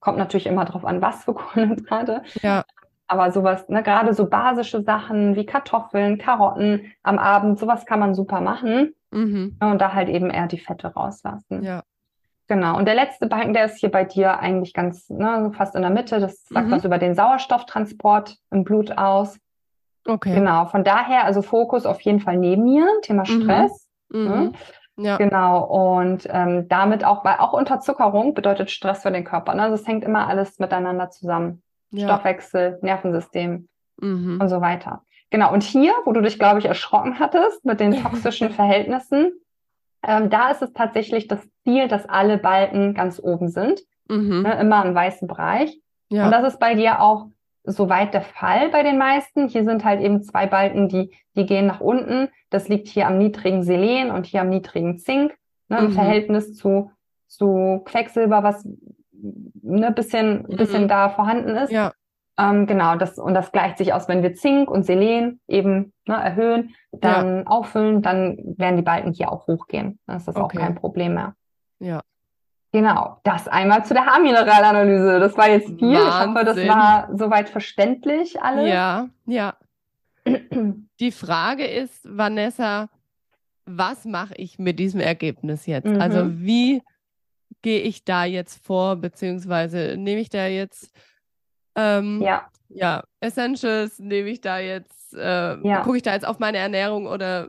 Kommt 0.00 0.16
natürlich 0.16 0.46
immer 0.46 0.64
drauf 0.64 0.86
an, 0.86 1.02
was 1.02 1.24
für 1.24 1.34
Kohlenhydrate. 1.34 2.22
Ja. 2.40 2.64
Aber 3.06 3.30
sowas, 3.30 3.68
ne, 3.68 3.82
gerade 3.82 4.14
so 4.14 4.30
basische 4.30 4.82
Sachen 4.82 5.36
wie 5.36 5.44
Kartoffeln, 5.44 6.16
Karotten 6.16 6.92
am 7.02 7.18
Abend, 7.18 7.58
sowas 7.58 7.84
kann 7.84 8.00
man 8.00 8.14
super 8.14 8.40
machen. 8.40 8.94
Mhm. 9.10 9.58
Und 9.60 9.78
da 9.78 9.92
halt 9.92 10.08
eben 10.08 10.30
eher 10.30 10.46
die 10.46 10.58
Fette 10.58 10.88
rauslassen. 10.88 11.62
Ja. 11.62 11.82
Genau. 12.48 12.78
Und 12.78 12.86
der 12.86 12.94
letzte 12.94 13.26
Balken, 13.26 13.52
der 13.52 13.66
ist 13.66 13.78
hier 13.78 13.90
bei 13.90 14.04
dir 14.04 14.38
eigentlich 14.38 14.72
ganz, 14.72 15.10
ne, 15.10 15.52
fast 15.54 15.74
in 15.74 15.82
der 15.82 15.90
Mitte. 15.90 16.18
Das 16.18 16.46
sagt 16.46 16.68
mhm. 16.68 16.70
was 16.70 16.84
über 16.86 16.96
den 16.96 17.14
Sauerstofftransport 17.14 18.38
im 18.50 18.64
Blut 18.64 18.96
aus. 18.96 19.38
Okay. 20.06 20.34
Genau, 20.34 20.66
von 20.66 20.84
daher, 20.84 21.24
also 21.24 21.42
Fokus 21.42 21.86
auf 21.86 22.00
jeden 22.00 22.20
Fall 22.20 22.36
neben 22.36 22.64
mir, 22.64 22.86
Thema 23.02 23.22
mhm. 23.22 23.42
Stress. 23.42 23.88
Mhm. 24.10 24.24
Ne? 24.24 24.52
Ja. 24.96 25.16
Genau, 25.16 25.64
und 25.64 26.28
ähm, 26.30 26.68
damit 26.68 27.04
auch, 27.04 27.24
weil 27.24 27.36
auch 27.38 27.52
Unterzuckerung 27.52 28.34
bedeutet 28.34 28.70
Stress 28.70 29.02
für 29.02 29.10
den 29.10 29.24
Körper. 29.24 29.54
Ne? 29.54 29.62
Also 29.62 29.74
es 29.74 29.86
hängt 29.86 30.04
immer 30.04 30.28
alles 30.28 30.58
miteinander 30.58 31.10
zusammen. 31.10 31.62
Ja. 31.90 32.06
Stoffwechsel, 32.06 32.78
Nervensystem 32.82 33.68
mhm. 34.00 34.38
und 34.40 34.48
so 34.48 34.60
weiter. 34.60 35.02
Genau, 35.30 35.52
und 35.52 35.62
hier, 35.62 35.92
wo 36.04 36.12
du 36.12 36.20
dich, 36.20 36.38
glaube 36.38 36.58
ich, 36.58 36.66
erschrocken 36.66 37.18
hattest 37.18 37.64
mit 37.64 37.80
den 37.80 38.02
toxischen 38.02 38.50
Verhältnissen, 38.52 39.32
ähm, 40.06 40.30
da 40.30 40.50
ist 40.50 40.62
es 40.62 40.72
tatsächlich 40.72 41.28
das 41.28 41.40
Ziel, 41.64 41.88
dass 41.88 42.08
alle 42.08 42.38
Balken 42.38 42.94
ganz 42.94 43.20
oben 43.22 43.48
sind, 43.48 43.80
mhm. 44.08 44.42
ne, 44.42 44.58
immer 44.60 44.84
im 44.84 44.94
weißen 44.94 45.28
Bereich. 45.28 45.78
Ja. 46.08 46.26
Und 46.26 46.32
das 46.32 46.52
ist 46.52 46.60
bei 46.60 46.74
dir 46.74 47.00
auch 47.00 47.28
soweit 47.64 48.14
der 48.14 48.22
Fall 48.22 48.70
bei 48.70 48.82
den 48.82 48.98
meisten. 48.98 49.48
Hier 49.48 49.64
sind 49.64 49.84
halt 49.84 50.00
eben 50.00 50.22
zwei 50.22 50.46
Balken, 50.46 50.88
die, 50.88 51.12
die 51.36 51.46
gehen 51.46 51.66
nach 51.66 51.80
unten. 51.80 52.28
Das 52.50 52.68
liegt 52.68 52.88
hier 52.88 53.06
am 53.06 53.18
niedrigen 53.18 53.62
Selen 53.62 54.10
und 54.10 54.26
hier 54.26 54.40
am 54.40 54.48
niedrigen 54.48 54.98
Zink, 54.98 55.34
ne, 55.68 55.78
im 55.78 55.84
mhm. 55.86 55.92
Verhältnis 55.92 56.54
zu, 56.56 56.90
zu 57.28 57.82
Quecksilber, 57.84 58.42
was 58.42 58.66
ne, 59.12 59.92
bisschen, 59.92 60.42
mhm. 60.42 60.56
bisschen 60.56 60.88
da 60.88 61.08
vorhanden 61.08 61.50
ist. 61.50 61.70
Ja. 61.70 61.92
Ähm, 62.38 62.66
genau, 62.66 62.96
das, 62.96 63.18
und 63.18 63.34
das 63.34 63.52
gleicht 63.52 63.78
sich 63.78 63.92
aus, 63.92 64.08
wenn 64.08 64.22
wir 64.22 64.34
Zink 64.34 64.70
und 64.70 64.84
Selen 64.84 65.40
eben 65.46 65.92
ne, 66.06 66.14
erhöhen, 66.14 66.74
dann 66.90 67.38
ja. 67.38 67.46
auffüllen, 67.46 68.02
dann 68.02 68.38
werden 68.56 68.76
die 68.76 68.82
Balken 68.82 69.12
hier 69.12 69.30
auch 69.30 69.46
hochgehen. 69.46 69.98
Dann 70.06 70.16
ist 70.16 70.28
das 70.28 70.36
okay. 70.36 70.58
auch 70.58 70.60
kein 70.60 70.74
Problem 70.74 71.14
mehr. 71.14 71.34
Ja. 71.78 72.00
Genau, 72.72 73.18
das 73.22 73.48
einmal 73.48 73.84
zu 73.84 73.92
der 73.92 74.06
Haarmineralanalyse. 74.06 75.20
Das 75.20 75.36
war 75.36 75.48
jetzt 75.48 75.68
viel. 75.68 75.94
Wahnsinn. 75.94 76.08
Ich 76.08 76.14
hoffe, 76.14 76.44
das 76.44 76.68
war 76.68 77.08
soweit 77.12 77.48
verständlich 77.50 78.40
alles. 78.42 78.68
Ja, 78.68 79.08
ja. 79.26 79.54
Die 80.98 81.12
Frage 81.12 81.66
ist, 81.66 82.00
Vanessa, 82.04 82.88
was 83.66 84.06
mache 84.06 84.34
ich 84.36 84.58
mit 84.58 84.78
diesem 84.78 85.00
Ergebnis 85.00 85.66
jetzt? 85.66 85.86
Mhm. 85.86 86.00
Also 86.00 86.40
wie 86.40 86.82
gehe 87.60 87.80
ich 87.80 88.04
da 88.04 88.24
jetzt 88.24 88.64
vor, 88.64 88.96
beziehungsweise 88.96 89.96
nehme 89.98 90.20
ich 90.20 90.30
da 90.30 90.46
jetzt 90.46 90.90
ähm, 91.76 92.20
ja. 92.22 92.46
ja, 92.68 93.04
Essentials, 93.20 93.98
nehme 93.98 94.30
ich 94.30 94.40
da 94.40 94.58
jetzt, 94.58 95.14
äh, 95.14 95.58
ja. 95.66 95.82
gucke 95.82 95.96
ich 95.96 96.02
da 96.02 96.12
jetzt 96.12 96.26
auf 96.26 96.38
meine 96.38 96.58
Ernährung 96.58 97.06
oder 97.06 97.48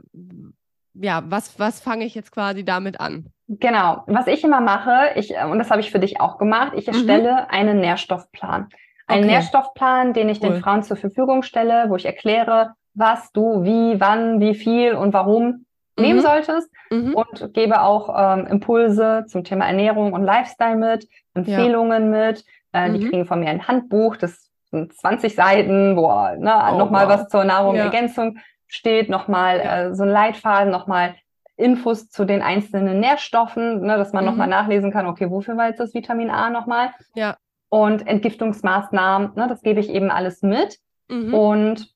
ja, 0.94 1.24
was, 1.26 1.58
was 1.60 1.82
fange 1.82 2.06
ich 2.06 2.14
jetzt 2.14 2.32
quasi 2.32 2.64
damit 2.64 3.00
an? 3.00 3.33
Genau. 3.48 4.04
Was 4.08 4.28
ich 4.28 4.44
immer 4.44 4.62
mache, 4.62 5.12
ich, 5.16 5.34
und 5.50 5.60
das 5.60 5.70
habe 5.70 5.82
ich 5.82 5.92
für 5.92 6.00
dich 6.00 6.22
auch 6.22 6.38
gemacht, 6.38 6.74
ich 6.76 6.88
mhm. 6.88 6.94
erstelle 6.94 7.32
mhm. 7.34 7.48
einen 7.50 7.82
Nährstoffplan. 7.82 8.70
Einen 9.06 9.24
okay. 9.26 9.34
Nährstoffplan, 9.34 10.14
den 10.14 10.30
ich 10.30 10.42
cool. 10.42 10.50
den 10.50 10.62
Frauen 10.62 10.84
zur 10.84 10.98
Verfügung 10.98 11.44
stelle, 11.44 11.86
wo 11.90 11.96
ich 11.96 12.06
erkläre, 12.06 12.74
was 12.94 13.32
du, 13.32 13.64
wie, 13.64 14.00
wann, 14.00 14.40
wie 14.40 14.56
viel 14.56 14.94
und 14.94 15.14
warum 15.14 15.44
mhm. 15.44 15.66
nehmen 15.98 16.22
solltest 16.22 16.72
mhm. 16.90 17.14
und 17.14 17.54
gebe 17.54 17.82
auch 17.82 18.14
ähm, 18.18 18.48
Impulse 18.48 19.26
zum 19.28 19.44
Thema 19.44 19.66
Ernährung 19.66 20.14
und 20.14 20.24
Lifestyle 20.24 20.78
mit, 20.78 21.08
Empfehlungen 21.34 22.14
ja. 22.14 22.28
mit. 22.28 22.46
Äh, 22.72 22.92
Die 22.92 23.00
mhm. 23.00 23.10
kriegen 23.10 23.26
von 23.26 23.40
mir 23.40 23.50
ein 23.50 23.68
Handbuch, 23.68 24.16
das 24.16 24.50
sind 24.72 24.94
20 24.94 25.36
Seiten, 25.36 25.96
wo 25.98 26.08
ne, 26.38 26.72
oh, 26.72 26.78
nochmal 26.78 27.08
wow. 27.08 27.14
was 27.14 27.28
zur 27.28 27.44
Nahrungsergänzung 27.44 28.36
ja. 28.36 28.42
steht, 28.68 29.10
nochmal 29.10 29.58
ja. 29.58 29.82
äh, 29.82 29.96
so 29.96 30.04
ein 30.04 30.10
Leitfaden, 30.10 30.72
nochmal 30.72 31.16
Infos 31.56 32.10
zu 32.10 32.26
den 32.26 32.42
einzelnen 32.42 33.00
Nährstoffen, 33.00 33.82
ne, 33.82 33.98
dass 33.98 34.14
man 34.14 34.24
mhm. 34.24 34.32
nochmal 34.32 34.48
nachlesen 34.48 34.92
kann, 34.92 35.08
okay, 35.08 35.30
wofür 35.30 35.58
war 35.58 35.68
jetzt 35.68 35.80
das 35.80 35.94
Vitamin 35.94 36.30
A 36.30 36.50
nochmal? 36.50 36.92
Ja. 37.16 37.38
Und 37.70 38.08
Entgiftungsmaßnahmen, 38.08 39.32
ne, 39.36 39.48
das 39.48 39.62
gebe 39.62 39.80
ich 39.80 39.90
eben 39.90 40.10
alles 40.10 40.42
mit. 40.42 40.78
Mhm. 41.10 41.34
Und 41.34 41.94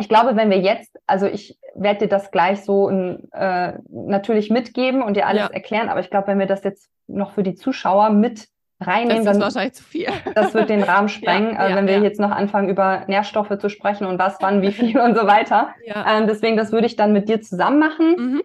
ich 0.00 0.08
glaube, 0.08 0.36
wenn 0.36 0.50
wir 0.50 0.60
jetzt, 0.60 0.96
also 1.06 1.26
ich 1.26 1.58
werde 1.74 2.00
dir 2.00 2.08
das 2.08 2.30
gleich 2.30 2.62
so 2.62 2.88
äh, 2.90 3.72
natürlich 3.88 4.50
mitgeben 4.50 5.02
und 5.02 5.16
dir 5.16 5.26
alles 5.26 5.42
ja. 5.42 5.48
erklären, 5.48 5.88
aber 5.88 6.00
ich 6.00 6.10
glaube, 6.10 6.28
wenn 6.28 6.38
wir 6.38 6.46
das 6.46 6.64
jetzt 6.64 6.88
noch 7.06 7.32
für 7.32 7.42
die 7.42 7.54
Zuschauer 7.54 8.10
mit 8.10 8.48
reinnehmen, 8.80 9.24
das 9.24 9.36
ist 9.36 9.40
dann 9.40 9.40
wahrscheinlich 9.40 9.74
zu 9.74 9.82
viel. 9.82 10.08
Das 10.34 10.54
wird 10.54 10.70
den 10.70 10.82
Rahmen 10.84 11.08
sprengen, 11.08 11.54
ja, 11.54 11.66
äh, 11.66 11.70
ja, 11.70 11.76
wenn 11.76 11.88
wir 11.88 11.98
jetzt 11.98 12.20
noch 12.20 12.30
anfangen, 12.30 12.68
über 12.68 13.04
Nährstoffe 13.08 13.58
zu 13.58 13.68
sprechen 13.68 14.06
und 14.06 14.18
was, 14.18 14.36
wann, 14.40 14.62
wie 14.62 14.72
viel 14.72 14.98
und 15.00 15.16
so 15.16 15.26
weiter. 15.26 15.74
Ähm, 15.84 16.26
deswegen, 16.28 16.56
das 16.56 16.70
würde 16.70 16.86
ich 16.86 16.96
dann 16.96 17.12
mit 17.12 17.28
dir 17.28 17.40
zusammen 17.40 17.78
machen. 17.78 18.14
Mhm. 18.16 18.42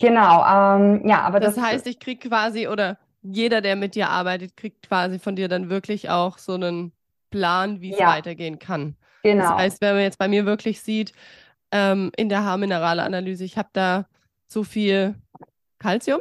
Genau, 0.00 0.44
ähm, 0.44 1.06
ja, 1.06 1.20
aber 1.22 1.40
das, 1.40 1.54
das 1.54 1.64
heißt, 1.64 1.86
ich 1.86 1.98
kriege 2.00 2.28
quasi 2.28 2.66
oder 2.68 2.98
jeder, 3.22 3.60
der 3.60 3.76
mit 3.76 3.94
dir 3.94 4.10
arbeitet, 4.10 4.56
kriegt 4.56 4.88
quasi 4.88 5.18
von 5.18 5.36
dir 5.36 5.48
dann 5.48 5.70
wirklich 5.70 6.10
auch 6.10 6.38
so 6.38 6.54
einen 6.54 6.92
Plan, 7.30 7.80
wie 7.80 7.92
es 7.92 7.98
weitergehen 7.98 8.58
kann. 8.58 8.96
Genau. 9.22 9.42
Das 9.42 9.52
heißt, 9.52 9.80
wenn 9.80 9.94
man 9.94 10.02
jetzt 10.02 10.18
bei 10.18 10.28
mir 10.28 10.44
wirklich 10.44 10.80
sieht, 10.80 11.12
ähm, 11.72 12.12
in 12.16 12.28
der 12.28 12.44
Haarmineralanalyse, 12.44 13.44
ich 13.44 13.56
habe 13.56 13.70
da 13.72 14.06
zu 14.46 14.62
viel 14.62 15.14
Kalzium. 15.78 16.20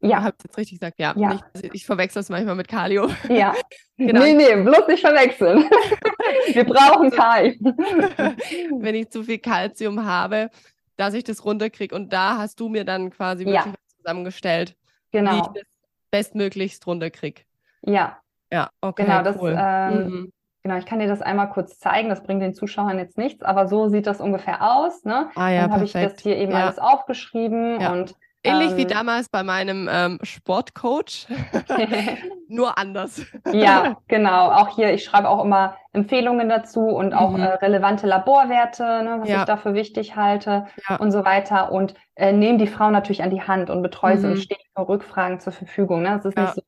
Ja. 0.00 0.22
Habe 0.22 0.34
ich 0.38 0.44
jetzt 0.44 0.58
richtig 0.58 0.80
gesagt? 0.80 0.98
Ja. 0.98 1.14
ja. 1.16 1.40
Nicht, 1.54 1.74
ich 1.74 1.86
verwechsel 1.86 2.20
es 2.20 2.28
manchmal 2.28 2.56
mit 2.56 2.68
Kalium. 2.68 3.14
Ja. 3.30 3.54
genau. 3.96 4.20
Nee, 4.22 4.34
nee, 4.34 4.54
bloß 4.56 4.86
nicht 4.88 5.00
verwechseln. 5.00 5.64
Wir 6.52 6.64
brauchen 6.64 7.10
Kalium. 7.10 7.56
Wenn 8.82 8.96
ich 8.96 9.08
zu 9.08 9.22
viel 9.22 9.38
Kalzium 9.38 10.04
habe, 10.04 10.50
dass 10.96 11.14
ich 11.14 11.24
das 11.24 11.44
runterkriege. 11.44 11.94
Und 11.94 12.12
da 12.12 12.38
hast 12.38 12.60
du 12.60 12.68
mir 12.68 12.84
dann 12.84 13.10
quasi 13.10 13.44
wirklich 13.44 13.64
ja. 13.64 13.74
zusammengestellt, 13.96 14.76
genau. 15.10 15.32
wie 15.32 15.38
ich 15.38 15.46
das 15.46 15.64
bestmöglichst 16.10 16.86
runterkriege. 16.86 17.42
Ja. 17.82 18.18
Ja, 18.52 18.70
okay. 18.80 19.04
Genau, 19.04 19.22
das, 19.22 19.36
cool. 19.40 19.56
ähm, 19.58 20.08
mhm. 20.08 20.32
Genau, 20.62 20.78
ich 20.78 20.86
kann 20.86 20.98
dir 20.98 21.08
das 21.08 21.20
einmal 21.20 21.50
kurz 21.50 21.78
zeigen. 21.78 22.08
Das 22.08 22.22
bringt 22.22 22.40
den 22.40 22.54
Zuschauern 22.54 22.98
jetzt 22.98 23.18
nichts, 23.18 23.42
aber 23.42 23.68
so 23.68 23.88
sieht 23.88 24.06
das 24.06 24.20
ungefähr 24.20 24.62
aus. 24.62 25.04
Ne? 25.04 25.28
Ah, 25.34 25.50
ja, 25.50 25.62
Dann 25.62 25.72
habe 25.72 25.84
ich 25.84 25.92
das 25.92 26.20
hier 26.20 26.36
eben 26.36 26.52
ja. 26.52 26.64
alles 26.64 26.78
aufgeschrieben 26.78 27.80
ja. 27.80 27.92
und 27.92 28.14
Ähnlich 28.44 28.72
ähm, 28.72 28.76
wie 28.76 28.84
damals 28.84 29.28
bei 29.28 29.42
meinem 29.42 29.88
ähm, 29.90 30.18
Sportcoach, 30.22 31.26
nur 32.48 32.78
anders. 32.78 33.22
ja, 33.52 33.96
genau. 34.08 34.50
Auch 34.52 34.76
hier, 34.76 34.92
ich 34.92 35.04
schreibe 35.04 35.28
auch 35.28 35.44
immer 35.44 35.76
Empfehlungen 35.92 36.48
dazu 36.48 36.80
und 36.80 37.14
auch 37.14 37.30
mhm. 37.30 37.40
äh, 37.40 37.54
relevante 37.54 38.06
Laborwerte, 38.06 38.82
ne, 38.82 39.16
was 39.20 39.28
ja. 39.28 39.40
ich 39.40 39.44
dafür 39.44 39.74
wichtig 39.74 40.14
halte 40.14 40.66
ja. 40.88 40.96
und 40.96 41.10
so 41.10 41.24
weiter. 41.24 41.72
Und 41.72 41.94
äh, 42.14 42.32
nehme 42.32 42.58
die 42.58 42.66
Frau 42.66 42.90
natürlich 42.90 43.22
an 43.22 43.30
die 43.30 43.42
Hand 43.42 43.70
und 43.70 43.82
betreue 43.82 44.16
mhm. 44.16 44.20
sie 44.20 44.26
und 44.28 44.36
stehe 44.38 44.60
für 44.76 44.88
Rückfragen 44.88 45.40
zur 45.40 45.52
Verfügung. 45.52 46.02
Ne? 46.02 46.10
Das 46.10 46.24
ist 46.26 46.36
nicht 46.36 46.54
so 46.54 46.62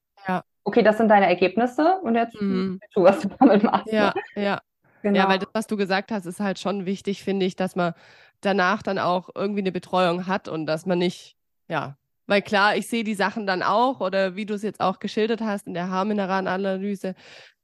okay, 0.66 0.82
das 0.82 0.98
sind 0.98 1.08
deine 1.08 1.26
Ergebnisse 1.26 2.00
und 2.02 2.16
jetzt 2.16 2.38
mhm. 2.40 2.80
tu, 2.92 3.04
was 3.04 3.20
du 3.20 3.28
damit 3.38 3.62
machst. 3.62 3.92
Ja, 3.92 4.12
ne? 4.34 4.42
ja. 4.42 4.60
Genau. 5.02 5.18
Ja, 5.20 5.28
weil 5.28 5.38
das, 5.38 5.48
was 5.52 5.66
du 5.68 5.76
gesagt 5.76 6.10
hast, 6.10 6.26
ist 6.26 6.40
halt 6.40 6.58
schon 6.58 6.84
wichtig, 6.84 7.22
finde 7.22 7.46
ich, 7.46 7.54
dass 7.54 7.76
man 7.76 7.94
danach 8.40 8.82
dann 8.82 8.98
auch 8.98 9.30
irgendwie 9.34 9.60
eine 9.60 9.70
Betreuung 9.70 10.26
hat 10.26 10.48
und 10.48 10.66
dass 10.66 10.84
man 10.84 10.98
nicht, 10.98 11.36
ja, 11.68 11.96
weil 12.26 12.42
klar, 12.42 12.76
ich 12.76 12.88
sehe 12.88 13.04
die 13.04 13.14
Sachen 13.14 13.46
dann 13.46 13.62
auch 13.62 14.00
oder 14.00 14.36
wie 14.36 14.46
du 14.46 14.54
es 14.54 14.62
jetzt 14.62 14.80
auch 14.80 14.98
geschildert 14.98 15.40
hast 15.40 15.66
in 15.66 15.74
der 15.74 15.88
Haarmineralanalyse, 15.88 17.14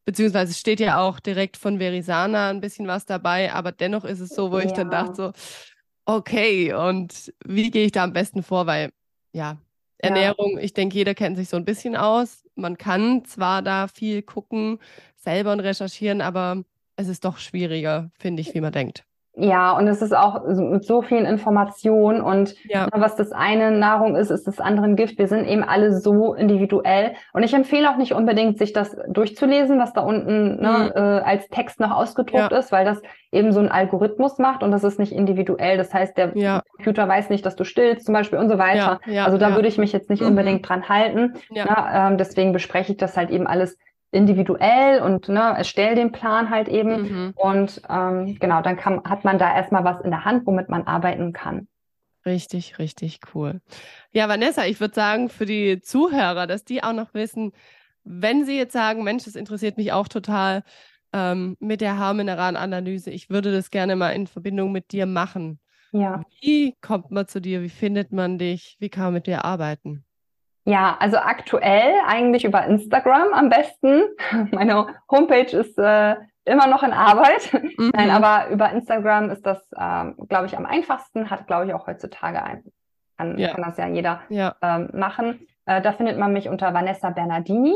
beziehungsweise 0.04 0.54
steht 0.54 0.80
ja 0.80 1.00
auch 1.00 1.20
direkt 1.20 1.56
von 1.56 1.78
Verisana 1.78 2.50
ein 2.50 2.60
bisschen 2.60 2.86
was 2.86 3.04
dabei, 3.04 3.52
aber 3.52 3.72
dennoch 3.72 4.04
ist 4.04 4.20
es 4.20 4.30
so, 4.30 4.52
wo 4.52 4.58
ich 4.58 4.72
dann 4.72 4.90
dachte 4.90 5.14
so, 5.14 5.32
okay, 6.04 6.72
und 6.72 7.32
wie 7.44 7.70
gehe 7.70 7.86
ich 7.86 7.92
da 7.92 8.04
am 8.04 8.12
besten 8.12 8.42
vor, 8.42 8.66
weil 8.66 8.90
ja, 9.32 9.58
Ernährung, 9.98 10.56
ja. 10.56 10.62
ich 10.62 10.74
denke, 10.74 10.96
jeder 10.96 11.14
kennt 11.14 11.36
sich 11.36 11.48
so 11.48 11.56
ein 11.56 11.64
bisschen 11.64 11.96
aus. 11.96 12.44
Man 12.56 12.76
kann 12.76 13.24
zwar 13.24 13.62
da 13.62 13.86
viel 13.88 14.22
gucken, 14.22 14.78
selber 15.16 15.52
und 15.52 15.60
recherchieren, 15.60 16.20
aber 16.20 16.64
es 16.96 17.08
ist 17.08 17.24
doch 17.24 17.38
schwieriger, 17.38 18.10
finde 18.18 18.42
ich, 18.42 18.52
wie 18.54 18.60
man 18.60 18.72
denkt. 18.72 19.04
Ja, 19.34 19.72
und 19.72 19.88
es 19.88 20.02
ist 20.02 20.14
auch 20.14 20.46
mit 20.46 20.84
so 20.84 21.00
vielen 21.00 21.24
Informationen 21.24 22.20
und 22.20 22.54
ja. 22.68 22.84
Ne, 22.84 22.90
was 22.96 23.16
das 23.16 23.32
eine 23.32 23.70
Nahrung 23.70 24.14
ist, 24.14 24.30
ist 24.30 24.46
das 24.46 24.60
andere 24.60 24.84
ein 24.84 24.96
Gift. 24.96 25.18
Wir 25.18 25.26
sind 25.26 25.46
eben 25.46 25.62
alle 25.62 25.98
so 25.98 26.34
individuell. 26.34 27.14
Und 27.32 27.42
ich 27.42 27.54
empfehle 27.54 27.90
auch 27.90 27.96
nicht 27.96 28.12
unbedingt, 28.12 28.58
sich 28.58 28.74
das 28.74 28.94
durchzulesen, 29.08 29.78
was 29.78 29.94
da 29.94 30.02
unten 30.02 30.60
ne, 30.60 30.92
mhm. 30.94 31.02
äh, 31.02 31.20
als 31.20 31.48
Text 31.48 31.80
noch 31.80 31.92
ausgedruckt 31.92 32.52
ja. 32.52 32.58
ist, 32.58 32.72
weil 32.72 32.84
das 32.84 33.00
eben 33.30 33.52
so 33.52 33.60
ein 33.60 33.70
Algorithmus 33.70 34.36
macht 34.36 34.62
und 34.62 34.70
das 34.70 34.84
ist 34.84 34.98
nicht 34.98 35.12
individuell. 35.12 35.78
Das 35.78 35.94
heißt, 35.94 36.18
der 36.18 36.36
ja. 36.36 36.62
Computer 36.76 37.08
weiß 37.08 37.30
nicht, 37.30 37.46
dass 37.46 37.56
du 37.56 37.64
stillst 37.64 38.04
zum 38.04 38.12
Beispiel 38.12 38.38
und 38.38 38.50
so 38.50 38.58
weiter. 38.58 39.00
also 39.24 39.38
da 39.38 39.54
würde 39.54 39.68
ich 39.68 39.78
mich 39.78 39.92
jetzt 39.92 40.10
nicht 40.10 40.20
mhm. 40.20 40.28
unbedingt 40.28 40.68
dran 40.68 40.90
halten. 40.90 41.34
Ja. 41.50 41.64
Na, 41.66 42.08
ähm, 42.08 42.18
deswegen 42.18 42.52
bespreche 42.52 42.92
ich 42.92 42.98
das 42.98 43.16
halt 43.16 43.30
eben 43.30 43.46
alles 43.46 43.78
individuell 44.12 45.00
und 45.02 45.28
ne, 45.28 45.54
erstell 45.56 45.94
den 45.94 46.12
Plan 46.12 46.50
halt 46.50 46.68
eben. 46.68 47.02
Mhm. 47.02 47.32
Und 47.34 47.82
ähm, 47.88 48.36
genau, 48.38 48.62
dann 48.62 48.76
kann, 48.76 49.02
hat 49.04 49.24
man 49.24 49.38
da 49.38 49.54
erstmal 49.54 49.84
was 49.84 50.00
in 50.02 50.10
der 50.10 50.24
Hand, 50.24 50.46
womit 50.46 50.68
man 50.68 50.86
arbeiten 50.86 51.32
kann. 51.32 51.66
Richtig, 52.24 52.78
richtig 52.78 53.20
cool. 53.34 53.60
Ja, 54.12 54.28
Vanessa, 54.28 54.64
ich 54.64 54.78
würde 54.78 54.94
sagen, 54.94 55.28
für 55.28 55.46
die 55.46 55.80
Zuhörer, 55.80 56.46
dass 56.46 56.64
die 56.64 56.84
auch 56.84 56.92
noch 56.92 57.14
wissen, 57.14 57.52
wenn 58.04 58.44
sie 58.44 58.56
jetzt 58.56 58.74
sagen, 58.74 59.02
Mensch, 59.02 59.24
das 59.24 59.34
interessiert 59.34 59.76
mich 59.76 59.92
auch 59.92 60.06
total 60.06 60.62
ähm, 61.12 61.56
mit 61.58 61.80
der 61.80 61.98
Haarmineralanalyse, 61.98 63.10
ich 63.10 63.30
würde 63.30 63.50
das 63.50 63.70
gerne 63.70 63.96
mal 63.96 64.10
in 64.10 64.26
Verbindung 64.26 64.72
mit 64.72 64.92
dir 64.92 65.06
machen. 65.06 65.58
Ja. 65.92 66.22
Wie 66.40 66.74
kommt 66.80 67.10
man 67.10 67.26
zu 67.26 67.40
dir? 67.40 67.62
Wie 67.62 67.68
findet 67.68 68.12
man 68.12 68.38
dich? 68.38 68.76
Wie 68.78 68.88
kann 68.88 69.04
man 69.04 69.14
mit 69.14 69.26
dir 69.26 69.44
arbeiten? 69.44 70.04
Ja, 70.64 70.96
also 71.00 71.16
aktuell 71.16 71.94
eigentlich 72.06 72.44
über 72.44 72.64
Instagram 72.64 73.32
am 73.32 73.48
besten. 73.48 74.02
Meine 74.52 74.86
Homepage 75.10 75.56
ist 75.56 75.76
äh, 75.78 76.16
immer 76.44 76.66
noch 76.66 76.82
in 76.82 76.92
Arbeit. 76.92 77.52
Mhm. 77.52 77.90
Nein, 77.94 78.10
aber 78.10 78.50
über 78.50 78.70
Instagram 78.70 79.30
ist 79.30 79.44
das, 79.44 79.58
ähm, 79.78 80.16
glaube 80.28 80.46
ich, 80.46 80.56
am 80.56 80.66
einfachsten. 80.66 81.30
Hat, 81.30 81.46
glaube 81.46 81.66
ich, 81.66 81.74
auch 81.74 81.86
heutzutage 81.86 82.42
ein. 82.42 82.64
Kann, 83.16 83.38
ja. 83.38 83.52
kann 83.52 83.62
das 83.62 83.76
ja 83.76 83.88
jeder 83.88 84.22
ja. 84.28 84.54
Ähm, 84.62 84.90
machen. 84.92 85.46
Äh, 85.66 85.82
da 85.82 85.92
findet 85.92 86.18
man 86.18 86.32
mich 86.32 86.48
unter 86.48 86.72
Vanessa 86.74 87.10
Bernardini. 87.10 87.74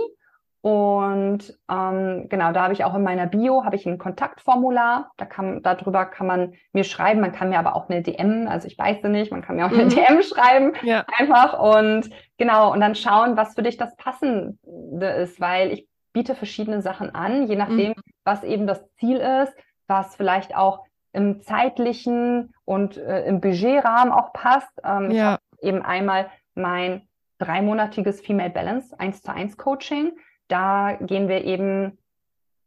Und 0.66 1.56
ähm, 1.70 2.26
genau, 2.28 2.50
da 2.50 2.62
habe 2.64 2.72
ich 2.72 2.82
auch 2.82 2.96
in 2.96 3.04
meiner 3.04 3.26
Bio 3.26 3.64
habe 3.64 3.76
ich 3.76 3.86
ein 3.86 3.98
Kontaktformular. 3.98 5.12
Da 5.16 5.24
kann, 5.24 5.62
darüber 5.62 6.06
kann 6.06 6.26
man 6.26 6.54
mir 6.72 6.82
schreiben. 6.82 7.20
Man 7.20 7.30
kann 7.30 7.50
mir 7.50 7.60
aber 7.60 7.76
auch 7.76 7.88
eine 7.88 8.02
DM, 8.02 8.48
also 8.48 8.66
ich 8.66 8.76
weiß 8.76 9.04
nicht, 9.04 9.30
man 9.30 9.42
kann 9.42 9.54
mir 9.54 9.66
auch 9.66 9.70
eine 9.70 9.84
mhm. 9.84 9.90
DM 9.90 10.22
schreiben, 10.22 10.72
ja. 10.82 11.04
einfach 11.16 11.56
und 11.56 12.10
genau 12.38 12.72
und 12.72 12.80
dann 12.80 12.94
schauen, 12.94 13.36
was 13.36 13.54
für 13.54 13.62
dich 13.62 13.76
das 13.76 13.96
Passende 13.96 15.06
ist, 15.18 15.40
weil 15.40 15.72
ich 15.72 15.88
biete 16.12 16.34
verschiedene 16.34 16.82
Sachen 16.82 17.14
an, 17.14 17.46
je 17.46 17.56
nachdem, 17.56 17.90
mhm. 17.90 18.02
was 18.24 18.42
eben 18.42 18.66
das 18.66 18.82
Ziel 18.94 19.18
ist, 19.18 19.54
was 19.86 20.16
vielleicht 20.16 20.56
auch 20.56 20.84
im 21.12 21.42
zeitlichen 21.42 22.52
und 22.64 22.96
äh, 22.96 23.24
im 23.26 23.40
Budgetrahmen 23.40 24.12
auch 24.12 24.32
passt. 24.32 24.72
Ähm, 24.84 25.10
ja. 25.10 25.16
Ich 25.16 25.22
habe 25.22 25.40
eben 25.62 25.82
einmal 25.82 26.30
mein 26.54 27.08
dreimonatiges 27.38 28.20
Female 28.20 28.50
Balance 28.50 28.98
1 28.98 29.22
zu 29.22 29.32
1 29.32 29.56
Coaching 29.56 30.12
da 30.48 30.96
gehen 31.00 31.28
wir 31.28 31.44
eben 31.44 31.98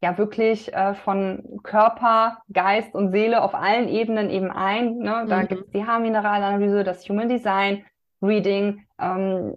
ja 0.02 0.18
wirklich 0.18 0.74
äh, 0.74 0.94
von 0.94 1.60
Körper, 1.64 2.40
Geist 2.52 2.94
und 2.96 3.12
Seele 3.12 3.42
auf 3.42 3.54
allen 3.54 3.90
Ebenen 3.90 4.30
eben 4.30 4.52
ein. 4.52 4.98
Ne? 4.98 5.26
Da 5.28 5.42
mhm. 5.42 5.48
gibt 5.48 5.66
es 5.66 5.72
die 5.72 5.86
Haarmineralanalyse, 5.86 6.84
das 6.84 7.08
Human 7.10 7.30
Design, 7.30 7.86
Reading. 8.22 8.86
Ähm, 9.00 9.54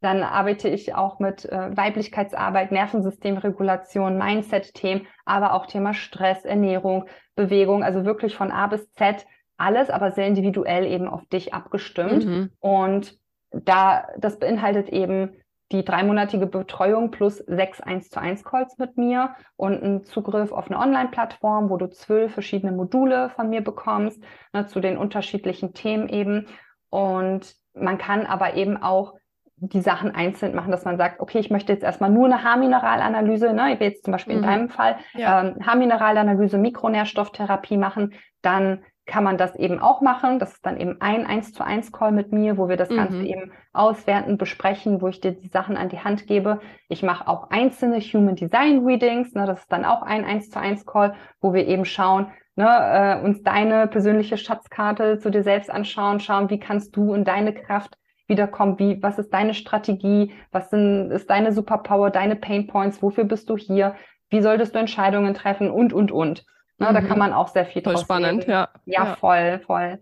dann 0.00 0.22
arbeite 0.22 0.68
ich 0.68 0.94
auch 0.94 1.18
mit 1.18 1.44
äh, 1.46 1.76
Weiblichkeitsarbeit, 1.76 2.70
Nervensystemregulation, 2.70 4.16
Mindset-Themen, 4.16 5.06
aber 5.24 5.54
auch 5.54 5.66
Thema 5.66 5.92
Stress, 5.92 6.44
Ernährung, 6.44 7.06
Bewegung, 7.34 7.82
also 7.82 8.04
wirklich 8.04 8.36
von 8.36 8.52
A 8.52 8.68
bis 8.68 8.92
Z 8.92 9.26
alles, 9.56 9.90
aber 9.90 10.12
sehr 10.12 10.26
individuell 10.26 10.86
eben 10.86 11.08
auf 11.08 11.26
dich 11.26 11.52
abgestimmt. 11.52 12.24
Mhm. 12.24 12.50
Und 12.60 13.18
da, 13.50 14.06
das 14.18 14.38
beinhaltet 14.38 14.88
eben 14.88 15.32
die 15.72 15.84
dreimonatige 15.84 16.46
Betreuung 16.46 17.10
plus 17.10 17.38
sechs 17.38 17.80
1 17.80 18.08
zu 18.08 18.20
1 18.20 18.44
Calls 18.44 18.78
mit 18.78 18.96
mir 18.96 19.34
und 19.56 19.82
einen 19.82 20.04
Zugriff 20.04 20.52
auf 20.52 20.70
eine 20.70 20.78
Online-Plattform, 20.78 21.68
wo 21.68 21.76
du 21.76 21.90
zwölf 21.90 22.32
verschiedene 22.32 22.72
Module 22.72 23.30
von 23.30 23.50
mir 23.50 23.62
bekommst, 23.62 24.22
ne, 24.54 24.66
zu 24.66 24.80
den 24.80 24.96
unterschiedlichen 24.96 25.74
Themen 25.74 26.08
eben. 26.08 26.46
Und 26.88 27.54
man 27.80 27.98
kann 27.98 28.26
aber 28.26 28.54
eben 28.54 28.76
auch 28.82 29.14
die 29.60 29.80
Sachen 29.80 30.14
einzeln 30.14 30.54
machen, 30.54 30.70
dass 30.70 30.84
man 30.84 30.96
sagt, 30.96 31.20
okay, 31.20 31.38
ich 31.38 31.50
möchte 31.50 31.72
jetzt 31.72 31.82
erstmal 31.82 32.10
nur 32.10 32.26
eine 32.26 32.44
Haarmineralanalyse, 32.44 33.52
ne, 33.52 33.72
ich 33.72 33.80
will 33.80 33.88
jetzt 33.88 34.04
zum 34.04 34.12
Beispiel 34.12 34.36
mhm. 34.36 34.42
in 34.42 34.48
deinem 34.48 34.68
Fall 34.68 34.96
ja. 35.14 35.42
ähm, 35.42 35.56
Haarmineralanalyse, 35.66 36.58
Mikronährstofftherapie 36.58 37.76
machen, 37.76 38.14
dann 38.42 38.84
kann 39.08 39.24
man 39.24 39.38
das 39.38 39.56
eben 39.56 39.80
auch 39.80 40.00
machen. 40.02 40.38
Das 40.38 40.52
ist 40.52 40.66
dann 40.66 40.78
eben 40.78 41.00
ein 41.00 41.26
1 41.26 41.54
zu 41.54 41.64
1 41.64 41.90
Call 41.92 42.12
mit 42.12 42.30
mir, 42.30 42.58
wo 42.58 42.68
wir 42.68 42.76
das 42.76 42.90
mhm. 42.90 42.96
Ganze 42.96 43.22
eben 43.24 43.52
auswerten, 43.72 44.36
besprechen, 44.36 45.00
wo 45.00 45.08
ich 45.08 45.20
dir 45.20 45.32
die 45.32 45.48
Sachen 45.48 45.76
an 45.76 45.88
die 45.88 46.00
Hand 46.00 46.26
gebe. 46.26 46.60
Ich 46.88 47.02
mache 47.02 47.26
auch 47.26 47.50
einzelne 47.50 48.00
Human 48.00 48.36
Design 48.36 48.84
Readings. 48.84 49.32
Ne, 49.32 49.46
das 49.46 49.60
ist 49.60 49.72
dann 49.72 49.84
auch 49.84 50.02
ein 50.02 50.24
1 50.24 50.50
zu 50.50 50.60
1 50.60 50.86
Call, 50.86 51.14
wo 51.40 51.52
wir 51.54 51.66
eben 51.66 51.86
schauen, 51.86 52.30
ne, 52.58 53.20
äh, 53.22 53.24
uns 53.24 53.42
deine 53.44 53.86
persönliche 53.86 54.36
Schatzkarte 54.36 55.18
zu 55.18 55.30
dir 55.30 55.44
selbst 55.44 55.70
anschauen, 55.70 56.18
schauen, 56.18 56.50
wie 56.50 56.58
kannst 56.58 56.94
du 56.96 57.14
in 57.14 57.24
deine 57.24 57.54
Kraft 57.54 57.96
wiederkommen, 58.26 58.78
wie, 58.78 59.00
was 59.00 59.18
ist 59.18 59.32
deine 59.32 59.54
Strategie, 59.54 60.32
was 60.50 60.68
sind, 60.68 61.12
ist 61.12 61.30
deine 61.30 61.52
Superpower, 61.52 62.10
deine 62.10 62.36
Pain 62.36 62.66
Points, 62.66 63.00
wofür 63.00 63.24
bist 63.24 63.48
du 63.48 63.56
hier, 63.56 63.94
wie 64.28 64.42
solltest 64.42 64.74
du 64.74 64.80
Entscheidungen 64.80 65.34
treffen 65.34 65.70
und, 65.70 65.92
und, 65.92 66.10
und. 66.10 66.44
Ne, 66.78 66.90
mhm. 66.90 66.94
Da 66.94 67.00
kann 67.00 67.18
man 67.18 67.32
auch 67.32 67.48
sehr 67.48 67.64
viel 67.64 67.80
voll 67.82 67.94
draus 67.94 68.02
spannend, 68.02 68.46
ja. 68.46 68.68
ja. 68.84 69.04
Ja, 69.04 69.14
voll, 69.14 69.60
voll. 69.60 70.00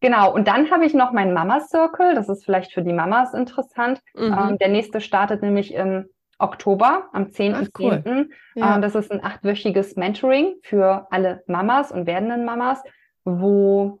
Genau, 0.00 0.32
und 0.32 0.48
dann 0.48 0.70
habe 0.70 0.86
ich 0.86 0.94
noch 0.94 1.12
meinen 1.12 1.34
Mama 1.34 1.60
Circle, 1.60 2.14
das 2.14 2.28
ist 2.30 2.44
vielleicht 2.44 2.72
für 2.72 2.82
die 2.82 2.92
Mamas 2.92 3.34
interessant. 3.34 4.00
Mhm. 4.14 4.32
Ähm, 4.32 4.58
der 4.58 4.68
nächste 4.68 5.02
startet 5.02 5.42
nämlich 5.42 5.74
im 5.74 6.08
Oktober, 6.38 7.08
am 7.12 7.24
10.10. 7.24 7.70
Cool. 7.78 8.28
Ja. 8.54 8.76
Ähm, 8.76 8.82
das 8.82 8.94
ist 8.94 9.10
ein 9.10 9.24
achtwöchiges 9.24 9.96
Mentoring 9.96 10.56
für 10.62 11.06
alle 11.10 11.42
Mamas 11.46 11.92
und 11.92 12.06
werdenden 12.06 12.44
Mamas, 12.44 12.82
wo 13.24 14.00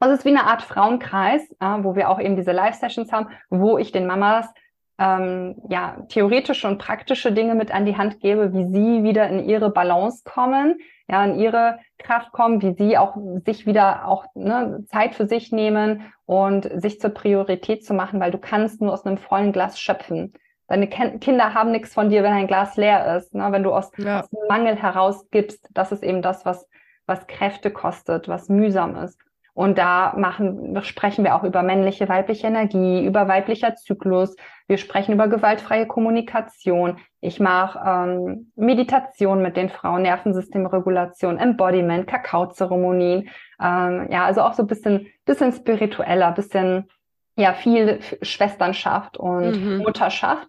das 0.00 0.18
ist 0.18 0.24
wie 0.26 0.30
eine 0.30 0.44
Art 0.44 0.62
Frauenkreis, 0.62 1.42
wo 1.78 1.96
wir 1.96 2.10
auch 2.10 2.20
eben 2.20 2.36
diese 2.36 2.52
Live-Sessions 2.52 3.10
haben, 3.10 3.28
wo 3.48 3.78
ich 3.78 3.90
den 3.90 4.06
Mamas 4.06 4.52
ähm, 4.98 5.56
ja, 5.68 5.96
theoretische 6.08 6.68
und 6.68 6.78
praktische 6.78 7.32
Dinge 7.32 7.54
mit 7.54 7.72
an 7.72 7.86
die 7.86 7.96
Hand 7.96 8.20
gebe, 8.20 8.52
wie 8.52 8.66
sie 8.66 9.02
wieder 9.02 9.28
in 9.28 9.48
ihre 9.48 9.70
Balance 9.70 10.22
kommen, 10.24 10.78
ja, 11.08 11.24
in 11.24 11.38
ihre 11.38 11.78
Kraft 11.98 12.32
kommen, 12.32 12.62
wie 12.62 12.74
sie 12.74 12.96
auch 12.96 13.16
sich 13.44 13.66
wieder 13.66 14.06
auch 14.06 14.26
ne, 14.34 14.84
Zeit 14.86 15.14
für 15.14 15.26
sich 15.26 15.52
nehmen 15.52 16.12
und 16.26 16.70
sich 16.80 17.00
zur 17.00 17.10
Priorität 17.10 17.84
zu 17.84 17.92
machen, 17.94 18.20
weil 18.20 18.30
du 18.30 18.38
kannst 18.38 18.80
nur 18.80 18.92
aus 18.92 19.04
einem 19.04 19.18
vollen 19.18 19.52
Glas 19.52 19.80
schöpfen. 19.80 20.32
Deine 20.66 20.88
Kinder 20.88 21.52
haben 21.54 21.72
nichts 21.72 21.92
von 21.92 22.08
dir, 22.08 22.22
wenn 22.22 22.32
ein 22.32 22.46
Glas 22.46 22.76
leer 22.76 23.16
ist. 23.16 23.34
Ne? 23.34 23.46
Wenn 23.50 23.62
du 23.62 23.72
aus, 23.72 23.90
ja. 23.98 24.20
aus 24.20 24.30
Mangel 24.48 24.76
herausgibst, 24.76 25.68
das 25.72 25.92
ist 25.92 26.02
eben 26.02 26.22
das, 26.22 26.46
was, 26.46 26.68
was 27.06 27.26
Kräfte 27.26 27.70
kostet, 27.70 28.28
was 28.28 28.48
mühsam 28.48 28.96
ist. 28.96 29.18
Und 29.54 29.78
da 29.78 30.14
machen, 30.16 30.82
sprechen 30.82 31.24
wir 31.24 31.36
auch 31.36 31.44
über 31.44 31.62
männliche, 31.62 32.08
weibliche 32.08 32.48
Energie, 32.48 33.04
über 33.06 33.28
weiblicher 33.28 33.76
Zyklus. 33.76 34.34
Wir 34.66 34.78
sprechen 34.78 35.12
über 35.14 35.28
gewaltfreie 35.28 35.86
Kommunikation. 35.86 36.98
Ich 37.20 37.38
mache 37.38 37.78
ähm, 37.86 38.50
Meditation 38.56 39.42
mit 39.42 39.56
den 39.56 39.68
Frauen, 39.68 40.02
Nervensystemregulation, 40.02 41.38
Embodiment, 41.38 42.08
Kakaozeremonien. 42.08 43.28
Ähm, 43.62 44.08
ja, 44.10 44.24
also 44.24 44.40
auch 44.40 44.54
so 44.54 44.64
ein 44.64 44.66
bisschen, 44.66 45.06
bisschen 45.24 45.52
spiritueller, 45.52 46.32
bisschen, 46.32 46.88
ja, 47.36 47.52
viel 47.52 48.00
Schwesternschaft 48.22 49.16
und 49.18 49.52
mhm. 49.52 49.78
Mutterschaft. 49.78 50.48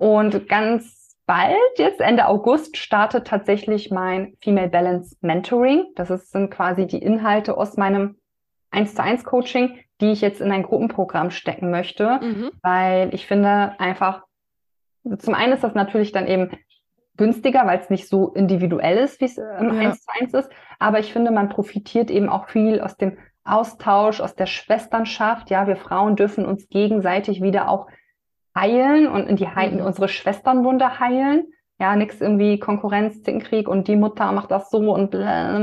Und 0.00 0.48
ganz 0.48 1.14
bald, 1.26 1.58
jetzt 1.76 2.00
Ende 2.00 2.26
August, 2.26 2.78
startet 2.78 3.26
tatsächlich 3.26 3.90
mein 3.90 4.32
Female 4.40 4.70
Balance 4.70 5.14
Mentoring. 5.20 5.84
Das 5.94 6.08
ist, 6.08 6.32
sind 6.32 6.50
quasi 6.50 6.86
die 6.86 7.02
Inhalte 7.02 7.54
aus 7.54 7.76
meinem 7.76 8.16
1 8.70 8.94
zu 8.94 9.02
1 9.02 9.24
Coaching, 9.24 9.78
die 10.00 10.12
ich 10.12 10.22
jetzt 10.22 10.40
in 10.40 10.52
ein 10.52 10.62
Gruppenprogramm 10.62 11.30
stecken 11.30 11.70
möchte, 11.70 12.18
mhm. 12.22 12.50
weil 12.62 13.12
ich 13.12 13.26
finde 13.26 13.78
einfach, 13.78 14.24
zum 15.18 15.34
einen 15.34 15.52
ist 15.52 15.64
das 15.64 15.74
natürlich 15.74 16.12
dann 16.12 16.26
eben 16.26 16.48
günstiger, 17.18 17.66
weil 17.66 17.78
es 17.78 17.90
nicht 17.90 18.08
so 18.08 18.28
individuell 18.28 18.96
ist, 18.96 19.20
wie 19.20 19.26
es 19.26 19.36
im 19.36 19.74
ja. 19.74 19.90
1 19.90 20.00
zu 20.00 20.10
1 20.18 20.32
ist, 20.32 20.50
aber 20.78 20.98
ich 20.98 21.12
finde, 21.12 21.30
man 21.30 21.50
profitiert 21.50 22.10
eben 22.10 22.30
auch 22.30 22.48
viel 22.48 22.80
aus 22.80 22.96
dem 22.96 23.18
Austausch, 23.44 24.22
aus 24.22 24.34
der 24.34 24.46
Schwesternschaft. 24.46 25.50
Ja, 25.50 25.66
wir 25.66 25.76
Frauen 25.76 26.16
dürfen 26.16 26.46
uns 26.46 26.70
gegenseitig 26.70 27.42
wieder 27.42 27.68
auch 27.68 27.86
heilen 28.54 29.06
und 29.06 29.28
in 29.28 29.36
die 29.36 29.48
He 29.48 29.70
mhm. 29.70 29.80
unsere 29.80 30.08
Schwesternwunde 30.08 31.00
heilen. 31.00 31.52
Ja, 31.78 31.96
nichts 31.96 32.20
irgendwie 32.20 32.58
Konkurrenz, 32.58 33.22
Zickenkrieg 33.22 33.66
und 33.66 33.88
die 33.88 33.96
Mutter 33.96 34.30
macht 34.32 34.50
das 34.50 34.70
so 34.70 34.92
und 34.92 35.14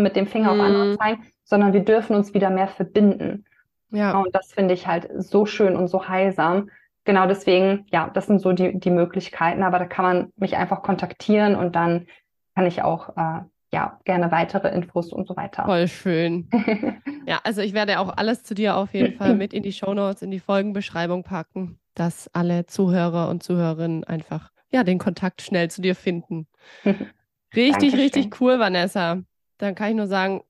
mit 0.01 0.15
dem 0.15 0.25
Finger 0.25 0.53
mhm. 0.53 0.59
auf 0.59 0.65
andere 0.65 0.97
zeigen, 0.97 1.23
sondern 1.43 1.73
wir 1.73 1.85
dürfen 1.85 2.15
uns 2.15 2.33
wieder 2.33 2.49
mehr 2.49 2.67
verbinden. 2.67 3.45
Ja. 3.91 4.19
Und 4.19 4.33
das 4.33 4.51
finde 4.51 4.73
ich 4.73 4.87
halt 4.87 5.09
so 5.15 5.45
schön 5.45 5.75
und 5.75 5.87
so 5.87 6.07
heilsam. 6.07 6.69
Genau 7.05 7.27
deswegen, 7.27 7.85
ja, 7.91 8.09
das 8.13 8.25
sind 8.25 8.41
so 8.41 8.51
die, 8.51 8.77
die 8.77 8.89
Möglichkeiten, 8.89 9.63
aber 9.63 9.79
da 9.79 9.85
kann 9.85 10.05
man 10.05 10.33
mich 10.35 10.57
einfach 10.57 10.81
kontaktieren 10.81 11.55
und 11.55 11.75
dann 11.75 12.07
kann 12.55 12.65
ich 12.65 12.81
auch 12.81 13.15
äh, 13.15 13.41
ja, 13.71 13.99
gerne 14.03 14.31
weitere 14.31 14.69
Infos 14.69 15.13
und 15.13 15.27
so 15.27 15.37
weiter. 15.37 15.65
Voll 15.65 15.87
schön. 15.87 16.49
ja, 17.27 17.39
also 17.43 17.61
ich 17.61 17.73
werde 17.73 17.99
auch 17.99 18.17
alles 18.17 18.43
zu 18.43 18.55
dir 18.55 18.75
auf 18.75 18.93
jeden 18.93 19.15
Fall 19.15 19.35
mit 19.37 19.53
in 19.53 19.61
die 19.61 19.71
Show 19.71 19.93
Notes, 19.93 20.23
in 20.23 20.31
die 20.31 20.39
Folgenbeschreibung 20.39 21.23
packen 21.23 21.79
dass 21.99 22.27
alle 22.33 22.65
Zuhörer 22.65 23.29
und 23.29 23.43
Zuhörerinnen 23.43 24.03
einfach 24.03 24.51
ja 24.69 24.83
den 24.83 24.99
Kontakt 24.99 25.41
schnell 25.41 25.69
zu 25.69 25.81
dir 25.81 25.95
finden. 25.95 26.47
Richtig, 27.55 27.95
richtig 27.95 28.41
cool, 28.41 28.59
Vanessa. 28.59 29.23
Dann 29.57 29.73
kann 29.73 29.89
ich 29.89 29.95
nur 29.95 30.07
sagen, 30.07 30.43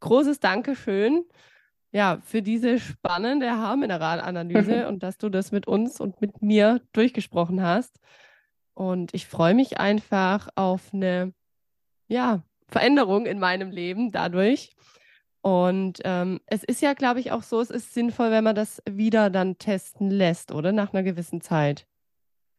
großes 0.00 0.40
Dankeschön 0.40 1.24
ja, 1.92 2.20
für 2.24 2.40
diese 2.42 2.80
spannende 2.80 3.50
Haarmineralanalyse 3.50 4.88
und 4.88 5.02
dass 5.02 5.18
du 5.18 5.28
das 5.28 5.52
mit 5.52 5.68
uns 5.68 6.00
und 6.00 6.20
mit 6.20 6.42
mir 6.42 6.80
durchgesprochen 6.92 7.62
hast. 7.62 8.00
Und 8.74 9.14
ich 9.14 9.26
freue 9.26 9.54
mich 9.54 9.78
einfach 9.78 10.48
auf 10.56 10.94
eine 10.94 11.34
ja, 12.08 12.42
Veränderung 12.68 13.26
in 13.26 13.38
meinem 13.38 13.70
Leben 13.70 14.10
dadurch. 14.10 14.74
Und 15.42 15.98
ähm, 16.04 16.40
es 16.46 16.62
ist 16.62 16.80
ja, 16.82 16.94
glaube 16.94 17.18
ich, 17.18 17.32
auch 17.32 17.42
so, 17.42 17.60
es 17.60 17.70
ist 17.70 17.92
sinnvoll, 17.92 18.30
wenn 18.30 18.44
man 18.44 18.54
das 18.54 18.80
wieder 18.88 19.28
dann 19.28 19.58
testen 19.58 20.08
lässt, 20.08 20.52
oder? 20.52 20.72
Nach 20.72 20.94
einer 20.94 21.02
gewissen 21.02 21.40
Zeit. 21.40 21.86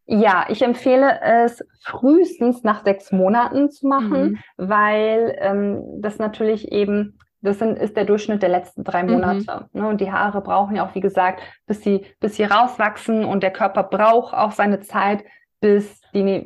Ja, 0.05 0.45
ich 0.49 0.61
empfehle 0.61 1.21
es 1.21 1.63
frühestens 1.81 2.63
nach 2.63 2.83
sechs 2.83 3.13
Monaten 3.13 3.71
zu 3.71 3.87
machen, 3.87 4.31
mhm. 4.31 4.39
weil 4.57 5.37
ähm, 5.39 5.81
das 6.01 6.19
natürlich 6.19 6.73
eben, 6.73 7.17
das 7.39 7.59
sind, 7.59 7.79
ist 7.79 7.95
der 7.95 8.03
Durchschnitt 8.03 8.41
der 8.41 8.49
letzten 8.49 8.83
drei 8.83 9.03
mhm. 9.03 9.13
Monate. 9.13 9.67
Mhm. 9.71 9.81
Ne? 9.81 9.87
Und 9.87 10.01
die 10.01 10.11
Haare 10.11 10.41
brauchen 10.41 10.75
ja 10.75 10.85
auch, 10.85 10.93
wie 10.93 10.99
gesagt, 10.99 11.41
bis 11.67 11.81
sie, 11.83 12.05
bis 12.19 12.35
sie 12.35 12.43
rauswachsen 12.43 13.23
und 13.23 13.43
der 13.43 13.51
Körper 13.51 13.83
braucht 13.83 14.33
auch 14.33 14.51
seine 14.51 14.81
Zeit, 14.81 15.23
bis 15.61 16.01
die 16.13 16.45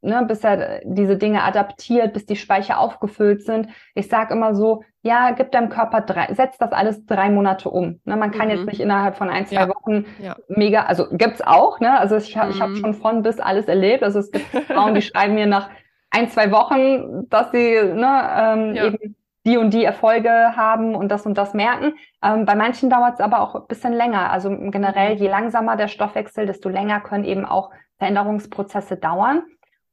ne, 0.00 0.24
bis 0.26 0.44
er 0.44 0.80
diese 0.84 1.16
Dinge 1.16 1.42
adaptiert, 1.42 2.12
bis 2.12 2.26
die 2.26 2.36
Speicher 2.36 2.78
aufgefüllt 2.78 3.42
sind. 3.42 3.68
Ich 3.94 4.08
sage 4.08 4.34
immer 4.34 4.54
so, 4.54 4.82
ja, 5.02 5.30
gib 5.30 5.52
deinem 5.52 5.68
Körper 5.68 6.00
drei, 6.00 6.32
setz 6.34 6.58
das 6.58 6.72
alles 6.72 7.06
drei 7.06 7.30
Monate 7.30 7.70
um. 7.70 8.00
Ne, 8.04 8.16
man 8.16 8.30
kann 8.30 8.48
mhm. 8.48 8.54
jetzt 8.54 8.66
nicht 8.66 8.80
innerhalb 8.80 9.16
von 9.16 9.30
ein, 9.30 9.46
zwei 9.46 9.62
ja. 9.62 9.68
Wochen 9.68 10.06
ja. 10.20 10.36
mega, 10.48 10.82
also 10.84 11.06
gibt's 11.10 11.40
auch, 11.40 11.80
ne? 11.80 11.98
Also 11.98 12.16
ich, 12.16 12.34
mhm. 12.34 12.50
ich 12.50 12.60
habe 12.60 12.76
schon 12.76 12.94
von 12.94 13.22
bis 13.22 13.40
alles 13.40 13.66
erlebt. 13.66 14.02
Also 14.02 14.18
es 14.18 14.30
gibt 14.30 14.46
Frauen, 14.66 14.94
die 14.94 15.02
schreiben 15.02 15.34
mir 15.34 15.46
nach 15.46 15.70
ein, 16.10 16.28
zwei 16.28 16.50
Wochen, 16.50 17.28
dass 17.28 17.50
sie 17.50 17.74
ne, 17.82 18.30
ähm, 18.36 18.74
ja. 18.74 18.86
eben 18.86 19.16
die 19.46 19.56
und 19.56 19.72
die 19.72 19.84
Erfolge 19.84 20.30
haben 20.56 20.94
und 20.94 21.08
das 21.10 21.24
und 21.24 21.38
das 21.38 21.54
merken. 21.54 21.94
Ähm, 22.22 22.44
bei 22.44 22.54
manchen 22.54 22.90
dauert 22.90 23.14
es 23.14 23.20
aber 23.20 23.40
auch 23.40 23.54
ein 23.54 23.66
bisschen 23.66 23.94
länger. 23.94 24.30
Also 24.30 24.50
generell, 24.50 25.14
mhm. 25.14 25.22
je 25.22 25.28
langsamer 25.28 25.76
der 25.76 25.88
Stoffwechsel, 25.88 26.46
desto 26.46 26.68
länger 26.68 27.00
können 27.00 27.24
eben 27.24 27.44
auch 27.44 27.70
Veränderungsprozesse 27.98 28.96
dauern. 28.96 29.42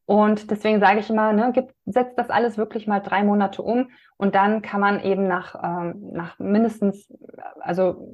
Und 0.05 0.51
deswegen 0.51 0.79
sage 0.79 0.99
ich 0.99 1.09
immer, 1.09 1.33
ne, 1.33 1.51
gib, 1.51 1.73
setzt 1.85 2.17
das 2.19 2.29
alles 2.29 2.57
wirklich 2.57 2.85
mal 2.85 2.99
drei 2.99 3.23
Monate 3.23 3.63
um 3.63 3.89
und 4.17 4.35
dann 4.35 4.61
kann 4.61 4.79
man 4.79 5.01
eben 5.01 5.27
nach, 5.27 5.55
ähm, 5.63 6.11
nach 6.11 6.37
mindestens, 6.37 7.11
also 7.59 8.07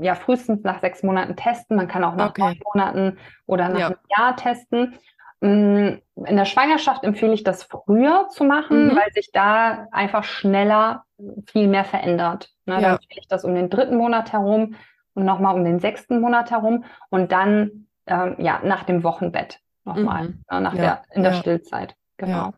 ja, 0.00 0.14
frühestens 0.14 0.64
nach 0.64 0.80
sechs 0.80 1.02
Monaten 1.02 1.36
testen. 1.36 1.76
Man 1.76 1.88
kann 1.88 2.04
auch 2.04 2.16
nach 2.16 2.30
okay. 2.30 2.40
neun 2.40 2.60
Monaten 2.72 3.18
oder 3.44 3.68
nach 3.68 3.78
ja. 3.78 3.86
einem 3.88 3.98
Jahr 4.16 4.36
testen. 4.36 4.94
Mm, 5.40 5.98
in 6.24 6.36
der 6.36 6.46
Schwangerschaft 6.46 7.04
empfehle 7.04 7.34
ich 7.34 7.44
das 7.44 7.64
früher 7.64 8.28
zu 8.30 8.44
machen, 8.44 8.86
mhm. 8.86 8.96
weil 8.96 9.12
sich 9.12 9.30
da 9.30 9.88
einfach 9.92 10.24
schneller 10.24 11.04
viel 11.46 11.68
mehr 11.68 11.84
verändert. 11.84 12.48
Ne, 12.64 12.74
ja. 12.74 12.80
Da 12.80 12.92
empfehle 12.92 13.20
ich 13.20 13.28
das 13.28 13.44
um 13.44 13.54
den 13.54 13.68
dritten 13.68 13.98
Monat 13.98 14.32
herum 14.32 14.74
und 15.12 15.26
nochmal 15.26 15.54
um 15.54 15.64
den 15.64 15.80
sechsten 15.80 16.20
Monat 16.20 16.50
herum 16.50 16.84
und 17.10 17.30
dann 17.30 17.88
ähm, 18.06 18.36
ja 18.38 18.60
nach 18.64 18.84
dem 18.84 19.04
Wochenbett 19.04 19.60
nochmal, 19.86 20.28
mhm. 20.28 20.44
nach 20.48 20.74
ja. 20.74 20.80
der, 20.80 21.02
in 21.12 21.22
der 21.22 21.32
ja. 21.32 21.38
Stillzeit. 21.38 21.94
Genau. 22.16 22.52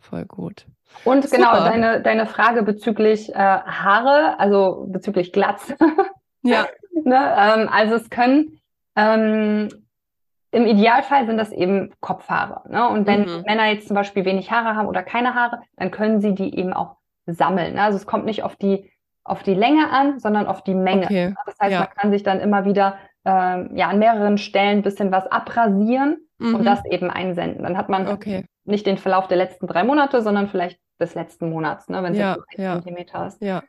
Voll 0.00 0.24
gut. 0.24 0.66
Und 1.04 1.24
Super. 1.24 1.36
genau, 1.36 1.52
deine, 1.60 2.02
deine 2.02 2.26
Frage 2.26 2.62
bezüglich 2.62 3.34
äh, 3.34 3.36
Haare, 3.36 4.38
also 4.38 4.86
bezüglich 4.88 5.32
Glatz. 5.32 5.74
ja. 6.42 6.66
ne, 7.04 7.34
ähm, 7.36 7.68
also 7.70 7.94
es 7.94 8.08
können 8.10 8.60
ähm, 8.96 9.68
im 10.50 10.66
Idealfall 10.66 11.26
sind 11.26 11.36
das 11.36 11.52
eben 11.52 11.92
Kopfhaare. 12.00 12.62
Ne? 12.70 12.88
Und 12.88 13.06
wenn 13.06 13.22
mhm. 13.22 13.42
Männer 13.46 13.66
jetzt 13.66 13.86
zum 13.86 13.94
Beispiel 13.94 14.24
wenig 14.24 14.50
Haare 14.50 14.76
haben 14.76 14.88
oder 14.88 15.02
keine 15.02 15.34
Haare, 15.34 15.60
dann 15.76 15.90
können 15.90 16.20
sie 16.20 16.34
die 16.34 16.56
eben 16.58 16.72
auch 16.72 16.96
sammeln. 17.26 17.74
Ne? 17.74 17.82
Also 17.82 17.98
es 17.98 18.06
kommt 18.06 18.24
nicht 18.24 18.42
auf 18.42 18.56
die, 18.56 18.90
auf 19.24 19.42
die 19.42 19.54
Länge 19.54 19.90
an, 19.90 20.18
sondern 20.18 20.46
auf 20.46 20.64
die 20.64 20.74
Menge. 20.74 21.04
Okay. 21.04 21.34
Das 21.44 21.56
heißt, 21.60 21.78
man 21.78 21.90
kann 21.90 22.10
sich 22.10 22.22
dann 22.22 22.40
immer 22.40 22.64
wieder 22.64 22.96
ähm, 23.28 23.76
ja, 23.76 23.88
an 23.88 23.98
mehreren 23.98 24.38
Stellen 24.38 24.78
ein 24.78 24.82
bisschen 24.82 25.12
was 25.12 25.26
abrasieren 25.26 26.16
mhm. 26.38 26.54
und 26.54 26.64
das 26.64 26.82
eben 26.86 27.10
einsenden. 27.10 27.62
Dann 27.62 27.76
hat 27.76 27.90
man 27.90 28.08
okay. 28.08 28.46
nicht 28.64 28.86
den 28.86 28.96
Verlauf 28.96 29.28
der 29.28 29.36
letzten 29.36 29.66
drei 29.66 29.84
Monate, 29.84 30.22
sondern 30.22 30.48
vielleicht 30.48 30.80
des 30.98 31.14
letzten 31.14 31.50
Monats, 31.50 31.88
ne, 31.88 32.02
wenn 32.02 32.12
es 32.12 32.18
ja, 32.18 32.30
jetzt 32.30 32.38
so 32.38 32.56
ein 32.56 32.64
ja. 32.64 32.74
Zentimeter 32.74 33.26
ist. 33.26 33.42
Ja. 33.42 33.62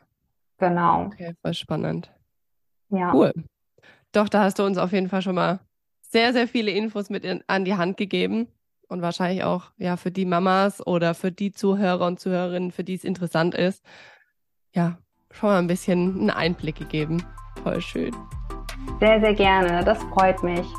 Genau. 0.59 1.05
Okay, 1.07 1.35
voll 1.41 1.53
spannend. 1.53 2.09
Ja. 2.89 3.13
Cool. 3.13 3.33
Doch, 4.13 4.29
da 4.29 4.43
hast 4.43 4.59
du 4.59 4.63
uns 4.63 4.77
auf 4.77 4.93
jeden 4.93 5.09
Fall 5.09 5.21
schon 5.21 5.35
mal 5.35 5.59
sehr, 6.01 6.33
sehr 6.33 6.47
viele 6.47 6.71
Infos 6.71 7.09
mit 7.09 7.23
in, 7.23 7.43
an 7.47 7.65
die 7.65 7.75
Hand 7.75 7.97
gegeben. 7.97 8.47
und 8.87 9.03
wahrscheinlich 9.03 9.43
auch 9.43 9.71
ja 9.77 9.97
für 9.97 10.09
die 10.09 10.25
Mamas 10.25 10.85
oder 10.85 11.13
für 11.13 11.31
die 11.31 11.51
Zuhörer 11.51 12.07
und 12.07 12.19
Zuhörerinnen, 12.19 12.71
für 12.71 12.83
die 12.83 12.95
es 12.95 13.03
interessant 13.03 13.53
ist, 13.53 13.83
ja, 14.73 14.97
schon 15.31 15.49
mal 15.49 15.59
ein 15.59 15.67
bisschen 15.67 16.17
einen 16.17 16.29
Einblick 16.31 16.77
gegeben. 16.77 17.23
Voll 17.63 17.81
schön. 17.81 18.15
Sehr, 18.99 19.19
sehr 19.19 19.33
gerne. 19.33 19.83
Das 19.83 20.01
freut 20.03 20.43
mich. 20.43 20.73